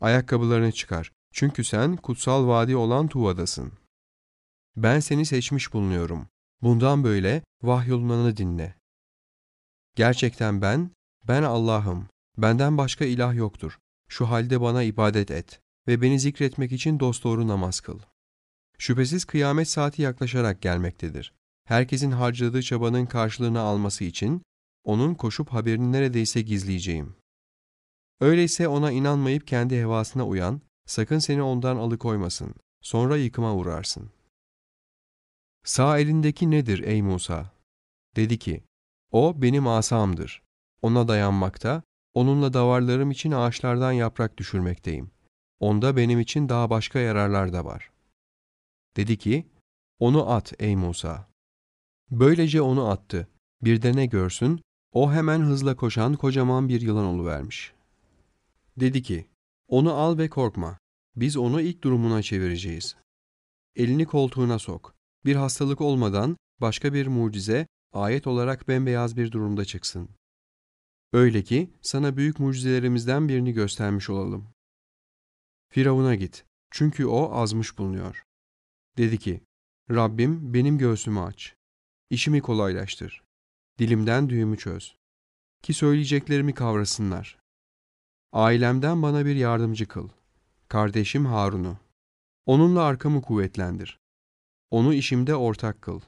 Ayakkabılarını 0.00 0.72
çıkar. 0.72 1.12
Çünkü 1.32 1.64
sen 1.64 1.96
kutsal 1.96 2.48
vadi 2.48 2.76
olan 2.76 3.08
Tuva'dasın. 3.08 3.72
Ben 4.76 5.00
seni 5.00 5.26
seçmiş 5.26 5.72
bulunuyorum. 5.72 6.28
Bundan 6.62 7.04
böyle 7.04 7.42
vahyolunanı 7.62 8.36
dinle. 8.36 8.74
Gerçekten 9.96 10.62
ben, 10.62 10.90
ben 11.28 11.42
Allah'ım. 11.42 12.08
Benden 12.38 12.78
başka 12.78 13.04
ilah 13.04 13.34
yoktur. 13.34 13.78
Şu 14.08 14.30
halde 14.30 14.60
bana 14.60 14.82
ibadet 14.82 15.30
et 15.30 15.60
ve 15.86 16.02
beni 16.02 16.20
zikretmek 16.20 16.72
için 16.72 17.00
dosdoğru 17.00 17.48
namaz 17.48 17.80
kıl. 17.80 17.98
Şüphesiz 18.78 19.24
kıyamet 19.24 19.68
saati 19.68 20.02
yaklaşarak 20.02 20.62
gelmektedir. 20.62 21.32
Herkesin 21.64 22.10
harcadığı 22.10 22.62
çabanın 22.62 23.06
karşılığını 23.06 23.60
alması 23.60 24.04
için 24.04 24.42
onun 24.84 25.14
koşup 25.14 25.48
haberini 25.48 25.92
neredeyse 25.92 26.42
gizleyeceğim. 26.42 27.16
Öyleyse 28.20 28.68
ona 28.68 28.92
inanmayıp 28.92 29.46
kendi 29.46 29.76
hevasına 29.76 30.26
uyan, 30.26 30.60
sakın 30.86 31.18
seni 31.18 31.42
ondan 31.42 31.76
alıkoymasın, 31.76 32.54
sonra 32.80 33.16
yıkıma 33.16 33.54
uğrarsın. 33.54 34.10
Sağ 35.64 35.98
elindeki 35.98 36.50
nedir 36.50 36.78
ey 36.78 37.02
Musa? 37.02 37.52
Dedi 38.16 38.38
ki, 38.38 38.64
o 39.12 39.42
benim 39.42 39.66
asamdır. 39.66 40.42
Ona 40.82 41.08
dayanmakta, 41.08 41.82
onunla 42.14 42.52
davarlarım 42.52 43.10
için 43.10 43.32
ağaçlardan 43.32 43.92
yaprak 43.92 44.36
düşürmekteyim. 44.36 45.10
Onda 45.60 45.96
benim 45.96 46.20
için 46.20 46.48
daha 46.48 46.70
başka 46.70 46.98
yararlar 46.98 47.52
da 47.52 47.64
var. 47.64 47.90
Dedi 48.96 49.18
ki, 49.18 49.46
onu 49.98 50.30
at 50.30 50.52
ey 50.58 50.76
Musa. 50.76 51.28
Böylece 52.10 52.62
onu 52.62 52.88
attı. 52.88 53.28
Bir 53.62 53.82
de 53.82 53.96
ne 53.96 54.06
görsün, 54.06 54.60
o 54.92 55.12
hemen 55.12 55.40
hızla 55.40 55.76
koşan 55.76 56.16
kocaman 56.16 56.68
bir 56.68 56.80
yılan 56.80 57.04
oluvermiş. 57.04 57.72
Dedi 58.76 59.02
ki, 59.02 59.26
onu 59.68 59.92
al 59.92 60.18
ve 60.18 60.28
korkma. 60.28 60.78
Biz 61.16 61.36
onu 61.36 61.60
ilk 61.60 61.82
durumuna 61.82 62.22
çevireceğiz. 62.22 62.96
Elini 63.76 64.04
koltuğuna 64.04 64.58
sok. 64.58 64.94
Bir 65.24 65.36
hastalık 65.36 65.80
olmadan 65.80 66.36
başka 66.60 66.94
bir 66.94 67.06
mucize, 67.06 67.66
ayet 67.92 68.26
olarak 68.26 68.68
bembeyaz 68.68 69.16
bir 69.16 69.32
durumda 69.32 69.64
çıksın. 69.64 70.08
Öyle 71.12 71.42
ki 71.42 71.70
sana 71.82 72.16
büyük 72.16 72.38
mucizelerimizden 72.38 73.28
birini 73.28 73.52
göstermiş 73.52 74.10
olalım. 74.10 74.48
Firavun'a 75.68 76.14
git. 76.14 76.44
Çünkü 76.70 77.06
o 77.06 77.32
azmış 77.32 77.78
bulunuyor. 77.78 78.24
Dedi 78.96 79.18
ki, 79.18 79.40
Rabbim 79.90 80.54
benim 80.54 80.78
göğsümü 80.78 81.20
aç. 81.20 81.54
İşimi 82.10 82.40
kolaylaştır. 82.40 83.22
Dilimden 83.78 84.28
düğümü 84.28 84.58
çöz. 84.58 84.96
Ki 85.62 85.74
söyleyeceklerimi 85.74 86.54
kavrasınlar. 86.54 87.39
Ailemden 88.32 89.02
bana 89.02 89.26
bir 89.26 89.36
yardımcı 89.36 89.88
kıl. 89.88 90.08
Kardeşim 90.68 91.26
Harun'u. 91.26 91.78
Onunla 92.46 92.82
arkamı 92.82 93.22
kuvvetlendir. 93.22 93.98
Onu 94.70 94.94
işimde 94.94 95.34
ortak 95.34 95.82
kıl. 95.82 96.00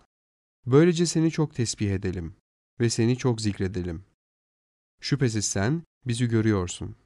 Böylece 0.66 1.06
seni 1.06 1.30
çok 1.30 1.54
tesbih 1.54 1.90
edelim 1.90 2.36
ve 2.80 2.90
seni 2.90 3.16
çok 3.16 3.40
zikredelim. 3.40 4.04
Şüphesiz 5.00 5.44
sen 5.44 5.82
bizi 6.06 6.28
görüyorsun. 6.28 6.96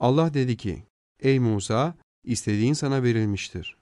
Allah 0.00 0.34
dedi 0.34 0.56
ki, 0.56 0.86
Ey 1.20 1.38
Musa, 1.38 1.94
istediğin 2.24 2.72
sana 2.72 3.02
verilmiştir. 3.02 3.76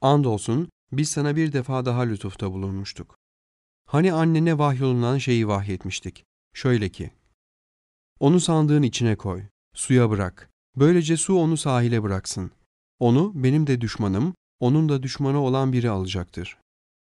Andolsun 0.00 0.68
biz 0.92 1.10
sana 1.10 1.36
bir 1.36 1.52
defa 1.52 1.84
daha 1.84 2.02
lütufta 2.02 2.52
bulunmuştuk. 2.52 3.18
Hani 3.86 4.12
annene 4.12 4.58
vahyolunan 4.58 5.18
şeyi 5.18 5.48
vahyetmiştik. 5.48 6.24
Şöyle 6.54 6.88
ki, 6.88 7.10
onu 8.20 8.40
sandığın 8.40 8.82
içine 8.82 9.16
koy, 9.16 9.42
suya 9.74 10.10
bırak. 10.10 10.50
Böylece 10.76 11.16
su 11.16 11.34
onu 11.34 11.56
sahile 11.56 12.02
bıraksın. 12.02 12.50
Onu 12.98 13.32
benim 13.34 13.66
de 13.66 13.80
düşmanım, 13.80 14.34
onun 14.60 14.88
da 14.88 15.02
düşmanı 15.02 15.38
olan 15.38 15.72
biri 15.72 15.90
alacaktır. 15.90 16.58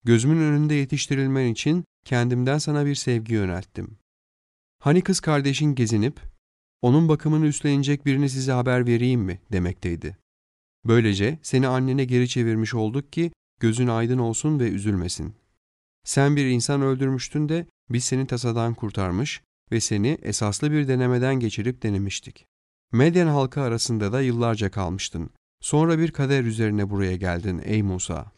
Gözümün 0.05 0.41
önünde 0.41 0.75
yetiştirilmen 0.75 1.47
için 1.47 1.85
kendimden 2.05 2.59
sana 2.59 2.87
bir 2.87 2.95
sevgi 2.95 3.35
yönelttim. 3.35 3.99
Hani 4.79 5.03
kız 5.03 5.21
kardeşin 5.21 5.75
gezinip, 5.75 6.21
onun 6.83 7.09
bakımını 7.09 7.47
üstlenecek 7.47 8.07
birini 8.07 8.29
size 8.29 8.53
haber 8.53 8.87
vereyim 8.87 9.21
mi 9.21 9.41
demekteydi. 9.53 10.17
Böylece 10.85 11.39
seni 11.43 11.69
annene 11.69 12.05
geri 12.05 12.29
çevirmiş 12.29 12.75
olduk 12.75 13.13
ki 13.13 13.33
gözün 13.61 13.87
aydın 13.87 14.19
olsun 14.19 14.61
ve 14.61 14.69
üzülmesin. 14.69 15.35
Sen 16.05 16.37
bir 16.37 16.47
insan 16.47 16.83
öldürmüştün 16.83 17.49
de 17.49 17.67
biz 17.91 18.05
seni 18.05 18.27
tasadan 18.27 18.75
kurtarmış 18.75 19.43
ve 19.73 19.81
seni 19.81 20.19
esaslı 20.23 20.73
bir 20.73 20.89
denemeden 20.89 21.35
geçirip 21.35 21.83
denemiştik. 21.83 22.47
Medyen 22.93 23.27
halkı 23.27 23.61
arasında 23.61 24.13
da 24.13 24.21
yıllarca 24.21 24.71
kalmıştın. 24.71 25.31
Sonra 25.61 25.99
bir 25.99 26.11
kader 26.11 26.45
üzerine 26.45 26.91
buraya 26.91 27.17
geldin 27.17 27.61
ey 27.65 27.83
Musa. 27.83 28.33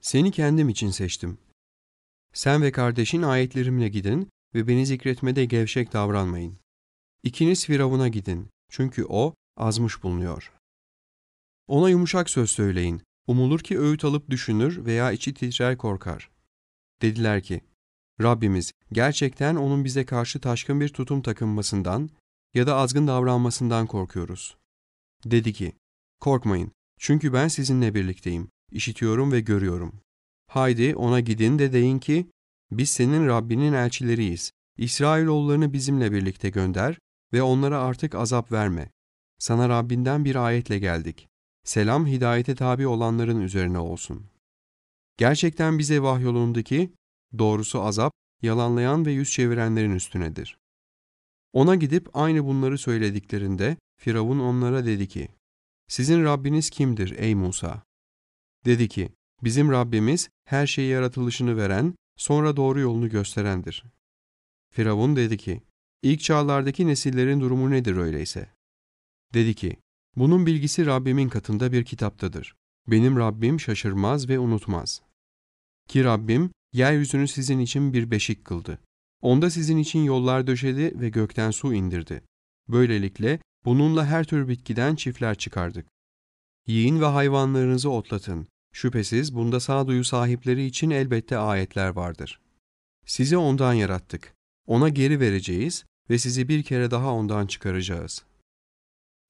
Seni 0.00 0.30
kendim 0.30 0.68
için 0.68 0.90
seçtim. 0.90 1.38
Sen 2.32 2.62
ve 2.62 2.72
kardeşin 2.72 3.22
ayetlerimle 3.22 3.88
gidin 3.88 4.28
ve 4.54 4.68
beni 4.68 4.86
zikretmede 4.86 5.44
gevşek 5.44 5.92
davranmayın. 5.92 6.58
İkiniz 7.22 7.66
Firavun'a 7.66 8.08
gidin, 8.08 8.48
çünkü 8.70 9.04
o 9.08 9.34
azmış 9.56 10.02
bulunuyor. 10.02 10.52
Ona 11.66 11.90
yumuşak 11.90 12.30
söz 12.30 12.50
söyleyin, 12.50 13.02
umulur 13.26 13.60
ki 13.60 13.80
öğüt 13.80 14.04
alıp 14.04 14.30
düşünür 14.30 14.84
veya 14.84 15.12
içi 15.12 15.34
titrer 15.34 15.78
korkar. 15.78 16.30
Dediler 17.02 17.42
ki, 17.42 17.60
Rabbimiz 18.22 18.72
gerçekten 18.92 19.56
onun 19.56 19.84
bize 19.84 20.06
karşı 20.06 20.40
taşkın 20.40 20.80
bir 20.80 20.88
tutum 20.88 21.22
takınmasından 21.22 22.10
ya 22.54 22.66
da 22.66 22.76
azgın 22.76 23.06
davranmasından 23.06 23.86
korkuyoruz. 23.86 24.56
Dedi 25.24 25.52
ki, 25.52 25.72
korkmayın 26.20 26.72
çünkü 26.98 27.32
ben 27.32 27.48
sizinle 27.48 27.94
birlikteyim, 27.94 28.48
işitiyorum 28.70 29.32
ve 29.32 29.40
görüyorum. 29.40 30.00
Haydi 30.48 30.96
ona 30.96 31.20
gidin 31.20 31.58
de 31.58 31.72
deyin 31.72 31.98
ki, 31.98 32.26
biz 32.70 32.90
senin 32.90 33.26
Rabbinin 33.26 33.72
elçileriyiz. 33.72 34.52
İsrailoğullarını 34.78 35.72
bizimle 35.72 36.12
birlikte 36.12 36.50
gönder 36.50 36.98
ve 37.32 37.42
onlara 37.42 37.80
artık 37.80 38.14
azap 38.14 38.52
verme. 38.52 38.90
Sana 39.38 39.68
Rabbinden 39.68 40.24
bir 40.24 40.36
ayetle 40.36 40.78
geldik. 40.78 41.28
Selam 41.64 42.06
hidayete 42.06 42.54
tabi 42.54 42.86
olanların 42.86 43.40
üzerine 43.40 43.78
olsun. 43.78 44.26
Gerçekten 45.16 45.78
bize 45.78 46.02
vahyolundaki, 46.02 46.92
doğrusu 47.38 47.82
azap, 47.82 48.12
yalanlayan 48.42 49.06
ve 49.06 49.12
yüz 49.12 49.30
çevirenlerin 49.30 49.94
üstünedir. 49.94 50.58
Ona 51.52 51.74
gidip 51.74 52.16
aynı 52.16 52.44
bunları 52.44 52.78
söylediklerinde 52.78 53.76
Firavun 54.00 54.38
onlara 54.38 54.84
dedi 54.84 55.08
ki, 55.08 55.28
Sizin 55.88 56.24
Rabbiniz 56.24 56.70
kimdir 56.70 57.18
ey 57.18 57.34
Musa? 57.34 57.82
Dedi 58.64 58.88
ki, 58.88 59.12
bizim 59.42 59.70
Rabbimiz 59.70 60.28
her 60.44 60.66
şeyi 60.66 60.90
yaratılışını 60.90 61.56
veren, 61.56 61.94
sonra 62.16 62.56
doğru 62.56 62.80
yolunu 62.80 63.08
gösterendir. 63.08 63.84
Firavun 64.70 65.16
dedi 65.16 65.36
ki, 65.36 65.62
İlk 66.02 66.20
çağlardaki 66.20 66.86
nesillerin 66.86 67.40
durumu 67.40 67.70
nedir 67.70 67.96
öyleyse? 67.96 68.48
Dedi 69.34 69.54
ki, 69.54 69.76
bunun 70.16 70.46
bilgisi 70.46 70.86
Rabbimin 70.86 71.28
katında 71.28 71.72
bir 71.72 71.84
kitaptadır. 71.84 72.56
Benim 72.86 73.16
Rabbim 73.16 73.60
şaşırmaz 73.60 74.28
ve 74.28 74.38
unutmaz. 74.38 75.02
Ki 75.88 76.04
Rabbim, 76.04 76.50
yeryüzünü 76.72 77.28
sizin 77.28 77.58
için 77.58 77.92
bir 77.92 78.10
beşik 78.10 78.44
kıldı. 78.44 78.78
Onda 79.20 79.50
sizin 79.50 79.76
için 79.76 80.04
yollar 80.04 80.46
döşedi 80.46 81.00
ve 81.00 81.08
gökten 81.08 81.50
su 81.50 81.74
indirdi. 81.74 82.22
Böylelikle 82.68 83.40
bununla 83.64 84.06
her 84.06 84.24
tür 84.24 84.48
bitkiden 84.48 84.96
çiftler 84.96 85.34
çıkardık. 85.34 85.86
Yiyin 86.66 87.00
ve 87.00 87.06
hayvanlarınızı 87.06 87.90
otlatın. 87.90 88.46
Şüphesiz 88.72 89.34
bunda 89.34 89.60
sağduyu 89.60 90.04
sahipleri 90.04 90.64
için 90.64 90.90
elbette 90.90 91.38
ayetler 91.38 91.88
vardır. 91.88 92.40
Sizi 93.06 93.36
ondan 93.36 93.72
yarattık. 93.72 94.34
Ona 94.66 94.88
geri 94.88 95.20
vereceğiz 95.20 95.84
ve 96.10 96.18
sizi 96.18 96.48
bir 96.48 96.62
kere 96.62 96.90
daha 96.90 97.12
ondan 97.14 97.46
çıkaracağız. 97.46 98.24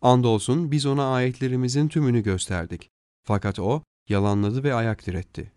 Andolsun 0.01 0.73
biz 0.73 0.87
ona 0.87 1.13
ayetlerimizin 1.13 1.89
tümünü 1.89 2.23
gösterdik. 2.23 2.91
Fakat 3.25 3.59
o 3.59 3.83
yalanladı 4.09 4.65
ve 4.65 4.75
ayak 4.75 5.07
diretti. 5.07 5.53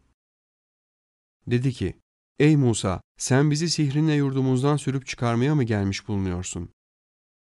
Dedi 1.47 1.73
ki, 1.73 1.93
Ey 2.39 2.55
Musa, 2.55 3.01
sen 3.17 3.51
bizi 3.51 3.69
sihrinle 3.69 4.13
yurdumuzdan 4.13 4.77
sürüp 4.77 5.07
çıkarmaya 5.07 5.55
mı 5.55 5.63
gelmiş 5.63 6.07
bulunuyorsun? 6.07 6.69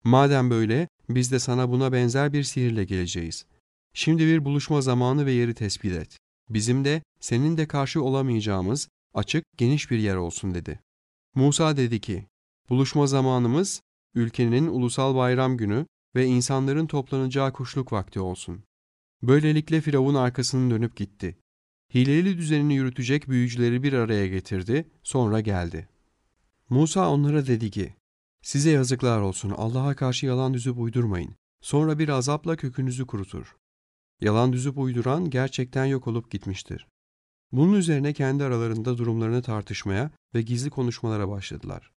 Madem 0.04 0.50
böyle, 0.50 0.88
biz 1.10 1.32
de 1.32 1.40
sana 1.40 1.72
buna 1.72 1.92
benzer 1.92 2.34
bir 2.34 2.44
sihirle 2.44 2.84
geleceğiz. 2.84 3.46
Şimdi 3.94 4.26
bir 4.26 4.46
buluşma 4.46 4.82
zamanı 4.82 5.26
ve 5.26 5.32
yeri 5.32 5.54
tespit 5.54 5.94
et. 5.94 6.18
Bizim 6.50 6.86
de, 6.86 7.02
senin 7.20 7.58
de 7.58 7.68
karşı 7.68 8.04
olamayacağımız, 8.04 8.90
açık, 9.14 9.44
geniş 9.58 9.92
bir 9.92 10.00
yer 10.00 10.16
olsun 10.16 10.54
dedi. 10.54 10.80
Musa 11.36 11.78
dedi 11.78 12.02
ki, 12.02 12.28
buluşma 12.70 13.08
zamanımız, 13.08 13.82
ülkenin 14.16 14.68
ulusal 14.68 15.16
bayram 15.16 15.58
günü 15.58 15.86
ve 16.16 16.26
insanların 16.26 16.88
toplanacağı 16.88 17.54
kuşluk 17.54 17.94
vakti 17.94 18.20
olsun. 18.20 18.64
Böylelikle 19.22 19.82
Firavun 19.82 20.16
arkasını 20.16 20.72
dönüp 20.72 20.96
gitti. 20.96 21.38
Hileli 21.94 22.38
düzenini 22.38 22.76
yürütecek 22.76 23.30
büyücüleri 23.30 23.84
bir 23.84 23.94
araya 23.94 24.28
getirdi, 24.28 24.88
sonra 25.04 25.40
geldi. 25.40 25.90
Musa 26.70 27.10
onlara 27.10 27.48
dedi 27.48 27.72
ki, 27.72 27.94
Size 28.42 28.72
yazıklar 28.72 29.22
olsun, 29.22 29.50
Allah'a 29.50 29.96
karşı 29.96 30.26
yalan 30.26 30.54
düzüp 30.54 30.80
uydurmayın. 30.80 31.36
Sonra 31.62 32.00
bir 32.00 32.10
azapla 32.10 32.56
kökünüzü 32.56 33.08
kurutur. 33.08 33.56
Yalan 34.22 34.54
düzüp 34.54 34.78
uyduran 34.78 35.30
gerçekten 35.30 35.86
yok 35.86 36.08
olup 36.08 36.32
gitmiştir. 36.32 36.88
Bunun 37.52 37.74
üzerine 37.74 38.14
kendi 38.14 38.44
aralarında 38.44 38.98
durumlarını 38.98 39.42
tartışmaya 39.42 40.12
ve 40.34 40.42
gizli 40.42 40.70
konuşmalara 40.70 41.30
başladılar. 41.30 41.92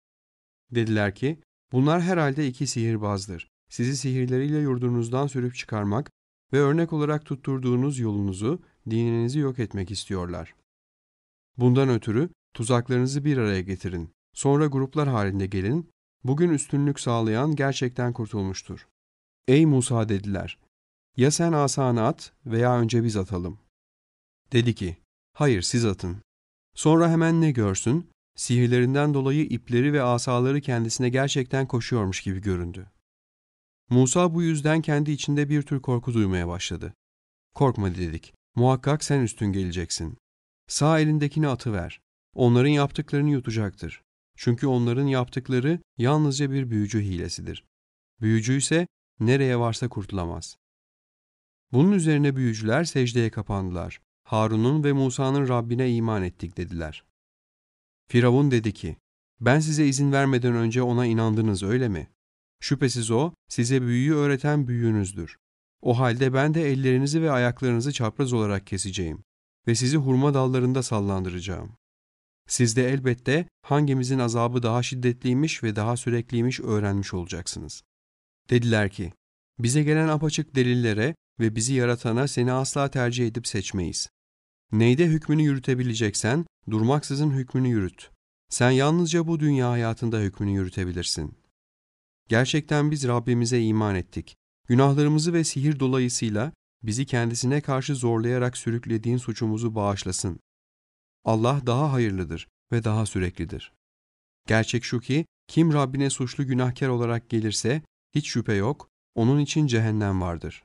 Dediler 0.71 1.15
ki, 1.15 1.39
bunlar 1.71 2.01
herhalde 2.01 2.47
iki 2.47 2.67
sihirbazdır. 2.67 3.47
Sizi 3.69 3.97
sihirleriyle 3.97 4.57
yurdunuzdan 4.57 5.27
sürüp 5.27 5.55
çıkarmak 5.55 6.11
ve 6.53 6.59
örnek 6.59 6.93
olarak 6.93 7.25
tutturduğunuz 7.25 7.99
yolunuzu, 7.99 8.61
dininizi 8.89 9.39
yok 9.39 9.59
etmek 9.59 9.91
istiyorlar. 9.91 10.55
Bundan 11.57 11.89
ötürü 11.89 12.29
tuzaklarınızı 12.53 13.25
bir 13.25 13.37
araya 13.37 13.61
getirin. 13.61 14.09
Sonra 14.33 14.65
gruplar 14.65 15.09
halinde 15.09 15.45
gelin. 15.45 15.89
Bugün 16.23 16.49
üstünlük 16.49 16.99
sağlayan 16.99 17.55
gerçekten 17.55 18.13
kurtulmuştur. 18.13 18.87
Ey 19.47 19.65
Musa 19.65 20.09
dediler. 20.09 20.59
Ya 21.17 21.31
sen 21.31 21.53
asanı 21.53 22.03
at 22.03 22.33
veya 22.45 22.79
önce 22.79 23.03
biz 23.03 23.17
atalım. 23.17 23.59
Dedi 24.51 24.75
ki, 24.75 24.97
hayır 25.33 25.61
siz 25.61 25.85
atın. 25.85 26.17
Sonra 26.75 27.09
hemen 27.09 27.41
ne 27.41 27.51
görsün? 27.51 28.09
Sihirlerinden 28.35 29.13
dolayı 29.13 29.43
ipleri 29.45 29.93
ve 29.93 30.03
asaları 30.03 30.61
kendisine 30.61 31.09
gerçekten 31.09 31.67
koşuyormuş 31.67 32.21
gibi 32.21 32.41
göründü. 32.41 32.91
Musa 33.89 34.33
bu 34.33 34.43
yüzden 34.43 34.81
kendi 34.81 35.11
içinde 35.11 35.49
bir 35.49 35.61
tür 35.61 35.81
korku 35.81 36.13
duymaya 36.13 36.47
başladı. 36.47 36.93
Korkma 37.53 37.95
dedik, 37.95 38.33
muhakkak 38.55 39.03
sen 39.03 39.21
üstün 39.21 39.51
geleceksin. 39.51 40.17
Sağ 40.67 40.99
elindekini 40.99 41.47
atıver. 41.47 42.01
Onların 42.35 42.69
yaptıklarını 42.69 43.29
yutacaktır. 43.29 44.01
Çünkü 44.37 44.67
onların 44.67 45.07
yaptıkları 45.07 45.79
yalnızca 45.97 46.51
bir 46.51 46.69
büyücü 46.69 47.01
hilesidir. 47.01 47.65
Büyücü 48.21 48.57
ise 48.57 48.87
nereye 49.19 49.59
varsa 49.59 49.89
kurtulamaz. 49.89 50.57
Bunun 51.71 51.91
üzerine 51.91 52.35
büyücüler 52.35 52.83
secdeye 52.83 53.29
kapandılar. 53.29 54.01
Harun'un 54.23 54.83
ve 54.83 54.93
Musa'nın 54.93 55.47
Rabbine 55.47 55.93
iman 55.95 56.23
ettik 56.23 56.57
dediler. 56.57 57.05
Firavun 58.07 58.51
dedi 58.51 58.73
ki, 58.73 58.97
ben 59.39 59.59
size 59.59 59.87
izin 59.87 60.11
vermeden 60.11 60.53
önce 60.53 60.81
ona 60.81 61.05
inandınız 61.05 61.63
öyle 61.63 61.89
mi? 61.89 62.07
Şüphesiz 62.59 63.11
o, 63.11 63.33
size 63.49 63.81
büyüyü 63.81 64.13
öğreten 64.13 64.67
büyüğünüzdür. 64.67 65.37
O 65.81 65.99
halde 65.99 66.33
ben 66.33 66.53
de 66.53 66.71
ellerinizi 66.71 67.21
ve 67.21 67.31
ayaklarınızı 67.31 67.91
çapraz 67.91 68.33
olarak 68.33 68.67
keseceğim 68.67 69.23
ve 69.67 69.75
sizi 69.75 69.97
hurma 69.97 70.33
dallarında 70.33 70.83
sallandıracağım. 70.83 71.77
Siz 72.47 72.75
de 72.75 72.89
elbette 72.89 73.47
hangimizin 73.61 74.19
azabı 74.19 74.63
daha 74.63 74.83
şiddetliymiş 74.83 75.63
ve 75.63 75.75
daha 75.75 75.97
sürekliymiş 75.97 76.59
öğrenmiş 76.59 77.13
olacaksınız. 77.13 77.83
Dediler 78.49 78.89
ki, 78.89 79.13
bize 79.59 79.83
gelen 79.83 80.07
apaçık 80.07 80.55
delillere 80.55 81.15
ve 81.39 81.55
bizi 81.55 81.73
yaratana 81.73 82.27
seni 82.27 82.51
asla 82.51 82.91
tercih 82.91 83.27
edip 83.27 83.47
seçmeyiz. 83.47 84.09
Neyde 84.71 85.05
hükmünü 85.05 85.43
yürütebileceksen, 85.43 86.45
durmaksızın 86.69 87.31
hükmünü 87.31 87.67
yürüt. 87.67 88.11
Sen 88.49 88.71
yalnızca 88.71 89.27
bu 89.27 89.39
dünya 89.39 89.69
hayatında 89.69 90.19
hükmünü 90.19 90.51
yürütebilirsin. 90.51 91.37
Gerçekten 92.29 92.91
biz 92.91 93.07
Rabbimize 93.07 93.61
iman 93.61 93.95
ettik. 93.95 94.37
Günahlarımızı 94.67 95.33
ve 95.33 95.43
sihir 95.43 95.79
dolayısıyla 95.79 96.51
bizi 96.83 97.05
kendisine 97.05 97.61
karşı 97.61 97.95
zorlayarak 97.95 98.57
sürüklediğin 98.57 99.17
suçumuzu 99.17 99.75
bağışlasın. 99.75 100.39
Allah 101.25 101.61
daha 101.65 101.93
hayırlıdır 101.93 102.47
ve 102.71 102.83
daha 102.83 103.05
süreklidir. 103.05 103.73
Gerçek 104.47 104.83
şu 104.83 104.99
ki, 104.99 105.25
kim 105.47 105.73
Rabbine 105.73 106.09
suçlu 106.09 106.47
günahkar 106.47 106.87
olarak 106.87 107.29
gelirse, 107.29 107.81
hiç 108.15 108.29
şüphe 108.29 108.53
yok, 108.53 108.89
onun 109.15 109.39
için 109.39 109.67
cehennem 109.67 110.21
vardır. 110.21 110.63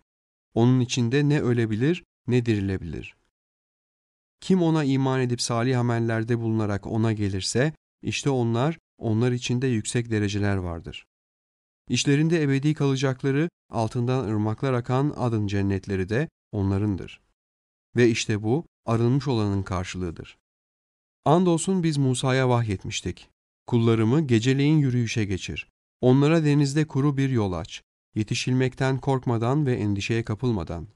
Onun 0.55 0.81
içinde 0.81 1.28
ne 1.28 1.40
ölebilir 1.40 2.05
ne 2.27 2.47
dirilebilir. 2.47 3.16
Kim 4.40 4.62
ona 4.62 4.85
iman 4.85 5.20
edip 5.20 5.43
salih 5.43 5.81
amellerde 5.81 6.39
bulunarak 6.39 6.86
ona 6.86 7.12
gelirse, 7.12 7.73
işte 8.02 8.31
onlar, 8.31 8.78
onlar 8.98 9.32
içinde 9.32 9.66
yüksek 9.66 10.10
dereceler 10.10 10.56
vardır. 10.56 11.06
İşlerinde 11.88 12.42
ebedi 12.42 12.74
kalacakları, 12.74 13.48
altından 13.70 14.24
ırmaklar 14.24 14.72
akan 14.72 15.14
adın 15.16 15.46
cennetleri 15.46 16.08
de 16.08 16.28
onlarındır. 16.52 17.20
Ve 17.96 18.08
işte 18.08 18.42
bu, 18.42 18.66
arınmış 18.86 19.28
olanın 19.28 19.62
karşılığıdır. 19.62 20.38
Andolsun 21.24 21.82
biz 21.82 21.96
Musa'ya 21.96 22.48
vahyetmiştik. 22.48 23.28
Kullarımı 23.66 24.26
geceleyin 24.26 24.78
yürüyüşe 24.78 25.24
geçir. 25.24 25.68
Onlara 26.00 26.44
denizde 26.44 26.86
kuru 26.86 27.16
bir 27.16 27.30
yol 27.30 27.52
aç. 27.52 27.82
Yetişilmekten 28.14 28.98
korkmadan 28.98 29.66
ve 29.66 29.74
endişeye 29.74 30.24
kapılmadan. 30.24 30.88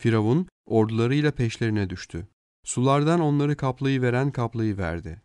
Firavun 0.00 0.48
ordularıyla 0.66 1.30
peşlerine 1.30 1.90
düştü. 1.90 2.28
Sulardan 2.64 3.20
onları 3.20 3.56
kaplayıveren 3.56 4.30
kaplayıverdi. 4.30 5.22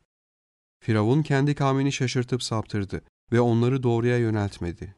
Firavun 0.79 1.23
kendi 1.23 1.55
kavmini 1.55 1.91
şaşırtıp 1.91 2.43
saptırdı 2.43 3.03
ve 3.33 3.41
onları 3.41 3.83
doğruya 3.83 4.17
yöneltmedi. 4.17 4.95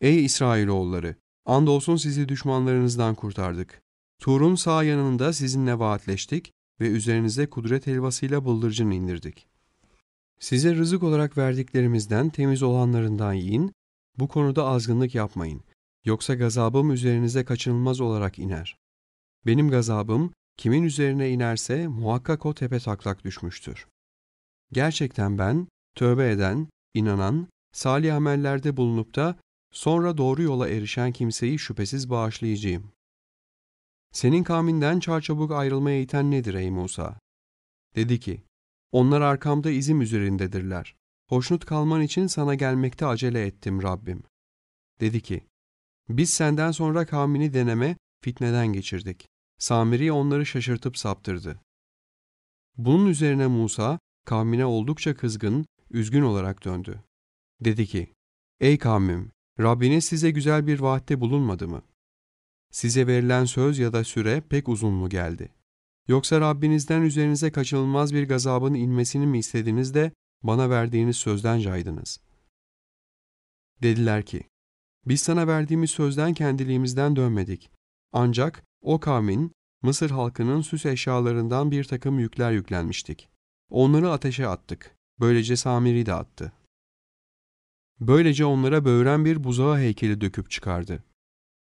Ey 0.00 0.24
İsrailoğulları! 0.24 1.16
Andolsun 1.46 1.96
sizi 1.96 2.28
düşmanlarınızdan 2.28 3.14
kurtardık. 3.14 3.82
Tur'un 4.18 4.54
sağ 4.54 4.84
yanında 4.84 5.32
sizinle 5.32 5.78
vaatleştik 5.78 6.52
ve 6.80 6.88
üzerinize 6.88 7.50
kudret 7.50 7.86
helvasıyla 7.86 8.44
bıldırcın 8.44 8.90
indirdik. 8.90 9.46
Size 10.40 10.74
rızık 10.74 11.02
olarak 11.02 11.38
verdiklerimizden 11.38 12.30
temiz 12.30 12.62
olanlarından 12.62 13.32
yiyin, 13.32 13.72
bu 14.18 14.28
konuda 14.28 14.66
azgınlık 14.66 15.14
yapmayın. 15.14 15.64
Yoksa 16.04 16.34
gazabım 16.34 16.92
üzerinize 16.92 17.44
kaçınılmaz 17.44 18.00
olarak 18.00 18.38
iner. 18.38 18.78
Benim 19.46 19.70
gazabım 19.70 20.32
kimin 20.56 20.82
üzerine 20.82 21.30
inerse 21.30 21.86
muhakkak 21.88 22.46
o 22.46 22.54
tepe 22.54 22.78
taklak 22.78 23.24
düşmüştür. 23.24 23.86
Gerçekten 24.72 25.38
ben, 25.38 25.68
tövbe 25.94 26.30
eden, 26.30 26.68
inanan, 26.98 27.48
salih 27.72 28.16
amellerde 28.16 28.76
bulunup 28.76 29.14
da 29.14 29.36
sonra 29.72 30.16
doğru 30.16 30.42
yola 30.42 30.68
erişen 30.68 31.12
kimseyi 31.12 31.58
şüphesiz 31.58 32.10
bağışlayacağım. 32.10 32.92
Senin 34.12 34.44
kavminden 34.44 35.00
çarçabuk 35.00 35.52
ayrılmaya 35.52 36.00
iten 36.00 36.30
nedir 36.30 36.54
ey 36.54 36.70
Musa? 36.70 37.20
Dedi 37.96 38.20
ki, 38.20 38.42
onlar 38.92 39.20
arkamda 39.20 39.70
izim 39.70 40.00
üzerindedirler. 40.00 40.96
Hoşnut 41.28 41.64
kalman 41.64 42.02
için 42.02 42.26
sana 42.26 42.54
gelmekte 42.54 43.06
acele 43.06 43.46
ettim 43.46 43.82
Rabbim. 43.82 44.22
Dedi 45.00 45.20
ki, 45.20 45.44
biz 46.08 46.30
senden 46.30 46.70
sonra 46.70 47.06
kavmini 47.06 47.54
deneme, 47.54 47.96
fitneden 48.24 48.66
geçirdik. 48.66 49.28
Samiri 49.58 50.12
onları 50.12 50.46
şaşırtıp 50.46 50.98
saptırdı. 50.98 51.60
Bunun 52.76 53.06
üzerine 53.06 53.46
Musa, 53.46 53.98
kavmine 54.24 54.66
oldukça 54.66 55.14
kızgın, 55.16 55.66
üzgün 55.90 56.22
olarak 56.22 56.64
döndü. 56.64 57.04
Dedi 57.60 57.86
ki, 57.86 58.14
Ey 58.60 58.78
kavmim, 58.78 59.32
Rabbiniz 59.60 60.04
size 60.04 60.30
güzel 60.30 60.66
bir 60.66 60.80
vaatte 60.80 61.20
bulunmadı 61.20 61.68
mı? 61.68 61.82
Size 62.70 63.06
verilen 63.06 63.44
söz 63.44 63.78
ya 63.78 63.92
da 63.92 64.04
süre 64.04 64.40
pek 64.40 64.68
uzun 64.68 64.92
mu 64.92 65.08
geldi? 65.08 65.52
Yoksa 66.08 66.40
Rabbinizden 66.40 67.02
üzerinize 67.02 67.52
kaçınılmaz 67.52 68.14
bir 68.14 68.28
gazabın 68.28 68.74
inmesini 68.74 69.26
mi 69.26 69.38
istediniz 69.38 69.94
de 69.94 70.12
bana 70.42 70.70
verdiğiniz 70.70 71.16
sözden 71.16 71.60
caydınız? 71.60 72.20
Dediler 73.82 74.24
ki, 74.24 74.42
biz 75.06 75.20
sana 75.20 75.46
verdiğimiz 75.46 75.90
sözden 75.90 76.34
kendiliğimizden 76.34 77.16
dönmedik. 77.16 77.70
Ancak 78.12 78.64
o 78.80 79.00
kavmin, 79.00 79.52
Mısır 79.82 80.10
halkının 80.10 80.60
süs 80.60 80.86
eşyalarından 80.86 81.70
bir 81.70 81.84
takım 81.84 82.18
yükler 82.18 82.52
yüklenmiştik. 82.52 83.28
Onları 83.70 84.10
ateşe 84.10 84.48
attık. 84.48 84.97
Böylece 85.20 85.56
Samiri 85.56 86.06
de 86.06 86.14
attı. 86.14 86.52
Böylece 88.00 88.44
onlara 88.44 88.84
böğren 88.84 89.24
bir 89.24 89.44
buzağı 89.44 89.78
heykeli 89.78 90.20
döküp 90.20 90.50
çıkardı. 90.50 91.04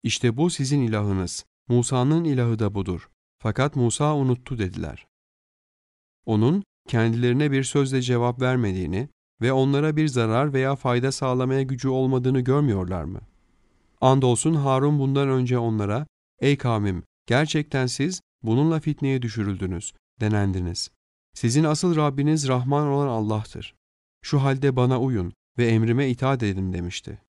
İşte 0.02 0.36
bu 0.36 0.50
sizin 0.50 0.80
ilahınız. 0.80 1.44
Musa'nın 1.68 2.24
ilahı 2.24 2.58
da 2.58 2.74
budur. 2.74 3.10
Fakat 3.38 3.76
Musa 3.76 4.16
unuttu 4.16 4.58
dediler. 4.58 5.06
Onun 6.26 6.64
kendilerine 6.88 7.50
bir 7.50 7.64
sözle 7.64 8.02
cevap 8.02 8.40
vermediğini 8.40 9.08
ve 9.40 9.52
onlara 9.52 9.96
bir 9.96 10.08
zarar 10.08 10.52
veya 10.52 10.76
fayda 10.76 11.12
sağlamaya 11.12 11.62
gücü 11.62 11.88
olmadığını 11.88 12.40
görmüyorlar 12.40 13.04
mı? 13.04 13.20
Andolsun 14.00 14.54
Harun 14.54 14.98
bundan 14.98 15.28
önce 15.28 15.58
onlara, 15.58 16.06
''Ey 16.40 16.58
kavmim, 16.58 17.04
gerçekten 17.26 17.86
siz 17.86 18.20
bununla 18.42 18.80
fitneye 18.80 19.22
düşürüldünüz, 19.22 19.94
denendiniz. 20.20 20.90
Sizin 21.34 21.64
asıl 21.64 21.96
Rabbiniz 21.96 22.48
Rahman 22.48 22.86
olan 22.86 23.08
Allah'tır. 23.08 23.74
Şu 24.22 24.42
halde 24.42 24.76
bana 24.76 25.00
uyun 25.00 25.32
ve 25.58 25.66
emrime 25.66 26.08
itaat 26.08 26.42
edin.'' 26.42 26.72
demişti. 26.72 27.20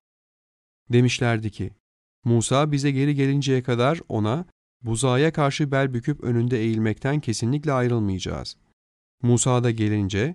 Demişlerdi 0.92 1.50
ki, 1.50 1.72
Musa 2.24 2.72
bize 2.72 2.90
geri 2.90 3.14
gelinceye 3.14 3.62
kadar 3.62 4.00
ona, 4.08 4.46
buzağa 4.82 5.32
karşı 5.32 5.72
bel 5.72 5.94
büküp 5.94 6.24
önünde 6.24 6.58
eğilmekten 6.58 7.20
kesinlikle 7.20 7.72
ayrılmayacağız. 7.72 8.56
Musa 9.22 9.64
da 9.64 9.70
gelince, 9.70 10.34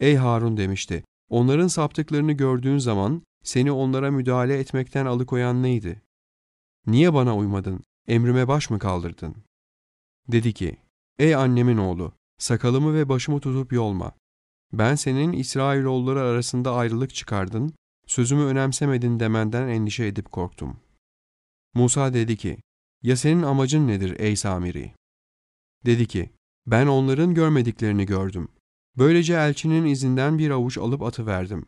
''Ey 0.00 0.16
Harun'' 0.16 0.56
demişti, 0.56 1.04
''onların 1.28 1.68
saptıklarını 1.68 2.32
gördüğün 2.32 2.78
zaman 2.78 3.22
seni 3.44 3.72
onlara 3.72 4.10
müdahale 4.10 4.58
etmekten 4.58 5.06
alıkoyan 5.06 5.62
neydi? 5.62 6.02
Niye 6.86 7.14
bana 7.14 7.36
uymadın, 7.36 7.84
emrime 8.08 8.48
baş 8.48 8.70
mı 8.70 8.78
kaldırdın?'' 8.78 9.44
Dedi 10.28 10.52
ki, 10.52 10.76
''Ey 11.18 11.34
annemin 11.34 11.76
oğlu, 11.76 12.12
sakalımı 12.42 12.94
ve 12.94 13.08
başımı 13.08 13.40
tutup 13.40 13.72
yolma. 13.72 14.12
Ben 14.72 14.94
senin 14.94 15.32
İsrailoğulları 15.32 16.20
arasında 16.20 16.74
ayrılık 16.74 17.14
çıkardın, 17.14 17.74
sözümü 18.06 18.44
önemsemedin 18.44 19.20
demenden 19.20 19.68
endişe 19.68 20.06
edip 20.06 20.32
korktum.'' 20.32 20.80
Musa 21.74 22.14
dedi 22.14 22.36
ki, 22.36 22.58
''Ya 23.02 23.16
senin 23.16 23.42
amacın 23.42 23.88
nedir 23.88 24.20
ey 24.20 24.36
Samiri?'' 24.36 24.94
Dedi 25.86 26.06
ki, 26.06 26.30
''Ben 26.66 26.86
onların 26.86 27.34
görmediklerini 27.34 28.06
gördüm. 28.06 28.48
Böylece 28.98 29.34
elçinin 29.34 29.84
izinden 29.84 30.38
bir 30.38 30.50
avuç 30.50 30.78
alıp 30.78 31.02
atıverdim. 31.02 31.66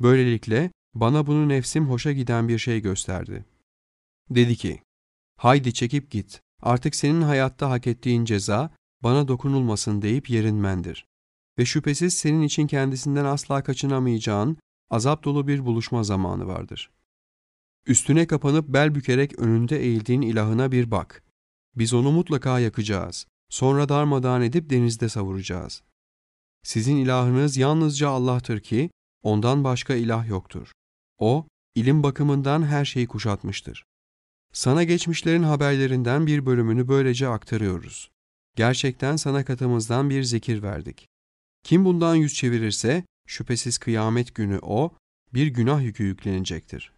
Böylelikle 0.00 0.70
bana 0.94 1.26
bunu 1.26 1.48
nefsim 1.48 1.90
hoşa 1.90 2.12
giden 2.12 2.48
bir 2.48 2.58
şey 2.58 2.80
gösterdi. 2.80 3.44
Dedi 4.30 4.56
ki, 4.56 4.82
haydi 5.36 5.74
çekip 5.74 6.10
git, 6.10 6.40
artık 6.60 6.94
senin 6.94 7.22
hayatta 7.22 7.70
hak 7.70 7.86
ettiğin 7.86 8.24
ceza 8.24 8.70
bana 9.02 9.28
dokunulmasın 9.28 10.02
deyip 10.02 10.30
yerinmendir. 10.30 11.06
Ve 11.58 11.64
şüphesiz 11.64 12.14
senin 12.14 12.42
için 12.42 12.66
kendisinden 12.66 13.24
asla 13.24 13.62
kaçınamayacağın 13.62 14.56
azap 14.90 15.24
dolu 15.24 15.48
bir 15.48 15.66
buluşma 15.66 16.02
zamanı 16.02 16.46
vardır. 16.46 16.90
Üstüne 17.86 18.26
kapanıp 18.26 18.68
bel 18.68 18.94
bükerek 18.94 19.38
önünde 19.38 19.80
eğildiğin 19.80 20.22
ilahına 20.22 20.72
bir 20.72 20.90
bak. 20.90 21.22
Biz 21.74 21.94
onu 21.94 22.12
mutlaka 22.12 22.58
yakacağız. 22.58 23.26
Sonra 23.48 23.88
darmadağın 23.88 24.42
edip 24.42 24.70
denizde 24.70 25.08
savuracağız. 25.08 25.82
Sizin 26.62 26.96
ilahınız 26.96 27.56
yalnızca 27.56 28.08
Allah'tır 28.08 28.60
ki 28.60 28.90
ondan 29.22 29.64
başka 29.64 29.94
ilah 29.94 30.28
yoktur. 30.28 30.72
O, 31.18 31.46
ilim 31.74 32.02
bakımından 32.02 32.62
her 32.62 32.84
şeyi 32.84 33.06
kuşatmıştır. 33.06 33.84
Sana 34.52 34.84
geçmişlerin 34.84 35.42
haberlerinden 35.42 36.26
bir 36.26 36.46
bölümünü 36.46 36.88
böylece 36.88 37.28
aktarıyoruz. 37.28 38.10
Gerçekten 38.56 39.16
sana 39.16 39.44
katımızdan 39.44 40.10
bir 40.10 40.22
zikir 40.22 40.62
verdik. 40.62 41.08
Kim 41.62 41.84
bundan 41.84 42.14
yüz 42.14 42.34
çevirirse, 42.34 43.04
şüphesiz 43.26 43.78
kıyamet 43.78 44.34
günü 44.34 44.58
o, 44.62 44.96
bir 45.34 45.46
günah 45.46 45.82
yükü 45.82 46.04
yüklenecektir. 46.04 46.92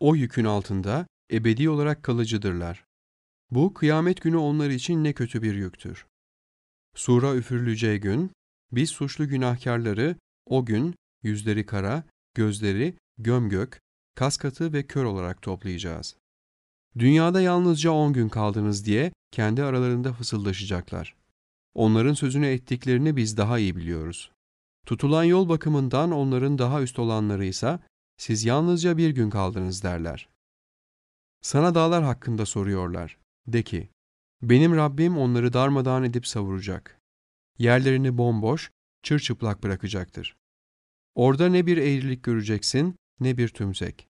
O 0.00 0.14
yükün 0.14 0.44
altında 0.44 1.06
ebedi 1.32 1.70
olarak 1.70 2.02
kalıcıdırlar. 2.02 2.84
Bu 3.50 3.74
kıyamet 3.74 4.22
günü 4.22 4.36
onlar 4.36 4.70
için 4.70 5.04
ne 5.04 5.12
kötü 5.12 5.42
bir 5.42 5.54
yüktür. 5.54 6.06
Sura 6.94 7.34
üfürüleceği 7.34 8.00
gün, 8.00 8.30
biz 8.72 8.90
suçlu 8.90 9.28
günahkarları 9.28 10.16
o 10.46 10.66
gün 10.66 10.94
yüzleri 11.22 11.66
kara, 11.66 12.04
gözleri 12.34 12.94
gömgök, 13.18 13.80
kaskatı 14.14 14.72
ve 14.72 14.86
kör 14.86 15.04
olarak 15.04 15.42
toplayacağız. 15.42 16.16
Dünyada 16.98 17.40
yalnızca 17.40 17.90
on 17.90 18.12
gün 18.12 18.28
kaldınız 18.28 18.84
diye 18.84 19.12
kendi 19.30 19.62
aralarında 19.62 20.12
fısıldaşacaklar. 20.12 21.16
Onların 21.74 22.14
sözünü 22.14 22.46
ettiklerini 22.46 23.16
biz 23.16 23.36
daha 23.36 23.58
iyi 23.58 23.76
biliyoruz. 23.76 24.30
Tutulan 24.86 25.24
yol 25.24 25.48
bakımından 25.48 26.12
onların 26.12 26.58
daha 26.58 26.82
üst 26.82 26.98
olanları 26.98 27.44
ise 27.44 27.78
siz 28.16 28.44
yalnızca 28.44 28.96
bir 28.96 29.10
gün 29.10 29.30
kaldınız 29.30 29.82
derler. 29.82 30.28
Sana 31.42 31.74
dağlar 31.74 32.04
hakkında 32.04 32.46
soruyorlar. 32.46 33.18
De 33.46 33.62
ki, 33.62 33.88
benim 34.42 34.76
Rabbim 34.76 35.18
onları 35.18 35.52
darmadağın 35.52 36.02
edip 36.02 36.26
savuracak. 36.26 37.00
Yerlerini 37.58 38.18
bomboş, 38.18 38.70
çırçıplak 39.02 39.62
bırakacaktır. 39.62 40.36
Orada 41.14 41.48
ne 41.48 41.66
bir 41.66 41.76
eğrilik 41.76 42.22
göreceksin 42.22 42.96
ne 43.20 43.36
bir 43.36 43.48
tümsek. 43.48 44.08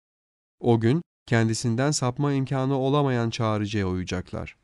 O 0.59 0.79
gün 0.79 1.01
kendisinden 1.25 1.91
sapma 1.91 2.33
imkanı 2.33 2.77
olamayan 2.77 3.29
çağrıcıya 3.29 3.87
uyacaklar. 3.87 4.57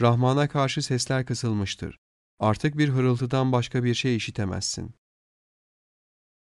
Rahman'a 0.00 0.48
karşı 0.48 0.82
sesler 0.82 1.26
kısılmıştır. 1.26 1.98
Artık 2.38 2.78
bir 2.78 2.88
hırıltıdan 2.88 3.52
başka 3.52 3.84
bir 3.84 3.94
şey 3.94 4.16
işitemezsin. 4.16 4.94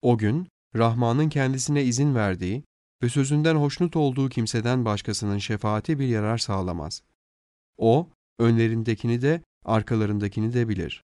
O 0.02 0.18
gün 0.18 0.48
Rahman'ın 0.76 1.28
kendisine 1.28 1.84
izin 1.84 2.14
verdiği 2.14 2.64
ve 3.02 3.08
sözünden 3.08 3.56
hoşnut 3.56 3.96
olduğu 3.96 4.28
kimseden 4.28 4.84
başkasının 4.84 5.38
şefaati 5.38 5.98
bir 5.98 6.08
yarar 6.08 6.38
sağlamaz. 6.38 7.02
O, 7.76 8.10
önlerindekini 8.38 9.22
de 9.22 9.42
arkalarındakini 9.64 10.52
de 10.52 10.68
bilir. 10.68 11.04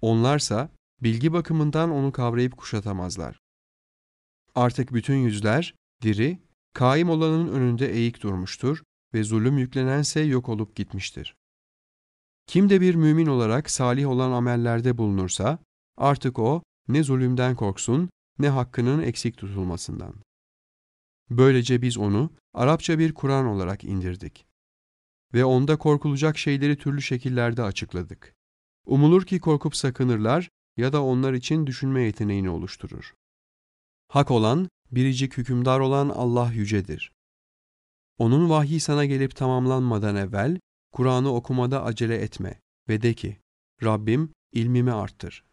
Onlarsa 0.00 0.70
bilgi 1.02 1.32
bakımından 1.32 1.90
onu 1.90 2.12
kavrayıp 2.12 2.56
kuşatamazlar. 2.56 3.40
Artık 4.54 4.92
bütün 4.94 5.16
yüzler, 5.16 5.74
diri, 6.02 6.38
kaim 6.74 7.10
olanın 7.10 7.48
önünde 7.48 7.92
eğik 7.92 8.22
durmuştur 8.22 8.82
ve 9.14 9.24
zulüm 9.24 9.58
yüklenense 9.58 10.20
yok 10.20 10.48
olup 10.48 10.76
gitmiştir. 10.76 11.36
Kim 12.46 12.70
de 12.70 12.80
bir 12.80 12.94
mümin 12.94 13.26
olarak 13.26 13.70
salih 13.70 14.08
olan 14.08 14.32
amellerde 14.32 14.98
bulunursa, 14.98 15.58
artık 15.96 16.38
o, 16.38 16.62
ne 16.88 17.02
zulümden 17.02 17.56
korksun, 17.56 18.10
ne 18.38 18.48
hakkının 18.48 19.02
eksik 19.02 19.36
tutulmasından. 19.36 20.14
Böylece 21.30 21.82
biz 21.82 21.98
onu 21.98 22.30
Arapça 22.54 22.98
bir 22.98 23.14
Kur'an 23.14 23.46
olarak 23.46 23.84
indirdik. 23.84 24.46
Ve 25.34 25.44
onda 25.44 25.78
korkulacak 25.78 26.38
şeyleri 26.38 26.78
türlü 26.78 27.02
şekillerde 27.02 27.62
açıkladık. 27.62 28.34
Umulur 28.86 29.26
ki 29.26 29.40
korkup 29.40 29.76
sakınırlar 29.76 30.48
ya 30.76 30.92
da 30.92 31.04
onlar 31.04 31.32
için 31.32 31.66
düşünme 31.66 32.02
yeteneğini 32.02 32.50
oluşturur. 32.50 33.14
Hak 34.08 34.30
olan, 34.30 34.68
biricik 34.92 35.36
hükümdar 35.38 35.80
olan 35.80 36.08
Allah 36.08 36.52
yücedir. 36.52 37.12
Onun 38.18 38.50
vahyi 38.50 38.80
sana 38.80 39.04
gelip 39.04 39.36
tamamlanmadan 39.36 40.16
evvel, 40.16 40.58
Kur'an'ı 40.92 41.34
okumada 41.34 41.84
acele 41.84 42.16
etme 42.16 42.60
ve 42.88 43.02
de 43.02 43.14
ki, 43.14 43.36
Rabbim 43.82 44.32
ilmimi 44.52 44.92
arttır. 44.92 45.44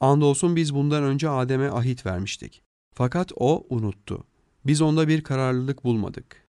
Andolsun 0.00 0.56
biz 0.56 0.74
bundan 0.74 1.02
önce 1.02 1.28
Adem'e 1.28 1.70
ahit 1.70 2.06
vermiştik. 2.06 2.62
Fakat 2.94 3.32
o 3.36 3.66
unuttu. 3.68 4.26
Biz 4.66 4.82
onda 4.82 5.08
bir 5.08 5.22
kararlılık 5.22 5.84
bulmadık. 5.84 6.48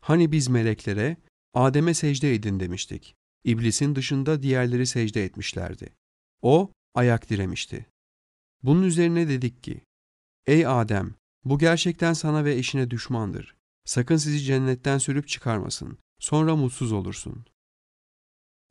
Hani 0.00 0.32
biz 0.32 0.48
meleklere, 0.48 1.16
Adem'e 1.54 1.94
secde 1.94 2.34
edin 2.34 2.60
demiştik. 2.60 3.14
İblisin 3.44 3.94
dışında 3.94 4.42
diğerleri 4.42 4.86
secde 4.86 5.24
etmişlerdi. 5.24 5.92
O 6.42 6.70
ayak 6.94 7.30
diremişti. 7.30 7.86
Bunun 8.62 8.82
üzerine 8.82 9.28
dedik 9.28 9.62
ki, 9.62 9.80
Ey 10.46 10.66
Adem, 10.66 11.14
bu 11.44 11.58
gerçekten 11.58 12.12
sana 12.12 12.44
ve 12.44 12.54
eşine 12.54 12.90
düşmandır. 12.90 13.56
Sakın 13.84 14.16
sizi 14.16 14.40
cennetten 14.40 14.98
sürüp 14.98 15.28
çıkarmasın. 15.28 15.98
Sonra 16.20 16.56
mutsuz 16.56 16.92
olursun. 16.92 17.44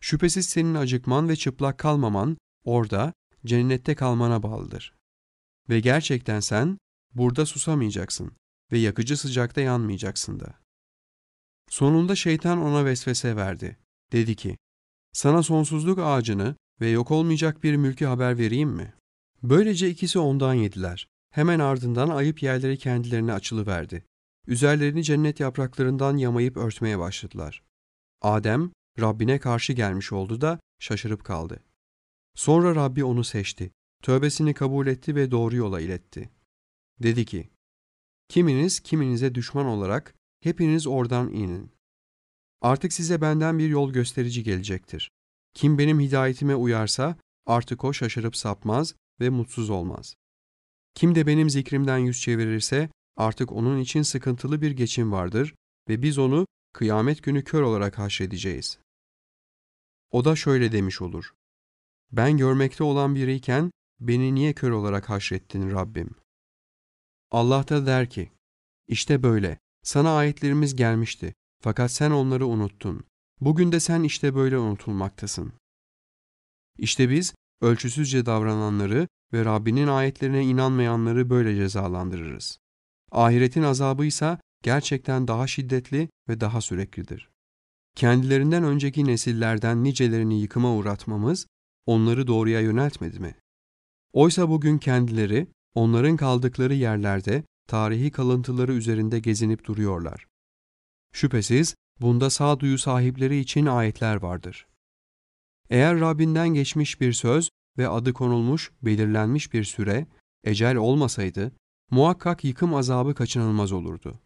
Şüphesiz 0.02 0.46
senin 0.50 0.76
acıkman 0.76 1.30
ve 1.30 1.36
çıplak 1.36 1.78
kalmaman 1.78 2.38
orada 2.64 3.14
cennette 3.46 3.96
kalmana 3.96 4.44
bağlıdır. 4.44 4.96
Ve 5.70 5.80
gerçekten 5.80 6.40
sen 6.40 6.78
burada 7.14 7.46
susamayacaksın 7.46 8.32
ve 8.72 8.78
yakıcı 8.78 9.18
sıcakta 9.18 9.62
yanmayacaksın 9.62 10.40
da. 10.40 10.60
Sonunda 11.70 12.16
şeytan 12.16 12.62
ona 12.62 12.86
vesvese 12.86 13.36
verdi. 13.36 13.78
Dedi 14.12 14.36
ki, 14.36 14.58
sana 15.14 15.44
sonsuzluk 15.44 16.00
ağacını 16.00 16.56
ve 16.82 16.90
yok 16.90 17.12
olmayacak 17.12 17.64
bir 17.64 17.76
mülkü 17.76 18.06
haber 18.06 18.38
vereyim 18.38 18.70
mi? 18.70 18.94
Böylece 19.44 19.90
ikisi 19.90 20.20
ondan 20.20 20.54
yediler. 20.54 21.13
Hemen 21.34 21.60
ardından 21.60 22.10
ayıp 22.10 22.44
yerleri 22.44 22.78
kendilerine 22.78 23.34
açılıverdi. 23.34 24.06
Üzerlerini 24.48 25.04
cennet 25.04 25.40
yapraklarından 25.40 26.18
yamayıp 26.18 26.58
örtmeye 26.58 27.00
başladılar. 27.00 27.64
Adem, 28.22 28.72
Rabbine 29.00 29.40
karşı 29.40 29.74
gelmiş 29.74 30.12
oldu 30.12 30.42
da 30.42 30.60
şaşırıp 30.80 31.24
kaldı. 31.24 31.64
Sonra 32.36 32.76
Rabbi 32.76 33.04
onu 33.04 33.24
seçti, 33.24 33.72
tövbesini 34.04 34.54
kabul 34.54 34.88
etti 34.88 35.16
ve 35.16 35.32
doğru 35.32 35.56
yola 35.56 35.82
iletti. 35.82 36.30
Dedi 37.04 37.26
ki, 37.26 37.50
Kiminiz 38.28 38.80
kiminize 38.80 39.36
düşman 39.36 39.66
olarak 39.66 40.16
hepiniz 40.40 40.88
oradan 40.88 41.34
inin. 41.34 41.72
Artık 42.62 42.94
size 42.94 43.22
benden 43.22 43.60
bir 43.60 43.70
yol 43.70 43.94
gösterici 43.94 44.44
gelecektir. 44.44 45.12
Kim 45.54 45.78
benim 45.78 46.00
hidayetime 46.00 46.56
uyarsa 46.56 47.18
artık 47.46 47.84
o 47.84 47.94
şaşırıp 47.94 48.36
sapmaz 48.36 48.96
ve 49.20 49.30
mutsuz 49.30 49.70
olmaz. 49.70 50.16
Kim 50.96 51.16
de 51.16 51.28
benim 51.28 51.50
zikrimden 51.50 51.98
yüz 51.98 52.22
çevirirse 52.22 52.90
artık 53.18 53.52
onun 53.52 53.80
için 53.80 54.02
sıkıntılı 54.02 54.62
bir 54.62 54.72
geçim 54.72 55.12
vardır 55.12 55.56
ve 55.90 56.02
biz 56.02 56.18
onu 56.18 56.48
kıyamet 56.74 57.24
günü 57.24 57.44
kör 57.44 57.62
olarak 57.62 57.98
haşredeceğiz. 57.98 58.80
O 60.12 60.26
da 60.26 60.36
şöyle 60.36 60.72
demiş 60.72 61.02
olur. 61.02 61.34
Ben 62.12 62.38
görmekte 62.38 62.84
olan 62.84 63.16
biriyken 63.16 63.72
beni 64.00 64.36
niye 64.36 64.54
kör 64.54 64.72
olarak 64.72 65.10
haşrettin 65.10 65.72
Rabbim? 65.72 66.16
Allah 67.32 67.68
da 67.68 67.86
der 67.86 68.10
ki, 68.10 68.32
işte 68.88 69.24
böyle, 69.24 69.60
sana 69.84 70.18
ayetlerimiz 70.18 70.76
gelmişti 70.76 71.34
fakat 71.62 71.92
sen 71.92 72.12
onları 72.12 72.48
unuttun. 72.48 73.04
Bugün 73.42 73.72
de 73.72 73.80
sen 73.80 74.04
işte 74.04 74.36
böyle 74.36 74.58
unutulmaktasın. 74.58 75.54
İşte 76.78 77.10
biz 77.10 77.34
ölçüsüzce 77.64 78.26
davrananları 78.26 79.08
ve 79.34 79.46
Rabbinin 79.46 79.88
ayetlerine 79.88 80.44
inanmayanları 80.44 81.30
böyle 81.30 81.56
cezalandırırız. 81.56 82.60
Ahiretin 83.12 83.64
azabı 83.64 84.06
ise 84.06 84.38
gerçekten 84.64 85.28
daha 85.28 85.48
şiddetli 85.48 86.10
ve 86.30 86.40
daha 86.42 86.62
süreklidir. 86.62 87.30
Kendilerinden 87.96 88.64
önceki 88.64 89.06
nesillerden 89.06 89.84
nicelerini 89.84 90.42
yıkıma 90.42 90.74
uğratmamız 90.76 91.48
onları 91.86 92.28
doğruya 92.28 92.60
yöneltmedi 92.60 93.20
mi? 93.20 93.36
Oysa 94.14 94.50
bugün 94.50 94.78
kendileri 94.78 95.48
onların 95.76 96.18
kaldıkları 96.18 96.74
yerlerde 96.74 97.44
tarihi 97.68 98.12
kalıntıları 98.12 98.74
üzerinde 98.74 99.20
gezinip 99.20 99.66
duruyorlar. 99.66 100.28
Şüphesiz 101.14 101.76
bunda 102.02 102.30
sağduyu 102.30 102.78
sahipleri 102.78 103.40
için 103.40 103.66
ayetler 103.66 104.16
vardır. 104.16 104.68
Eğer 105.74 106.00
Rabbinden 106.00 106.50
geçmiş 106.50 107.02
bir 107.02 107.14
söz 107.14 107.50
ve 107.78 107.88
adı 107.88 108.14
konulmuş, 108.14 108.72
belirlenmiş 108.82 109.54
bir 109.54 109.64
süre, 109.64 110.08
ecel 110.44 110.76
olmasaydı, 110.76 111.52
muhakkak 111.92 112.44
yıkım 112.44 112.76
azabı 112.76 113.16
kaçınılmaz 113.16 113.72
olurdu. 113.72 114.20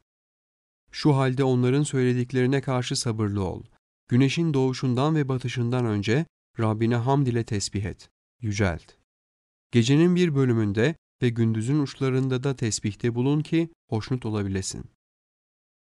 Şu 0.91 1.15
halde 1.15 1.43
onların 1.43 1.83
söylediklerine 1.83 2.61
karşı 2.61 2.95
sabırlı 2.95 3.43
ol. 3.43 3.63
Güneşin 4.07 4.53
doğuşundan 4.53 5.15
ve 5.15 5.27
batışından 5.27 5.85
önce 5.85 6.25
Rabbine 6.59 6.95
hamd 6.95 7.27
ile 7.27 7.43
tesbih 7.43 7.83
et, 7.83 8.09
yücelt. 8.41 8.93
Gecenin 9.71 10.15
bir 10.15 10.35
bölümünde 10.35 10.95
ve 11.21 11.29
gündüzün 11.29 11.79
uçlarında 11.79 12.43
da 12.43 12.55
tesbihte 12.55 13.15
bulun 13.15 13.41
ki 13.41 13.69
hoşnut 13.89 14.25
olabilesin. 14.25 14.85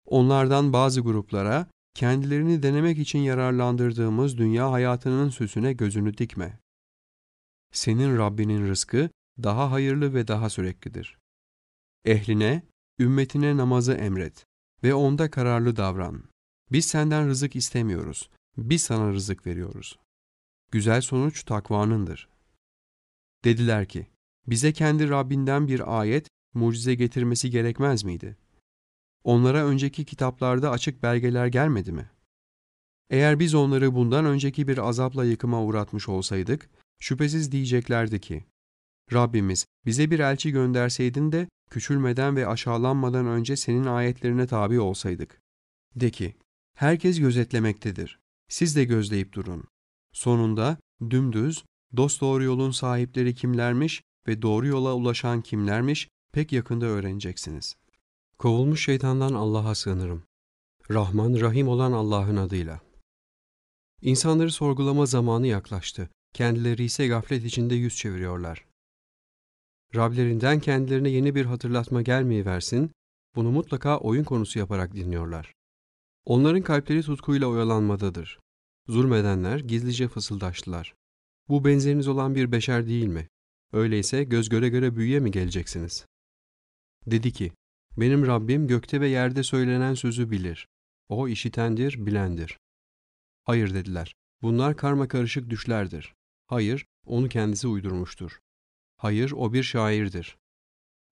Onlardan 0.05 0.73
bazı 0.73 1.01
gruplara 1.01 1.66
kendilerini 1.94 2.62
denemek 2.62 2.98
için 2.98 3.19
yararlandırdığımız 3.19 4.39
dünya 4.39 4.73
hayatının 4.73 5.31
süsüne 5.31 5.73
gözünü 5.73 6.19
dikme. 6.19 6.60
Senin 7.73 8.19
Rabbinin 8.19 8.69
rızkı 8.69 9.10
daha 9.43 9.70
hayırlı 9.70 10.15
ve 10.15 10.28
daha 10.28 10.51
süreklidir. 10.51 11.19
Ehline, 12.05 12.62
ümmetine 12.98 13.56
namazı 13.56 13.93
emret 13.93 14.47
ve 14.82 14.94
onda 14.94 15.31
kararlı 15.31 15.77
davran. 15.77 16.24
Biz 16.73 16.86
senden 16.86 17.28
rızık 17.28 17.56
istemiyoruz, 17.56 18.31
biz 18.56 18.82
sana 18.82 19.12
rızık 19.12 19.47
veriyoruz. 19.47 19.98
Güzel 20.70 21.01
sonuç 21.01 21.44
takvanındır. 21.44 22.28
Dediler 23.44 23.89
ki, 23.89 24.06
bize 24.47 24.73
kendi 24.73 25.09
Rabbinden 25.09 25.69
bir 25.69 26.01
ayet, 26.01 26.28
mucize 26.55 26.94
getirmesi 26.94 27.51
gerekmez 27.51 28.05
miydi? 28.05 28.36
Onlara 29.24 29.66
önceki 29.66 30.05
kitaplarda 30.05 30.70
açık 30.70 31.03
belgeler 31.03 31.47
gelmedi 31.47 31.93
mi? 31.93 32.11
Eğer 33.11 33.39
biz 33.39 33.55
onları 33.55 33.95
bundan 33.95 34.24
önceki 34.24 34.69
bir 34.69 34.78
azapla 34.78 35.24
yıkıma 35.24 35.62
uğratmış 35.62 36.09
olsaydık, 36.09 36.70
şüphesiz 37.01 37.53
diyeceklerdi 37.53 38.20
ki, 38.20 38.45
Rabbimiz 39.12 39.66
bize 39.86 40.11
bir 40.11 40.19
elçi 40.19 40.51
gönderseydin 40.51 41.32
de 41.32 41.49
küçülmeden 41.70 42.36
ve 42.36 42.47
aşağılanmadan 42.47 43.27
önce 43.27 43.57
senin 43.57 43.85
ayetlerine 43.85 44.47
tabi 44.47 44.81
olsaydık. 44.81 45.40
De 45.97 46.11
ki, 46.11 46.36
herkes 46.74 47.19
gözetlemektedir. 47.20 48.19
Siz 48.49 48.77
de 48.77 48.85
gözleyip 48.85 49.32
durun. 49.32 49.65
Sonunda 50.12 50.77
dümdüz, 51.11 51.65
dosdoğru 51.97 52.45
yolun 52.45 52.70
sahipleri 52.70 53.35
kimlermiş 53.35 54.03
ve 54.28 54.43
doğru 54.43 54.66
yola 54.66 54.95
ulaşan 54.95 55.43
kimlermiş 55.43 56.09
pek 56.32 56.53
yakında 56.53 56.86
öğreneceksiniz. 56.86 57.77
Kovulmuş 58.39 58.85
şeytandan 58.85 59.32
Allah'a 59.32 59.74
sığınırım. 59.74 60.23
Rahman, 60.90 61.40
Rahim 61.40 61.69
olan 61.69 61.93
Allah'ın 61.93 62.36
adıyla. 62.36 62.81
İnsanları 64.02 64.51
sorgulama 64.51 65.06
zamanı 65.06 65.47
yaklaştı. 65.47 66.10
Kendileri 66.35 66.85
ise 66.85 67.06
gaflet 67.06 67.44
içinde 67.44 67.74
yüz 67.74 67.97
çeviriyorlar. 67.97 68.66
Rablerinden 69.94 70.60
kendilerine 70.60 71.09
yeni 71.09 71.35
bir 71.35 71.44
hatırlatma 71.44 72.02
gelmeyi 72.02 72.47
versin, 72.47 72.93
bunu 73.35 73.51
mutlaka 73.51 73.98
oyun 73.98 74.24
konusu 74.24 74.59
yaparak 74.59 74.94
dinliyorlar. 74.94 75.55
Onların 76.24 76.62
kalpleri 76.62 77.02
tutkuyla 77.02 77.47
oyalanmadadır. 77.47 78.39
Zulmedenler 78.89 79.59
gizlice 79.59 80.09
fısıldaştılar. 80.09 80.94
Bu 81.48 81.65
benzeriniz 81.65 82.09
olan 82.09 82.35
bir 82.35 82.52
beşer 82.52 82.86
değil 82.86 83.06
mi? 83.06 83.28
Öyleyse 83.73 84.24
göz 84.24 84.48
göre 84.48 84.69
göre 84.69 84.97
büyüye 84.97 85.20
mi 85.20 85.31
geleceksiniz? 85.31 86.06
Dedi 87.06 87.32
ki, 87.32 87.52
benim 88.01 88.27
Rabbim 88.27 88.66
gökte 88.66 89.01
ve 89.01 89.09
yerde 89.09 89.43
söylenen 89.43 89.95
sözü 89.95 90.31
bilir. 90.31 90.69
O 91.09 91.29
işitendir, 91.29 92.07
bilendir. 92.07 92.59
Hayır 93.45 93.75
dediler. 93.75 94.15
Bunlar 94.43 94.77
karma 94.77 95.09
karışık 95.09 95.51
düşlerdir. 95.51 96.15
Hayır, 96.47 96.87
onu 97.07 97.29
kendisi 97.29 97.69
uydurmuştur. 97.69 98.39
Hayır, 98.97 99.33
o 99.37 99.53
bir 99.53 99.62
şairdir. 99.62 100.39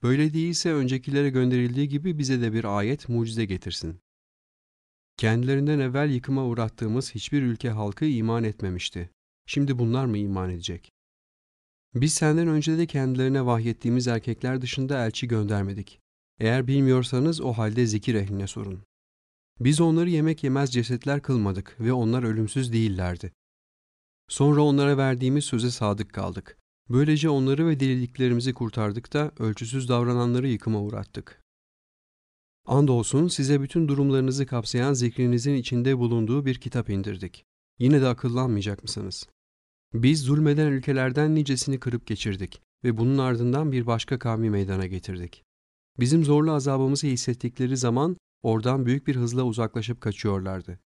Böyle 0.03 0.35
değilse 0.35 0.73
öncekilere 0.73 1.31
gönderildiği 1.31 1.89
gibi 1.89 2.19
bize 2.19 2.41
de 2.41 2.53
bir 2.53 2.79
ayet, 2.79 3.09
mucize 3.09 3.45
getirsin. 3.45 4.01
Kendilerinden 5.17 5.79
evvel 5.79 6.11
yıkıma 6.11 6.45
uğrattığımız 6.45 7.15
hiçbir 7.15 7.43
ülke 7.43 7.71
halkı 7.71 8.05
iman 8.05 8.45
etmemişti. 8.45 9.11
Şimdi 9.47 9.79
bunlar 9.79 10.07
mı 10.07 10.19
iman 10.19 10.51
edecek? 10.51 10.93
Biz 11.95 12.15
senden 12.15 12.49
önce 12.49 12.79
de 12.79 12.87
kendilerine 12.87 13.47
vahyettiğimiz 13.47 14.07
erkekler 14.09 14.63
dışında 14.63 15.07
elçi 15.07 15.29
göndermedik. 15.29 16.01
Eğer 16.41 16.67
bilmiyorsanız 16.67 17.41
o 17.41 17.53
halde 17.53 17.87
zikir 17.87 18.15
ehline 18.15 18.47
sorun. 18.47 18.83
Biz 19.61 19.81
onları 19.81 20.11
yemek 20.11 20.45
yemez 20.45 20.73
cesetler 20.73 21.23
kılmadık 21.23 21.77
ve 21.81 21.93
onlar 21.93 22.23
ölümsüz 22.23 22.73
değillerdi. 22.73 23.33
Sonra 24.29 24.63
onlara 24.63 24.97
verdiğimiz 24.97 25.45
söze 25.45 25.71
sadık 25.71 26.13
kaldık. 26.13 26.59
Böylece 26.89 27.29
onları 27.29 27.67
ve 27.67 27.81
deliliklerimizi 27.81 28.55
kurtardık 28.55 29.13
da 29.13 29.33
ölçüsüz 29.39 29.89
davrananları 29.89 30.49
yıkıma 30.49 30.81
uğrattık. 30.81 31.43
Andolsun 32.67 33.29
size 33.29 33.61
bütün 33.61 33.89
durumlarınızı 33.89 34.47
kapsayan 34.47 34.93
zikrinizin 34.95 35.55
içinde 35.55 35.99
bulunduğu 35.99 36.47
bir 36.47 36.55
kitap 36.55 36.91
indirdik. 36.91 37.45
Yine 37.79 38.01
de 38.01 38.09
akıllanmayacak 38.09 38.83
mısınız? 38.83 39.29
Biz 39.95 40.21
zulmeden 40.21 40.67
ülkelerden 40.67 41.35
nicesini 41.35 41.81
kırıp 41.81 42.07
geçirdik 42.07 42.63
ve 42.85 42.97
bunun 42.97 43.19
ardından 43.19 43.73
bir 43.73 43.87
başka 43.87 44.19
kavmi 44.19 44.51
meydana 44.51 44.87
getirdik. 44.87 45.46
Bizim 45.99 46.25
zorlu 46.25 46.53
azabımızı 46.53 47.07
hissettikleri 47.07 47.77
zaman 47.77 48.17
oradan 48.43 48.87
büyük 48.87 49.07
bir 49.07 49.17
hızla 49.17 49.43
uzaklaşıp 49.43 50.01
kaçıyorlardı. 50.01 50.81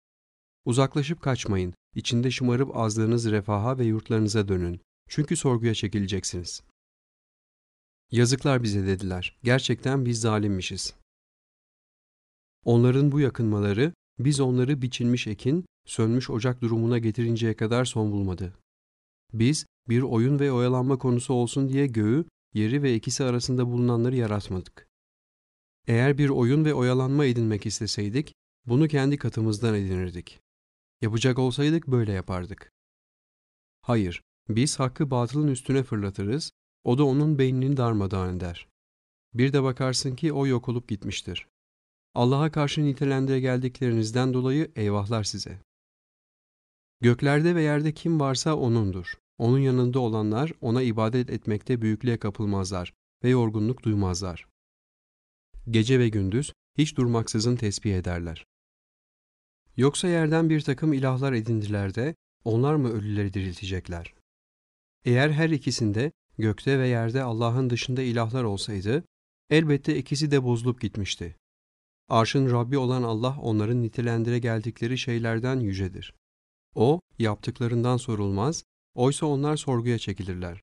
Uzaklaşıp 0.65 1.21
kaçmayın, 1.21 1.73
içinde 1.95 2.31
şımarıp 2.31 2.77
azdığınız 2.77 3.31
refaha 3.31 3.77
ve 3.77 3.85
yurtlarınıza 3.85 4.47
dönün. 4.47 4.81
Çünkü 5.09 5.37
sorguya 5.37 5.73
çekileceksiniz. 5.73 6.63
Yazıklar 8.11 8.63
bize 8.63 8.87
dediler. 8.87 9.37
Gerçekten 9.43 10.05
biz 10.05 10.21
zalimmişiz. 10.21 10.93
Onların 12.65 13.11
bu 13.11 13.19
yakınmaları, 13.19 13.93
biz 14.19 14.39
onları 14.39 14.81
biçilmiş 14.81 15.27
ekin, 15.27 15.65
sönmüş 15.85 16.29
ocak 16.29 16.61
durumuna 16.61 16.97
getirinceye 16.97 17.55
kadar 17.55 17.85
son 17.85 18.11
bulmadı. 18.11 18.53
Biz, 19.33 19.65
bir 19.89 20.01
oyun 20.01 20.39
ve 20.39 20.51
oyalanma 20.51 20.97
konusu 20.97 21.33
olsun 21.33 21.69
diye 21.69 21.87
göğü, 21.87 22.25
yeri 22.53 22.83
ve 22.83 22.95
ikisi 22.95 23.23
arasında 23.23 23.67
bulunanları 23.67 24.15
yaratmadık. 24.15 24.88
Eğer 25.87 26.17
bir 26.17 26.29
oyun 26.29 26.65
ve 26.65 26.73
oyalanma 26.73 27.25
edinmek 27.25 27.65
isteseydik, 27.65 28.35
bunu 28.65 28.87
kendi 28.87 29.17
katımızdan 29.17 29.75
edinirdik. 29.75 30.39
Yapacak 31.01 31.39
olsaydık 31.39 31.87
böyle 31.87 32.11
yapardık. 32.11 32.71
Hayır, 33.81 34.21
biz 34.49 34.79
hakkı 34.79 35.11
batılın 35.11 35.47
üstüne 35.47 35.83
fırlatırız, 35.83 36.51
o 36.83 36.97
da 36.97 37.03
onun 37.03 37.39
beynini 37.39 37.77
darmadağın 37.77 38.37
eder. 38.37 38.67
Bir 39.33 39.53
de 39.53 39.63
bakarsın 39.63 40.15
ki 40.15 40.33
o 40.33 40.47
yok 40.47 40.69
olup 40.69 40.87
gitmiştir. 40.87 41.47
Allah'a 42.15 42.51
karşı 42.51 42.83
nitelendire 42.83 43.39
geldiklerinizden 43.39 44.33
dolayı 44.33 44.71
eyvahlar 44.75 45.23
size. 45.23 45.59
Göklerde 47.01 47.55
ve 47.55 47.61
yerde 47.61 47.93
kim 47.93 48.19
varsa 48.19 48.55
O'nundur. 48.55 49.13
Onun 49.37 49.59
yanında 49.59 49.99
olanlar 49.99 50.51
O'na 50.61 50.81
ibadet 50.81 51.29
etmekte 51.29 51.81
büyüklüğe 51.81 52.17
kapılmazlar 52.17 52.93
ve 53.23 53.29
yorgunluk 53.29 53.83
duymazlar. 53.83 54.47
Gece 55.69 55.99
ve 55.99 56.09
gündüz 56.09 56.53
hiç 56.77 56.97
durmaksızın 56.97 57.55
tesbih 57.55 57.95
ederler. 57.95 58.45
Yoksa 59.77 60.07
yerden 60.07 60.49
bir 60.49 60.61
takım 60.61 60.93
ilahlar 60.93 61.33
edindiler 61.33 61.95
de 61.95 62.15
onlar 62.43 62.75
mı 62.75 62.89
ölüleri 62.89 63.33
diriltecekler? 63.33 64.13
Eğer 65.05 65.29
her 65.29 65.49
ikisinde 65.49 66.11
gökte 66.37 66.79
ve 66.79 66.87
yerde 66.87 67.23
Allah'ın 67.23 67.69
dışında 67.69 68.01
ilahlar 68.01 68.43
olsaydı 68.43 69.03
elbette 69.49 69.97
ikisi 69.97 70.31
de 70.31 70.43
bozulup 70.43 70.81
gitmişti. 70.81 71.35
Arşın 72.07 72.51
Rabbi 72.51 72.77
olan 72.77 73.03
Allah 73.03 73.37
onların 73.41 73.81
nitelendire 73.81 74.39
geldikleri 74.39 74.97
şeylerden 74.97 75.59
yücedir. 75.59 76.13
O, 76.75 76.99
yaptıklarından 77.19 77.97
sorulmaz, 77.97 78.63
oysa 78.93 79.25
onlar 79.25 79.57
sorguya 79.57 79.97
çekilirler. 79.97 80.61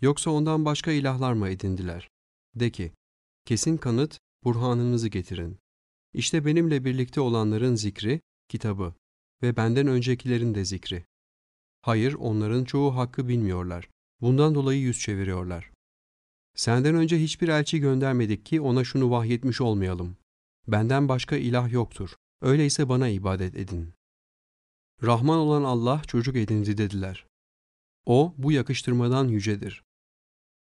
Yoksa 0.00 0.30
ondan 0.30 0.64
başka 0.64 0.92
ilahlar 0.92 1.32
mı 1.32 1.48
edindiler? 1.48 2.08
De 2.54 2.70
ki, 2.70 2.92
kesin 3.46 3.76
kanıt, 3.76 4.18
burhanınızı 4.44 5.08
getirin. 5.08 5.58
İşte 6.12 6.44
benimle 6.44 6.84
birlikte 6.84 7.20
olanların 7.20 7.74
zikri, 7.74 8.20
kitabı 8.48 8.94
ve 9.42 9.56
benden 9.56 9.86
öncekilerin 9.86 10.54
de 10.54 10.64
zikri. 10.64 11.04
Hayır, 11.82 12.14
onların 12.14 12.64
çoğu 12.64 12.96
hakkı 12.96 13.28
bilmiyorlar. 13.28 13.88
Bundan 14.20 14.54
dolayı 14.54 14.80
yüz 14.80 15.00
çeviriyorlar. 15.00 15.70
Senden 16.54 16.94
önce 16.94 17.20
hiçbir 17.22 17.48
elçi 17.48 17.78
göndermedik 17.80 18.46
ki 18.46 18.60
ona 18.60 18.84
şunu 18.84 19.10
vahyetmiş 19.10 19.60
olmayalım. 19.60 20.16
Benden 20.68 21.08
başka 21.08 21.36
ilah 21.36 21.72
yoktur. 21.72 22.10
Öyleyse 22.40 22.88
bana 22.88 23.08
ibadet 23.08 23.56
edin. 23.56 23.92
Rahman 25.02 25.38
olan 25.38 25.64
Allah 25.64 26.02
çocuk 26.06 26.36
edindi 26.36 26.78
dediler. 26.78 27.26
O 28.06 28.34
bu 28.38 28.52
yakıştırmadan 28.52 29.28
yücedir. 29.28 29.84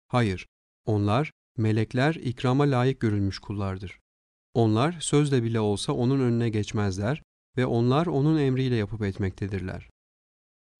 Hayır, 0.08 0.48
onlar, 0.84 1.32
melekler 1.58 2.14
ikrama 2.14 2.64
layık 2.64 3.00
görülmüş 3.00 3.38
kullardır. 3.38 4.00
Onlar 4.54 4.96
sözle 5.00 5.42
bile 5.42 5.60
olsa 5.60 5.92
onun 5.92 6.20
önüne 6.20 6.48
geçmezler 6.48 7.22
ve 7.56 7.66
onlar 7.66 8.06
onun 8.06 8.38
emriyle 8.38 8.74
yapıp 8.74 9.02
etmektedirler. 9.02 9.90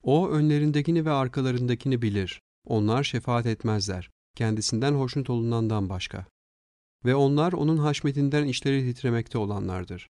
O 0.03 0.29
önlerindekini 0.29 1.05
ve 1.05 1.11
arkalarındakini 1.11 2.03
bilir. 2.03 2.41
Onlar 2.67 3.05
şefaat 3.05 3.47
etmezler, 3.47 4.11
kendisinden 4.35 4.93
hoşnut 4.95 5.31
olunandan 5.31 5.89
başka. 5.89 6.27
Ve 7.05 7.15
onlar 7.15 7.53
onun 7.53 7.77
haşmetinden 7.77 8.45
işleri 8.45 8.95
titremekte 8.95 9.39
olanlardır. 9.39 10.09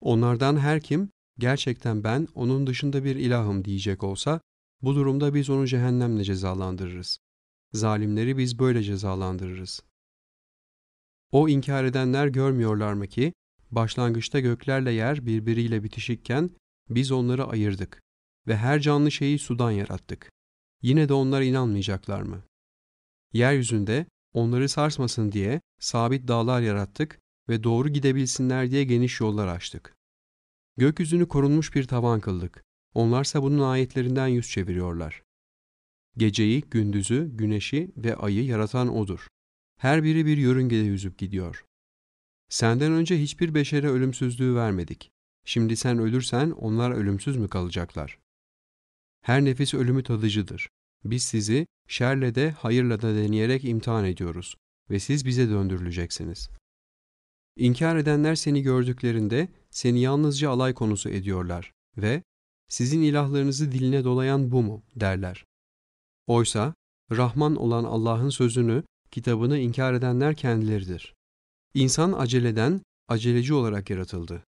Onlardan 0.00 0.56
her 0.56 0.80
kim, 0.80 1.10
gerçekten 1.38 2.04
ben 2.04 2.28
onun 2.34 2.66
dışında 2.66 3.04
bir 3.04 3.16
ilahım 3.16 3.64
diyecek 3.64 4.04
olsa, 4.04 4.40
bu 4.82 4.94
durumda 4.94 5.34
biz 5.34 5.50
onu 5.50 5.66
cehennemle 5.66 6.24
cezalandırırız. 6.24 7.18
Zalimleri 7.72 8.38
biz 8.38 8.58
böyle 8.58 8.82
cezalandırırız. 8.82 9.82
O 11.32 11.48
inkar 11.48 11.84
edenler 11.84 12.26
görmüyorlar 12.26 12.92
mı 12.92 13.06
ki, 13.06 13.32
başlangıçta 13.70 14.40
göklerle 14.40 14.92
yer 14.92 15.26
birbiriyle 15.26 15.84
bitişikken 15.84 16.50
biz 16.88 17.12
onları 17.12 17.46
ayırdık 17.46 18.02
ve 18.46 18.56
her 18.56 18.80
canlı 18.80 19.10
şeyi 19.10 19.38
sudan 19.38 19.70
yarattık. 19.70 20.30
Yine 20.82 21.08
de 21.08 21.12
onlar 21.12 21.42
inanmayacaklar 21.42 22.22
mı? 22.22 22.42
Yeryüzünde 23.32 24.06
onları 24.32 24.68
sarsmasın 24.68 25.32
diye 25.32 25.60
sabit 25.80 26.28
dağlar 26.28 26.60
yarattık 26.60 27.20
ve 27.48 27.64
doğru 27.64 27.88
gidebilsinler 27.88 28.70
diye 28.70 28.84
geniş 28.84 29.20
yollar 29.20 29.48
açtık. 29.48 29.94
Gökyüzünü 30.76 31.28
korunmuş 31.28 31.74
bir 31.74 31.84
tavan 31.84 32.20
kıldık. 32.20 32.64
Onlarsa 32.94 33.42
bunun 33.42 33.70
ayetlerinden 33.70 34.26
yüz 34.26 34.50
çeviriyorlar. 34.50 35.22
Geceyi, 36.16 36.60
gündüzü, 36.60 37.30
güneşi 37.32 37.90
ve 37.96 38.16
ayı 38.16 38.44
yaratan 38.44 38.96
O'dur. 38.96 39.26
Her 39.76 40.04
biri 40.04 40.26
bir 40.26 40.36
yörüngede 40.36 40.84
yüzüp 40.84 41.18
gidiyor. 41.18 41.64
Senden 42.48 42.92
önce 42.92 43.20
hiçbir 43.22 43.54
beşere 43.54 43.88
ölümsüzlüğü 43.88 44.54
vermedik. 44.54 45.10
Şimdi 45.44 45.76
sen 45.76 45.98
ölürsen 45.98 46.50
onlar 46.50 46.90
ölümsüz 46.90 47.36
mü 47.36 47.48
kalacaklar? 47.48 48.18
Her 49.22 49.44
nefis 49.44 49.74
ölümü 49.74 50.02
tadıcıdır. 50.02 50.68
Biz 51.04 51.22
sizi 51.22 51.66
şerle 51.88 52.34
de 52.34 52.50
hayırla 52.50 53.02
da 53.02 53.14
deneyerek 53.14 53.64
imtihan 53.64 54.04
ediyoruz 54.04 54.56
ve 54.90 55.00
siz 55.00 55.26
bize 55.26 55.48
döndürüleceksiniz. 55.48 56.50
İnkar 57.56 57.96
edenler 57.96 58.34
seni 58.34 58.62
gördüklerinde 58.62 59.48
seni 59.70 60.00
yalnızca 60.00 60.50
alay 60.50 60.74
konusu 60.74 61.08
ediyorlar 61.08 61.72
ve 61.96 62.22
sizin 62.68 63.02
ilahlarınızı 63.02 63.72
diline 63.72 64.04
dolayan 64.04 64.52
bu 64.52 64.62
mu 64.62 64.82
derler. 64.96 65.44
Oysa 66.30 66.74
Rahman 67.10 67.56
olan 67.56 67.84
Allah'ın 67.84 68.30
sözünü, 68.30 68.82
kitabını 69.10 69.58
inkar 69.58 69.94
edenler 69.94 70.34
kendileridir. 70.34 71.14
İnsan 71.74 72.12
aceleden, 72.12 72.82
aceleci 73.08 73.54
olarak 73.54 73.90
yaratıldı. 73.90 74.44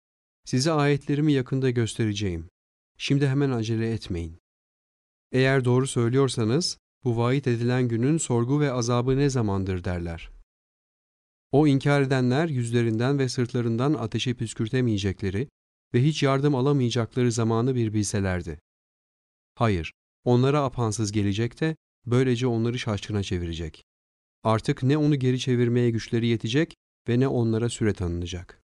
Size 0.45 0.73
ayetlerimi 0.73 1.33
yakında 1.33 1.71
göstereceğim. 1.71 2.49
Şimdi 2.97 3.29
hemen 3.29 3.51
acele 3.51 3.93
etmeyin. 3.93 4.39
Eğer 5.33 5.65
doğru 5.65 5.87
söylüyorsanız, 5.87 6.79
bu 7.05 7.17
vaat 7.17 7.47
edilen 7.47 7.89
günün 7.89 8.19
sorgu 8.19 8.61
ve 8.61 8.73
azabı 8.73 9.17
ne 9.17 9.31
zamandır 9.31 9.85
derler. 9.85 10.31
O 11.53 11.67
inkar 11.67 12.03
edenler 12.03 12.49
yüzlerinden 12.49 13.19
ve 13.19 13.29
sırtlarından 13.29 13.95
ateşi 13.95 14.35
püskürtemeyecekleri 14.35 15.49
ve 15.95 16.05
hiç 16.05 16.23
yardım 16.23 16.55
alamayacakları 16.55 17.33
zamanı 17.33 17.75
bir 17.75 17.95
bilselerdi. 17.95 18.61
Hayır, 19.55 19.93
onlara 20.25 20.63
apansız 20.63 21.13
gelecek 21.13 21.61
de 21.61 21.77
böylece 22.07 22.47
onları 22.47 22.79
şaşkına 22.79 23.23
çevirecek. 23.23 23.85
Artık 24.45 24.83
ne 24.83 24.99
onu 24.99 25.17
geri 25.17 25.39
çevirmeye 25.41 25.91
güçleri 25.91 26.27
yetecek 26.27 26.75
ve 27.09 27.21
ne 27.21 27.29
onlara 27.29 27.69
süre 27.69 27.93
tanınacak. 27.93 28.63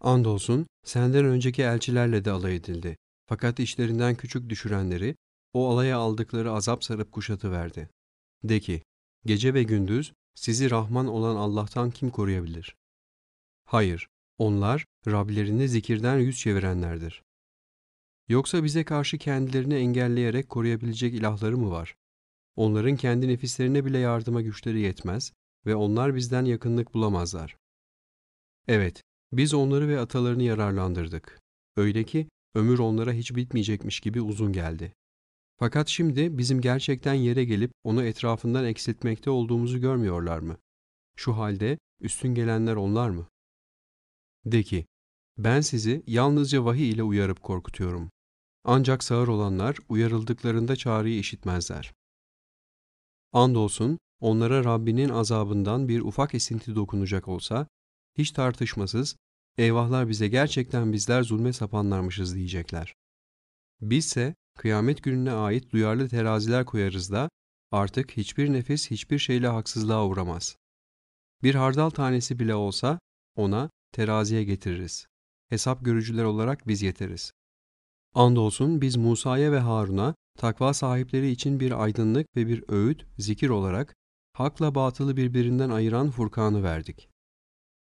Andolsun 0.00 0.66
senden 0.84 1.24
önceki 1.24 1.62
elçilerle 1.62 2.24
de 2.24 2.30
alay 2.30 2.56
edildi. 2.56 2.96
Fakat 3.26 3.60
işlerinden 3.60 4.14
küçük 4.14 4.48
düşürenleri 4.48 5.16
o 5.52 5.68
alaya 5.70 5.98
aldıkları 5.98 6.52
azap 6.52 6.84
sarıp 6.84 7.12
kuşatıverdi. 7.12 7.88
De 8.44 8.60
ki, 8.60 8.82
gece 9.26 9.54
ve 9.54 9.62
gündüz 9.62 10.12
sizi 10.34 10.70
Rahman 10.70 11.06
olan 11.06 11.36
Allah'tan 11.36 11.90
kim 11.90 12.10
koruyabilir? 12.10 12.76
Hayır, 13.64 14.08
onlar 14.38 14.84
Rablerini 15.06 15.68
zikirden 15.68 16.18
yüz 16.18 16.38
çevirenlerdir. 16.38 17.22
Yoksa 18.32 18.64
bize 18.64 18.84
karşı 18.84 19.18
kendilerini 19.18 19.74
engelleyerek 19.74 20.48
koruyabilecek 20.48 21.14
ilahları 21.14 21.58
mı 21.58 21.70
var? 21.70 21.96
Onların 22.56 22.96
kendi 22.96 23.28
nefislerine 23.28 23.84
bile 23.84 23.98
yardıma 23.98 24.42
güçleri 24.42 24.80
yetmez 24.80 25.32
ve 25.66 25.74
onlar 25.74 26.14
bizden 26.14 26.44
yakınlık 26.44 26.94
bulamazlar. 26.94 27.56
Evet, 28.68 29.02
biz 29.32 29.54
onları 29.54 29.88
ve 29.88 30.00
atalarını 30.00 30.42
yararlandırdık. 30.42 31.40
Öyle 31.76 32.04
ki 32.04 32.28
ömür 32.54 32.78
onlara 32.78 33.12
hiç 33.12 33.36
bitmeyecekmiş 33.36 34.00
gibi 34.00 34.20
uzun 34.20 34.52
geldi. 34.52 34.92
Fakat 35.58 35.88
şimdi 35.88 36.38
bizim 36.38 36.60
gerçekten 36.60 37.14
yere 37.14 37.44
gelip 37.44 37.70
onu 37.84 38.04
etrafından 38.04 38.64
eksiltmekte 38.64 39.30
olduğumuzu 39.30 39.80
görmüyorlar 39.80 40.38
mı? 40.38 40.56
Şu 41.16 41.36
halde 41.36 41.78
üstün 42.00 42.34
gelenler 42.34 42.76
onlar 42.76 43.10
mı? 43.10 43.26
De 44.44 44.62
ki, 44.62 44.86
ben 45.38 45.60
sizi 45.60 46.02
yalnızca 46.06 46.64
vahiy 46.64 46.90
ile 46.90 47.02
uyarıp 47.02 47.42
korkutuyorum. 47.42 48.10
Ancak 48.64 49.04
sağır 49.04 49.28
olanlar 49.28 49.76
uyarıldıklarında 49.88 50.76
çağrıyı 50.76 51.18
işitmezler. 51.18 51.92
Andolsun 53.32 53.98
onlara 54.20 54.64
Rabbinin 54.64 55.08
azabından 55.08 55.88
bir 55.88 56.00
ufak 56.00 56.34
esinti 56.34 56.74
dokunacak 56.74 57.28
olsa, 57.28 57.66
hiç 58.18 58.30
tartışmasız, 58.30 59.16
eyvahlar 59.58 60.08
bize 60.08 60.28
gerçekten 60.28 60.92
bizler 60.92 61.22
zulme 61.22 61.52
sapanlarmışız 61.52 62.34
diyecekler. 62.34 62.94
Bizse 63.80 64.34
kıyamet 64.58 65.02
gününe 65.02 65.32
ait 65.32 65.72
duyarlı 65.72 66.08
teraziler 66.08 66.64
koyarız 66.64 67.12
da 67.12 67.28
artık 67.70 68.16
hiçbir 68.16 68.52
nefis 68.52 68.90
hiçbir 68.90 69.18
şeyle 69.18 69.48
haksızlığa 69.48 70.06
uğramaz. 70.06 70.56
Bir 71.42 71.54
hardal 71.54 71.90
tanesi 71.90 72.38
bile 72.38 72.54
olsa 72.54 72.98
ona 73.36 73.70
teraziye 73.92 74.44
getiririz. 74.44 75.06
Hesap 75.48 75.84
görücüler 75.84 76.24
olarak 76.24 76.68
biz 76.68 76.82
yeteriz. 76.82 77.32
Andolsun 78.14 78.80
biz 78.80 78.96
Musa'ya 78.96 79.52
ve 79.52 79.58
Harun'a 79.58 80.14
takva 80.38 80.74
sahipleri 80.74 81.30
için 81.30 81.60
bir 81.60 81.82
aydınlık 81.82 82.36
ve 82.36 82.46
bir 82.46 82.64
öğüt, 82.68 83.06
zikir 83.18 83.48
olarak 83.48 83.94
hakla 84.32 84.74
batılı 84.74 85.16
birbirinden 85.16 85.70
ayıran 85.70 86.10
Furkan'ı 86.10 86.62
verdik. 86.62 87.08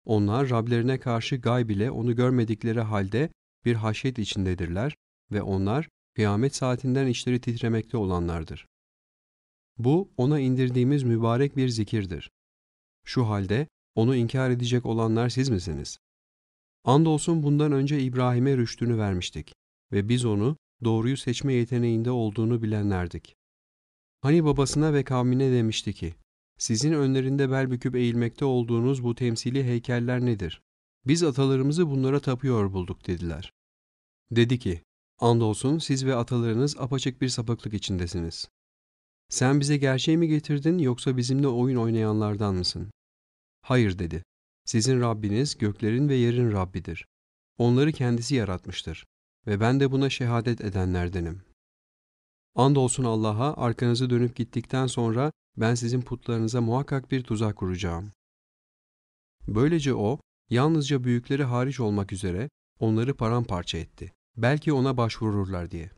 Onlar 0.05 0.49
Rablerine 0.49 0.99
karşı 0.99 1.35
gayb 1.35 1.69
ile 1.69 1.91
onu 1.91 2.15
görmedikleri 2.15 2.81
halde 2.81 3.29
bir 3.65 3.75
haşyet 3.75 4.19
içindedirler 4.19 4.95
ve 5.31 5.41
onlar 5.41 5.89
kıyamet 6.15 6.55
saatinden 6.55 7.07
içleri 7.07 7.41
titremekte 7.41 7.97
olanlardır. 7.97 8.67
Bu 9.77 10.11
ona 10.17 10.39
indirdiğimiz 10.39 11.03
mübarek 11.03 11.57
bir 11.57 11.69
zikirdir. 11.69 12.31
Şu 13.05 13.29
halde 13.29 13.67
onu 13.95 14.15
inkar 14.15 14.49
edecek 14.49 14.85
olanlar 14.85 15.29
siz 15.29 15.49
misiniz? 15.49 15.97
Andolsun 16.83 17.43
bundan 17.43 17.71
önce 17.71 17.99
İbrahim'e 17.99 18.57
rüştünü 18.57 18.97
vermiştik 18.97 19.53
ve 19.91 20.09
biz 20.09 20.26
onu 20.26 20.57
doğruyu 20.84 21.18
seçme 21.18 21.53
yeteneğinde 21.53 22.11
olduğunu 22.11 22.61
bilenlerdik. 22.61 23.35
Hani 24.22 24.45
babasına 24.45 24.93
ve 24.93 25.03
kavmine 25.03 25.51
demişti 25.51 25.93
ki, 25.93 26.15
sizin 26.57 26.93
önlerinde 26.93 27.51
bel 27.51 27.72
büküp 27.72 27.95
eğilmekte 27.95 28.45
olduğunuz 28.45 29.03
bu 29.03 29.15
temsili 29.15 29.63
heykeller 29.63 30.22
nedir? 30.26 30.61
Biz 31.05 31.23
atalarımızı 31.23 31.89
bunlara 31.89 32.19
tapıyor 32.19 32.73
bulduk 32.73 33.07
dediler. 33.07 33.53
Dedi 34.31 34.59
ki, 34.59 34.81
andolsun 35.19 35.77
siz 35.77 36.05
ve 36.05 36.15
atalarınız 36.15 36.77
apaçık 36.80 37.22
bir 37.22 37.30
sapıklık 37.30 37.73
içindesiniz. 37.73 38.49
Sen 39.30 39.59
bize 39.59 39.77
gerçeği 39.77 40.18
mi 40.18 40.27
getirdin 40.27 40.77
yoksa 40.77 41.18
bizimle 41.18 41.47
oyun 41.47 41.77
oynayanlardan 41.77 42.55
mısın? 42.55 42.91
Hayır 43.61 43.99
dedi. 43.99 44.23
Sizin 44.65 45.01
Rabbiniz 45.01 45.57
göklerin 45.57 46.09
ve 46.09 46.15
yerin 46.15 46.51
Rabbidir. 46.51 47.07
Onları 47.57 47.91
kendisi 47.91 48.35
yaratmıştır 48.35 49.05
ve 49.47 49.59
ben 49.59 49.80
de 49.80 49.91
buna 49.91 50.09
şehadet 50.09 50.61
edenlerdenim. 50.61 51.41
Andolsun 52.55 53.03
Allah'a 53.03 53.53
arkanızı 53.57 54.09
dönüp 54.09 54.35
gittikten 54.35 54.88
sonra 54.88 55.31
ben 55.57 55.76
sizin 55.76 56.01
putlarınıza 56.01 56.61
muhakkak 56.61 57.11
bir 57.11 57.23
tuzak 57.23 57.55
kuracağım. 57.55 58.11
Böylece 59.47 59.93
o, 59.93 60.19
yalnızca 60.49 61.03
büyükleri 61.03 61.43
hariç 61.43 61.80
olmak 61.80 62.13
üzere 62.13 62.49
onları 62.80 63.18
paramparça 63.18 63.77
etti. 63.77 64.13
Belki 64.38 64.73
ona 64.73 64.97
başvururlar 64.97 65.72
diye. 65.72 65.91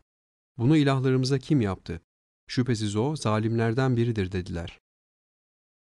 Bunu 0.57 0.78
ilahlarımıza 0.78 1.40
kim 1.40 1.61
yaptı? 1.61 2.02
Şüphesiz 2.48 2.95
o 2.95 3.15
zalimlerden 3.15 3.98
biridir 3.98 4.32
dediler. 4.32 4.80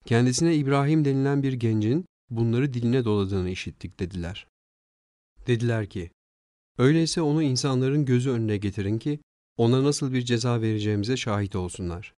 Kendisine 0.05 0.55
İbrahim 0.55 1.05
denilen 1.05 1.43
bir 1.43 1.53
gencin 1.53 2.05
bunları 2.29 2.73
diline 2.73 3.05
doladığını 3.05 3.49
işittik 3.49 3.99
dediler. 3.99 4.47
Dediler 5.47 5.89
ki, 5.89 6.11
öyleyse 6.79 7.21
onu 7.21 7.43
insanların 7.43 8.05
gözü 8.05 8.29
önüne 8.29 8.57
getirin 8.57 8.99
ki 8.99 9.19
ona 9.57 9.83
nasıl 9.83 10.13
bir 10.13 10.21
ceza 10.21 10.61
vereceğimize 10.61 11.17
şahit 11.17 11.55
olsunlar. 11.55 12.13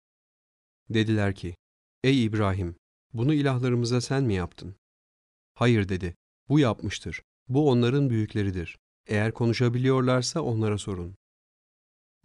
Dediler 0.89 1.35
ki, 1.35 1.55
ey 2.03 2.25
İbrahim, 2.25 2.75
bunu 3.13 3.33
ilahlarımıza 3.33 4.01
sen 4.01 4.23
mi 4.23 4.33
yaptın? 4.33 4.75
Hayır 5.53 5.89
dedi, 5.89 6.15
bu 6.49 6.59
yapmıştır, 6.59 7.21
bu 7.47 7.69
onların 7.69 8.09
büyükleridir. 8.09 8.77
Eğer 9.07 9.33
konuşabiliyorlarsa 9.33 10.41
onlara 10.41 10.77
sorun. 10.77 11.15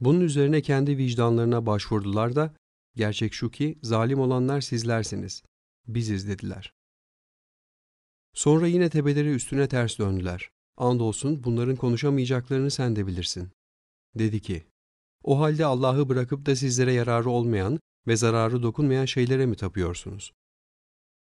Bunun 0.01 0.21
üzerine 0.21 0.63
kendi 0.63 0.99
vicdanlarına 0.99 1.67
başvurdular 1.67 2.37
da, 2.37 2.55
gerçek 2.97 3.35
şu 3.35 3.51
ki 3.51 3.79
zalim 3.83 4.21
olanlar 4.21 4.61
sizlersiniz, 4.61 5.43
biziz 5.87 6.29
dediler. 6.29 6.73
Sonra 8.35 8.67
yine 8.67 8.91
tepeleri 8.91 9.29
üstüne 9.31 9.69
ters 9.69 9.99
döndüler. 9.99 10.51
Andolsun 10.77 11.44
bunların 11.44 11.77
konuşamayacaklarını 11.77 12.70
sen 12.70 12.97
de 12.97 13.07
bilirsin. 13.07 13.51
Dedi 14.15 14.40
ki, 14.40 14.66
o 15.24 15.40
halde 15.40 15.65
Allah'ı 15.65 16.09
bırakıp 16.09 16.47
da 16.47 16.57
sizlere 16.57 16.93
yararı 16.93 17.31
olmayan 17.31 17.81
ve 18.07 18.16
zararı 18.16 18.62
dokunmayan 18.62 19.05
şeylere 19.05 19.47
mi 19.47 19.57
tapıyorsunuz? 19.57 20.32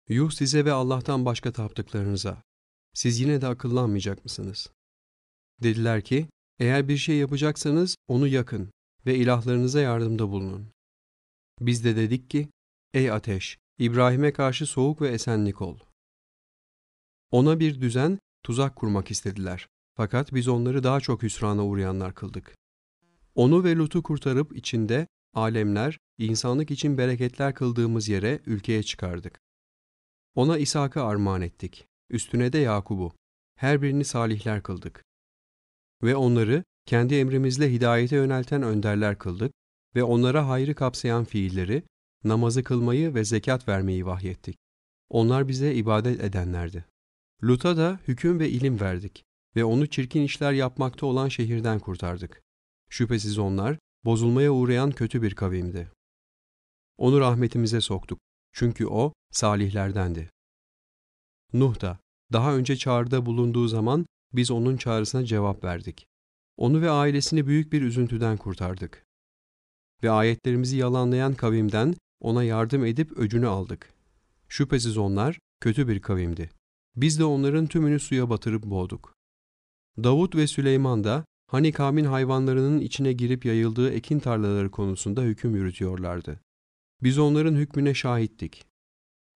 Yuh 0.08 0.30
size 0.30 0.64
ve 0.64 0.72
Allah'tan 0.72 1.24
başka 1.24 1.52
taptıklarınıza. 1.52 2.42
Siz 2.94 3.20
yine 3.20 3.40
de 3.40 3.46
akıllanmayacak 3.46 4.24
mısınız? 4.24 4.70
Dediler 5.62 6.02
ki, 6.04 6.28
eğer 6.58 6.88
bir 6.88 6.96
şey 6.96 7.16
yapacaksanız 7.16 7.96
onu 8.08 8.26
yakın 8.28 8.70
ve 9.06 9.16
ilahlarınıza 9.16 9.80
yardımda 9.80 10.28
bulunun. 10.28 10.68
Biz 11.60 11.84
de 11.84 11.96
dedik 11.96 12.30
ki, 12.30 12.48
ey 12.94 13.10
ateş, 13.10 13.58
İbrahim'e 13.78 14.32
karşı 14.32 14.66
soğuk 14.66 15.00
ve 15.00 15.08
esenlik 15.08 15.62
ol. 15.62 15.78
Ona 17.30 17.60
bir 17.60 17.80
düzen, 17.80 18.18
tuzak 18.42 18.76
kurmak 18.76 19.10
istediler. 19.10 19.68
Fakat 19.96 20.34
biz 20.34 20.48
onları 20.48 20.82
daha 20.82 21.00
çok 21.00 21.22
hüsrana 21.22 21.66
uğrayanlar 21.66 22.14
kıldık. 22.14 22.56
Onu 23.34 23.64
ve 23.64 23.76
Lut'u 23.76 24.02
kurtarıp 24.02 24.56
içinde 24.56 25.06
alemler, 25.34 25.98
insanlık 26.18 26.70
için 26.70 26.98
bereketler 26.98 27.54
kıldığımız 27.54 28.08
yere, 28.08 28.40
ülkeye 28.46 28.82
çıkardık. 28.82 29.40
Ona 30.34 30.58
İshak'ı 30.58 31.02
armağan 31.02 31.42
ettik. 31.42 31.86
Üstüne 32.10 32.52
de 32.52 32.58
Yakub'u. 32.58 33.12
Her 33.56 33.82
birini 33.82 34.04
salihler 34.04 34.62
kıldık. 34.62 35.04
Ve 36.02 36.16
onları 36.16 36.64
kendi 36.86 37.14
emrimizle 37.14 37.72
hidayete 37.72 38.16
yönelten 38.16 38.62
önderler 38.62 39.18
kıldık 39.18 39.52
ve 39.96 40.02
onlara 40.02 40.48
hayrı 40.48 40.74
kapsayan 40.74 41.24
fiilleri, 41.24 41.82
namazı 42.24 42.64
kılmayı 42.64 43.14
ve 43.14 43.24
zekat 43.24 43.68
vermeyi 43.68 44.06
vahyettik. 44.06 44.56
Onlar 45.08 45.48
bize 45.48 45.74
ibadet 45.74 46.20
edenlerdi. 46.20 46.84
Lut'a 47.44 47.76
da 47.76 48.00
hüküm 48.08 48.40
ve 48.40 48.50
ilim 48.50 48.80
verdik 48.80 49.24
ve 49.56 49.64
onu 49.64 49.86
çirkin 49.86 50.22
işler 50.22 50.52
yapmakta 50.52 51.06
olan 51.06 51.28
şehirden 51.28 51.78
kurtardık. 51.78 52.42
Şüphesiz 52.88 53.38
onlar 53.38 53.78
bozulmaya 54.04 54.52
uğrayan 54.52 54.92
kötü 54.92 55.22
bir 55.22 55.34
kavimdi. 55.34 55.90
Onu 56.98 57.20
rahmetimize 57.20 57.80
soktuk 57.80 58.18
çünkü 58.52 58.86
o 58.86 59.12
salihlerdendi. 59.30 60.30
Nuh 61.52 61.80
da 61.80 61.98
daha 62.32 62.54
önce 62.54 62.76
çağrıda 62.76 63.26
bulunduğu 63.26 63.68
zaman 63.68 64.06
biz 64.32 64.50
onun 64.50 64.76
çağrısına 64.76 65.24
cevap 65.24 65.64
verdik. 65.64 66.06
Onu 66.56 66.80
ve 66.80 66.90
ailesini 66.90 67.46
büyük 67.46 67.72
bir 67.72 67.82
üzüntüden 67.82 68.36
kurtardık. 68.36 69.04
Ve 70.02 70.10
ayetlerimizi 70.10 70.76
yalanlayan 70.76 71.34
kavimden 71.34 71.94
ona 72.20 72.44
yardım 72.44 72.84
edip 72.84 73.12
öcünü 73.18 73.46
aldık. 73.46 73.94
Şüphesiz 74.48 74.98
onlar 74.98 75.38
kötü 75.60 75.88
bir 75.88 76.02
kavimdi. 76.02 76.50
Biz 76.96 77.18
de 77.18 77.24
onların 77.24 77.66
tümünü 77.66 78.00
suya 78.00 78.30
batırıp 78.30 78.64
boğduk. 78.64 79.14
Davut 79.98 80.36
ve 80.36 80.46
Süleyman 80.46 81.04
da 81.04 81.24
hani 81.46 81.72
kavmin 81.72 82.04
hayvanlarının 82.04 82.80
içine 82.80 83.12
girip 83.12 83.44
yayıldığı 83.44 83.92
ekin 83.92 84.18
tarlaları 84.18 84.70
konusunda 84.70 85.22
hüküm 85.22 85.56
yürütüyorlardı. 85.56 86.40
Biz 87.02 87.18
onların 87.18 87.54
hükmüne 87.54 87.94
şahittik. 87.94 88.66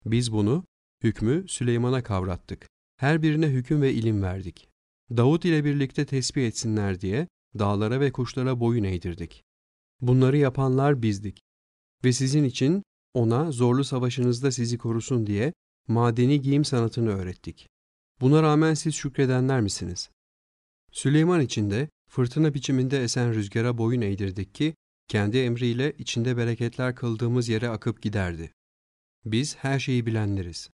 Biz 0.05 0.33
bunu, 0.33 0.65
hükmü 1.03 1.49
Süleyman'a 1.49 2.03
kavrattık. 2.03 2.69
Her 2.97 3.23
birine 3.23 3.49
hüküm 3.49 3.83
ve 3.83 3.93
ilim 3.93 4.23
verdik. 4.23 4.69
Davut 5.11 5.45
ile 5.45 5.65
birlikte 5.65 6.07
tesbih 6.07 6.47
etsinler 6.47 7.01
diye 7.01 7.29
dağlara 7.59 8.01
ve 8.01 8.13
kuşlara 8.13 8.61
boyun 8.61 8.85
eğdirdik. 8.85 9.45
Bunları 10.01 10.37
yapanlar 10.37 11.03
bizdik. 11.03 11.41
Ve 12.05 12.13
sizin 12.13 12.45
için 12.45 12.83
ona 13.15 13.53
zorlu 13.53 13.85
savaşınızda 13.85 14.53
sizi 14.53 14.79
korusun 14.79 15.27
diye 15.27 15.53
madeni 15.89 16.41
giyim 16.41 16.65
sanatını 16.65 17.11
öğrettik. 17.11 17.69
Buna 18.21 18.43
rağmen 18.43 18.75
siz 18.75 18.95
şükredenler 18.95 19.61
misiniz? 19.61 20.11
Süleyman 20.93 21.41
için 21.41 21.71
de 21.71 21.89
fırtına 22.09 22.55
biçiminde 22.55 23.03
esen 23.03 23.35
rüzgara 23.35 23.79
boyun 23.79 24.01
eğdirdik 24.01 24.55
ki 24.55 24.75
kendi 25.09 25.39
emriyle 25.39 25.93
içinde 25.99 26.37
bereketler 26.37 26.95
kıldığımız 26.95 27.49
yere 27.49 27.69
akıp 27.69 28.03
giderdi. 28.03 28.53
Biz 29.25 29.57
her 29.57 29.79
şeyi 29.79 30.07
bilenleriz. 30.07 30.71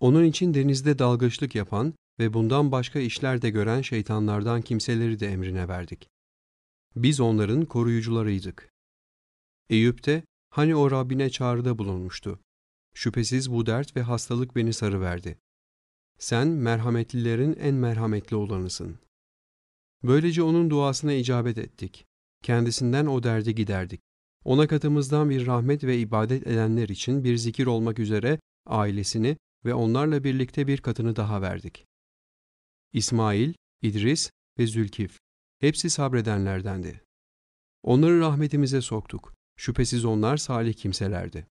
Onun 0.00 0.24
için 0.24 0.54
denizde 0.54 0.98
dalgıçlık 0.98 1.54
yapan 1.54 1.94
ve 2.18 2.32
bundan 2.32 2.72
başka 2.72 2.98
işler 2.98 3.42
de 3.42 3.50
gören 3.50 3.82
şeytanlardan 3.82 4.62
kimseleri 4.62 5.20
de 5.20 5.28
emrine 5.28 5.68
verdik. 5.68 6.08
Biz 6.96 7.20
onların 7.20 7.64
koruyucularıydık. 7.64 8.70
Eyüp 9.70 10.06
de 10.06 10.24
hani 10.50 10.76
o 10.76 10.90
Rabbine 10.90 11.30
çağrıda 11.30 11.78
bulunmuştu. 11.78 12.40
Şüphesiz 12.94 13.52
bu 13.52 13.66
dert 13.66 13.96
ve 13.96 14.02
hastalık 14.02 14.56
beni 14.56 14.72
sarıverdi. 14.72 15.38
Sen 16.18 16.48
merhametlilerin 16.48 17.56
en 17.60 17.74
merhametli 17.74 18.36
olanısın. 18.36 18.98
Böylece 20.02 20.42
onun 20.42 20.70
duasına 20.70 21.12
icabet 21.12 21.58
ettik. 21.58 22.06
Kendisinden 22.42 23.06
o 23.06 23.22
derdi 23.22 23.54
giderdik. 23.54 24.00
Ona 24.44 24.66
katımızdan 24.66 25.30
bir 25.30 25.46
rahmet 25.46 25.84
ve 25.84 25.98
ibadet 25.98 26.46
edenler 26.46 26.88
için 26.88 27.24
bir 27.24 27.36
zikir 27.36 27.66
olmak 27.66 27.98
üzere 27.98 28.38
ailesini 28.66 29.36
ve 29.64 29.74
onlarla 29.74 30.24
birlikte 30.24 30.66
bir 30.66 30.78
katını 30.78 31.16
daha 31.16 31.42
verdik. 31.42 31.86
İsmail, 32.92 33.54
İdris 33.82 34.30
ve 34.58 34.66
Zülkif 34.66 35.18
hepsi 35.58 35.90
sabredenlerdendi. 35.90 37.04
Onları 37.82 38.20
rahmetimize 38.20 38.80
soktuk. 38.80 39.34
Şüphesiz 39.56 40.04
onlar 40.04 40.36
salih 40.36 40.74
kimselerdi. 40.74 41.46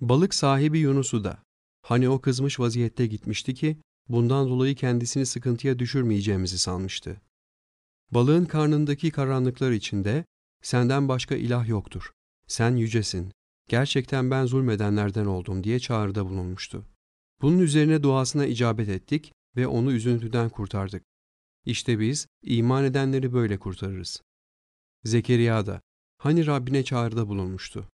Balık 0.00 0.34
sahibi 0.34 0.78
Yunus'u 0.78 1.24
da, 1.24 1.42
hani 1.82 2.08
o 2.08 2.20
kızmış 2.20 2.60
vaziyette 2.60 3.06
gitmişti 3.06 3.54
ki, 3.54 3.80
bundan 4.08 4.48
dolayı 4.48 4.74
kendisini 4.74 5.26
sıkıntıya 5.26 5.78
düşürmeyeceğimizi 5.78 6.58
sanmıştı. 6.58 7.20
Balığın 8.10 8.44
karnındaki 8.44 9.10
karanlıklar 9.10 9.70
içinde, 9.70 10.24
senden 10.62 11.08
başka 11.08 11.34
ilah 11.34 11.68
yoktur, 11.68 12.12
sen 12.46 12.76
yücesin, 12.76 13.32
gerçekten 13.68 14.30
ben 14.30 14.46
zulmedenlerden 14.46 15.26
oldum 15.26 15.64
diye 15.64 15.80
çağrıda 15.80 16.26
bulunmuştu. 16.26 16.86
Bunun 17.42 17.58
üzerine 17.58 18.02
duasına 18.02 18.46
icabet 18.46 18.88
ettik 18.88 19.32
ve 19.56 19.66
onu 19.66 19.92
üzüntüden 19.92 20.48
kurtardık. 20.48 21.02
İşte 21.64 22.00
biz 22.00 22.26
iman 22.42 22.84
edenleri 22.84 23.32
böyle 23.32 23.58
kurtarırız. 23.58 24.22
Zekeriya 25.04 25.66
da 25.66 25.80
hani 26.18 26.46
Rabbine 26.46 26.84
çağrıda 26.84 27.28
bulunmuştu. 27.28 27.88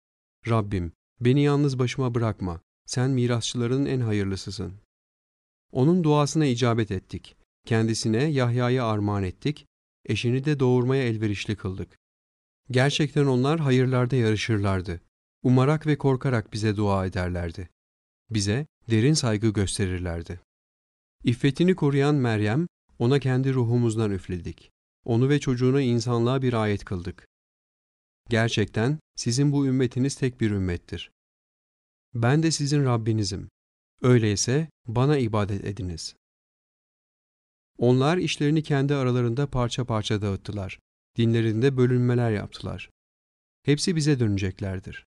Rabbim 0.49 0.93
beni 1.21 1.43
yalnız 1.43 1.79
başıma 1.79 2.15
bırakma, 2.15 2.61
sen 2.87 3.11
mirasçıların 3.11 3.87
en 3.87 4.01
hayırlısısın. 4.01 4.73
Onun 5.73 6.05
duasına 6.05 6.47
icabet 6.47 6.91
ettik. 6.91 7.37
Kendisine 7.67 8.25
Yahya'yı 8.25 8.85
armağan 8.85 9.23
ettik, 9.23 9.67
eşini 10.07 10.45
de 10.45 10.61
doğurmaya 10.61 11.03
elverişli 11.03 11.57
kıldık. 11.57 11.99
Gerçekten 12.71 13.27
onlar 13.27 13.61
hayırlarda 13.61 14.17
yarışırlardı. 14.17 15.01
Umarak 15.43 15.87
ve 15.87 15.99
korkarak 15.99 16.53
bize 16.53 16.77
dua 16.77 17.07
ederlerdi. 17.07 17.69
Bize 18.31 18.67
derin 18.91 19.15
saygı 19.15 19.49
gösterirlerdi. 19.49 20.41
İffetini 21.25 21.75
koruyan 21.75 22.15
Meryem, 22.15 22.67
ona 22.99 23.19
kendi 23.19 23.55
ruhumuzdan 23.55 24.11
üfledik. 24.11 24.71
Onu 25.05 25.29
ve 25.29 25.41
çocuğunu 25.41 25.81
insanlığa 25.81 26.43
bir 26.43 26.53
ayet 26.53 26.85
kıldık. 26.85 27.27
Gerçekten 28.29 28.99
sizin 29.17 29.53
bu 29.53 29.67
ümmetiniz 29.67 30.15
tek 30.15 30.41
bir 30.41 30.51
ümmettir. 30.51 31.11
Ben 32.15 32.43
de 32.43 32.51
sizin 32.51 32.85
Rabbinizim. 32.85 33.49
Öyleyse 34.03 34.69
bana 34.87 35.19
ibadet 35.19 35.65
ediniz. 35.65 36.17
Onlar 37.79 38.17
işlerini 38.17 38.63
kendi 38.63 38.95
aralarında 38.95 39.51
parça 39.51 39.85
parça 39.85 40.23
dağıttılar. 40.23 40.79
Dinlerinde 41.17 41.77
bölünmeler 41.77 42.31
yaptılar. 42.31 42.91
Hepsi 43.63 43.97
bize 43.97 44.21
döneceklerdir. 44.21 45.07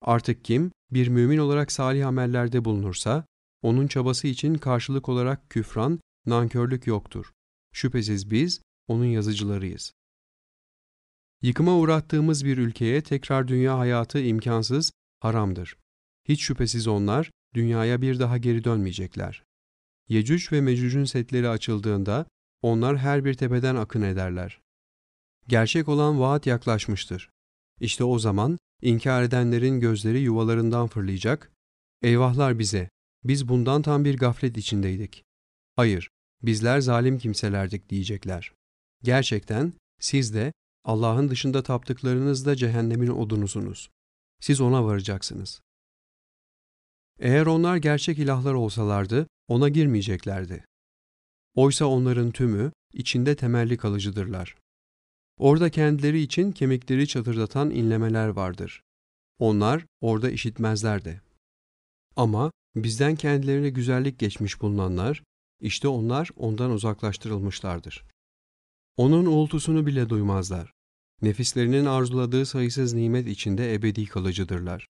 Artık 0.00 0.44
kim 0.44 0.72
bir 0.90 1.08
mümin 1.08 1.38
olarak 1.38 1.72
salih 1.72 2.06
amellerde 2.06 2.64
bulunursa, 2.64 3.26
onun 3.62 3.86
çabası 3.86 4.28
için 4.28 4.54
karşılık 4.54 5.08
olarak 5.08 5.50
küfran, 5.50 6.00
nankörlük 6.26 6.86
yoktur. 6.86 7.32
Şüphesiz 7.72 8.30
biz 8.30 8.60
onun 8.88 9.04
yazıcılarıyız. 9.04 9.92
Yıkıma 11.44 11.76
uğrattığımız 11.76 12.44
bir 12.44 12.58
ülkeye 12.58 13.02
tekrar 13.02 13.48
dünya 13.48 13.78
hayatı 13.78 14.20
imkansız, 14.20 14.92
haramdır. 15.20 15.76
Hiç 16.28 16.42
şüphesiz 16.42 16.88
onlar 16.88 17.30
dünyaya 17.54 18.02
bir 18.02 18.18
daha 18.18 18.38
geri 18.38 18.64
dönmeyecekler. 18.64 19.44
Yecüc 20.08 20.56
ve 20.56 20.60
Mecüc'ün 20.60 21.04
setleri 21.04 21.48
açıldığında 21.48 22.26
onlar 22.62 22.98
her 22.98 23.24
bir 23.24 23.34
tepeden 23.34 23.76
akın 23.76 24.02
ederler. 24.02 24.60
Gerçek 25.48 25.88
olan 25.88 26.20
vaat 26.20 26.46
yaklaşmıştır. 26.46 27.30
İşte 27.80 28.04
o 28.04 28.18
zaman 28.18 28.58
inkar 28.82 29.22
edenlerin 29.22 29.80
gözleri 29.80 30.20
yuvalarından 30.20 30.86
fırlayacak, 30.86 31.52
eyvahlar 32.02 32.58
bize, 32.58 32.88
biz 33.24 33.48
bundan 33.48 33.82
tam 33.82 34.04
bir 34.04 34.16
gaflet 34.16 34.56
içindeydik. 34.56 35.24
Hayır, 35.76 36.10
bizler 36.42 36.80
zalim 36.80 37.18
kimselerdik 37.18 37.88
diyecekler. 37.88 38.52
Gerçekten 39.02 39.72
siz 40.00 40.34
de 40.34 40.52
Allah'ın 40.84 41.30
dışında 41.30 41.62
taptıklarınız 41.62 42.46
da 42.46 42.56
cehennemin 42.56 43.08
odunusunuz. 43.08 43.90
Siz 44.40 44.60
ona 44.60 44.84
varacaksınız. 44.84 45.60
Eğer 47.18 47.46
onlar 47.46 47.76
gerçek 47.76 48.18
ilahlar 48.18 48.54
olsalardı, 48.54 49.26
ona 49.48 49.68
girmeyeceklerdi. 49.68 50.64
Oysa 51.54 51.84
onların 51.86 52.30
tümü 52.30 52.72
içinde 52.92 53.36
temelli 53.36 53.76
kalıcıdırlar. 53.76 54.56
Orada 55.38 55.70
kendileri 55.70 56.20
için 56.20 56.52
kemikleri 56.52 57.08
çatırdatan 57.08 57.70
inlemeler 57.70 58.28
vardır. 58.28 58.82
Onlar 59.38 59.86
orada 60.00 60.30
işitmezler 60.30 61.04
de. 61.04 61.20
Ama 62.16 62.52
bizden 62.76 63.16
kendilerine 63.16 63.70
güzellik 63.70 64.18
geçmiş 64.18 64.60
bulunanlar, 64.60 65.22
işte 65.60 65.88
onlar 65.88 66.30
ondan 66.36 66.70
uzaklaştırılmışlardır. 66.70 68.04
Onun 68.96 69.26
uğultusunu 69.26 69.86
bile 69.86 70.08
duymazlar. 70.08 70.73
Nefislerinin 71.24 71.84
arzuladığı 71.84 72.46
sayısız 72.46 72.94
nimet 72.94 73.26
içinde 73.26 73.74
ebedi 73.74 74.06
kalıcıdırlar. 74.06 74.86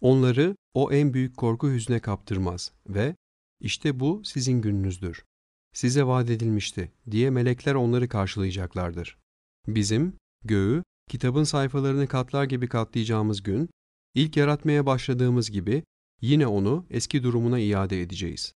Onları 0.00 0.56
o 0.74 0.92
en 0.92 1.14
büyük 1.14 1.36
korku 1.36 1.70
hüzne 1.70 2.00
kaptırmaz 2.00 2.72
ve 2.88 3.16
işte 3.60 4.00
bu 4.00 4.22
sizin 4.24 4.62
gününüzdür. 4.62 5.24
Size 5.72 6.04
vaat 6.04 6.30
edilmişti 6.30 6.92
diye 7.10 7.30
melekler 7.30 7.74
onları 7.74 8.08
karşılayacaklardır. 8.08 9.18
Bizim 9.66 10.16
göğü 10.44 10.82
kitabın 11.10 11.44
sayfalarını 11.44 12.08
katlar 12.08 12.44
gibi 12.44 12.68
katlayacağımız 12.68 13.42
gün, 13.42 13.70
ilk 14.14 14.36
yaratmaya 14.36 14.86
başladığımız 14.86 15.50
gibi 15.50 15.82
yine 16.20 16.46
onu 16.46 16.86
eski 16.90 17.22
durumuna 17.22 17.58
iade 17.58 18.02
edeceğiz. 18.02 18.54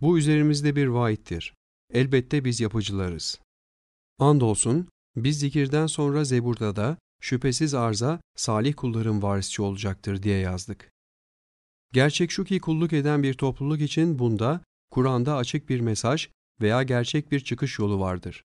Bu 0.00 0.18
üzerimizde 0.18 0.76
bir 0.76 0.86
vaittir. 0.86 1.54
Elbette 1.92 2.44
biz 2.44 2.60
yapıcılarız. 2.60 3.40
Andolsun 4.18 4.88
biz 5.24 5.38
zikirden 5.38 5.86
sonra 5.86 6.24
Zebur'da 6.24 6.76
da 6.76 6.96
şüphesiz 7.20 7.74
arza 7.74 8.20
salih 8.36 8.74
kulların 8.76 9.22
varisçi 9.22 9.62
olacaktır 9.62 10.22
diye 10.22 10.38
yazdık. 10.38 10.92
Gerçek 11.92 12.30
şu 12.30 12.44
ki 12.44 12.60
kulluk 12.60 12.92
eden 12.92 13.22
bir 13.22 13.34
topluluk 13.34 13.80
için 13.80 14.18
bunda 14.18 14.60
Kur'an'da 14.90 15.36
açık 15.36 15.68
bir 15.68 15.80
mesaj 15.80 16.28
veya 16.60 16.82
gerçek 16.82 17.32
bir 17.32 17.40
çıkış 17.40 17.78
yolu 17.78 18.00
vardır. 18.00 18.44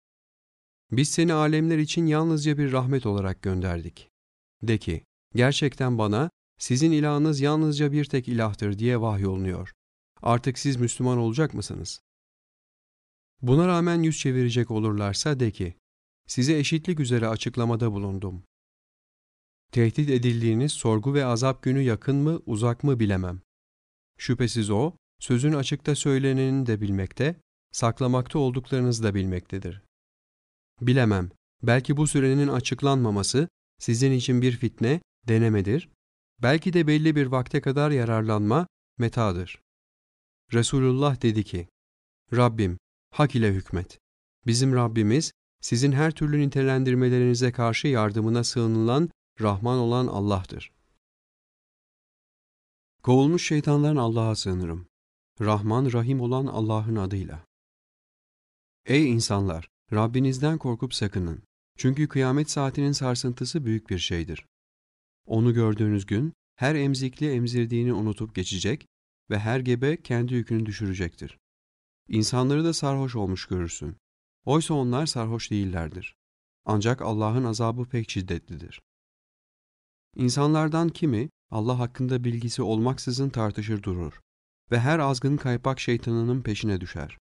Biz 0.90 1.08
seni 1.08 1.32
alemler 1.32 1.78
için 1.78 2.06
yalnızca 2.06 2.58
bir 2.58 2.72
rahmet 2.72 3.06
olarak 3.06 3.42
gönderdik. 3.42 4.08
De 4.62 4.78
ki, 4.78 5.04
gerçekten 5.34 5.98
bana 5.98 6.30
sizin 6.58 6.92
ilahınız 6.92 7.40
yalnızca 7.40 7.92
bir 7.92 8.04
tek 8.04 8.28
ilahtır 8.28 8.78
diye 8.78 9.00
vahyolunuyor. 9.00 9.72
Artık 10.22 10.58
siz 10.58 10.76
Müslüman 10.76 11.18
olacak 11.18 11.54
mısınız? 11.54 12.00
Buna 13.42 13.68
rağmen 13.68 14.02
yüz 14.02 14.18
çevirecek 14.18 14.70
olurlarsa 14.70 15.40
de 15.40 15.50
ki, 15.50 15.74
size 16.28 16.58
eşitlik 16.58 17.00
üzere 17.00 17.28
açıklamada 17.28 17.92
bulundum. 17.92 18.42
Tehdit 19.72 20.10
edildiğiniz 20.10 20.72
sorgu 20.72 21.14
ve 21.14 21.24
azap 21.24 21.62
günü 21.62 21.80
yakın 21.80 22.16
mı, 22.16 22.42
uzak 22.46 22.84
mı 22.84 23.00
bilemem. 23.00 23.40
Şüphesiz 24.18 24.70
o, 24.70 24.92
sözün 25.20 25.52
açıkta 25.52 25.94
söyleneni 25.94 26.66
de 26.66 26.80
bilmekte, 26.80 27.40
saklamakta 27.72 28.38
olduklarınızı 28.38 29.02
da 29.02 29.14
bilmektedir. 29.14 29.82
Bilemem, 30.80 31.30
belki 31.62 31.96
bu 31.96 32.06
sürenin 32.06 32.48
açıklanmaması 32.48 33.48
sizin 33.78 34.12
için 34.12 34.42
bir 34.42 34.52
fitne, 34.52 35.00
denemedir, 35.28 35.88
belki 36.42 36.72
de 36.72 36.86
belli 36.86 37.16
bir 37.16 37.26
vakte 37.26 37.60
kadar 37.60 37.90
yararlanma, 37.90 38.66
metadır. 38.98 39.60
Resulullah 40.52 41.22
dedi 41.22 41.44
ki, 41.44 41.68
Rabbim, 42.32 42.78
hak 43.10 43.34
ile 43.34 43.52
hükmet. 43.52 43.98
Bizim 44.46 44.74
Rabbimiz, 44.74 45.32
sizin 45.60 45.92
her 45.92 46.10
türlü 46.10 46.40
nitelendirmelerinize 46.40 47.52
karşı 47.52 47.88
yardımına 47.88 48.44
sığınılan, 48.44 49.10
Rahman 49.40 49.78
olan 49.78 50.06
Allah'tır. 50.06 50.72
Kovulmuş 53.02 53.46
şeytanların 53.46 53.96
Allah'a 53.96 54.36
sığınırım. 54.36 54.86
Rahman, 55.40 55.92
Rahim 55.92 56.20
olan 56.20 56.46
Allah'ın 56.46 56.96
adıyla. 56.96 57.44
Ey 58.86 59.10
insanlar! 59.10 59.68
Rabbinizden 59.92 60.58
korkup 60.58 60.94
sakının. 60.94 61.42
Çünkü 61.76 62.08
kıyamet 62.08 62.50
saatinin 62.50 62.92
sarsıntısı 62.92 63.64
büyük 63.64 63.90
bir 63.90 63.98
şeydir. 63.98 64.46
Onu 65.26 65.54
gördüğünüz 65.54 66.06
gün 66.06 66.32
her 66.56 66.74
emzikli 66.74 67.30
emzirdiğini 67.30 67.92
unutup 67.92 68.34
geçecek 68.34 68.86
ve 69.30 69.38
her 69.38 69.60
gebe 69.60 70.02
kendi 70.02 70.34
yükünü 70.34 70.66
düşürecektir. 70.66 71.38
İnsanları 72.08 72.64
da 72.64 72.72
sarhoş 72.72 73.16
olmuş 73.16 73.46
görürsün. 73.46 73.96
Oysa 74.48 74.74
onlar 74.74 75.06
sarhoş 75.06 75.50
değillerdir. 75.50 76.16
Ancak 76.64 77.02
Allah'ın 77.02 77.44
azabı 77.44 77.84
pek 77.84 78.10
şiddetlidir. 78.10 78.80
İnsanlardan 80.16 80.88
kimi 80.88 81.30
Allah 81.50 81.78
hakkında 81.78 82.24
bilgisi 82.24 82.62
olmaksızın 82.62 83.28
tartışır 83.28 83.82
durur 83.82 84.20
ve 84.70 84.80
her 84.80 84.98
azgın 84.98 85.36
kaypak 85.36 85.80
şeytanının 85.80 86.42
peşine 86.42 86.80
düşer. 86.80 87.18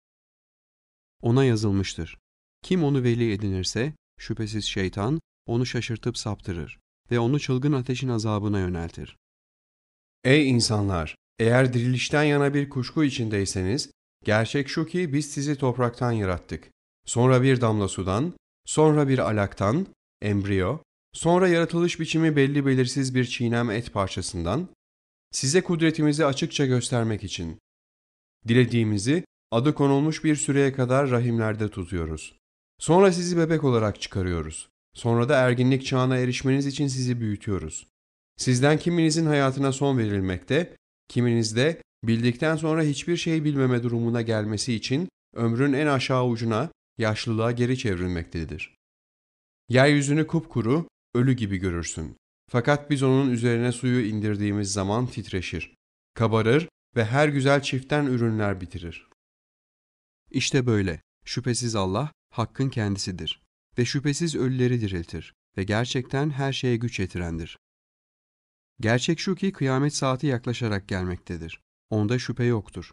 Ona 1.21 1.45
yazılmıştır. 1.45 2.17
Kim 2.61 2.83
onu 2.83 3.03
veli 3.03 3.33
edinirse 3.33 3.93
şüphesiz 4.17 4.65
şeytan 4.65 5.19
onu 5.45 5.65
şaşırtıp 5.65 6.17
saptırır 6.17 6.79
ve 7.11 7.19
onu 7.19 7.39
çılgın 7.39 7.73
ateşin 7.73 8.09
azabına 8.09 8.59
yöneltir. 8.59 9.17
Ey 10.23 10.49
insanlar! 10.49 11.15
Eğer 11.39 11.73
dirilişten 11.73 12.23
yana 12.23 12.53
bir 12.53 12.69
kuşku 12.69 13.03
içindeyseniz, 13.03 13.91
gerçek 14.23 14.69
şu 14.69 14.85
ki 14.85 15.13
biz 15.13 15.31
sizi 15.31 15.57
topraktan 15.57 16.11
yarattık. 16.11 16.74
Sonra 17.05 17.43
bir 17.43 17.61
damla 17.61 17.87
sudan, 17.87 18.33
sonra 18.65 19.07
bir 19.07 19.19
alaktan, 19.19 19.87
embriyo, 20.21 20.77
sonra 21.13 21.47
yaratılış 21.47 21.99
biçimi 21.99 22.35
belli 22.35 22.65
belirsiz 22.65 23.15
bir 23.15 23.25
çiğnem 23.25 23.71
et 23.71 23.93
parçasından, 23.93 24.67
size 25.31 25.61
kudretimizi 25.61 26.25
açıkça 26.25 26.65
göstermek 26.65 27.23
için. 27.23 27.59
Dilediğimizi 28.47 29.25
adı 29.51 29.73
konulmuş 29.73 30.23
bir 30.23 30.35
süreye 30.35 30.73
kadar 30.73 31.09
rahimlerde 31.09 31.69
tutuyoruz. 31.69 32.35
Sonra 32.79 33.11
sizi 33.11 33.37
bebek 33.37 33.63
olarak 33.63 34.01
çıkarıyoruz. 34.01 34.69
Sonra 34.93 35.29
da 35.29 35.35
erginlik 35.35 35.85
çağına 35.85 36.17
erişmeniz 36.17 36.65
için 36.65 36.87
sizi 36.87 37.19
büyütüyoruz. 37.21 37.87
Sizden 38.37 38.79
kiminizin 38.79 39.25
hayatına 39.25 39.71
son 39.71 39.97
verilmekte, 39.97 40.75
kiminizde 41.07 41.81
bildikten 42.03 42.55
sonra 42.55 42.83
hiçbir 42.83 43.17
şey 43.17 43.43
bilmeme 43.43 43.83
durumuna 43.83 44.21
gelmesi 44.21 44.73
için 44.73 45.09
ömrün 45.35 45.73
en 45.73 45.87
aşağı 45.87 46.25
ucuna, 46.25 46.69
yaşlılığa 46.97 47.51
geri 47.51 47.77
çevrilmektedir. 47.77 48.75
Yeryüzünü 49.69 50.27
kupkuru, 50.27 50.87
ölü 51.15 51.33
gibi 51.33 51.57
görürsün. 51.57 52.17
Fakat 52.51 52.89
biz 52.89 53.03
onun 53.03 53.29
üzerine 53.31 53.71
suyu 53.71 54.05
indirdiğimiz 54.05 54.71
zaman 54.71 55.07
titreşir, 55.07 55.75
kabarır 56.13 56.69
ve 56.95 57.05
her 57.05 57.27
güzel 57.27 57.61
çiftten 57.61 58.05
ürünler 58.05 58.61
bitirir. 58.61 59.07
İşte 60.31 60.65
böyle. 60.65 61.01
Şüphesiz 61.25 61.75
Allah, 61.75 62.11
Hakk'ın 62.29 62.69
kendisidir 62.69 63.41
ve 63.77 63.85
şüphesiz 63.85 64.35
ölüleri 64.35 64.81
diriltir 64.81 65.33
ve 65.57 65.63
gerçekten 65.63 66.29
her 66.29 66.53
şeye 66.53 66.77
güç 66.77 66.99
yetirendir. 66.99 67.57
Gerçek 68.79 69.19
şu 69.19 69.35
ki 69.35 69.51
kıyamet 69.51 69.95
saati 69.95 70.27
yaklaşarak 70.27 70.87
gelmektedir. 70.87 71.61
Onda 71.89 72.19
şüphe 72.19 72.43
yoktur. 72.43 72.91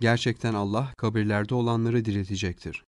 Gerçekten 0.00 0.54
Allah 0.54 0.94
kabirlerde 0.96 1.54
olanları 1.54 2.04
diriltecektir. 2.04 2.84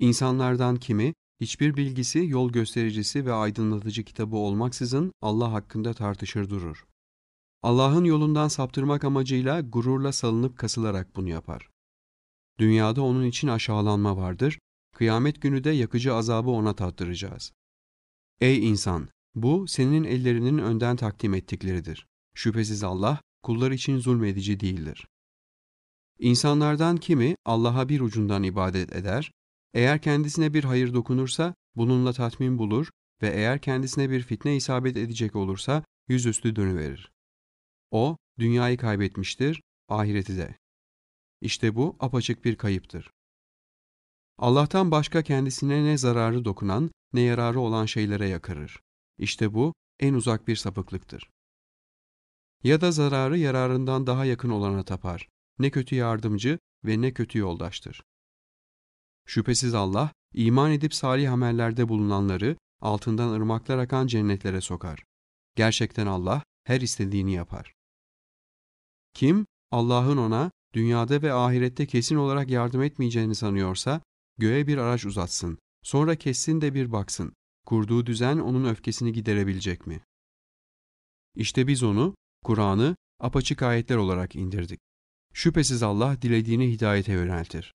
İnsanlardan 0.00 0.76
kimi 0.76 1.14
hiçbir 1.40 1.76
bilgisi, 1.76 2.26
yol 2.26 2.52
göstericisi 2.52 3.26
ve 3.26 3.32
aydınlatıcı 3.32 4.04
kitabı 4.04 4.36
olmaksızın 4.36 5.12
Allah 5.22 5.52
hakkında 5.52 5.94
tartışır 5.94 6.50
durur. 6.50 6.86
Allah'ın 7.62 8.04
yolundan 8.04 8.48
saptırmak 8.48 9.04
amacıyla 9.04 9.60
gururla 9.60 10.12
salınıp 10.12 10.58
kasılarak 10.58 11.16
bunu 11.16 11.28
yapar. 11.28 11.68
Dünyada 12.58 13.02
onun 13.02 13.24
için 13.24 13.48
aşağılanma 13.48 14.16
vardır, 14.16 14.58
kıyamet 14.92 15.42
günü 15.42 15.64
de 15.64 15.70
yakıcı 15.70 16.14
azabı 16.14 16.50
ona 16.50 16.76
tattıracağız. 16.76 17.52
Ey 18.40 18.68
insan! 18.68 19.08
Bu 19.34 19.68
senin 19.68 20.04
ellerinin 20.04 20.58
önden 20.58 20.96
takdim 20.96 21.34
ettikleridir. 21.34 22.06
Şüphesiz 22.34 22.84
Allah 22.84 23.20
kullar 23.42 23.70
için 23.70 23.98
zulmedici 23.98 24.60
değildir. 24.60 25.06
İnsanlardan 26.18 26.96
kimi 26.96 27.36
Allah'a 27.44 27.88
bir 27.88 28.00
ucundan 28.00 28.42
ibadet 28.42 28.96
eder, 28.96 29.32
eğer 29.74 30.02
kendisine 30.02 30.54
bir 30.54 30.64
hayır 30.64 30.94
dokunursa 30.94 31.54
bununla 31.76 32.12
tatmin 32.12 32.58
bulur 32.58 32.90
ve 33.22 33.28
eğer 33.28 33.60
kendisine 33.60 34.10
bir 34.10 34.22
fitne 34.22 34.56
isabet 34.56 34.96
edecek 34.96 35.36
olursa 35.36 35.84
yüzüstü 36.08 36.56
dönüverir. 36.56 37.12
O, 37.90 38.16
dünyayı 38.38 38.76
kaybetmiştir, 38.76 39.62
ahireti 39.88 40.36
de. 40.36 40.56
İşte 41.40 41.76
bu 41.76 41.96
apaçık 42.00 42.44
bir 42.44 42.56
kayıptır. 42.56 43.10
Allah'tan 44.38 44.90
başka 44.90 45.22
kendisine 45.22 45.84
ne 45.84 45.98
zararı 45.98 46.44
dokunan 46.44 46.90
ne 47.12 47.20
yararı 47.20 47.60
olan 47.60 47.86
şeylere 47.86 48.28
yakarır. 48.28 48.80
İşte 49.18 49.54
bu 49.54 49.74
en 50.00 50.14
uzak 50.14 50.48
bir 50.48 50.56
sapıklıktır. 50.56 51.30
Ya 52.64 52.80
da 52.80 52.92
zararı 52.92 53.38
yararından 53.38 54.06
daha 54.06 54.24
yakın 54.24 54.50
olana 54.50 54.82
tapar. 54.82 55.28
Ne 55.58 55.70
kötü 55.70 55.94
yardımcı 55.94 56.58
ve 56.84 57.00
ne 57.00 57.12
kötü 57.12 57.38
yoldaştır. 57.38 58.02
Şüphesiz 59.26 59.74
Allah, 59.74 60.12
iman 60.34 60.72
edip 60.72 60.94
salih 60.94 61.32
amellerde 61.32 61.88
bulunanları 61.88 62.56
altından 62.80 63.28
ırmaklar 63.28 63.78
akan 63.78 64.06
cennetlere 64.06 64.60
sokar. 64.60 65.04
Gerçekten 65.56 66.06
Allah 66.06 66.42
her 66.64 66.80
istediğini 66.80 67.32
yapar. 67.32 67.74
Kim 69.14 69.46
Allah'ın 69.70 70.16
ona 70.16 70.50
dünyada 70.74 71.22
ve 71.22 71.32
ahirette 71.32 71.86
kesin 71.86 72.16
olarak 72.16 72.50
yardım 72.50 72.82
etmeyeceğini 72.82 73.34
sanıyorsa 73.34 74.00
göğe 74.38 74.66
bir 74.66 74.78
araç 74.78 75.04
uzatsın. 75.04 75.58
Sonra 75.82 76.16
kessin 76.16 76.60
de 76.60 76.74
bir 76.74 76.92
baksın. 76.92 77.32
Kurduğu 77.66 78.06
düzen 78.06 78.38
onun 78.38 78.64
öfkesini 78.64 79.12
giderebilecek 79.12 79.86
mi? 79.86 80.00
İşte 81.34 81.66
biz 81.66 81.82
onu, 81.82 82.14
Kur'an'ı 82.44 82.96
apaçık 83.20 83.62
ayetler 83.62 83.96
olarak 83.96 84.36
indirdik. 84.36 84.80
Şüphesiz 85.34 85.82
Allah 85.82 86.22
dilediğini 86.22 86.72
hidayete 86.72 87.12
yöneltir. 87.12 87.72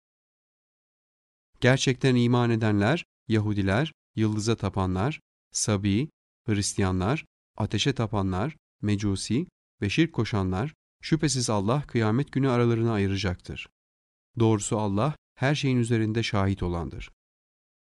Gerçekten 1.63 2.15
iman 2.15 2.51
edenler, 2.51 3.05
Yahudiler, 3.29 3.93
yıldıza 4.17 4.57
tapanlar, 4.57 5.21
Sabi, 5.53 6.09
Hristiyanlar, 6.47 7.25
ateşe 7.57 7.93
tapanlar, 7.93 8.57
Mecusi 8.81 9.47
ve 9.83 9.91
şirk 9.91 10.13
koşanlar, 10.13 10.75
şüphesiz 11.03 11.51
Allah 11.51 11.83
kıyamet 11.87 12.33
günü 12.33 12.51
aralarını 12.51 12.93
ayıracaktır. 12.93 13.69
Doğrusu 14.39 14.79
Allah 14.79 15.17
her 15.35 15.55
şeyin 15.55 15.77
üzerinde 15.77 16.23
şahit 16.23 16.63
olandır. 16.63 17.11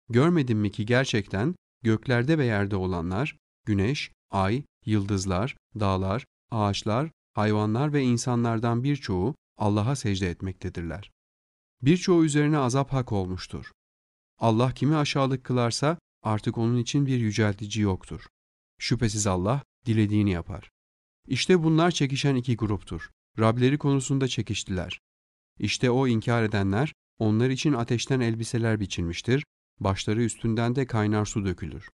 Görmedin 0.10 0.58
mi 0.58 0.72
ki 0.72 0.86
gerçekten 0.86 1.56
göklerde 1.84 2.38
ve 2.38 2.46
yerde 2.46 2.76
olanlar, 2.76 3.38
güneş, 3.66 4.12
ay, 4.32 4.64
yıldızlar, 4.86 5.58
dağlar, 5.80 6.26
ağaçlar, 6.52 7.12
hayvanlar 7.34 7.94
ve 7.94 8.02
insanlardan 8.02 8.84
birçoğu 8.84 9.36
Allah'a 9.58 9.96
secde 9.96 10.30
etmektedirler. 10.30 11.12
Birçoğu 11.82 12.26
üzerine 12.26 12.58
azap 12.58 12.94
hak 12.94 13.12
olmuştur. 13.12 13.72
Allah 14.40 14.74
kimi 14.74 14.96
aşağılık 14.96 15.44
kılarsa 15.44 15.98
artık 16.24 16.58
onun 16.58 16.78
için 16.78 17.06
bir 17.06 17.20
yüceltici 17.20 17.84
yoktur. 17.84 18.28
Şüphesiz 18.80 19.28
Allah 19.28 19.64
dilediğini 19.86 20.32
yapar. 20.32 20.70
İşte 21.28 21.64
bunlar 21.64 21.92
çekişen 21.92 22.36
iki 22.36 22.58
gruptur. 22.58 23.12
Rableri 23.40 23.78
konusunda 23.78 24.28
çekiştiler. 24.28 25.00
İşte 25.60 25.92
o 25.92 26.08
inkar 26.08 26.44
edenler, 26.44 26.94
onlar 27.20 27.50
için 27.50 27.74
ateşten 27.74 28.20
elbiseler 28.20 28.80
biçilmiştir, 28.80 29.44
başları 29.80 30.24
üstünden 30.24 30.76
de 30.76 30.86
kaynar 30.86 31.26
su 31.26 31.46
dökülür. 31.46 31.90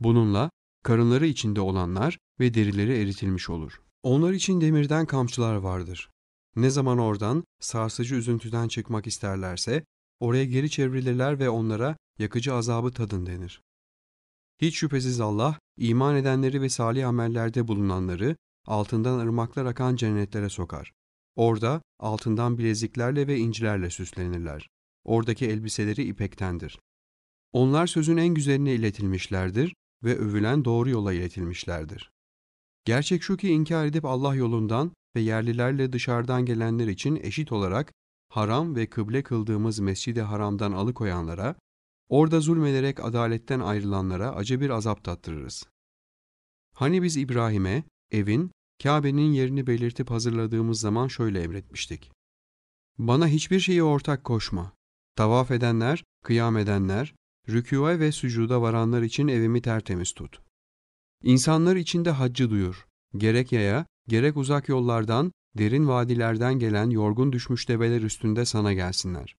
Bununla 0.00 0.50
karınları 0.84 1.26
içinde 1.26 1.60
olanlar 1.60 2.18
ve 2.40 2.54
derileri 2.54 3.02
eritilmiş 3.02 3.50
olur. 3.50 3.80
Onlar 4.02 4.32
için 4.32 4.60
demirden 4.60 5.06
kamçılar 5.06 5.54
vardır. 5.54 6.10
Ne 6.56 6.70
zaman 6.70 6.98
oradan 6.98 7.44
sarsıcı 7.60 8.14
üzüntüden 8.14 8.68
çıkmak 8.68 9.06
isterlerse 9.06 9.84
oraya 10.20 10.44
geri 10.44 10.70
çevrilirler 10.70 11.38
ve 11.38 11.50
onlara 11.50 11.96
yakıcı 12.18 12.54
azabı 12.54 12.92
tadın 12.92 13.26
denir. 13.26 13.62
Hiç 14.60 14.76
şüphesiz 14.76 15.20
Allah 15.20 15.58
iman 15.76 16.16
edenleri 16.16 16.62
ve 16.62 16.68
salih 16.68 17.08
amellerde 17.08 17.68
bulunanları 17.68 18.36
altından 18.66 19.18
ırmaklar 19.18 19.66
akan 19.66 19.96
cennetlere 19.96 20.48
sokar. 20.48 20.92
Orada 21.36 21.82
altından 21.98 22.58
bileziklerle 22.58 23.26
ve 23.26 23.38
incilerle 23.38 23.90
süslenirler. 23.90 24.68
Oradaki 25.04 25.46
elbiseleri 25.46 26.04
ipektendir. 26.04 26.78
Onlar 27.52 27.86
sözün 27.86 28.16
en 28.16 28.34
güzeline 28.34 28.74
iletilmişlerdir 28.74 29.74
ve 30.04 30.16
övülen 30.16 30.64
doğru 30.64 30.90
yola 30.90 31.12
iletilmişlerdir. 31.12 32.10
Gerçek 32.84 33.22
şu 33.22 33.36
ki 33.36 33.48
inkar 33.48 33.86
edip 33.86 34.04
Allah 34.04 34.34
yolundan 34.34 34.92
ve 35.16 35.20
yerlilerle 35.20 35.92
dışarıdan 35.92 36.44
gelenler 36.44 36.86
için 36.86 37.16
eşit 37.22 37.52
olarak 37.52 37.92
haram 38.28 38.76
ve 38.76 38.86
kıble 38.86 39.22
kıldığımız 39.22 39.78
mescidi 39.78 40.20
haramdan 40.20 40.72
alıkoyanlara, 40.72 41.54
orada 42.08 42.40
zulmederek 42.40 43.04
adaletten 43.04 43.60
ayrılanlara 43.60 44.34
acı 44.34 44.60
bir 44.60 44.70
azap 44.70 45.04
tattırırız. 45.04 45.64
Hani 46.74 47.02
biz 47.02 47.16
İbrahim'e 47.16 47.84
evin, 48.10 48.50
Kabe'nin 48.82 49.32
yerini 49.32 49.66
belirtip 49.66 50.10
hazırladığımız 50.10 50.80
zaman 50.80 51.08
şöyle 51.08 51.42
emretmiştik. 51.42 52.12
Bana 52.98 53.28
hiçbir 53.28 53.60
şeyi 53.60 53.82
ortak 53.82 54.24
koşma. 54.24 54.72
Tavaf 55.16 55.50
edenler, 55.50 56.04
kıyam 56.24 56.56
edenler, 56.56 57.14
rükûa 57.48 58.00
ve 58.00 58.12
sücuda 58.12 58.62
varanlar 58.62 59.02
için 59.02 59.28
evimi 59.28 59.62
tertemiz 59.62 60.12
tut. 60.12 60.40
İnsanlar 61.22 61.76
içinde 61.76 62.10
haccı 62.10 62.50
duyur. 62.50 62.86
Gerek 63.16 63.52
yaya, 63.52 63.86
gerek 64.08 64.36
uzak 64.36 64.68
yollardan, 64.68 65.32
derin 65.58 65.88
vadilerden 65.88 66.58
gelen 66.58 66.90
yorgun 66.90 67.32
düşmüş 67.32 67.68
develer 67.68 68.02
üstünde 68.02 68.44
sana 68.44 68.72
gelsinler. 68.72 69.36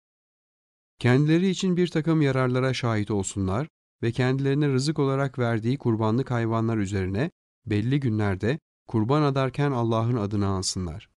Kendileri 0.99 1.49
için 1.49 1.77
bir 1.77 1.87
takım 1.87 2.21
yararlara 2.21 2.73
şahit 2.73 3.11
olsunlar 3.11 3.67
ve 4.03 4.11
kendilerine 4.11 4.67
rızık 4.67 4.99
olarak 4.99 5.39
verdiği 5.39 5.77
kurbanlık 5.77 6.31
hayvanlar 6.31 6.77
üzerine 6.77 7.31
belli 7.65 7.99
günlerde 7.99 8.59
kurban 8.87 9.21
adarken 9.21 9.71
Allah'ın 9.71 10.17
adını 10.17 10.47
ansınlar. 10.47 11.09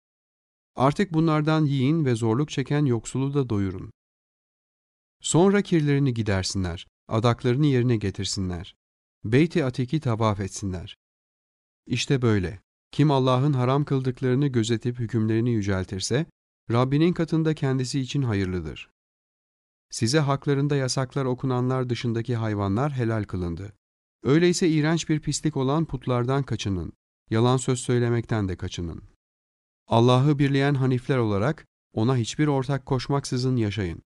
Artık 0.77 1.15
bunlardan 1.15 1.65
yiyin 1.65 2.05
ve 2.05 2.15
zorluk 2.15 2.51
çeken 2.51 2.85
yoksulu 2.85 3.35
da 3.35 3.49
doyurun. 3.49 3.93
Sonra 5.21 5.63
kirlerini 5.63 6.15
gidersinler, 6.15 6.87
adaklarını 7.09 7.67
yerine 7.67 7.97
getirsinler. 7.97 8.77
Beyt-i 9.25 9.65
Atik'i 9.65 10.01
tavaf 10.01 10.41
etsinler. 10.41 10.97
İşte 11.87 12.23
böyle. 12.23 12.61
Kim 12.93 13.11
Allah'ın 13.11 13.53
haram 13.53 13.85
kıldıklarını 13.85 14.47
gözetip 14.47 14.99
hükümlerini 14.99 15.51
yüceltirse, 15.51 16.27
Rabbinin 16.71 17.13
katında 17.13 17.55
kendisi 17.55 18.01
için 18.01 18.23
hayırlıdır. 18.23 18.91
Size 19.91 20.19
haklarında 20.19 20.77
yasaklar 20.77 21.25
okunanlar 21.25 21.89
dışındaki 21.91 22.37
hayvanlar 22.37 22.93
helal 22.93 23.25
kılındı. 23.25 23.73
Öyleyse 24.23 24.69
iğrenç 24.69 25.09
bir 25.09 25.21
pislik 25.21 25.57
olan 25.57 25.85
putlardan 25.85 26.43
kaçının, 26.43 26.93
yalan 27.31 27.57
söz 27.57 27.81
söylemekten 27.81 28.49
de 28.49 28.57
kaçının. 28.57 29.03
Allah'ı 29.87 30.39
birleyen 30.39 30.75
hanifler 30.75 31.19
olarak 31.19 31.67
ona 31.93 32.17
hiçbir 32.17 32.47
ortak 32.47 32.87
koşmaksızın 32.87 33.57
yaşayın. 33.57 34.03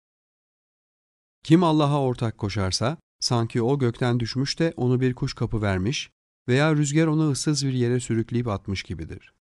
Kim 1.43 1.63
Allah'a 1.63 2.03
ortak 2.03 2.39
koşarsa, 2.39 2.99
sanki 3.21 3.63
o 3.63 3.79
gökten 3.79 4.21
düşmüş 4.21 4.59
de 4.59 4.73
onu 4.77 5.01
bir 5.01 5.15
kuş 5.15 5.35
kapı 5.35 5.63
vermiş 5.63 6.11
veya 6.49 6.77
rüzgar 6.77 7.07
onu 7.07 7.31
ıssız 7.31 7.67
bir 7.67 7.73
yere 7.73 8.01
sürükleyip 8.01 8.49
atmış 8.49 8.83
gibidir. 8.83 9.35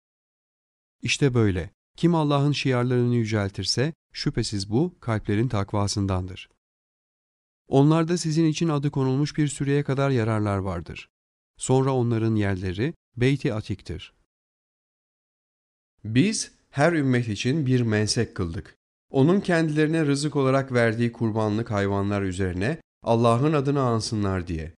İşte 1.01 1.33
böyle, 1.33 1.69
kim 1.97 2.15
Allah'ın 2.15 2.51
şiarlarını 2.51 3.15
yüceltirse, 3.15 3.93
şüphesiz 4.13 4.69
bu 4.69 4.95
kalplerin 4.99 5.47
takvasındandır. 5.47 6.49
Onlarda 7.67 8.17
sizin 8.17 8.45
için 8.45 8.69
adı 8.69 8.91
konulmuş 8.91 9.37
bir 9.37 9.47
süreye 9.47 9.83
kadar 9.83 10.09
yararlar 10.09 10.57
vardır. 10.57 11.09
Sonra 11.57 11.93
onların 11.93 12.35
yerleri 12.35 12.93
Beyt-i 13.17 13.53
Atik'tir. 13.53 14.13
Biz 16.03 16.51
her 16.69 16.93
ümmet 16.93 17.27
için 17.27 17.65
bir 17.65 17.81
mensek 17.81 18.35
kıldık. 18.35 18.75
Onun 19.09 19.39
kendilerine 19.39 20.05
rızık 20.05 20.35
olarak 20.35 20.71
verdiği 20.71 21.11
kurbanlık 21.11 21.71
hayvanlar 21.71 22.21
üzerine 22.21 22.81
Allah'ın 23.03 23.53
adını 23.53 23.81
ansınlar 23.81 24.47
diye. 24.47 24.73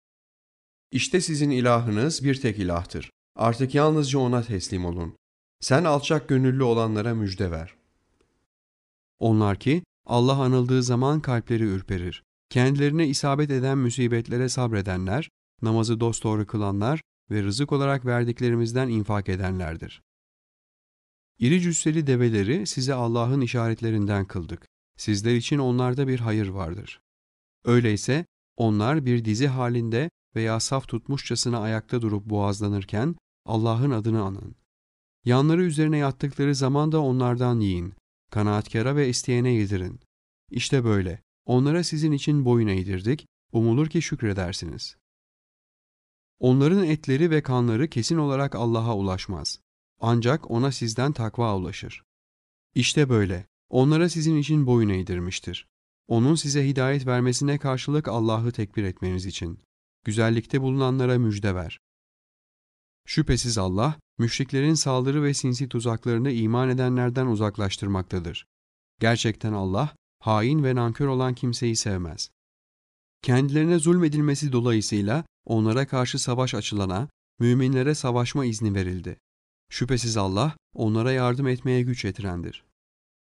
İşte 0.91 1.21
sizin 1.21 1.51
ilahınız 1.51 2.25
bir 2.25 2.41
tek 2.41 2.59
ilahtır. 2.59 3.11
Artık 3.37 3.75
yalnızca 3.75 4.19
ona 4.19 4.43
teslim 4.43 4.85
olun. 4.85 5.17
Sen 5.61 5.85
alçak 5.85 6.29
gönüllü 6.29 6.63
olanlara 6.63 7.15
müjde 7.15 7.51
ver. 7.51 7.75
Onlar 9.19 9.59
ki 9.59 9.83
Allah 10.07 10.43
anıldığı 10.43 10.83
zaman 10.83 11.21
kalpleri 11.21 11.63
ürperir. 11.63 12.23
Kendilerine 12.51 13.09
isabet 13.09 13.51
eden 13.51 13.79
musibetlere 13.79 14.49
sabredenler, 14.49 15.31
namazı 15.63 16.01
dosdoğru 16.01 16.47
kılanlar 16.47 17.03
ve 17.31 17.43
rızık 17.43 17.73
olarak 17.73 18.07
verdiklerimizden 18.07 18.89
infak 18.89 19.29
edenlerdir. 19.29 20.03
İri 21.39 21.61
cüsseli 21.61 22.07
develeri 22.07 22.67
size 22.67 22.95
Allah'ın 22.95 23.41
işaretlerinden 23.41 24.25
kıldık. 24.25 24.67
Sizler 24.97 25.35
için 25.35 25.59
onlarda 25.59 26.09
bir 26.09 26.21
hayır 26.21 26.49
vardır. 26.49 27.01
Öyleyse 27.65 28.27
onlar 28.57 29.07
bir 29.07 29.25
dizi 29.25 29.47
halinde 29.47 30.11
veya 30.35 30.61
saf 30.61 30.89
tutmuşçasına 30.89 31.59
ayakta 31.59 32.03
durup 32.03 32.27
boğazlanırken 32.31 33.17
Allah'ın 33.45 33.91
adını 33.91 34.23
anın. 34.23 34.57
Yanları 35.25 35.63
üzerine 35.63 35.99
yattıkları 35.99 36.55
zaman 36.55 36.93
da 36.93 37.01
onlardan 37.01 37.61
yiyin. 37.61 37.95
Kanaatkara 38.31 38.97
ve 38.97 39.09
isteyene 39.09 39.51
yedirin. 39.51 40.01
İşte 40.51 40.85
böyle. 40.85 41.23
Onlara 41.47 41.85
sizin 41.85 42.13
için 42.13 42.45
boyun 42.45 42.69
eğdirdik. 42.69 43.27
Umulur 43.53 43.87
ki 43.87 44.03
şükredersiniz. 44.03 44.97
Onların 46.39 46.85
etleri 46.85 47.31
ve 47.31 47.43
kanları 47.43 47.89
kesin 47.89 48.17
olarak 48.17 48.55
Allah'a 48.55 48.97
ulaşmaz. 48.97 49.61
Ancak 50.01 50.51
ona 50.51 50.73
sizden 50.73 51.13
takva 51.13 51.57
ulaşır. 51.57 52.03
İşte 52.75 53.09
böyle. 53.09 53.47
Onlara 53.71 54.09
sizin 54.09 54.37
için 54.37 54.67
boyun 54.67 54.89
eğdirmiştir. 54.89 55.67
Onun 56.09 56.35
size 56.35 56.69
hidayet 56.69 57.07
vermesine 57.07 57.59
karşılık 57.59 58.09
Allah'ı 58.09 58.53
tekbir 58.53 58.85
etmeniz 58.85 59.27
için. 59.27 59.59
Güzellikte 60.07 60.63
bulunanlara 60.63 61.19
müjde 61.19 61.55
ver. 61.55 61.81
Şüphesiz 63.07 63.59
Allah, 63.59 63.99
müşriklerin 64.19 64.75
saldırı 64.75 65.23
ve 65.23 65.35
sinsi 65.35 65.69
tuzaklarını 65.69 66.31
iman 66.31 66.69
edenlerden 66.69 67.27
uzaklaştırmaktadır. 67.27 68.47
Gerçekten 69.01 69.53
Allah, 69.53 69.97
hain 70.21 70.65
ve 70.65 70.75
nankör 70.75 71.07
olan 71.07 71.35
kimseyi 71.35 71.77
sevmez. 71.77 72.31
Kendilerine 73.23 73.79
zulmedilmesi 73.79 74.53
dolayısıyla 74.53 75.25
onlara 75.45 75.87
karşı 75.87 76.19
savaş 76.19 76.55
açılana, 76.55 77.09
müminlere 77.39 77.95
savaşma 77.95 78.45
izni 78.45 78.75
verildi. 78.75 79.19
Şüphesiz 79.71 80.17
Allah, 80.17 80.57
onlara 80.75 81.13
yardım 81.13 81.47
etmeye 81.47 81.83
güç 81.83 82.05
yetirendir. 82.05 82.65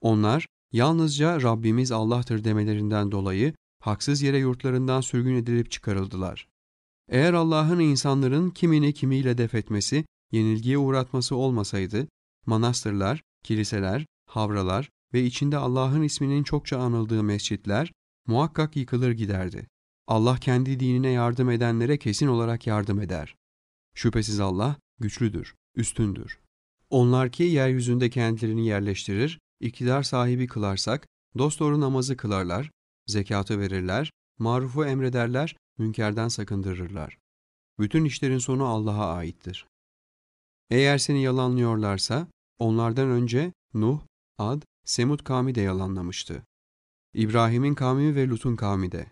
Onlar, 0.02 0.48
yalnızca 0.72 1.42
Rabbimiz 1.42 1.92
Allah'tır 1.92 2.44
demelerinden 2.44 3.12
dolayı 3.12 3.54
haksız 3.80 4.22
yere 4.22 4.38
yurtlarından 4.38 5.02
sürgün 5.02 5.36
edilip 5.36 5.72
çıkarıldılar. 5.72 6.48
Eğer 7.10 7.34
Allah'ın 7.34 7.80
insanların 7.80 8.50
kimini 8.50 8.94
kimiyle 8.94 9.38
def 9.38 9.56
etmesi, 9.56 10.06
yenilgiye 10.32 10.78
uğratması 10.78 11.36
olmasaydı, 11.36 12.08
manastırlar, 12.46 13.24
kiliseler, 13.44 14.06
havralar 14.26 14.90
ve 15.14 15.24
içinde 15.24 15.58
Allah'ın 15.58 16.02
isminin 16.02 16.44
çokça 16.44 16.80
anıldığı 16.80 17.24
mescitler 17.24 17.92
muhakkak 18.28 18.76
yıkılır 18.76 19.12
giderdi. 19.12 19.68
Allah 20.08 20.38
kendi 20.38 20.80
dinine 20.80 21.10
yardım 21.10 21.50
edenlere 21.50 21.98
kesin 21.98 22.28
olarak 22.28 22.68
yardım 22.68 23.02
eder. 23.02 23.36
Şüphesiz 23.96 24.40
Allah 24.40 24.76
güçlüdür, 25.00 25.56
üstündür. 25.76 26.40
Onlar 26.90 27.32
ki 27.32 27.44
yeryüzünde 27.44 28.10
kendilerini 28.10 28.68
yerleştirir, 28.68 29.40
iktidar 29.60 30.04
sahibi 30.04 30.48
kılarsak, 30.48 31.08
dosdoğru 31.38 31.80
namazı 31.82 32.18
kılarlar, 32.18 32.72
zekatı 33.08 33.60
verirler, 33.60 34.12
marufu 34.40 34.86
emrederler, 34.86 35.56
münkerden 35.80 36.28
sakındırırlar. 36.28 37.18
Bütün 37.80 38.06
işlerin 38.06 38.38
sonu 38.38 38.66
Allah'a 38.66 39.14
aittir. 39.14 39.68
Eğer 40.70 40.98
seni 40.98 41.24
yalanlıyorlarsa, 41.24 42.28
onlardan 42.60 43.10
önce 43.10 43.54
Nuh, 43.74 44.00
Ad, 44.38 44.62
Semud 44.86 45.20
kavmi 45.20 45.56
de 45.56 45.62
yalanlamıştı. 45.62 46.44
İbrahim'in 47.14 47.76
kavmi 47.76 48.16
ve 48.16 48.28
Lut'un 48.28 48.56
kavmi 48.56 48.92
de. 48.92 49.12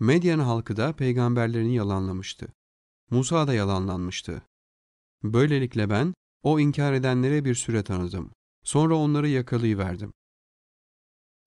Medyen 0.00 0.38
halkı 0.38 0.76
da 0.76 0.92
peygamberlerini 0.92 1.74
yalanlamıştı. 1.74 2.48
Musa 3.10 3.46
da 3.46 3.54
yalanlanmıştı. 3.54 4.42
Böylelikle 5.22 5.90
ben, 5.90 6.14
o 6.42 6.60
inkar 6.60 6.92
edenlere 6.92 7.44
bir 7.44 7.54
süre 7.54 7.84
tanıdım. 7.84 8.32
Sonra 8.64 8.94
onları 8.94 9.28
yakalayıverdim. 9.28 10.12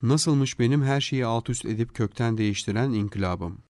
Nasılmış 0.02 0.60
benim 0.60 0.84
her 0.84 1.02
şeyi 1.02 1.26
alt 1.26 1.49
üst 1.49 1.65
edip 1.65 1.95
kökten 1.95 2.38
değiştiren 2.38 2.91
inkılabım? 2.91 3.64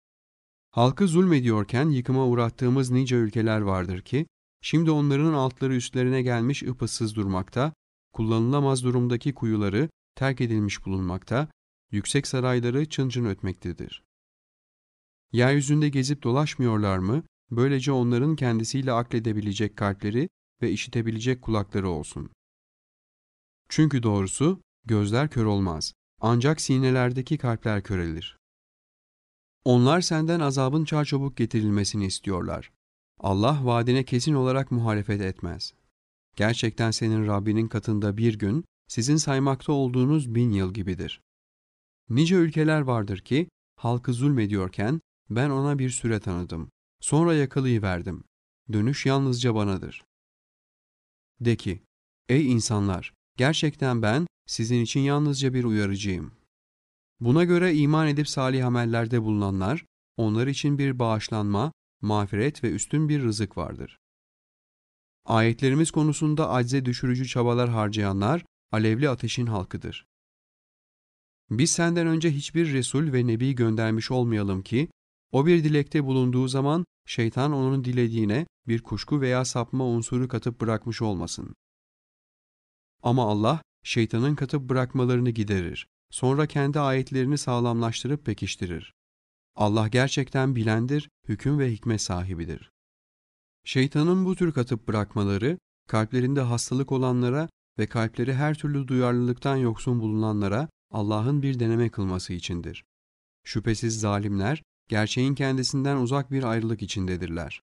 Halkı 0.76 1.08
zulmediyorken 1.08 1.90
yıkıma 1.90 2.26
uğrattığımız 2.26 2.92
nice 2.92 3.16
ülkeler 3.16 3.62
vardır 3.62 4.02
ki, 4.02 4.28
şimdi 4.62 4.92
onların 4.92 5.34
altları 5.34 5.76
üstlerine 5.76 6.22
gelmiş 6.22 6.64
ıpıssız 6.64 7.16
durmakta, 7.16 7.74
kullanılamaz 8.14 8.84
durumdaki 8.84 9.34
kuyuları 9.34 9.90
terk 10.16 10.42
edilmiş 10.42 10.86
bulunmakta, 10.86 11.48
yüksek 11.92 12.28
sarayları 12.28 12.90
çın 12.90 13.10
çın 13.10 13.26
ötmektedir. 13.26 14.04
Yeryüzünde 15.32 15.90
gezip 15.90 16.24
dolaşmıyorlar 16.24 16.98
mı, 16.98 17.24
böylece 17.52 17.92
onların 17.92 18.36
kendisiyle 18.36 18.92
akledebilecek 18.92 19.78
kalpleri 19.78 20.30
ve 20.62 20.72
işitebilecek 20.72 21.42
kulakları 21.42 21.90
olsun. 21.90 22.30
Çünkü 23.70 24.04
doğrusu 24.04 24.62
gözler 24.86 25.30
kör 25.30 25.46
olmaz, 25.46 25.94
ancak 26.22 26.62
sinelerdeki 26.62 27.38
kalpler 27.38 27.84
körelir. 27.84 28.38
Onlar 29.66 30.02
senden 30.02 30.40
azabın 30.40 30.86
çarçabuk 30.86 31.38
getirilmesini 31.38 32.06
istiyorlar. 32.06 32.72
Allah 33.20 33.60
vaadine 33.66 34.04
kesin 34.04 34.34
olarak 34.34 34.72
muhalefet 34.72 35.22
etmez. 35.22 35.74
Gerçekten 36.36 36.92
senin 36.92 37.28
Rabbinin 37.28 37.68
katında 37.68 38.18
bir 38.18 38.40
gün, 38.40 38.66
sizin 38.88 39.16
saymakta 39.16 39.74
olduğunuz 39.74 40.36
bin 40.36 40.52
yıl 40.52 40.74
gibidir. 40.74 41.22
Nice 42.10 42.36
ülkeler 42.36 42.82
vardır 42.82 43.18
ki, 43.18 43.50
halkı 43.76 44.14
zulmediyorken 44.14 45.02
ben 45.30 45.50
ona 45.50 45.80
bir 45.80 45.90
süre 45.90 46.20
tanıdım. 46.20 46.70
Sonra 47.02 47.34
yakalayıverdim. 47.34 48.24
Dönüş 48.74 49.06
yalnızca 49.06 49.56
banadır. 49.56 50.04
De 51.40 51.56
ki, 51.56 51.84
ey 52.30 52.52
insanlar, 52.52 53.14
gerçekten 53.38 54.02
ben 54.02 54.28
sizin 54.48 54.82
için 54.82 55.00
yalnızca 55.00 55.54
bir 55.54 55.64
uyarıcıyım. 55.64 56.32
Buna 57.20 57.44
göre 57.44 57.74
iman 57.74 58.08
edip 58.08 58.30
salih 58.30 58.66
amellerde 58.66 59.22
bulunanlar, 59.22 59.86
onlar 60.18 60.48
için 60.48 60.78
bir 60.78 61.00
bağışlanma, 61.00 61.72
mağfiret 62.02 62.64
ve 62.64 62.72
üstün 62.72 63.10
bir 63.10 63.24
rızık 63.24 63.58
vardır. 63.58 64.00
Ayetlerimiz 65.26 65.92
konusunda 65.92 66.50
acze 66.50 66.86
düşürücü 66.86 67.28
çabalar 67.28 67.70
harcayanlar 67.70 68.46
alevli 68.72 69.10
ateşin 69.10 69.46
halkıdır. 69.46 70.06
Biz 71.50 71.72
senden 71.72 72.08
önce 72.08 72.32
hiçbir 72.32 72.74
Resul 72.74 73.14
ve 73.14 73.28
Nebi 73.28 73.56
göndermiş 73.56 74.12
olmayalım 74.12 74.62
ki, 74.64 74.90
o 75.32 75.46
bir 75.46 75.64
dilekte 75.64 76.04
bulunduğu 76.04 76.48
zaman 76.48 76.86
şeytan 77.06 77.54
onun 77.54 77.86
dilediğine 77.86 78.48
bir 78.68 78.82
kuşku 78.82 79.22
veya 79.22 79.46
sapma 79.46 79.86
unsuru 79.86 80.28
katıp 80.28 80.62
bırakmış 80.62 81.02
olmasın. 81.02 81.56
Ama 83.04 83.30
Allah 83.32 83.62
şeytanın 83.84 84.36
katıp 84.36 84.70
bırakmalarını 84.70 85.30
giderir. 85.30 85.88
Sonra 86.16 86.48
kendi 86.48 86.80
ayetlerini 86.80 87.38
sağlamlaştırıp 87.38 88.26
pekiştirir. 88.26 88.94
Allah 89.56 89.88
gerçekten 89.88 90.56
bilendir, 90.56 91.10
hüküm 91.28 91.60
ve 91.60 91.72
hikmet 91.72 92.02
sahibidir. 92.02 92.72
Şeytanın 93.64 94.26
bu 94.26 94.36
tür 94.36 94.52
katıp 94.52 94.88
bırakmaları, 94.88 95.58
kalplerinde 95.88 96.42
hastalık 96.42 96.92
olanlara 96.92 97.50
ve 97.80 97.88
kalpleri 97.88 98.34
her 98.34 98.58
türlü 98.58 98.88
duyarlılıktan 98.88 99.56
yoksun 99.56 100.00
bulunanlara 100.00 100.70
Allah'ın 100.92 101.42
bir 101.42 101.60
deneme 101.60 101.90
kılması 101.90 102.34
içindir. 102.34 102.84
Şüphesiz 103.44 104.00
zalimler, 104.00 104.64
gerçeğin 104.88 105.36
kendisinden 105.36 105.98
uzak 105.98 106.32
bir 106.32 106.44
ayrılık 106.44 106.82
içindedirler. 106.82 107.62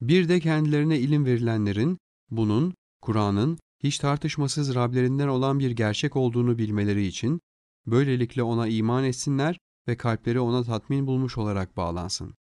Bir 0.00 0.28
de 0.28 0.40
kendilerine 0.40 0.98
ilim 0.98 1.24
verilenlerin, 1.24 1.98
bunun, 2.30 2.74
Kur'an'ın 3.02 3.58
hiç 3.84 3.98
tartışmasız 3.98 4.74
Rablerinden 4.74 5.28
olan 5.28 5.58
bir 5.58 5.70
gerçek 5.70 6.16
olduğunu 6.16 6.58
bilmeleri 6.58 7.06
için, 7.06 7.40
böylelikle 7.86 8.42
ona 8.42 8.68
iman 8.68 9.04
etsinler 9.04 9.58
ve 9.88 9.96
kalpleri 9.96 10.40
ona 10.40 10.64
tatmin 10.64 11.06
bulmuş 11.06 11.38
olarak 11.38 11.76
bağlansın. 11.76 12.34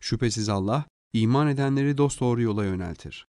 Şüphesiz 0.00 0.48
Allah, 0.48 0.86
iman 1.12 1.48
edenleri 1.48 1.98
dosdoğru 1.98 2.42
yola 2.42 2.64
yöneltir. 2.64 3.26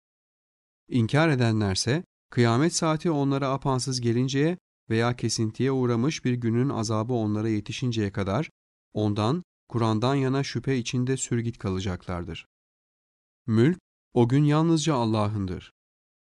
İnkar 0.89 1.29
edenlerse, 1.29 2.03
kıyamet 2.29 2.75
saati 2.75 3.11
onlara 3.11 3.49
apansız 3.49 4.01
gelinceye 4.01 4.57
veya 4.89 5.15
kesintiye 5.15 5.71
uğramış 5.71 6.25
bir 6.25 6.33
günün 6.33 6.69
azabı 6.69 7.13
onlara 7.13 7.49
yetişinceye 7.49 8.11
kadar, 8.11 8.49
ondan, 8.93 9.43
Kur'an'dan 9.69 10.15
yana 10.15 10.43
şüphe 10.43 10.77
içinde 10.77 11.17
sürgit 11.17 11.57
kalacaklardır. 11.57 12.45
Mülk, 13.47 13.79
o 14.13 14.29
gün 14.29 14.43
yalnızca 14.43 14.95
Allah'ındır. 14.95 15.74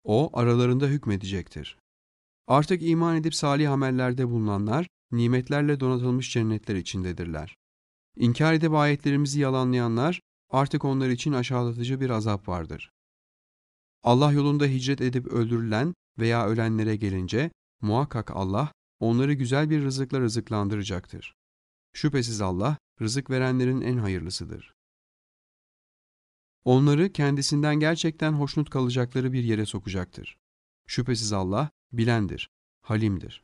O 0.03 0.39
aralarında 0.39 0.87
hükmedecektir. 0.87 1.77
Artık 2.47 2.81
iman 2.83 3.15
edip 3.15 3.35
salih 3.35 3.71
amellerde 3.71 4.29
bulunanlar, 4.29 4.87
nimetlerle 5.11 5.79
donatılmış 5.79 6.33
cennetler 6.33 6.75
içindedirler. 6.75 7.55
İnkar 8.15 8.53
edip 8.53 8.73
ayetlerimizi 8.73 9.39
yalanlayanlar, 9.39 10.21
artık 10.49 10.85
onlar 10.85 11.09
için 11.09 11.33
aşağılatıcı 11.33 12.01
bir 12.01 12.09
azap 12.09 12.47
vardır. 12.47 12.91
Allah 14.03 14.31
yolunda 14.31 14.65
hicret 14.65 15.01
edip 15.01 15.27
öldürülen 15.27 15.93
veya 16.19 16.47
ölenlere 16.47 16.95
gelince, 16.95 17.51
muhakkak 17.81 18.31
Allah 18.31 18.71
onları 18.99 19.33
güzel 19.33 19.69
bir 19.69 19.83
rızıkla 19.83 20.19
rızıklandıracaktır. 20.19 21.33
Şüphesiz 21.93 22.41
Allah, 22.41 22.77
rızık 23.01 23.29
verenlerin 23.29 23.81
en 23.81 23.97
hayırlısıdır. 23.97 24.73
Onları 26.65 27.13
kendisinden 27.13 27.75
gerçekten 27.75 28.33
hoşnut 28.33 28.69
kalacakları 28.69 29.33
bir 29.33 29.43
yere 29.43 29.65
sokacaktır. 29.65 30.37
Şüphesiz 30.87 31.33
Allah 31.33 31.69
bilendir, 31.91 32.49
halimdir. 32.81 33.43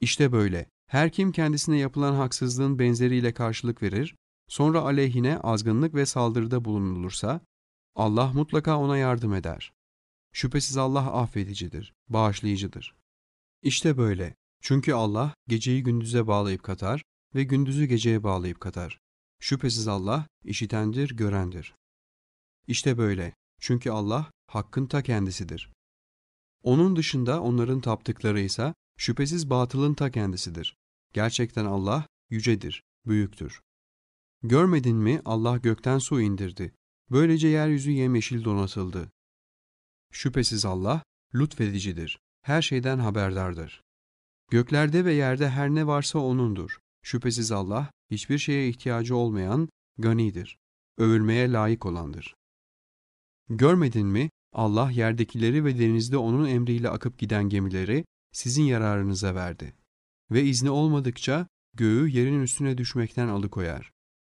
İşte 0.00 0.32
böyle, 0.32 0.66
her 0.86 1.12
kim 1.12 1.32
kendisine 1.32 1.78
yapılan 1.78 2.14
haksızlığın 2.14 2.78
benzeriyle 2.78 3.34
karşılık 3.34 3.82
verir, 3.82 4.16
sonra 4.48 4.80
aleyhine 4.80 5.38
azgınlık 5.38 5.94
ve 5.94 6.06
saldırıda 6.06 6.64
bulunulursa, 6.64 7.40
Allah 7.94 8.32
mutlaka 8.32 8.78
ona 8.78 8.96
yardım 8.96 9.34
eder. 9.34 9.72
Şüphesiz 10.32 10.76
Allah 10.76 11.12
affedicidir, 11.12 11.94
bağışlayıcıdır. 12.08 12.94
İşte 13.62 13.98
böyle, 13.98 14.34
çünkü 14.60 14.92
Allah 14.92 15.34
geceyi 15.48 15.82
gündüze 15.82 16.26
bağlayıp 16.26 16.62
katar 16.62 17.02
ve 17.34 17.44
gündüzü 17.44 17.84
geceye 17.84 18.22
bağlayıp 18.22 18.60
katar. 18.60 19.00
Şüphesiz 19.40 19.88
Allah 19.88 20.26
işitendir, 20.44 21.16
görendir. 21.16 21.74
İşte 22.66 22.98
böyle. 22.98 23.34
Çünkü 23.60 23.90
Allah 23.90 24.30
hakkın 24.46 24.86
ta 24.86 25.02
kendisidir. 25.02 25.70
Onun 26.62 26.96
dışında 26.96 27.42
onların 27.42 27.80
taptıkları 27.80 28.40
ise 28.40 28.74
şüphesiz 28.96 29.50
batılın 29.50 29.94
ta 29.94 30.10
kendisidir. 30.10 30.76
Gerçekten 31.12 31.64
Allah 31.64 32.06
yücedir, 32.30 32.82
büyüktür. 33.06 33.60
Görmedin 34.42 34.96
mi 34.96 35.22
Allah 35.24 35.56
gökten 35.56 35.98
su 35.98 36.20
indirdi. 36.20 36.74
Böylece 37.10 37.48
yeryüzü 37.48 37.90
yemyeşil 37.90 38.44
donatıldı. 38.44 39.10
Şüphesiz 40.12 40.64
Allah 40.64 41.02
lütfedicidir, 41.34 42.18
her 42.42 42.62
şeyden 42.62 42.98
haberdardır. 42.98 43.82
Göklerde 44.50 45.04
ve 45.04 45.12
yerde 45.12 45.50
her 45.50 45.70
ne 45.70 45.86
varsa 45.86 46.18
O'nundur. 46.18 46.78
Şüphesiz 47.02 47.52
Allah 47.52 47.90
hiçbir 48.10 48.38
şeye 48.38 48.68
ihtiyacı 48.68 49.16
olmayan 49.16 49.68
ganidir, 49.98 50.58
övülmeye 50.98 51.52
layık 51.52 51.86
olandır. 51.86 52.34
Görmedin 53.48 54.06
mi 54.06 54.30
Allah 54.52 54.90
yerdekileri 54.90 55.64
ve 55.64 55.78
denizde 55.78 56.16
O'nun 56.16 56.46
emriyle 56.48 56.88
akıp 56.88 57.18
giden 57.18 57.48
gemileri 57.48 58.04
sizin 58.32 58.62
yararınıza 58.62 59.34
verdi. 59.34 59.74
Ve 60.30 60.44
izni 60.44 60.70
olmadıkça 60.70 61.48
göğü 61.74 62.08
yerin 62.08 62.42
üstüne 62.42 62.78
düşmekten 62.78 63.28
alıkoyar. 63.28 63.92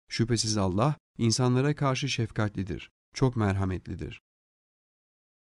Şüphesiz 0.09 0.57
Allah 0.57 0.97
insanlara 1.19 1.75
karşı 1.75 2.09
şefkatlidir, 2.09 2.91
çok 3.15 3.37
merhametlidir. 3.37 4.21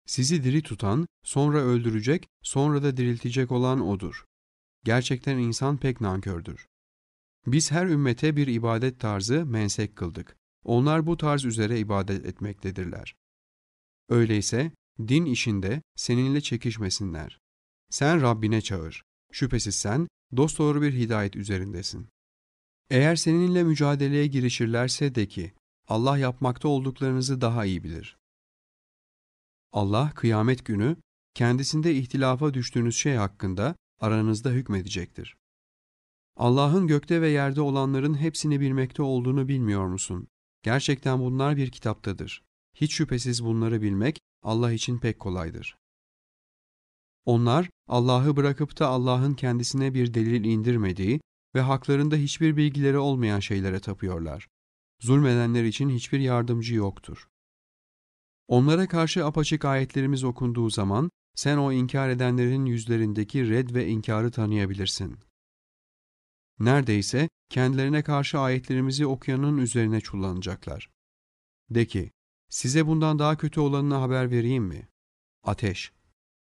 Sizi 0.06 0.44
diri 0.44 0.62
tutan, 0.62 1.06
sonra 1.24 1.58
öldürecek, 1.58 2.28
sonra 2.42 2.82
da 2.82 2.96
diriltecek 2.96 3.52
olan 3.52 3.80
O'dur. 3.80 4.24
Gerçekten 4.84 5.38
insan 5.38 5.76
pek 5.76 6.00
nankördür. 6.00 6.66
Biz 7.46 7.70
her 7.70 7.86
ümmete 7.86 8.36
bir 8.36 8.46
ibadet 8.46 9.00
tarzı 9.00 9.46
mensek 9.46 9.96
kıldık. 9.96 10.36
Onlar 10.64 11.06
bu 11.06 11.16
tarz 11.16 11.44
üzere 11.44 11.78
ibadet 11.78 12.26
etmektedirler. 12.26 13.14
Öyleyse 14.08 14.72
din 14.98 15.24
işinde 15.24 15.82
seninle 15.96 16.40
çekişmesinler. 16.40 17.38
Sen 17.90 18.22
Rabbine 18.22 18.60
çağır. 18.60 19.02
Şüphesiz 19.32 19.74
sen 19.74 20.08
dosdoğru 20.36 20.82
bir 20.82 20.92
hidayet 20.92 21.36
üzerindesin. 21.36 22.08
Eğer 22.90 23.16
seninle 23.16 23.62
mücadeleye 23.62 24.26
girişirlerse 24.26 25.14
de 25.14 25.28
ki, 25.28 25.52
Allah 25.88 26.18
yapmakta 26.18 26.68
olduklarınızı 26.68 27.40
daha 27.40 27.64
iyi 27.64 27.84
bilir. 27.84 28.16
Allah 29.72 30.12
kıyamet 30.14 30.64
günü 30.64 30.96
kendisinde 31.34 31.94
ihtilafa 31.94 32.54
düştüğünüz 32.54 32.96
şey 32.96 33.14
hakkında 33.14 33.76
aranızda 34.00 34.50
hükmedecektir. 34.50 35.36
Allah'ın 36.36 36.86
gökte 36.86 37.20
ve 37.20 37.28
yerde 37.28 37.60
olanların 37.60 38.14
hepsini 38.14 38.60
bilmekte 38.60 39.02
olduğunu 39.02 39.48
bilmiyor 39.48 39.86
musun? 39.86 40.28
Gerçekten 40.62 41.20
bunlar 41.20 41.56
bir 41.56 41.70
kitaptadır. 41.70 42.42
Hiç 42.74 42.92
şüphesiz 42.92 43.44
bunları 43.44 43.82
bilmek 43.82 44.20
Allah 44.42 44.72
için 44.72 44.98
pek 44.98 45.20
kolaydır. 45.20 45.76
Onlar 47.24 47.70
Allah'ı 47.88 48.36
bırakıp 48.36 48.78
da 48.78 48.88
Allah'ın 48.88 49.34
kendisine 49.34 49.94
bir 49.94 50.14
delil 50.14 50.44
indirmediği 50.44 51.20
ve 51.54 51.60
haklarında 51.60 52.16
hiçbir 52.16 52.56
bilgileri 52.56 52.98
olmayan 52.98 53.40
şeylere 53.40 53.80
tapıyorlar. 53.80 54.48
Zulmedenler 55.00 55.64
için 55.64 55.90
hiçbir 55.90 56.20
yardımcı 56.20 56.74
yoktur. 56.74 57.28
Onlara 58.48 58.88
karşı 58.88 59.26
apaçık 59.26 59.64
ayetlerimiz 59.64 60.24
okunduğu 60.24 60.70
zaman 60.70 61.10
sen 61.34 61.56
o 61.56 61.72
inkar 61.72 62.08
edenlerin 62.08 62.66
yüzlerindeki 62.66 63.48
red 63.48 63.74
ve 63.74 63.86
inkarı 63.86 64.30
tanıyabilirsin. 64.30 65.18
Neredeyse 66.58 67.28
kendilerine 67.48 68.02
karşı 68.02 68.38
ayetlerimizi 68.38 69.06
okuyanın 69.06 69.58
üzerine 69.58 70.00
çullanacaklar. 70.00 70.90
De 71.70 71.86
ki, 71.86 72.10
size 72.48 72.86
bundan 72.86 73.18
daha 73.18 73.36
kötü 73.36 73.60
olanını 73.60 73.94
haber 73.94 74.30
vereyim 74.30 74.64
mi? 74.64 74.88
Ateş. 75.42 75.92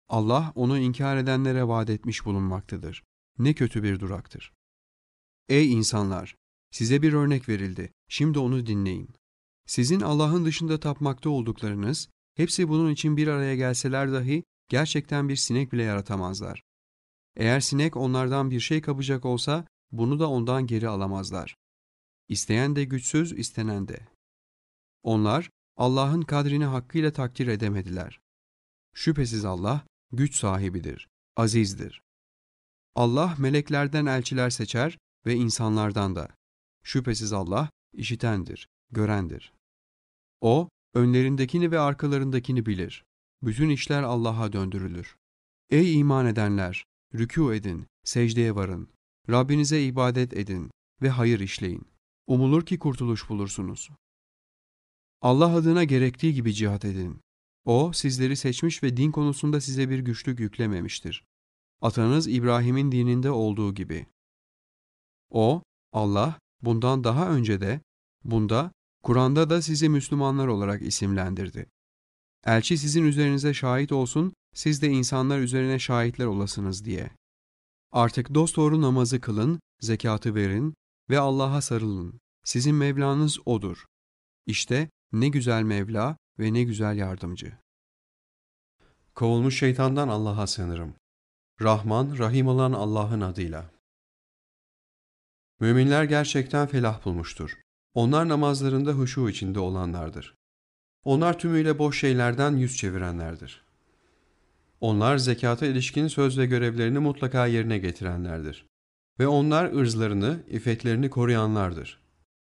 Allah 0.09 0.52
onu 0.55 0.78
inkar 0.78 1.16
edenlere 1.16 1.68
vaat 1.68 1.90
etmiş 1.90 2.24
bulunmaktadır. 2.24 3.05
Ne 3.39 3.55
kötü 3.55 3.82
bir 3.82 4.01
duraktır. 4.01 4.52
Ey 5.48 5.72
insanlar! 5.72 6.36
Size 6.70 7.02
bir 7.02 7.12
örnek 7.12 7.48
verildi. 7.48 7.93
Şimdi 8.09 8.39
onu 8.39 8.66
dinleyin. 8.66 9.10
Sizin 9.66 10.01
Allah'ın 10.01 10.44
dışında 10.44 10.80
tapmakta 10.80 11.30
olduklarınız, 11.30 12.09
hepsi 12.35 12.68
bunun 12.68 12.90
için 12.90 13.16
bir 13.16 13.28
araya 13.28 13.56
gelseler 13.56 14.12
dahi 14.12 14.44
gerçekten 14.68 15.28
bir 15.28 15.36
sinek 15.36 15.72
bile 15.72 15.82
yaratamazlar. 15.82 16.62
Eğer 17.36 17.60
sinek 17.60 17.97
onlardan 17.97 18.51
bir 18.51 18.60
şey 18.60 18.80
kapacak 18.80 19.24
olsa, 19.24 19.66
bunu 19.93 20.19
da 20.19 20.31
ondan 20.31 20.66
geri 20.66 20.89
alamazlar. 20.89 21.56
İsteyen 22.28 22.77
de 22.77 22.85
güçsüz, 22.85 23.32
istenen 23.32 23.89
de. 23.89 24.01
Onlar 25.02 25.51
Allah'ın 25.77 26.23
kadrini 26.23 26.65
hakkıyla 26.65 27.12
takdir 27.12 27.47
edemediler. 27.47 28.20
Şüphesiz 28.94 29.44
Allah 29.44 29.86
güç 30.12 30.36
sahibidir, 30.36 31.09
azizdir. 31.36 32.02
Allah 32.94 33.35
meleklerden 33.39 34.06
elçiler 34.06 34.51
seçer 34.51 34.98
ve 35.27 35.35
insanlardan 35.35 36.16
da. 36.16 36.28
Şüphesiz 36.82 37.32
Allah 37.32 37.70
işitendir, 37.93 38.69
görendir. 38.90 39.52
O, 40.40 40.69
önlerindekini 40.94 41.70
ve 41.70 41.78
arkalarındakini 41.78 42.66
bilir. 42.66 43.05
Bütün 43.43 43.69
işler 43.69 44.02
Allah'a 44.02 44.52
döndürülür. 44.52 45.16
Ey 45.70 45.98
iman 45.98 46.27
edenler! 46.27 46.85
Rükû 47.15 47.55
edin, 47.55 47.86
secdeye 48.05 48.55
varın. 48.55 48.89
Rabbinize 49.30 49.82
ibadet 49.82 50.36
edin 50.36 50.70
ve 51.02 51.09
hayır 51.09 51.40
işleyin. 51.40 51.86
Umulur 52.26 52.66
ki 52.66 52.78
kurtuluş 52.78 53.28
bulursunuz. 53.28 53.90
Allah 55.22 55.55
adına 55.55 55.84
gerektiği 55.84 56.34
gibi 56.34 56.55
cihat 56.55 56.84
edin. 56.84 57.20
O, 57.64 57.92
sizleri 57.92 58.36
seçmiş 58.36 58.82
ve 58.82 58.96
din 58.96 59.10
konusunda 59.10 59.60
size 59.60 59.90
bir 59.90 59.98
güçlük 59.98 60.40
yüklememiştir. 60.40 61.24
Atanız 61.80 62.28
İbrahim'in 62.28 62.92
dininde 62.92 63.30
olduğu 63.30 63.74
gibi. 63.74 64.06
O, 65.30 65.62
Allah, 65.92 66.38
bundan 66.62 67.05
daha 67.05 67.30
önce 67.30 67.60
de, 67.60 67.80
bunda, 68.24 68.72
Kur'an'da 69.02 69.50
da 69.50 69.62
sizi 69.62 69.88
Müslümanlar 69.88 70.46
olarak 70.46 70.82
isimlendirdi. 70.82 71.66
Elçi 72.44 72.78
sizin 72.78 73.05
üzerinize 73.05 73.55
şahit 73.55 73.92
olsun, 73.92 74.32
siz 74.55 74.82
de 74.82 74.88
insanlar 74.88 75.38
üzerine 75.38 75.78
şahitler 75.78 76.26
olasınız 76.26 76.84
diye. 76.84 77.10
Artık 77.93 78.35
dosdoğru 78.35 78.82
namazı 78.82 79.20
kılın, 79.20 79.60
zekatı 79.81 80.35
verin 80.35 80.74
ve 81.10 81.19
Allah'a 81.19 81.60
sarılın. 81.60 82.20
Sizin 82.44 82.74
Mevlanız 82.74 83.39
O'dur. 83.47 83.85
İşte 84.47 84.90
ne 85.12 85.28
güzel 85.28 85.62
Mevla 85.62 86.16
ve 86.39 86.52
ne 86.52 86.62
güzel 86.62 86.97
yardımcı. 86.97 87.52
Kovulmuş 89.15 89.59
şeytandan 89.59 90.09
Allah'a 90.09 90.47
sığınırım. 90.47 90.94
Rahman, 91.60 92.19
Rahim 92.19 92.47
olan 92.47 92.73
Allah'ın 92.73 93.20
adıyla. 93.20 93.70
Müminler 95.60 96.05
gerçekten 96.05 96.66
felah 96.66 97.05
bulmuştur. 97.05 97.59
Onlar 97.94 98.28
namazlarında 98.28 98.93
huşu 98.93 99.28
içinde 99.28 99.59
olanlardır. 99.59 100.35
Onlar 101.05 101.39
tümüyle 101.39 101.78
boş 101.78 102.01
şeylerden 102.01 102.56
yüz 102.56 102.77
çevirenlerdir. 102.77 103.68
Onlar 104.80 105.16
zekata 105.16 105.66
ilişkin 105.66 106.09
söz 106.09 106.38
ve 106.38 106.46
görevlerini 106.46 106.98
mutlaka 106.98 107.46
yerine 107.46 107.78
getirenlerdir. 107.78 108.66
Ve 109.18 109.26
onlar 109.26 109.72
ırzlarını, 109.72 110.40
iffetlerini 110.48 111.10
koruyanlardır. 111.10 112.00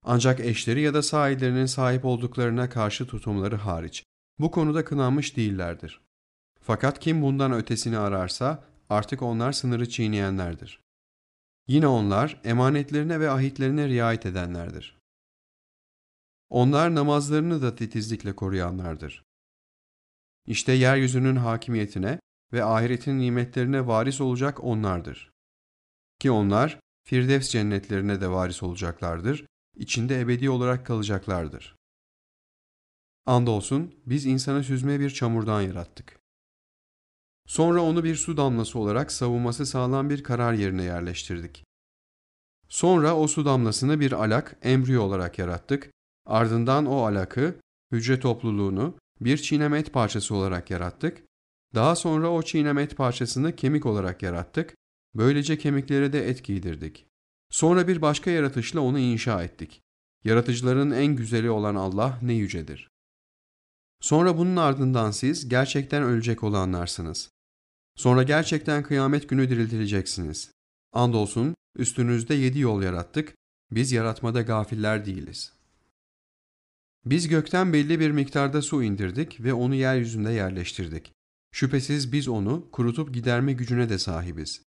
Ancak 0.03 0.39
eşleri 0.39 0.81
ya 0.81 0.93
da 0.93 1.01
sahiplerinin 1.01 1.65
sahip 1.65 2.05
olduklarına 2.05 2.69
karşı 2.69 3.07
tutumları 3.07 3.55
hariç 3.55 4.03
bu 4.39 4.51
konuda 4.51 4.85
kınanmış 4.85 5.37
değillerdir. 5.37 6.01
Fakat 6.61 6.99
kim 6.99 7.21
bundan 7.21 7.53
ötesini 7.53 7.97
ararsa 7.97 8.63
artık 8.89 9.21
onlar 9.21 9.51
sınırı 9.51 9.89
çiğneyenlerdir. 9.89 10.81
Yine 11.67 11.87
onlar 11.87 12.41
emanetlerine 12.43 13.19
ve 13.19 13.29
ahitlerine 13.29 13.87
riayet 13.87 14.25
edenlerdir. 14.25 14.99
Onlar 16.49 16.95
namazlarını 16.95 17.61
da 17.61 17.75
titizlikle 17.75 18.35
koruyanlardır. 18.35 19.28
İşte 20.49 20.71
yeryüzünün 20.71 21.35
hakimiyetine 21.35 22.19
ve 22.53 22.63
ahiretin 22.63 23.19
nimetlerine 23.19 23.87
varis 23.87 24.21
olacak 24.21 24.63
onlardır. 24.63 25.31
Ki 26.19 26.31
onlar 26.31 26.79
Firdevs 27.03 27.49
cennetlerine 27.49 28.21
de 28.21 28.29
varis 28.29 28.63
olacaklardır, 28.63 29.45
içinde 29.75 30.19
ebedi 30.19 30.49
olarak 30.49 30.85
kalacaklardır. 30.85 31.75
Andolsun 33.25 33.95
biz 34.05 34.25
insanı 34.25 34.63
süzme 34.63 34.99
bir 34.99 35.09
çamurdan 35.09 35.61
yarattık. 35.61 36.19
Sonra 37.47 37.81
onu 37.81 38.03
bir 38.03 38.15
su 38.15 38.37
damlası 38.37 38.79
olarak 38.79 39.11
savunması 39.11 39.65
sağlam 39.65 40.09
bir 40.09 40.23
karar 40.23 40.53
yerine 40.53 40.83
yerleştirdik. 40.83 41.63
Sonra 42.69 43.15
o 43.15 43.27
su 43.27 43.45
damlasını 43.45 43.99
bir 43.99 44.11
alak, 44.11 44.57
embriyo 44.61 45.03
olarak 45.03 45.39
yarattık. 45.39 45.91
Ardından 46.25 46.85
o 46.85 47.05
alakı, 47.05 47.59
hücre 47.91 48.19
topluluğunu 48.19 48.97
bir 49.21 49.37
çiğneme 49.37 49.79
et 49.79 49.93
parçası 49.93 50.35
olarak 50.35 50.69
yarattık. 50.69 51.23
Daha 51.75 51.95
sonra 51.95 52.29
o 52.31 52.43
çiğneme 52.43 52.81
et 52.81 52.97
parçasını 52.97 53.55
kemik 53.55 53.85
olarak 53.85 54.23
yarattık. 54.23 54.75
Böylece 55.15 55.57
kemiklere 55.57 56.13
de 56.13 56.29
et 56.29 56.43
giydirdik. 56.43 57.05
Sonra 57.49 57.87
bir 57.87 58.01
başka 58.01 58.31
yaratışla 58.31 58.79
onu 58.79 58.99
inşa 58.99 59.43
ettik. 59.43 59.81
Yaratıcıların 60.23 60.91
en 60.91 61.15
güzeli 61.15 61.49
olan 61.49 61.75
Allah 61.75 62.19
ne 62.21 62.33
yücedir. 62.33 62.89
Sonra 64.01 64.37
bunun 64.37 64.55
ardından 64.55 65.11
siz 65.11 65.49
gerçekten 65.49 66.03
ölecek 66.03 66.43
olanlarsınız. 66.43 67.29
Sonra 67.95 68.23
gerçekten 68.23 68.83
kıyamet 68.83 69.29
günü 69.29 69.49
diriltileceksiniz. 69.49 70.51
Andolsun 70.93 71.55
üstünüzde 71.75 72.33
yedi 72.33 72.59
yol 72.59 72.81
yarattık, 72.83 73.35
biz 73.71 73.91
yaratmada 73.91 74.41
gafiller 74.41 75.05
değiliz. 75.05 75.53
Biz 77.05 77.27
gökten 77.27 77.73
belli 77.73 77.99
bir 77.99 78.11
miktarda 78.11 78.61
su 78.61 78.83
indirdik 78.83 79.43
ve 79.43 79.53
onu 79.53 79.75
yeryüzünde 79.75 80.31
yerleştirdik. 80.31 81.13
Şüphesiz 81.51 82.11
biz 82.11 82.27
onu 82.27 82.71
kurutup 82.71 83.13
giderme 83.13 83.53
gücüne 83.53 83.89
de 83.89 83.99
sahibiz. 83.99 84.63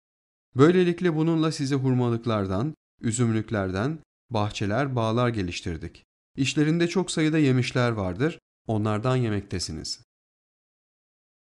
Böylelikle 0.56 1.16
bununla 1.16 1.52
size 1.52 1.74
hurmalıklardan, 1.74 2.74
üzümlüklerden, 3.00 3.98
bahçeler, 4.30 4.96
bağlar 4.96 5.28
geliştirdik. 5.28 6.04
İşlerinde 6.36 6.88
çok 6.88 7.10
sayıda 7.10 7.38
yemişler 7.38 7.90
vardır, 7.90 8.38
onlardan 8.66 9.16
yemektesiniz. 9.16 10.02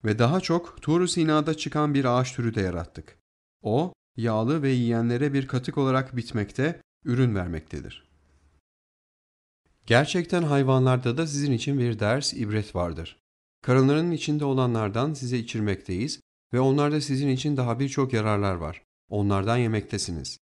Ve 0.06 0.20
daha 0.20 0.41
çok 0.41 0.82
Tur-u 0.82 1.08
Sina'da 1.08 1.58
çıkan 1.58 1.94
bir 1.94 2.06
ağaç 2.06 2.36
türü 2.36 2.56
de 2.56 2.62
yarattık. 2.62 3.18
O, 3.62 3.94
yağlı 4.18 4.62
ve 4.62 4.70
yiyenlere 4.70 5.34
bir 5.34 5.48
katık 5.48 5.78
olarak 5.78 6.16
bitmekte, 6.16 6.82
ürün 7.06 7.36
vermektedir. 7.36 8.07
Gerçekten 9.88 10.44
hayvanlarda 10.44 11.18
da 11.18 11.28
sizin 11.28 11.52
için 11.52 11.80
bir 11.80 12.00
ders, 12.00 12.34
ibret 12.34 12.76
vardır. 12.76 13.20
Karınlarının 13.62 14.12
içinde 14.12 14.46
olanlardan 14.46 15.14
size 15.14 15.38
içirmekteyiz 15.38 16.22
ve 16.54 16.60
onlarda 16.60 17.02
sizin 17.02 17.30
için 17.30 17.58
daha 17.58 17.80
birçok 17.80 18.14
yararlar 18.14 18.56
var. 18.56 18.84
Onlardan 19.10 19.58
yemektesiniz. 19.58 20.38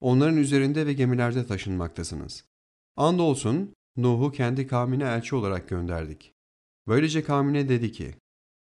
Onların 0.00 0.36
üzerinde 0.36 0.86
ve 0.86 0.92
gemilerde 0.92 1.46
taşınmaktasınız. 1.46 2.44
Andolsun 2.96 3.74
Nuh'u 3.96 4.32
kendi 4.32 4.66
kavmine 4.66 5.04
elçi 5.04 5.36
olarak 5.36 5.68
gönderdik. 5.68 6.32
Böylece 6.88 7.24
kavmine 7.24 7.68
dedi 7.68 7.92
ki, 7.92 8.14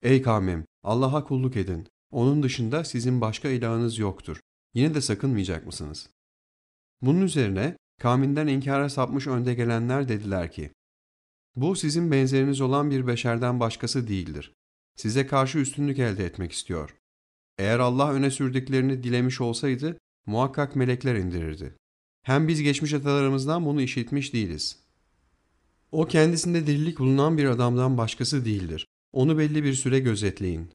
Ey 0.02 0.22
kavmim 0.22 0.66
Allah'a 0.84 1.24
kulluk 1.24 1.58
edin. 1.58 1.88
Onun 2.12 2.44
dışında 2.44 2.84
sizin 2.84 3.22
başka 3.22 3.50
ilahınız 3.50 3.98
yoktur. 3.98 4.40
Yine 4.74 4.94
de 4.94 5.02
sakınmayacak 5.02 5.66
mısınız? 5.66 6.10
Bunun 7.02 7.22
üzerine 7.22 7.78
kavminden 8.02 8.48
inkara 8.48 8.90
sapmış 8.90 9.28
önde 9.28 9.54
gelenler 9.54 10.10
dediler 10.10 10.52
ki, 10.52 10.72
Bu 11.56 11.76
sizin 11.76 12.12
benzeriniz 12.12 12.62
olan 12.62 12.92
bir 12.92 13.08
beşerden 13.08 13.60
başkası 13.60 14.08
değildir. 14.08 14.54
Size 14.96 15.28
karşı 15.28 15.58
üstünlük 15.60 16.00
elde 16.00 16.26
etmek 16.26 16.52
istiyor. 16.52 16.96
Eğer 17.58 17.80
Allah 17.80 18.12
öne 18.12 18.32
sürdüklerini 18.32 19.04
dilemiş 19.04 19.42
olsaydı 19.42 19.98
muhakkak 20.26 20.76
melekler 20.76 21.16
indirirdi. 21.16 21.76
Hem 22.24 22.48
biz 22.48 22.62
geçmiş 22.62 22.94
atalarımızdan 22.94 23.66
bunu 23.66 23.82
işitmiş 23.82 24.34
değiliz. 24.34 24.80
O 25.92 26.08
kendisinde 26.08 26.68
delilik 26.68 27.00
bulunan 27.00 27.38
bir 27.38 27.46
adamdan 27.46 27.98
başkası 27.98 28.46
değildir. 28.46 28.88
Onu 29.14 29.38
belli 29.38 29.64
bir 29.64 29.74
süre 29.74 30.00
gözetleyin. 30.00 30.72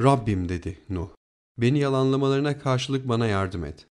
Rabbim 0.00 0.48
dedi 0.48 0.78
Nuh. 0.88 1.08
Beni 1.58 1.78
yalanlamalarına 1.78 2.58
karşılık 2.58 3.08
bana 3.08 3.26
yardım 3.26 3.64
et. 3.64 3.86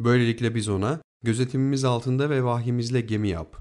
Böylelikle 0.00 0.54
biz 0.54 0.68
ona 0.68 1.02
gözetimimiz 1.22 1.84
altında 1.84 2.30
ve 2.30 2.44
vahyimizle 2.44 3.00
gemi 3.00 3.28
yap. 3.28 3.56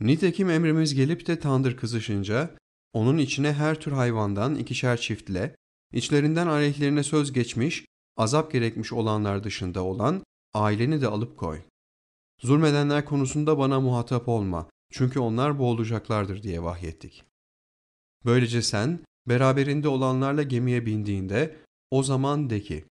Nitekim 0.00 0.50
emrimiz 0.50 0.94
gelip 0.94 1.26
de 1.26 1.38
tandır 1.38 1.76
kızışınca 1.76 2.56
onun 2.92 3.18
içine 3.18 3.52
her 3.52 3.80
tür 3.80 3.92
hayvandan 3.92 4.54
ikişer 4.54 5.00
çiftle, 5.00 5.56
içlerinden 5.92 6.46
aleyhlerine 6.46 7.02
söz 7.02 7.32
geçmiş, 7.32 7.84
azap 8.16 8.52
gerekmiş 8.52 8.92
olanlar 8.92 9.44
dışında 9.44 9.84
olan 9.84 10.24
aileni 10.54 11.00
de 11.00 11.06
alıp 11.06 11.38
koy. 11.38 11.62
Zulmedenler 12.40 13.04
konusunda 13.04 13.58
bana 13.58 13.80
muhatap 13.80 14.28
olma 14.28 14.70
çünkü 14.92 15.18
onlar 15.18 15.58
boğulacaklardır 15.58 16.42
diye 16.42 16.62
vahyettik. 16.62 17.24
Böylece 18.24 18.62
sen 18.62 19.04
beraberinde 19.26 19.88
olanlarla 19.88 20.42
gemiye 20.42 20.86
bindiğinde 20.86 21.56
o 21.90 22.02
zaman 22.02 22.50
de 22.50 22.60
ki, 22.60 22.84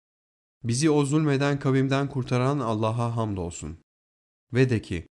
bizi 0.64 0.90
o 0.90 1.04
zulmeden 1.04 1.58
kavimden 1.58 2.08
kurtaran 2.08 2.58
Allah'a 2.58 3.16
hamdolsun. 3.16 3.78
Ve 4.52 4.70
de 4.70 4.82
ki, 4.82 5.06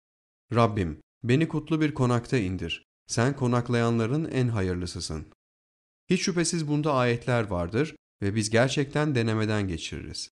Rabbim 0.54 1.02
beni 1.24 1.48
kutlu 1.48 1.82
bir 1.82 1.94
konakta 1.94 2.38
indir, 2.38 2.86
sen 3.08 3.36
konaklayanların 3.36 4.26
en 4.26 4.48
hayırlısısın. 4.48 5.26
Hiç 6.10 6.22
şüphesiz 6.22 6.68
bunda 6.68 6.94
ayetler 6.94 7.48
vardır 7.48 7.96
ve 8.22 8.36
biz 8.36 8.50
gerçekten 8.50 9.16
denemeden 9.16 9.68
geçiririz. 9.68 10.30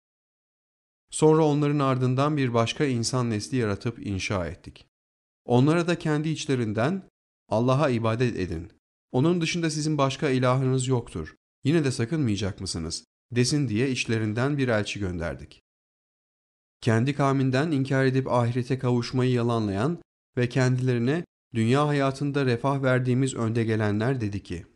Sonra 1.10 1.44
onların 1.44 1.78
ardından 1.78 2.36
bir 2.36 2.54
başka 2.54 2.84
insan 2.84 3.30
nesli 3.30 3.56
yaratıp 3.56 4.06
inşa 4.06 4.46
ettik. 4.46 4.86
Onlara 5.44 5.88
da 5.88 5.98
kendi 5.98 6.28
içlerinden 6.28 7.08
Allah'a 7.48 7.90
ibadet 7.90 8.36
edin. 8.36 8.72
Onun 9.12 9.40
dışında 9.40 9.70
sizin 9.70 9.98
başka 9.98 10.30
ilahınız 10.30 10.88
yoktur. 10.88 11.34
Yine 11.64 11.84
de 11.84 11.90
sakınmayacak 11.90 12.60
mısınız? 12.60 13.04
Desin 13.32 13.68
diye 13.68 13.90
içlerinden 13.90 14.58
bir 14.58 14.68
elçi 14.68 15.00
gönderdik. 15.00 15.62
kendi 16.80 17.14
kavminden 17.14 17.70
inkar 17.70 18.04
edip 18.04 18.28
ahirete 18.28 18.78
kavuşmayı 18.78 19.32
yalanlayan 19.32 20.02
ve 20.36 20.48
kendilerine 20.48 21.24
dünya 21.54 21.86
hayatında 21.86 22.46
refah 22.46 22.82
verdiğimiz 22.82 23.34
önde 23.34 23.64
gelenler 23.64 24.20
dedi 24.20 24.42
ki, 24.42 24.66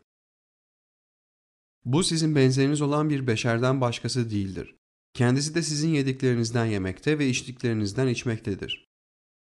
Bu 1.85 2.03
sizin 2.03 2.35
benzeriniz 2.35 2.81
olan 2.81 3.09
bir 3.09 3.27
beşerden 3.27 3.81
başkası 3.81 4.29
değildir. 4.29 4.75
Kendisi 5.13 5.55
de 5.55 5.61
sizin 5.61 5.89
yediklerinizden 5.89 6.65
yemekte 6.65 7.19
ve 7.19 7.29
içtiklerinizden 7.29 8.07
içmektedir. 8.07 8.85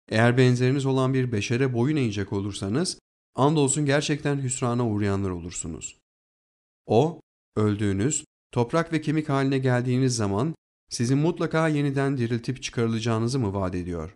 Eğer 0.09 0.37
benzeriniz 0.37 0.85
olan 0.85 1.13
bir 1.13 1.31
beşere 1.31 1.73
boyun 1.73 1.97
eğecek 1.97 2.33
olursanız, 2.33 2.99
andolsun 3.35 3.85
gerçekten 3.85 4.43
hüsrana 4.43 4.87
uğrayanlar 4.87 5.29
olursunuz. 5.29 5.97
O, 6.85 7.21
öldüğünüz, 7.55 8.25
toprak 8.57 8.93
ve 8.93 9.01
kemik 9.01 9.29
haline 9.29 9.57
geldiğiniz 9.57 10.15
zaman 10.15 10.55
sizin 10.89 11.17
mutlaka 11.17 11.67
yeniden 11.67 12.17
diriltip 12.17 12.63
çıkarılacağınızı 12.63 13.39
mı 13.39 13.53
vaat 13.53 13.75
ediyor? 13.75 14.15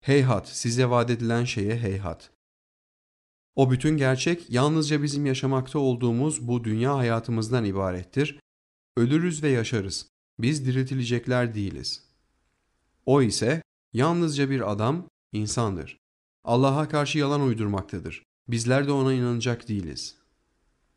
Heyhat, 0.00 0.48
size 0.48 0.90
vaat 0.90 1.10
edilen 1.10 1.44
şeye 1.44 1.78
heyhat. 1.78 2.30
O 3.54 3.70
bütün 3.70 3.96
gerçek 3.96 4.50
yalnızca 4.50 5.02
bizim 5.02 5.26
yaşamakta 5.26 5.78
olduğumuz 5.78 6.48
bu 6.48 6.64
dünya 6.64 6.96
hayatımızdan 6.96 7.64
ibarettir. 7.64 8.40
Ölürüz 8.96 9.42
ve 9.42 9.48
yaşarız. 9.48 10.08
Biz 10.38 10.66
diriltilecekler 10.66 11.54
değiliz. 11.54 12.08
O 13.06 13.22
ise 13.22 13.62
yalnızca 13.92 14.50
bir 14.50 14.72
adam, 14.72 15.08
insandır. 15.32 15.98
Allah'a 16.44 16.88
karşı 16.88 17.18
yalan 17.18 17.40
uydurmaktadır. 17.40 18.22
Bizler 18.48 18.86
de 18.86 18.92
ona 18.92 19.12
inanacak 19.12 19.68
değiliz. 19.68 20.16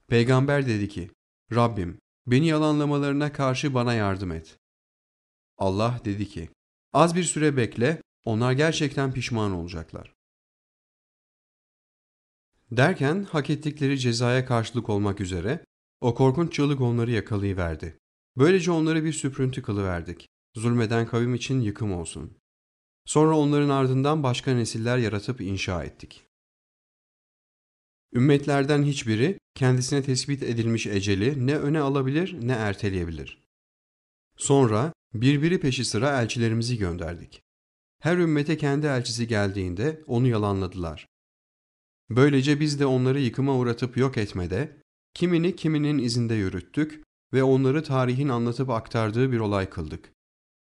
Peygamber 0.08 0.68
dedi 0.68 0.90
ki, 0.90 1.12
Rabbim, 1.56 1.98
beni 2.28 2.48
yalanlamalarına 2.48 3.34
karşı 3.34 3.74
bana 3.74 3.94
yardım 3.94 4.32
et. 4.32 4.60
Allah 5.58 6.02
dedi 6.06 6.28
ki, 6.28 6.50
az 6.94 7.16
bir 7.16 7.24
süre 7.24 7.58
bekle, 7.58 8.02
onlar 8.24 8.52
gerçekten 8.52 9.14
pişman 9.14 9.52
olacaklar. 9.52 10.14
Derken 12.72 13.24
hak 13.24 13.50
ettikleri 13.50 14.00
cezaya 14.00 14.46
karşılık 14.46 14.90
olmak 14.90 15.22
üzere 15.22 15.66
o 16.02 16.16
korkunç 16.16 16.54
çığlık 16.54 16.82
onları 16.82 17.12
yakalayıverdi. 17.12 17.98
Böylece 18.38 18.72
onları 18.72 19.04
bir 19.04 19.14
süprüntü 19.14 19.62
kılıverdik. 19.62 20.28
Zulmeden 20.56 21.08
kavim 21.08 21.36
için 21.36 21.62
yıkım 21.62 21.94
olsun. 21.94 22.38
Sonra 23.06 23.38
onların 23.38 23.70
ardından 23.70 24.24
başka 24.24 24.54
nesiller 24.54 24.98
yaratıp 24.98 25.42
inşa 25.42 25.84
ettik. 25.84 26.27
Ümmetlerden 28.14 28.84
hiçbiri 28.84 29.40
kendisine 29.56 30.04
tespit 30.04 30.44
edilmiş 30.44 30.88
eceli 30.88 31.48
ne 31.48 31.58
öne 31.58 31.80
alabilir 31.80 32.38
ne 32.42 32.52
erteleyebilir. 32.52 33.42
Sonra 34.38 34.94
birbiri 35.14 35.60
peşi 35.60 35.86
sıra 35.86 36.22
elçilerimizi 36.22 36.78
gönderdik. 36.78 37.42
Her 38.00 38.18
ümmete 38.18 38.58
kendi 38.58 38.88
elçisi 38.88 39.28
geldiğinde 39.28 40.04
onu 40.08 40.28
yalanladılar. 40.28 41.08
Böylece 42.10 42.60
biz 42.60 42.80
de 42.80 42.86
onları 42.86 43.20
yıkıma 43.20 43.56
uğratıp 43.56 43.98
yok 43.98 44.18
etmede, 44.18 44.82
kimini 45.14 45.56
kiminin 45.56 45.98
izinde 45.98 46.34
yürüttük 46.34 47.04
ve 47.34 47.44
onları 47.44 47.84
tarihin 47.84 48.30
anlatıp 48.30 48.70
aktardığı 48.70 49.32
bir 49.32 49.40
olay 49.40 49.70
kıldık. 49.70 50.14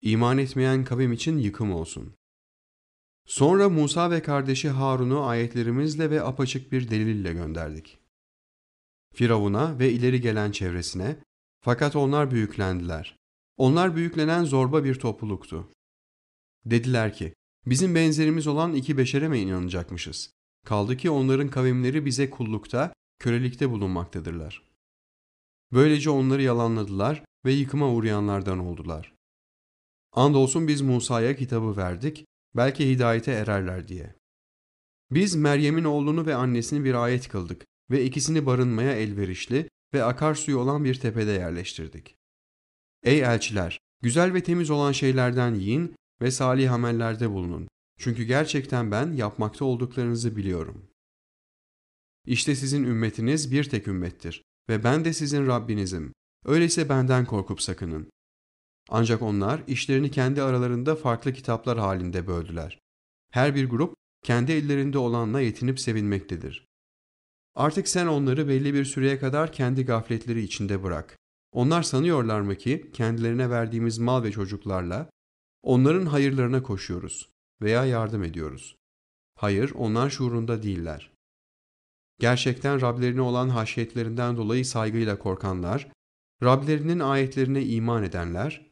İman 0.02 0.38
etmeyen 0.38 0.84
kavim 0.84 1.12
için 1.12 1.38
yıkım 1.38 1.72
olsun. 1.72 2.14
Sonra 3.26 3.68
Musa 3.68 4.10
ve 4.10 4.22
kardeşi 4.22 4.68
Harun'u 4.68 5.26
ayetlerimizle 5.26 6.10
ve 6.10 6.22
apaçık 6.22 6.72
bir 6.72 6.90
delille 6.90 7.32
gönderdik. 7.32 7.98
Firavun'a 9.14 9.78
ve 9.78 9.92
ileri 9.92 10.20
gelen 10.20 10.50
çevresine, 10.50 11.16
fakat 11.60 11.96
onlar 11.96 12.30
büyüklendiler. 12.30 13.16
Onlar 13.56 13.96
büyüklenen 13.96 14.44
zorba 14.44 14.84
bir 14.84 14.94
topluluktu. 14.94 15.68
Dediler 16.64 17.14
ki, 17.14 17.34
bizim 17.66 17.94
benzerimiz 17.94 18.46
olan 18.46 18.74
iki 18.74 18.98
beşere 18.98 19.28
mi 19.28 19.38
inanacakmışız? 19.38 20.30
Kaldı 20.64 20.96
ki 20.96 21.10
onların 21.10 21.48
kavimleri 21.48 22.04
bize 22.04 22.30
kullukta, 22.30 22.92
kölelikte 23.18 23.70
bulunmaktadırlar. 23.70 24.62
Böylece 25.72 26.10
onları 26.10 26.42
yalanladılar 26.42 27.24
ve 27.44 27.52
yıkıma 27.52 27.90
uğrayanlardan 27.90 28.58
oldular. 28.58 29.14
Andolsun 30.12 30.68
biz 30.68 30.80
Musa'ya 30.80 31.36
kitabı 31.36 31.76
verdik, 31.76 32.26
belki 32.56 32.90
hidayete 32.90 33.32
ererler 33.32 33.88
diye. 33.88 34.14
Biz 35.10 35.34
Meryem'in 35.34 35.84
oğlunu 35.84 36.26
ve 36.26 36.34
annesini 36.34 36.84
bir 36.84 36.94
ayet 36.94 37.28
kıldık 37.28 37.64
ve 37.90 38.04
ikisini 38.04 38.46
barınmaya 38.46 38.92
elverişli 38.92 39.68
ve 39.94 40.04
akarsuyu 40.04 40.58
olan 40.58 40.84
bir 40.84 40.94
tepede 40.94 41.30
yerleştirdik. 41.30 42.16
Ey 43.02 43.20
elçiler! 43.20 43.78
Güzel 44.02 44.34
ve 44.34 44.42
temiz 44.42 44.70
olan 44.70 44.92
şeylerden 44.92 45.54
yiyin 45.54 45.94
ve 46.22 46.30
salih 46.30 46.72
amellerde 46.72 47.30
bulunun. 47.30 47.68
Çünkü 47.98 48.24
gerçekten 48.24 48.90
ben 48.90 49.12
yapmakta 49.12 49.64
olduklarınızı 49.64 50.36
biliyorum. 50.36 50.90
İşte 52.26 52.56
sizin 52.56 52.84
ümmetiniz 52.84 53.52
bir 53.52 53.64
tek 53.64 53.88
ümmettir 53.88 54.42
ve 54.68 54.84
ben 54.84 55.04
de 55.04 55.12
sizin 55.12 55.46
Rabbinizim. 55.46 56.12
Öyleyse 56.44 56.88
benden 56.88 57.24
korkup 57.24 57.62
sakının. 57.62 58.10
Ancak 58.88 59.22
onlar 59.22 59.62
işlerini 59.66 60.10
kendi 60.10 60.42
aralarında 60.42 60.96
farklı 60.96 61.32
kitaplar 61.32 61.78
halinde 61.78 62.26
böldüler. 62.26 62.78
Her 63.30 63.54
bir 63.54 63.68
grup 63.68 63.94
kendi 64.22 64.52
ellerinde 64.52 64.98
olanla 64.98 65.40
yetinip 65.40 65.80
sevinmektedir. 65.80 66.66
Artık 67.54 67.88
sen 67.88 68.06
onları 68.06 68.48
belli 68.48 68.74
bir 68.74 68.84
süreye 68.84 69.18
kadar 69.18 69.52
kendi 69.52 69.84
gafletleri 69.84 70.42
içinde 70.42 70.82
bırak. 70.82 71.18
Onlar 71.52 71.82
sanıyorlar 71.82 72.40
mı 72.40 72.54
ki 72.54 72.90
kendilerine 72.92 73.50
verdiğimiz 73.50 73.98
mal 73.98 74.22
ve 74.22 74.32
çocuklarla 74.32 75.10
onların 75.62 76.06
hayırlarına 76.06 76.62
koşuyoruz 76.62 77.28
veya 77.62 77.84
yardım 77.84 78.24
ediyoruz. 78.24 78.76
Hayır, 79.34 79.72
onlar 79.74 80.10
şuurunda 80.10 80.62
değiller. 80.62 81.10
Gerçekten 82.20 82.80
Rablerine 82.80 83.20
olan 83.20 83.48
haşiyetlerinden 83.48 84.36
dolayı 84.36 84.66
saygıyla 84.66 85.18
korkanlar, 85.18 85.88
Rablerinin 86.42 87.00
ayetlerine 87.00 87.64
iman 87.64 88.04
edenler, 88.04 88.66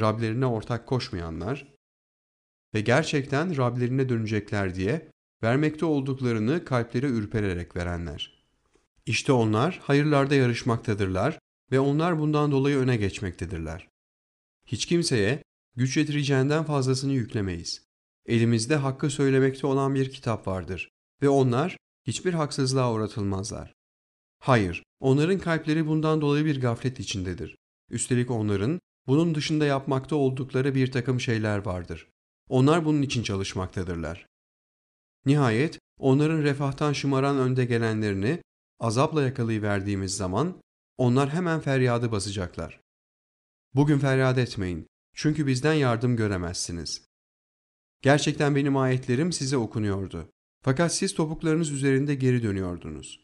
Rablerine 0.00 0.46
ortak 0.46 0.86
koşmayanlar 0.86 1.74
ve 2.74 2.80
gerçekten 2.80 3.56
Rablerine 3.56 4.08
dönecekler 4.08 4.74
diye 4.74 5.10
vermekte 5.42 5.86
olduklarını 5.86 6.64
kalpleri 6.64 7.06
ürpererek 7.06 7.76
verenler. 7.76 8.46
İşte 9.06 9.32
onlar 9.32 9.80
hayırlarda 9.82 10.34
yarışmaktadırlar 10.34 11.38
ve 11.72 11.80
onlar 11.80 12.18
bundan 12.18 12.52
dolayı 12.52 12.76
öne 12.76 12.96
geçmektedirler. 12.96 13.88
Hiç 14.66 14.86
kimseye 14.86 15.42
güç 15.76 15.96
yetireceğinden 15.96 16.64
fazlasını 16.64 17.12
yüklemeyiz. 17.12 17.86
Elimizde 18.26 18.76
hakkı 18.76 19.10
söylemekte 19.10 19.66
olan 19.66 19.94
bir 19.94 20.10
kitap 20.10 20.46
vardır 20.46 20.90
ve 21.22 21.28
onlar 21.28 21.76
hiçbir 22.06 22.34
haksızlığa 22.34 22.92
uğratılmazlar. 22.92 23.72
Hayır, 24.38 24.82
onların 25.00 25.38
kalpleri 25.38 25.86
bundan 25.86 26.20
dolayı 26.20 26.44
bir 26.44 26.60
gaflet 26.60 27.00
içindedir. 27.00 27.56
Üstelik 27.90 28.30
onların 28.30 28.80
bunun 29.06 29.34
dışında 29.34 29.64
yapmakta 29.64 30.16
oldukları 30.16 30.74
bir 30.74 30.92
takım 30.92 31.20
şeyler 31.20 31.58
vardır. 31.58 32.08
Onlar 32.48 32.84
bunun 32.84 33.02
için 33.02 33.22
çalışmaktadırlar. 33.22 34.26
Nihayet 35.26 35.78
onların 35.98 36.42
refahtan 36.42 36.92
şımaran 36.92 37.38
önde 37.38 37.64
gelenlerini 37.64 38.42
azapla 38.80 39.22
yakalayıverdiğimiz 39.22 40.16
zaman 40.16 40.62
onlar 40.98 41.30
hemen 41.30 41.60
feryadı 41.60 42.12
basacaklar. 42.12 42.80
Bugün 43.74 43.98
feryat 43.98 44.38
etmeyin 44.38 44.86
çünkü 45.14 45.46
bizden 45.46 45.74
yardım 45.74 46.16
göremezsiniz. 46.16 47.04
Gerçekten 48.02 48.56
benim 48.56 48.76
ayetlerim 48.76 49.32
size 49.32 49.56
okunuyordu. 49.56 50.28
Fakat 50.62 50.94
siz 50.94 51.14
topuklarınız 51.14 51.70
üzerinde 51.70 52.14
geri 52.14 52.42
dönüyordunuz. 52.42 53.20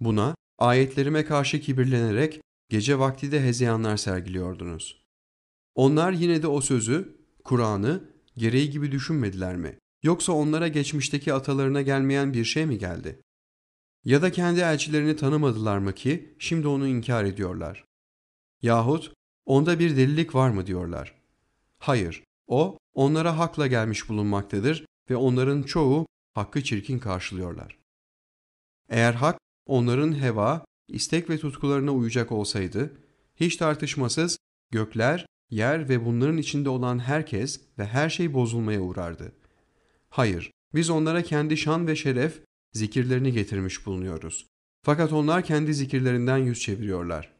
Buna 0.00 0.34
ayetlerime 0.58 1.24
karşı 1.24 1.60
kibirlenerek 1.60 2.40
gece 2.68 2.98
vakti 2.98 3.32
de 3.32 3.42
hezeyanlar 3.42 3.96
sergiliyordunuz. 3.96 5.04
Onlar 5.74 6.12
yine 6.12 6.42
de 6.42 6.46
o 6.46 6.60
sözü, 6.60 7.18
Kur'an'ı 7.44 8.04
gereği 8.36 8.70
gibi 8.70 8.92
düşünmediler 8.92 9.56
mi? 9.56 9.78
Yoksa 10.02 10.32
onlara 10.32 10.68
geçmişteki 10.68 11.34
atalarına 11.34 11.82
gelmeyen 11.82 12.32
bir 12.32 12.44
şey 12.44 12.66
mi 12.66 12.78
geldi? 12.78 13.20
Ya 14.04 14.22
da 14.22 14.32
kendi 14.32 14.60
elçilerini 14.60 15.16
tanımadılar 15.16 15.78
mı 15.78 15.94
ki 15.94 16.36
şimdi 16.38 16.68
onu 16.68 16.86
inkar 16.86 17.24
ediyorlar? 17.24 17.84
Yahut 18.62 19.12
onda 19.46 19.78
bir 19.78 19.96
delilik 19.96 20.34
var 20.34 20.50
mı 20.50 20.66
diyorlar? 20.66 21.14
Hayır, 21.78 22.24
o 22.46 22.78
onlara 22.94 23.38
hakla 23.38 23.66
gelmiş 23.66 24.08
bulunmaktadır 24.08 24.86
ve 25.10 25.16
onların 25.16 25.62
çoğu 25.62 26.06
hakkı 26.34 26.64
çirkin 26.64 26.98
karşılıyorlar. 26.98 27.78
Eğer 28.88 29.14
hak 29.14 29.38
onların 29.66 30.20
heva, 30.20 30.64
istek 30.88 31.30
ve 31.30 31.38
tutkularına 31.38 31.92
uyacak 31.92 32.32
olsaydı, 32.32 32.92
hiç 33.36 33.56
tartışmasız 33.56 34.38
gökler, 34.70 35.26
yer 35.50 35.88
ve 35.88 36.04
bunların 36.04 36.36
içinde 36.36 36.68
olan 36.68 36.98
herkes 36.98 37.60
ve 37.78 37.86
her 37.86 38.10
şey 38.10 38.34
bozulmaya 38.34 38.80
uğrardı. 38.80 39.32
Hayır, 40.10 40.50
biz 40.74 40.90
onlara 40.90 41.22
kendi 41.22 41.56
şan 41.56 41.86
ve 41.86 41.96
şeref, 41.96 42.42
zikirlerini 42.72 43.32
getirmiş 43.32 43.86
bulunuyoruz. 43.86 44.46
Fakat 44.82 45.12
onlar 45.12 45.42
kendi 45.42 45.74
zikirlerinden 45.74 46.38
yüz 46.38 46.60
çeviriyorlar. 46.60 47.38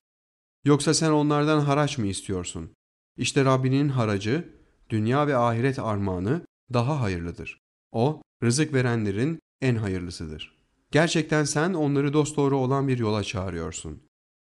Yoksa 0.65 0.95
sen 0.95 1.11
onlardan 1.11 1.61
haraç 1.61 1.99
mı 1.99 2.07
istiyorsun? 2.07 2.71
İşte 3.17 3.45
Rabbinin 3.45 3.89
haracı, 3.89 4.49
dünya 4.91 5.27
ve 5.27 5.37
ahiret 5.37 5.79
armağanı 5.79 6.47
daha 6.73 7.01
hayırlıdır. 7.01 7.61
O, 7.93 8.23
rızık 8.43 8.75
verenlerin 8.75 9.39
en 9.61 9.77
hayırlısıdır. 9.77 10.58
Gerçekten 10.91 11.45
sen 11.45 11.75
onları 11.75 12.13
dosdoğru 12.13 12.57
olan 12.57 12.89
bir 12.89 12.99
yola 12.99 13.25
çağırıyorsun. 13.25 14.03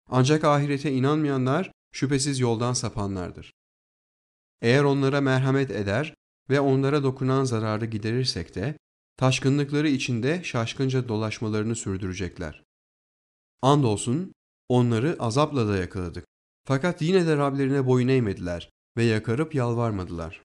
Ancak 0.10 0.44
ahirete 0.44 0.92
inanmayanlar 0.92 1.72
şüphesiz 1.92 2.40
yoldan 2.40 2.74
sapanlardır. 2.74 3.54
Eğer 4.62 4.84
onlara 4.84 5.22
merhamet 5.22 5.72
eder 5.72 6.16
ve 6.50 6.60
onlara 6.60 7.04
dokunan 7.04 7.44
zararı 7.44 7.86
giderirsek 7.86 8.56
de, 8.56 8.78
taşkınlıkları 9.18 9.90
içinde 9.90 10.44
şaşkınca 10.44 11.08
dolaşmalarını 11.08 11.76
sürdürecekler. 11.76 12.64
Andolsun 13.62 14.34
onları 14.70 15.16
azapla 15.20 15.68
da 15.68 15.78
yakaladık. 15.78 16.26
Fakat 16.68 17.02
yine 17.02 17.28
de 17.28 17.38
Rablerine 17.38 17.86
boyun 17.86 18.08
eğmediler 18.08 18.70
ve 18.98 19.04
yakarıp 19.04 19.56
yalvarmadılar. 19.56 20.42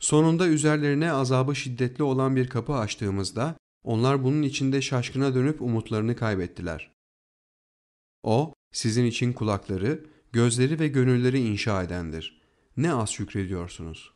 Sonunda 0.00 0.46
üzerlerine 0.46 1.12
azabı 1.12 1.56
şiddetli 1.56 2.04
olan 2.04 2.36
bir 2.36 2.48
kapı 2.48 2.74
açtığımızda 2.74 3.56
onlar 3.84 4.24
bunun 4.24 4.42
içinde 4.42 4.82
şaşkına 4.82 5.34
dönüp 5.34 5.62
umutlarını 5.62 6.16
kaybettiler. 6.16 6.92
O, 8.22 8.54
sizin 8.72 9.04
için 9.04 9.32
kulakları, 9.32 10.06
gözleri 10.32 10.80
ve 10.80 10.88
gönülleri 10.88 11.40
inşa 11.40 11.82
edendir. 11.82 12.42
Ne 12.76 12.92
az 12.92 13.10
şükrediyorsunuz. 13.10 14.14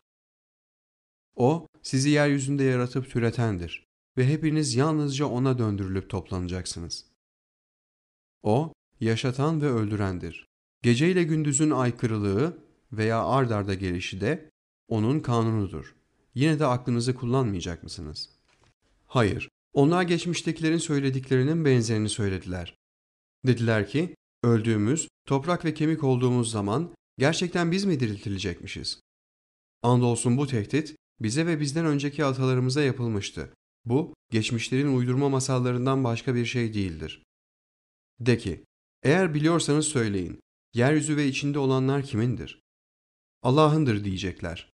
O, 1.36 1.66
sizi 1.82 2.10
yeryüzünde 2.10 2.64
yaratıp 2.64 3.10
türetendir 3.10 3.86
ve 4.16 4.28
hepiniz 4.28 4.74
yalnızca 4.74 5.26
O'na 5.26 5.58
döndürülüp 5.58 6.10
toplanacaksınız. 6.10 7.06
O, 8.42 8.72
yaşatan 9.00 9.62
ve 9.62 9.66
öldürendir. 9.66 10.46
Gece 10.82 11.10
ile 11.10 11.22
gündüzün 11.22 11.70
aykırılığı 11.70 12.58
veya 12.92 13.24
ard 13.24 13.50
arda 13.50 13.74
gelişi 13.74 14.20
de 14.20 14.50
O'nun 14.88 15.20
kanunudur. 15.20 15.94
Yine 16.34 16.58
de 16.58 16.66
aklınızı 16.66 17.14
kullanmayacak 17.14 17.82
mısınız? 17.82 18.30
Hayır, 19.06 19.48
onlar 19.74 20.02
geçmiştekilerin 20.02 20.78
söylediklerinin 20.78 21.64
benzerini 21.64 22.08
söylediler. 22.08 22.76
Dediler 23.46 23.88
ki, 23.88 24.14
öldüğümüz, 24.42 25.08
toprak 25.26 25.64
ve 25.64 25.74
kemik 25.74 26.04
olduğumuz 26.04 26.50
zaman 26.50 26.94
gerçekten 27.18 27.72
biz 27.72 27.84
mi 27.84 28.00
diriltilecekmişiz? 28.00 29.00
Andolsun 29.82 30.36
bu 30.36 30.46
tehdit 30.46 30.96
bize 31.20 31.46
ve 31.46 31.60
bizden 31.60 31.86
önceki 31.86 32.24
atalarımıza 32.24 32.82
yapılmıştı. 32.82 33.54
Bu, 33.84 34.14
geçmişlerin 34.30 34.96
uydurma 34.96 35.28
masallarından 35.28 36.04
başka 36.04 36.34
bir 36.34 36.46
şey 36.46 36.74
değildir. 36.74 37.22
De 38.20 38.38
ki, 38.38 38.64
eğer 39.02 39.34
biliyorsanız 39.34 39.86
söyleyin, 39.86 40.40
yeryüzü 40.74 41.16
ve 41.16 41.26
içinde 41.26 41.58
olanlar 41.58 42.02
kimindir? 42.02 42.60
Allah'ındır 43.42 44.04
diyecekler. 44.04 44.70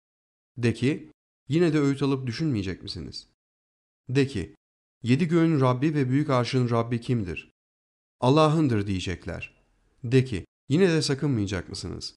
De 0.56 0.74
ki, 0.74 1.10
yine 1.48 1.72
de 1.72 1.78
öğüt 1.78 2.02
alıp 2.02 2.26
düşünmeyecek 2.26 2.82
misiniz? 2.82 3.28
De 4.08 4.26
ki, 4.26 4.54
yedi 5.02 5.28
göğün 5.28 5.60
Rabbi 5.60 5.94
ve 5.94 6.08
büyük 6.08 6.30
arşın 6.30 6.70
Rabbi 6.70 7.00
kimdir? 7.00 7.50
Allah'ındır 8.20 8.86
diyecekler. 8.86 9.64
De 10.04 10.24
ki, 10.24 10.44
yine 10.68 10.88
de 10.88 11.02
sakınmayacak 11.02 11.68
mısınız? 11.68 12.16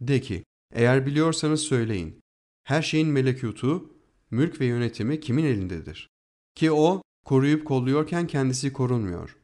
De 0.00 0.20
ki, 0.20 0.44
eğer 0.72 1.06
biliyorsanız 1.06 1.60
söyleyin, 1.60 2.20
her 2.64 2.82
şeyin 2.82 3.08
melekutu, 3.08 3.94
mülk 4.30 4.60
ve 4.60 4.66
yönetimi 4.66 5.20
kimin 5.20 5.44
elindedir? 5.44 6.08
Ki 6.54 6.72
o, 6.72 7.02
koruyup 7.24 7.66
kolluyorken 7.66 8.26
kendisi 8.26 8.72
korunmuyor. 8.72 9.38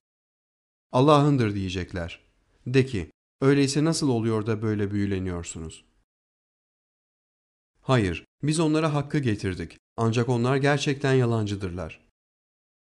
Allah'ındır 0.93 1.55
diyecekler. 1.55 2.29
De 2.67 2.87
ki, 2.87 3.11
öyleyse 3.41 3.85
nasıl 3.85 4.09
oluyor 4.09 4.47
da 4.47 4.63
böyle 4.63 4.91
büyüleniyorsunuz? 4.91 5.85
Hayır, 7.81 8.25
biz 8.43 8.61
onlara 8.61 8.95
hakkı 8.95 9.19
getirdik. 9.19 9.79
Ancak 9.97 10.29
onlar 10.29 10.57
gerçekten 10.57 11.15
yalancıdırlar. 11.15 12.08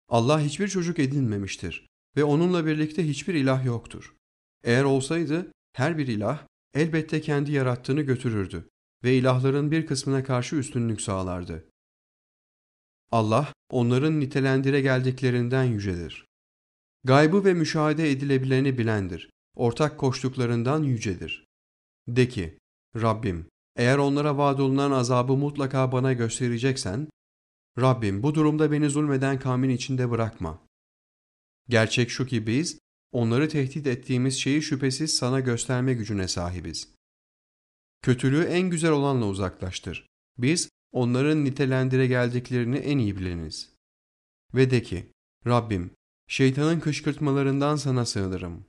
Allah 0.10 0.42
hiçbir 0.42 0.68
çocuk 0.68 1.00
edinmemiştir 1.00 1.88
ve 2.18 2.24
onunla 2.24 2.66
birlikte 2.66 3.08
hiçbir 3.08 3.34
ilah 3.34 3.66
yoktur. 3.66 4.16
Eğer 4.64 4.84
olsaydı 4.84 5.52
her 5.74 5.98
bir 5.98 6.08
ilah 6.08 6.48
elbette 6.74 7.22
kendi 7.22 7.52
yarattığını 7.52 8.02
götürürdü 8.02 8.70
ve 9.04 9.18
ilahların 9.18 9.72
bir 9.72 9.86
kısmına 9.86 10.24
karşı 10.24 10.56
üstünlük 10.56 11.02
sağlardı. 11.02 11.66
Allah 13.12 13.54
onların 13.70 14.20
nitelendire 14.20 14.82
geldiklerinden 14.82 15.64
yücedir. 15.64 16.26
Gaybı 17.04 17.46
ve 17.46 17.54
müşahede 17.54 18.12
edilebileni 18.12 18.78
bilendir. 18.78 19.30
Ortak 19.56 19.98
koştuklarından 19.98 20.84
yücedir. 20.84 21.46
De 22.08 22.30
ki, 22.30 22.58
Rabbim, 22.96 23.50
eğer 23.76 23.98
onlara 23.98 24.38
vaad 24.38 24.60
olunan 24.60 24.92
azabı 24.92 25.34
mutlaka 25.34 25.92
bana 25.92 26.14
göstereceksen, 26.14 27.08
Rabbim 27.80 28.24
bu 28.24 28.36
durumda 28.36 28.72
beni 28.72 28.90
zulmeden 28.90 29.40
kavmin 29.40 29.70
içinde 29.70 30.12
bırakma. 30.12 30.62
Gerçek 31.70 32.10
şu 32.10 32.26
ki 32.26 32.48
biz, 32.48 32.80
onları 33.12 33.50
tehdit 33.50 33.88
ettiğimiz 33.88 34.40
şeyi 34.40 34.62
şüphesiz 34.62 35.16
sana 35.16 35.40
gösterme 35.40 35.94
gücüne 35.94 36.28
sahibiz. 36.28 36.90
Kötülüğü 38.02 38.44
en 38.44 38.70
güzel 38.70 38.92
olanla 38.92 39.26
uzaklaştır. 39.26 40.08
Biz, 40.38 40.70
onların 40.92 41.46
nitelendire 41.46 42.08
geldiklerini 42.08 42.78
en 42.78 42.98
iyi 42.98 43.18
bileniz. 43.18 43.74
Ve 44.54 44.72
de 44.72 44.84
ki, 44.84 45.12
Rabbim, 45.48 45.92
şeytanın 46.28 46.80
kışkırtmalarından 46.80 47.76
sana 47.76 48.06
sığınırım. 48.06 48.66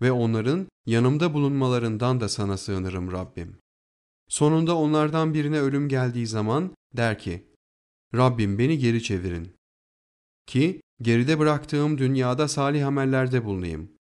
Ve 0.00 0.12
onların 0.12 0.68
yanımda 0.86 1.34
bulunmalarından 1.34 2.20
da 2.20 2.28
sana 2.28 2.56
sığınırım 2.56 3.12
Rabbim. 3.12 3.58
Sonunda 4.28 4.76
onlardan 4.76 5.34
birine 5.34 5.60
ölüm 5.60 5.88
geldiği 5.88 6.26
zaman 6.26 6.74
der 6.96 7.18
ki, 7.18 7.45
Rabbim 8.16 8.58
beni 8.58 8.78
geri 8.78 9.02
çevirin. 9.02 9.56
Ki 10.46 10.80
geride 11.02 11.38
bıraktığım 11.38 11.98
dünyada 11.98 12.48
salih 12.48 12.86
amellerde 12.86 13.44
bulunayım. 13.44 13.92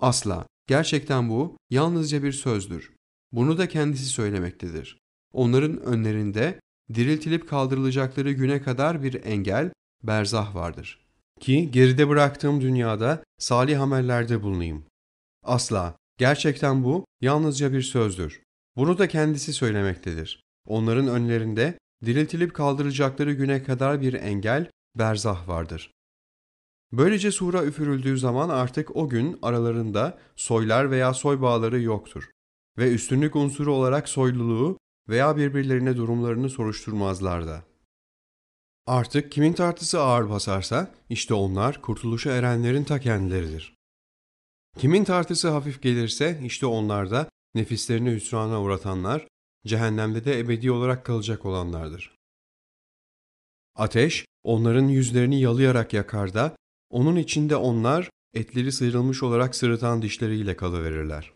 Asla, 0.00 0.46
gerçekten 0.66 1.28
bu 1.28 1.56
yalnızca 1.70 2.22
bir 2.22 2.32
sözdür. 2.32 2.92
Bunu 3.32 3.58
da 3.58 3.68
kendisi 3.68 4.04
söylemektedir. 4.04 4.98
Onların 5.32 5.80
önlerinde 5.80 6.60
diriltilip 6.94 7.48
kaldırılacakları 7.48 8.32
güne 8.32 8.62
kadar 8.62 9.02
bir 9.02 9.24
engel, 9.24 9.72
berzah 10.02 10.54
vardır. 10.54 11.06
Ki 11.40 11.70
geride 11.70 12.08
bıraktığım 12.08 12.60
dünyada 12.60 13.24
salih 13.38 13.80
amellerde 13.80 14.42
bulunayım. 14.42 14.84
Asla, 15.42 15.96
gerçekten 16.18 16.84
bu 16.84 17.04
yalnızca 17.20 17.72
bir 17.72 17.82
sözdür. 17.82 18.42
Bunu 18.76 18.98
da 18.98 19.08
kendisi 19.08 19.52
söylemektedir. 19.52 20.42
Onların 20.66 21.08
önlerinde 21.08 21.78
diriltilip 22.04 22.54
kaldıracakları 22.54 23.32
güne 23.32 23.62
kadar 23.62 24.00
bir 24.00 24.14
engel, 24.14 24.70
berzah 24.94 25.48
vardır. 25.48 25.90
Böylece 26.92 27.32
sura 27.32 27.64
üfürüldüğü 27.64 28.18
zaman 28.18 28.48
artık 28.48 28.96
o 28.96 29.08
gün 29.08 29.38
aralarında 29.42 30.18
soylar 30.36 30.90
veya 30.90 31.14
soy 31.14 31.40
bağları 31.40 31.80
yoktur 31.80 32.30
ve 32.78 32.92
üstünlük 32.94 33.36
unsuru 33.36 33.74
olarak 33.74 34.08
soyluluğu 34.08 34.78
veya 35.08 35.36
birbirlerine 35.36 35.96
durumlarını 35.96 36.50
soruşturmazlar 36.50 37.46
da. 37.46 37.62
Artık 38.86 39.32
kimin 39.32 39.52
tartısı 39.52 40.00
ağır 40.00 40.30
basarsa 40.30 40.94
işte 41.10 41.34
onlar 41.34 41.80
kurtuluşa 41.80 42.32
erenlerin 42.32 42.84
ta 42.84 43.00
kendileridir. 43.00 43.74
Kimin 44.78 45.04
tartısı 45.04 45.50
hafif 45.50 45.82
gelirse 45.82 46.40
işte 46.44 46.66
onlar 46.66 47.10
da 47.10 47.28
nefislerini 47.54 48.10
hüsrana 48.10 48.62
uğratanlar, 48.62 49.26
cehennemde 49.66 50.24
de 50.24 50.38
ebedi 50.38 50.70
olarak 50.70 51.06
kalacak 51.06 51.46
olanlardır. 51.46 52.16
Ateş, 53.74 54.26
onların 54.42 54.88
yüzlerini 54.88 55.40
yalayarak 55.40 55.92
yakar 55.92 56.34
da, 56.34 56.56
onun 56.90 57.16
içinde 57.16 57.56
onlar 57.56 58.10
etleri 58.34 58.72
sıyrılmış 58.72 59.22
olarak 59.22 59.54
sırıtan 59.54 60.02
dişleriyle 60.02 60.56
kalıverirler. 60.56 61.32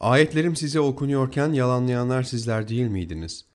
Ayetlerim 0.00 0.56
size 0.56 0.80
okunuyorken 0.80 1.52
yalanlayanlar 1.52 2.22
sizler 2.22 2.68
değil 2.68 2.86
miydiniz? 2.86 3.46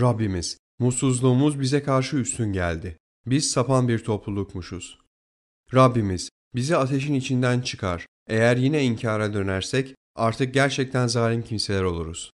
Rabbimiz, 0.00 0.58
mutsuzluğumuz 0.78 1.60
bize 1.60 1.82
karşı 1.82 2.16
üstün 2.16 2.52
geldi. 2.52 2.98
Biz 3.26 3.50
sapan 3.50 3.88
bir 3.88 4.04
toplulukmuşuz. 4.04 4.98
Rabbimiz, 5.74 6.30
bizi 6.54 6.76
ateşin 6.76 7.14
içinden 7.14 7.60
çıkar. 7.60 8.06
Eğer 8.26 8.56
yine 8.56 8.84
inkara 8.84 9.34
dönersek 9.34 9.94
artık 10.14 10.54
gerçekten 10.54 11.06
zalim 11.06 11.42
kimseler 11.42 11.82
oluruz. 11.82 12.30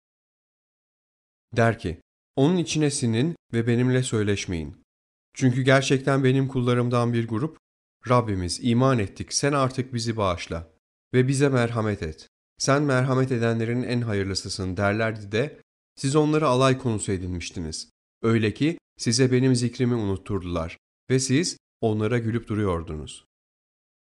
Der 1.57 1.79
ki, 1.79 2.01
onun 2.37 2.57
içine 2.57 2.91
sinin 2.91 3.37
ve 3.53 3.67
benimle 3.67 4.03
söyleşmeyin. 4.03 4.77
Çünkü 5.35 5.63
gerçekten 5.63 6.25
benim 6.25 6.49
kullarımdan 6.49 7.13
bir 7.13 7.29
grup, 7.29 7.59
Rabbimiz 8.09 8.59
iman 8.63 8.99
ettik 8.99 9.33
sen 9.33 9.53
artık 9.53 9.95
bizi 9.95 10.17
bağışla 10.17 10.69
ve 11.15 11.29
bize 11.29 11.49
merhamet 11.49 12.03
et. 12.03 12.29
Sen 12.59 12.83
merhamet 12.83 13.33
edenlerin 13.33 13.83
en 13.83 14.01
hayırlısısın 14.01 14.77
derlerdi 14.77 15.33
de 15.33 15.61
siz 15.97 16.17
onları 16.17 16.47
alay 16.47 16.79
konusu 16.79 17.13
edinmiştiniz. 17.13 17.91
Öyle 18.23 18.55
ki 18.55 18.79
size 18.99 19.33
benim 19.33 19.55
zikrimi 19.57 19.95
unutturdular 19.95 20.79
ve 21.11 21.19
siz 21.19 21.57
onlara 21.81 22.19
gülüp 22.19 22.49
duruyordunuz. 22.49 23.25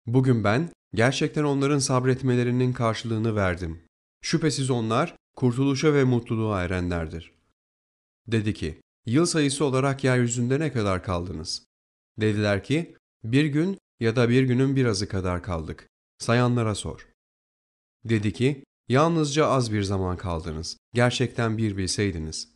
Bugün 0.06 0.44
ben 0.44 0.70
gerçekten 0.94 1.44
onların 1.44 1.78
sabretmelerinin 1.78 2.73
karşılığını 2.73 3.36
verdim. 3.36 3.82
Şüphesiz 4.23 4.70
onlar 4.70 5.16
kurtuluşa 5.36 5.94
ve 5.94 6.05
mutluluğa 6.05 6.62
erenlerdir. 6.62 7.32
Dedi 8.26 8.55
ki, 8.55 8.81
yıl 9.06 9.26
sayısı 9.26 9.64
olarak 9.64 10.05
yeryüzünde 10.05 10.60
ne 10.60 10.73
kadar 10.73 11.02
kaldınız? 11.02 11.64
Dediler 12.20 12.64
ki, 12.64 12.97
bir 13.24 13.44
gün 13.44 13.78
ya 14.00 14.16
da 14.16 14.28
bir 14.28 14.42
günün 14.42 14.76
birazı 14.76 15.08
kadar 15.08 15.42
kaldık. 15.42 15.89
Sayanlara 16.18 16.74
sor. 16.74 17.08
Dedi 18.05 18.32
ki, 18.32 18.64
yalnızca 18.89 19.47
az 19.47 19.73
bir 19.73 19.82
zaman 19.82 20.16
kaldınız. 20.16 20.76
Gerçekten 20.94 21.58
bir 21.58 21.76
bilseydiniz. 21.76 22.48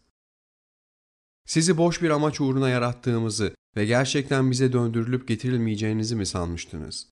Sizi 1.47 1.77
boş 1.77 2.03
bir 2.03 2.11
amaç 2.11 2.41
uğruna 2.41 2.69
yarattığımızı 2.69 3.55
ve 3.77 3.87
gerçekten 3.87 4.51
bize 4.51 4.73
döndürülüp 4.73 5.29
getirilmeyeceğinizi 5.29 6.17
mi 6.17 6.27
sanmıştınız? 6.27 7.11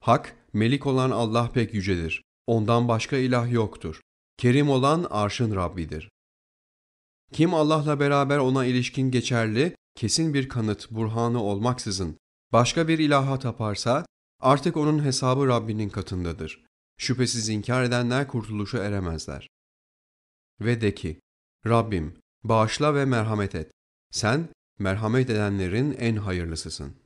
Hak, 0.00 0.36
melik 0.52 0.86
olan 0.86 1.10
Allah 1.10 1.50
pek 1.52 1.74
yücedir. 1.74 2.22
Ondan 2.46 2.88
başka 2.88 3.16
ilah 3.16 3.52
yoktur. 3.52 4.00
Kerim 4.36 4.70
olan 4.70 5.06
arşın 5.10 5.54
Rabbidir. 5.56 6.10
Kim 7.32 7.54
Allah'la 7.54 8.00
beraber 8.00 8.38
ona 8.38 8.64
ilişkin 8.64 9.10
geçerli, 9.10 9.76
kesin 9.94 10.34
bir 10.34 10.48
kanıt, 10.48 10.90
burhanı 10.90 11.42
olmaksızın 11.42 12.16
başka 12.52 12.88
bir 12.88 12.98
ilaha 12.98 13.38
taparsa 13.38 14.06
artık 14.40 14.76
onun 14.76 15.04
hesabı 15.04 15.46
Rabbinin 15.46 15.88
katındadır. 15.88 16.64
Şüphesiz 16.98 17.48
inkar 17.48 17.82
edenler 17.82 18.28
kurtuluşa 18.28 18.84
eremezler. 18.84 19.48
Ve 20.60 20.80
de 20.80 20.94
ki, 20.94 21.20
Rabbim 21.66 22.16
bağışla 22.44 22.94
ve 22.94 23.04
merhamet 23.04 23.54
et. 23.54 23.70
Sen 24.10 24.48
merhamet 24.78 25.30
edenlerin 25.30 25.92
en 25.92 26.16
hayırlısısın. 26.16 26.99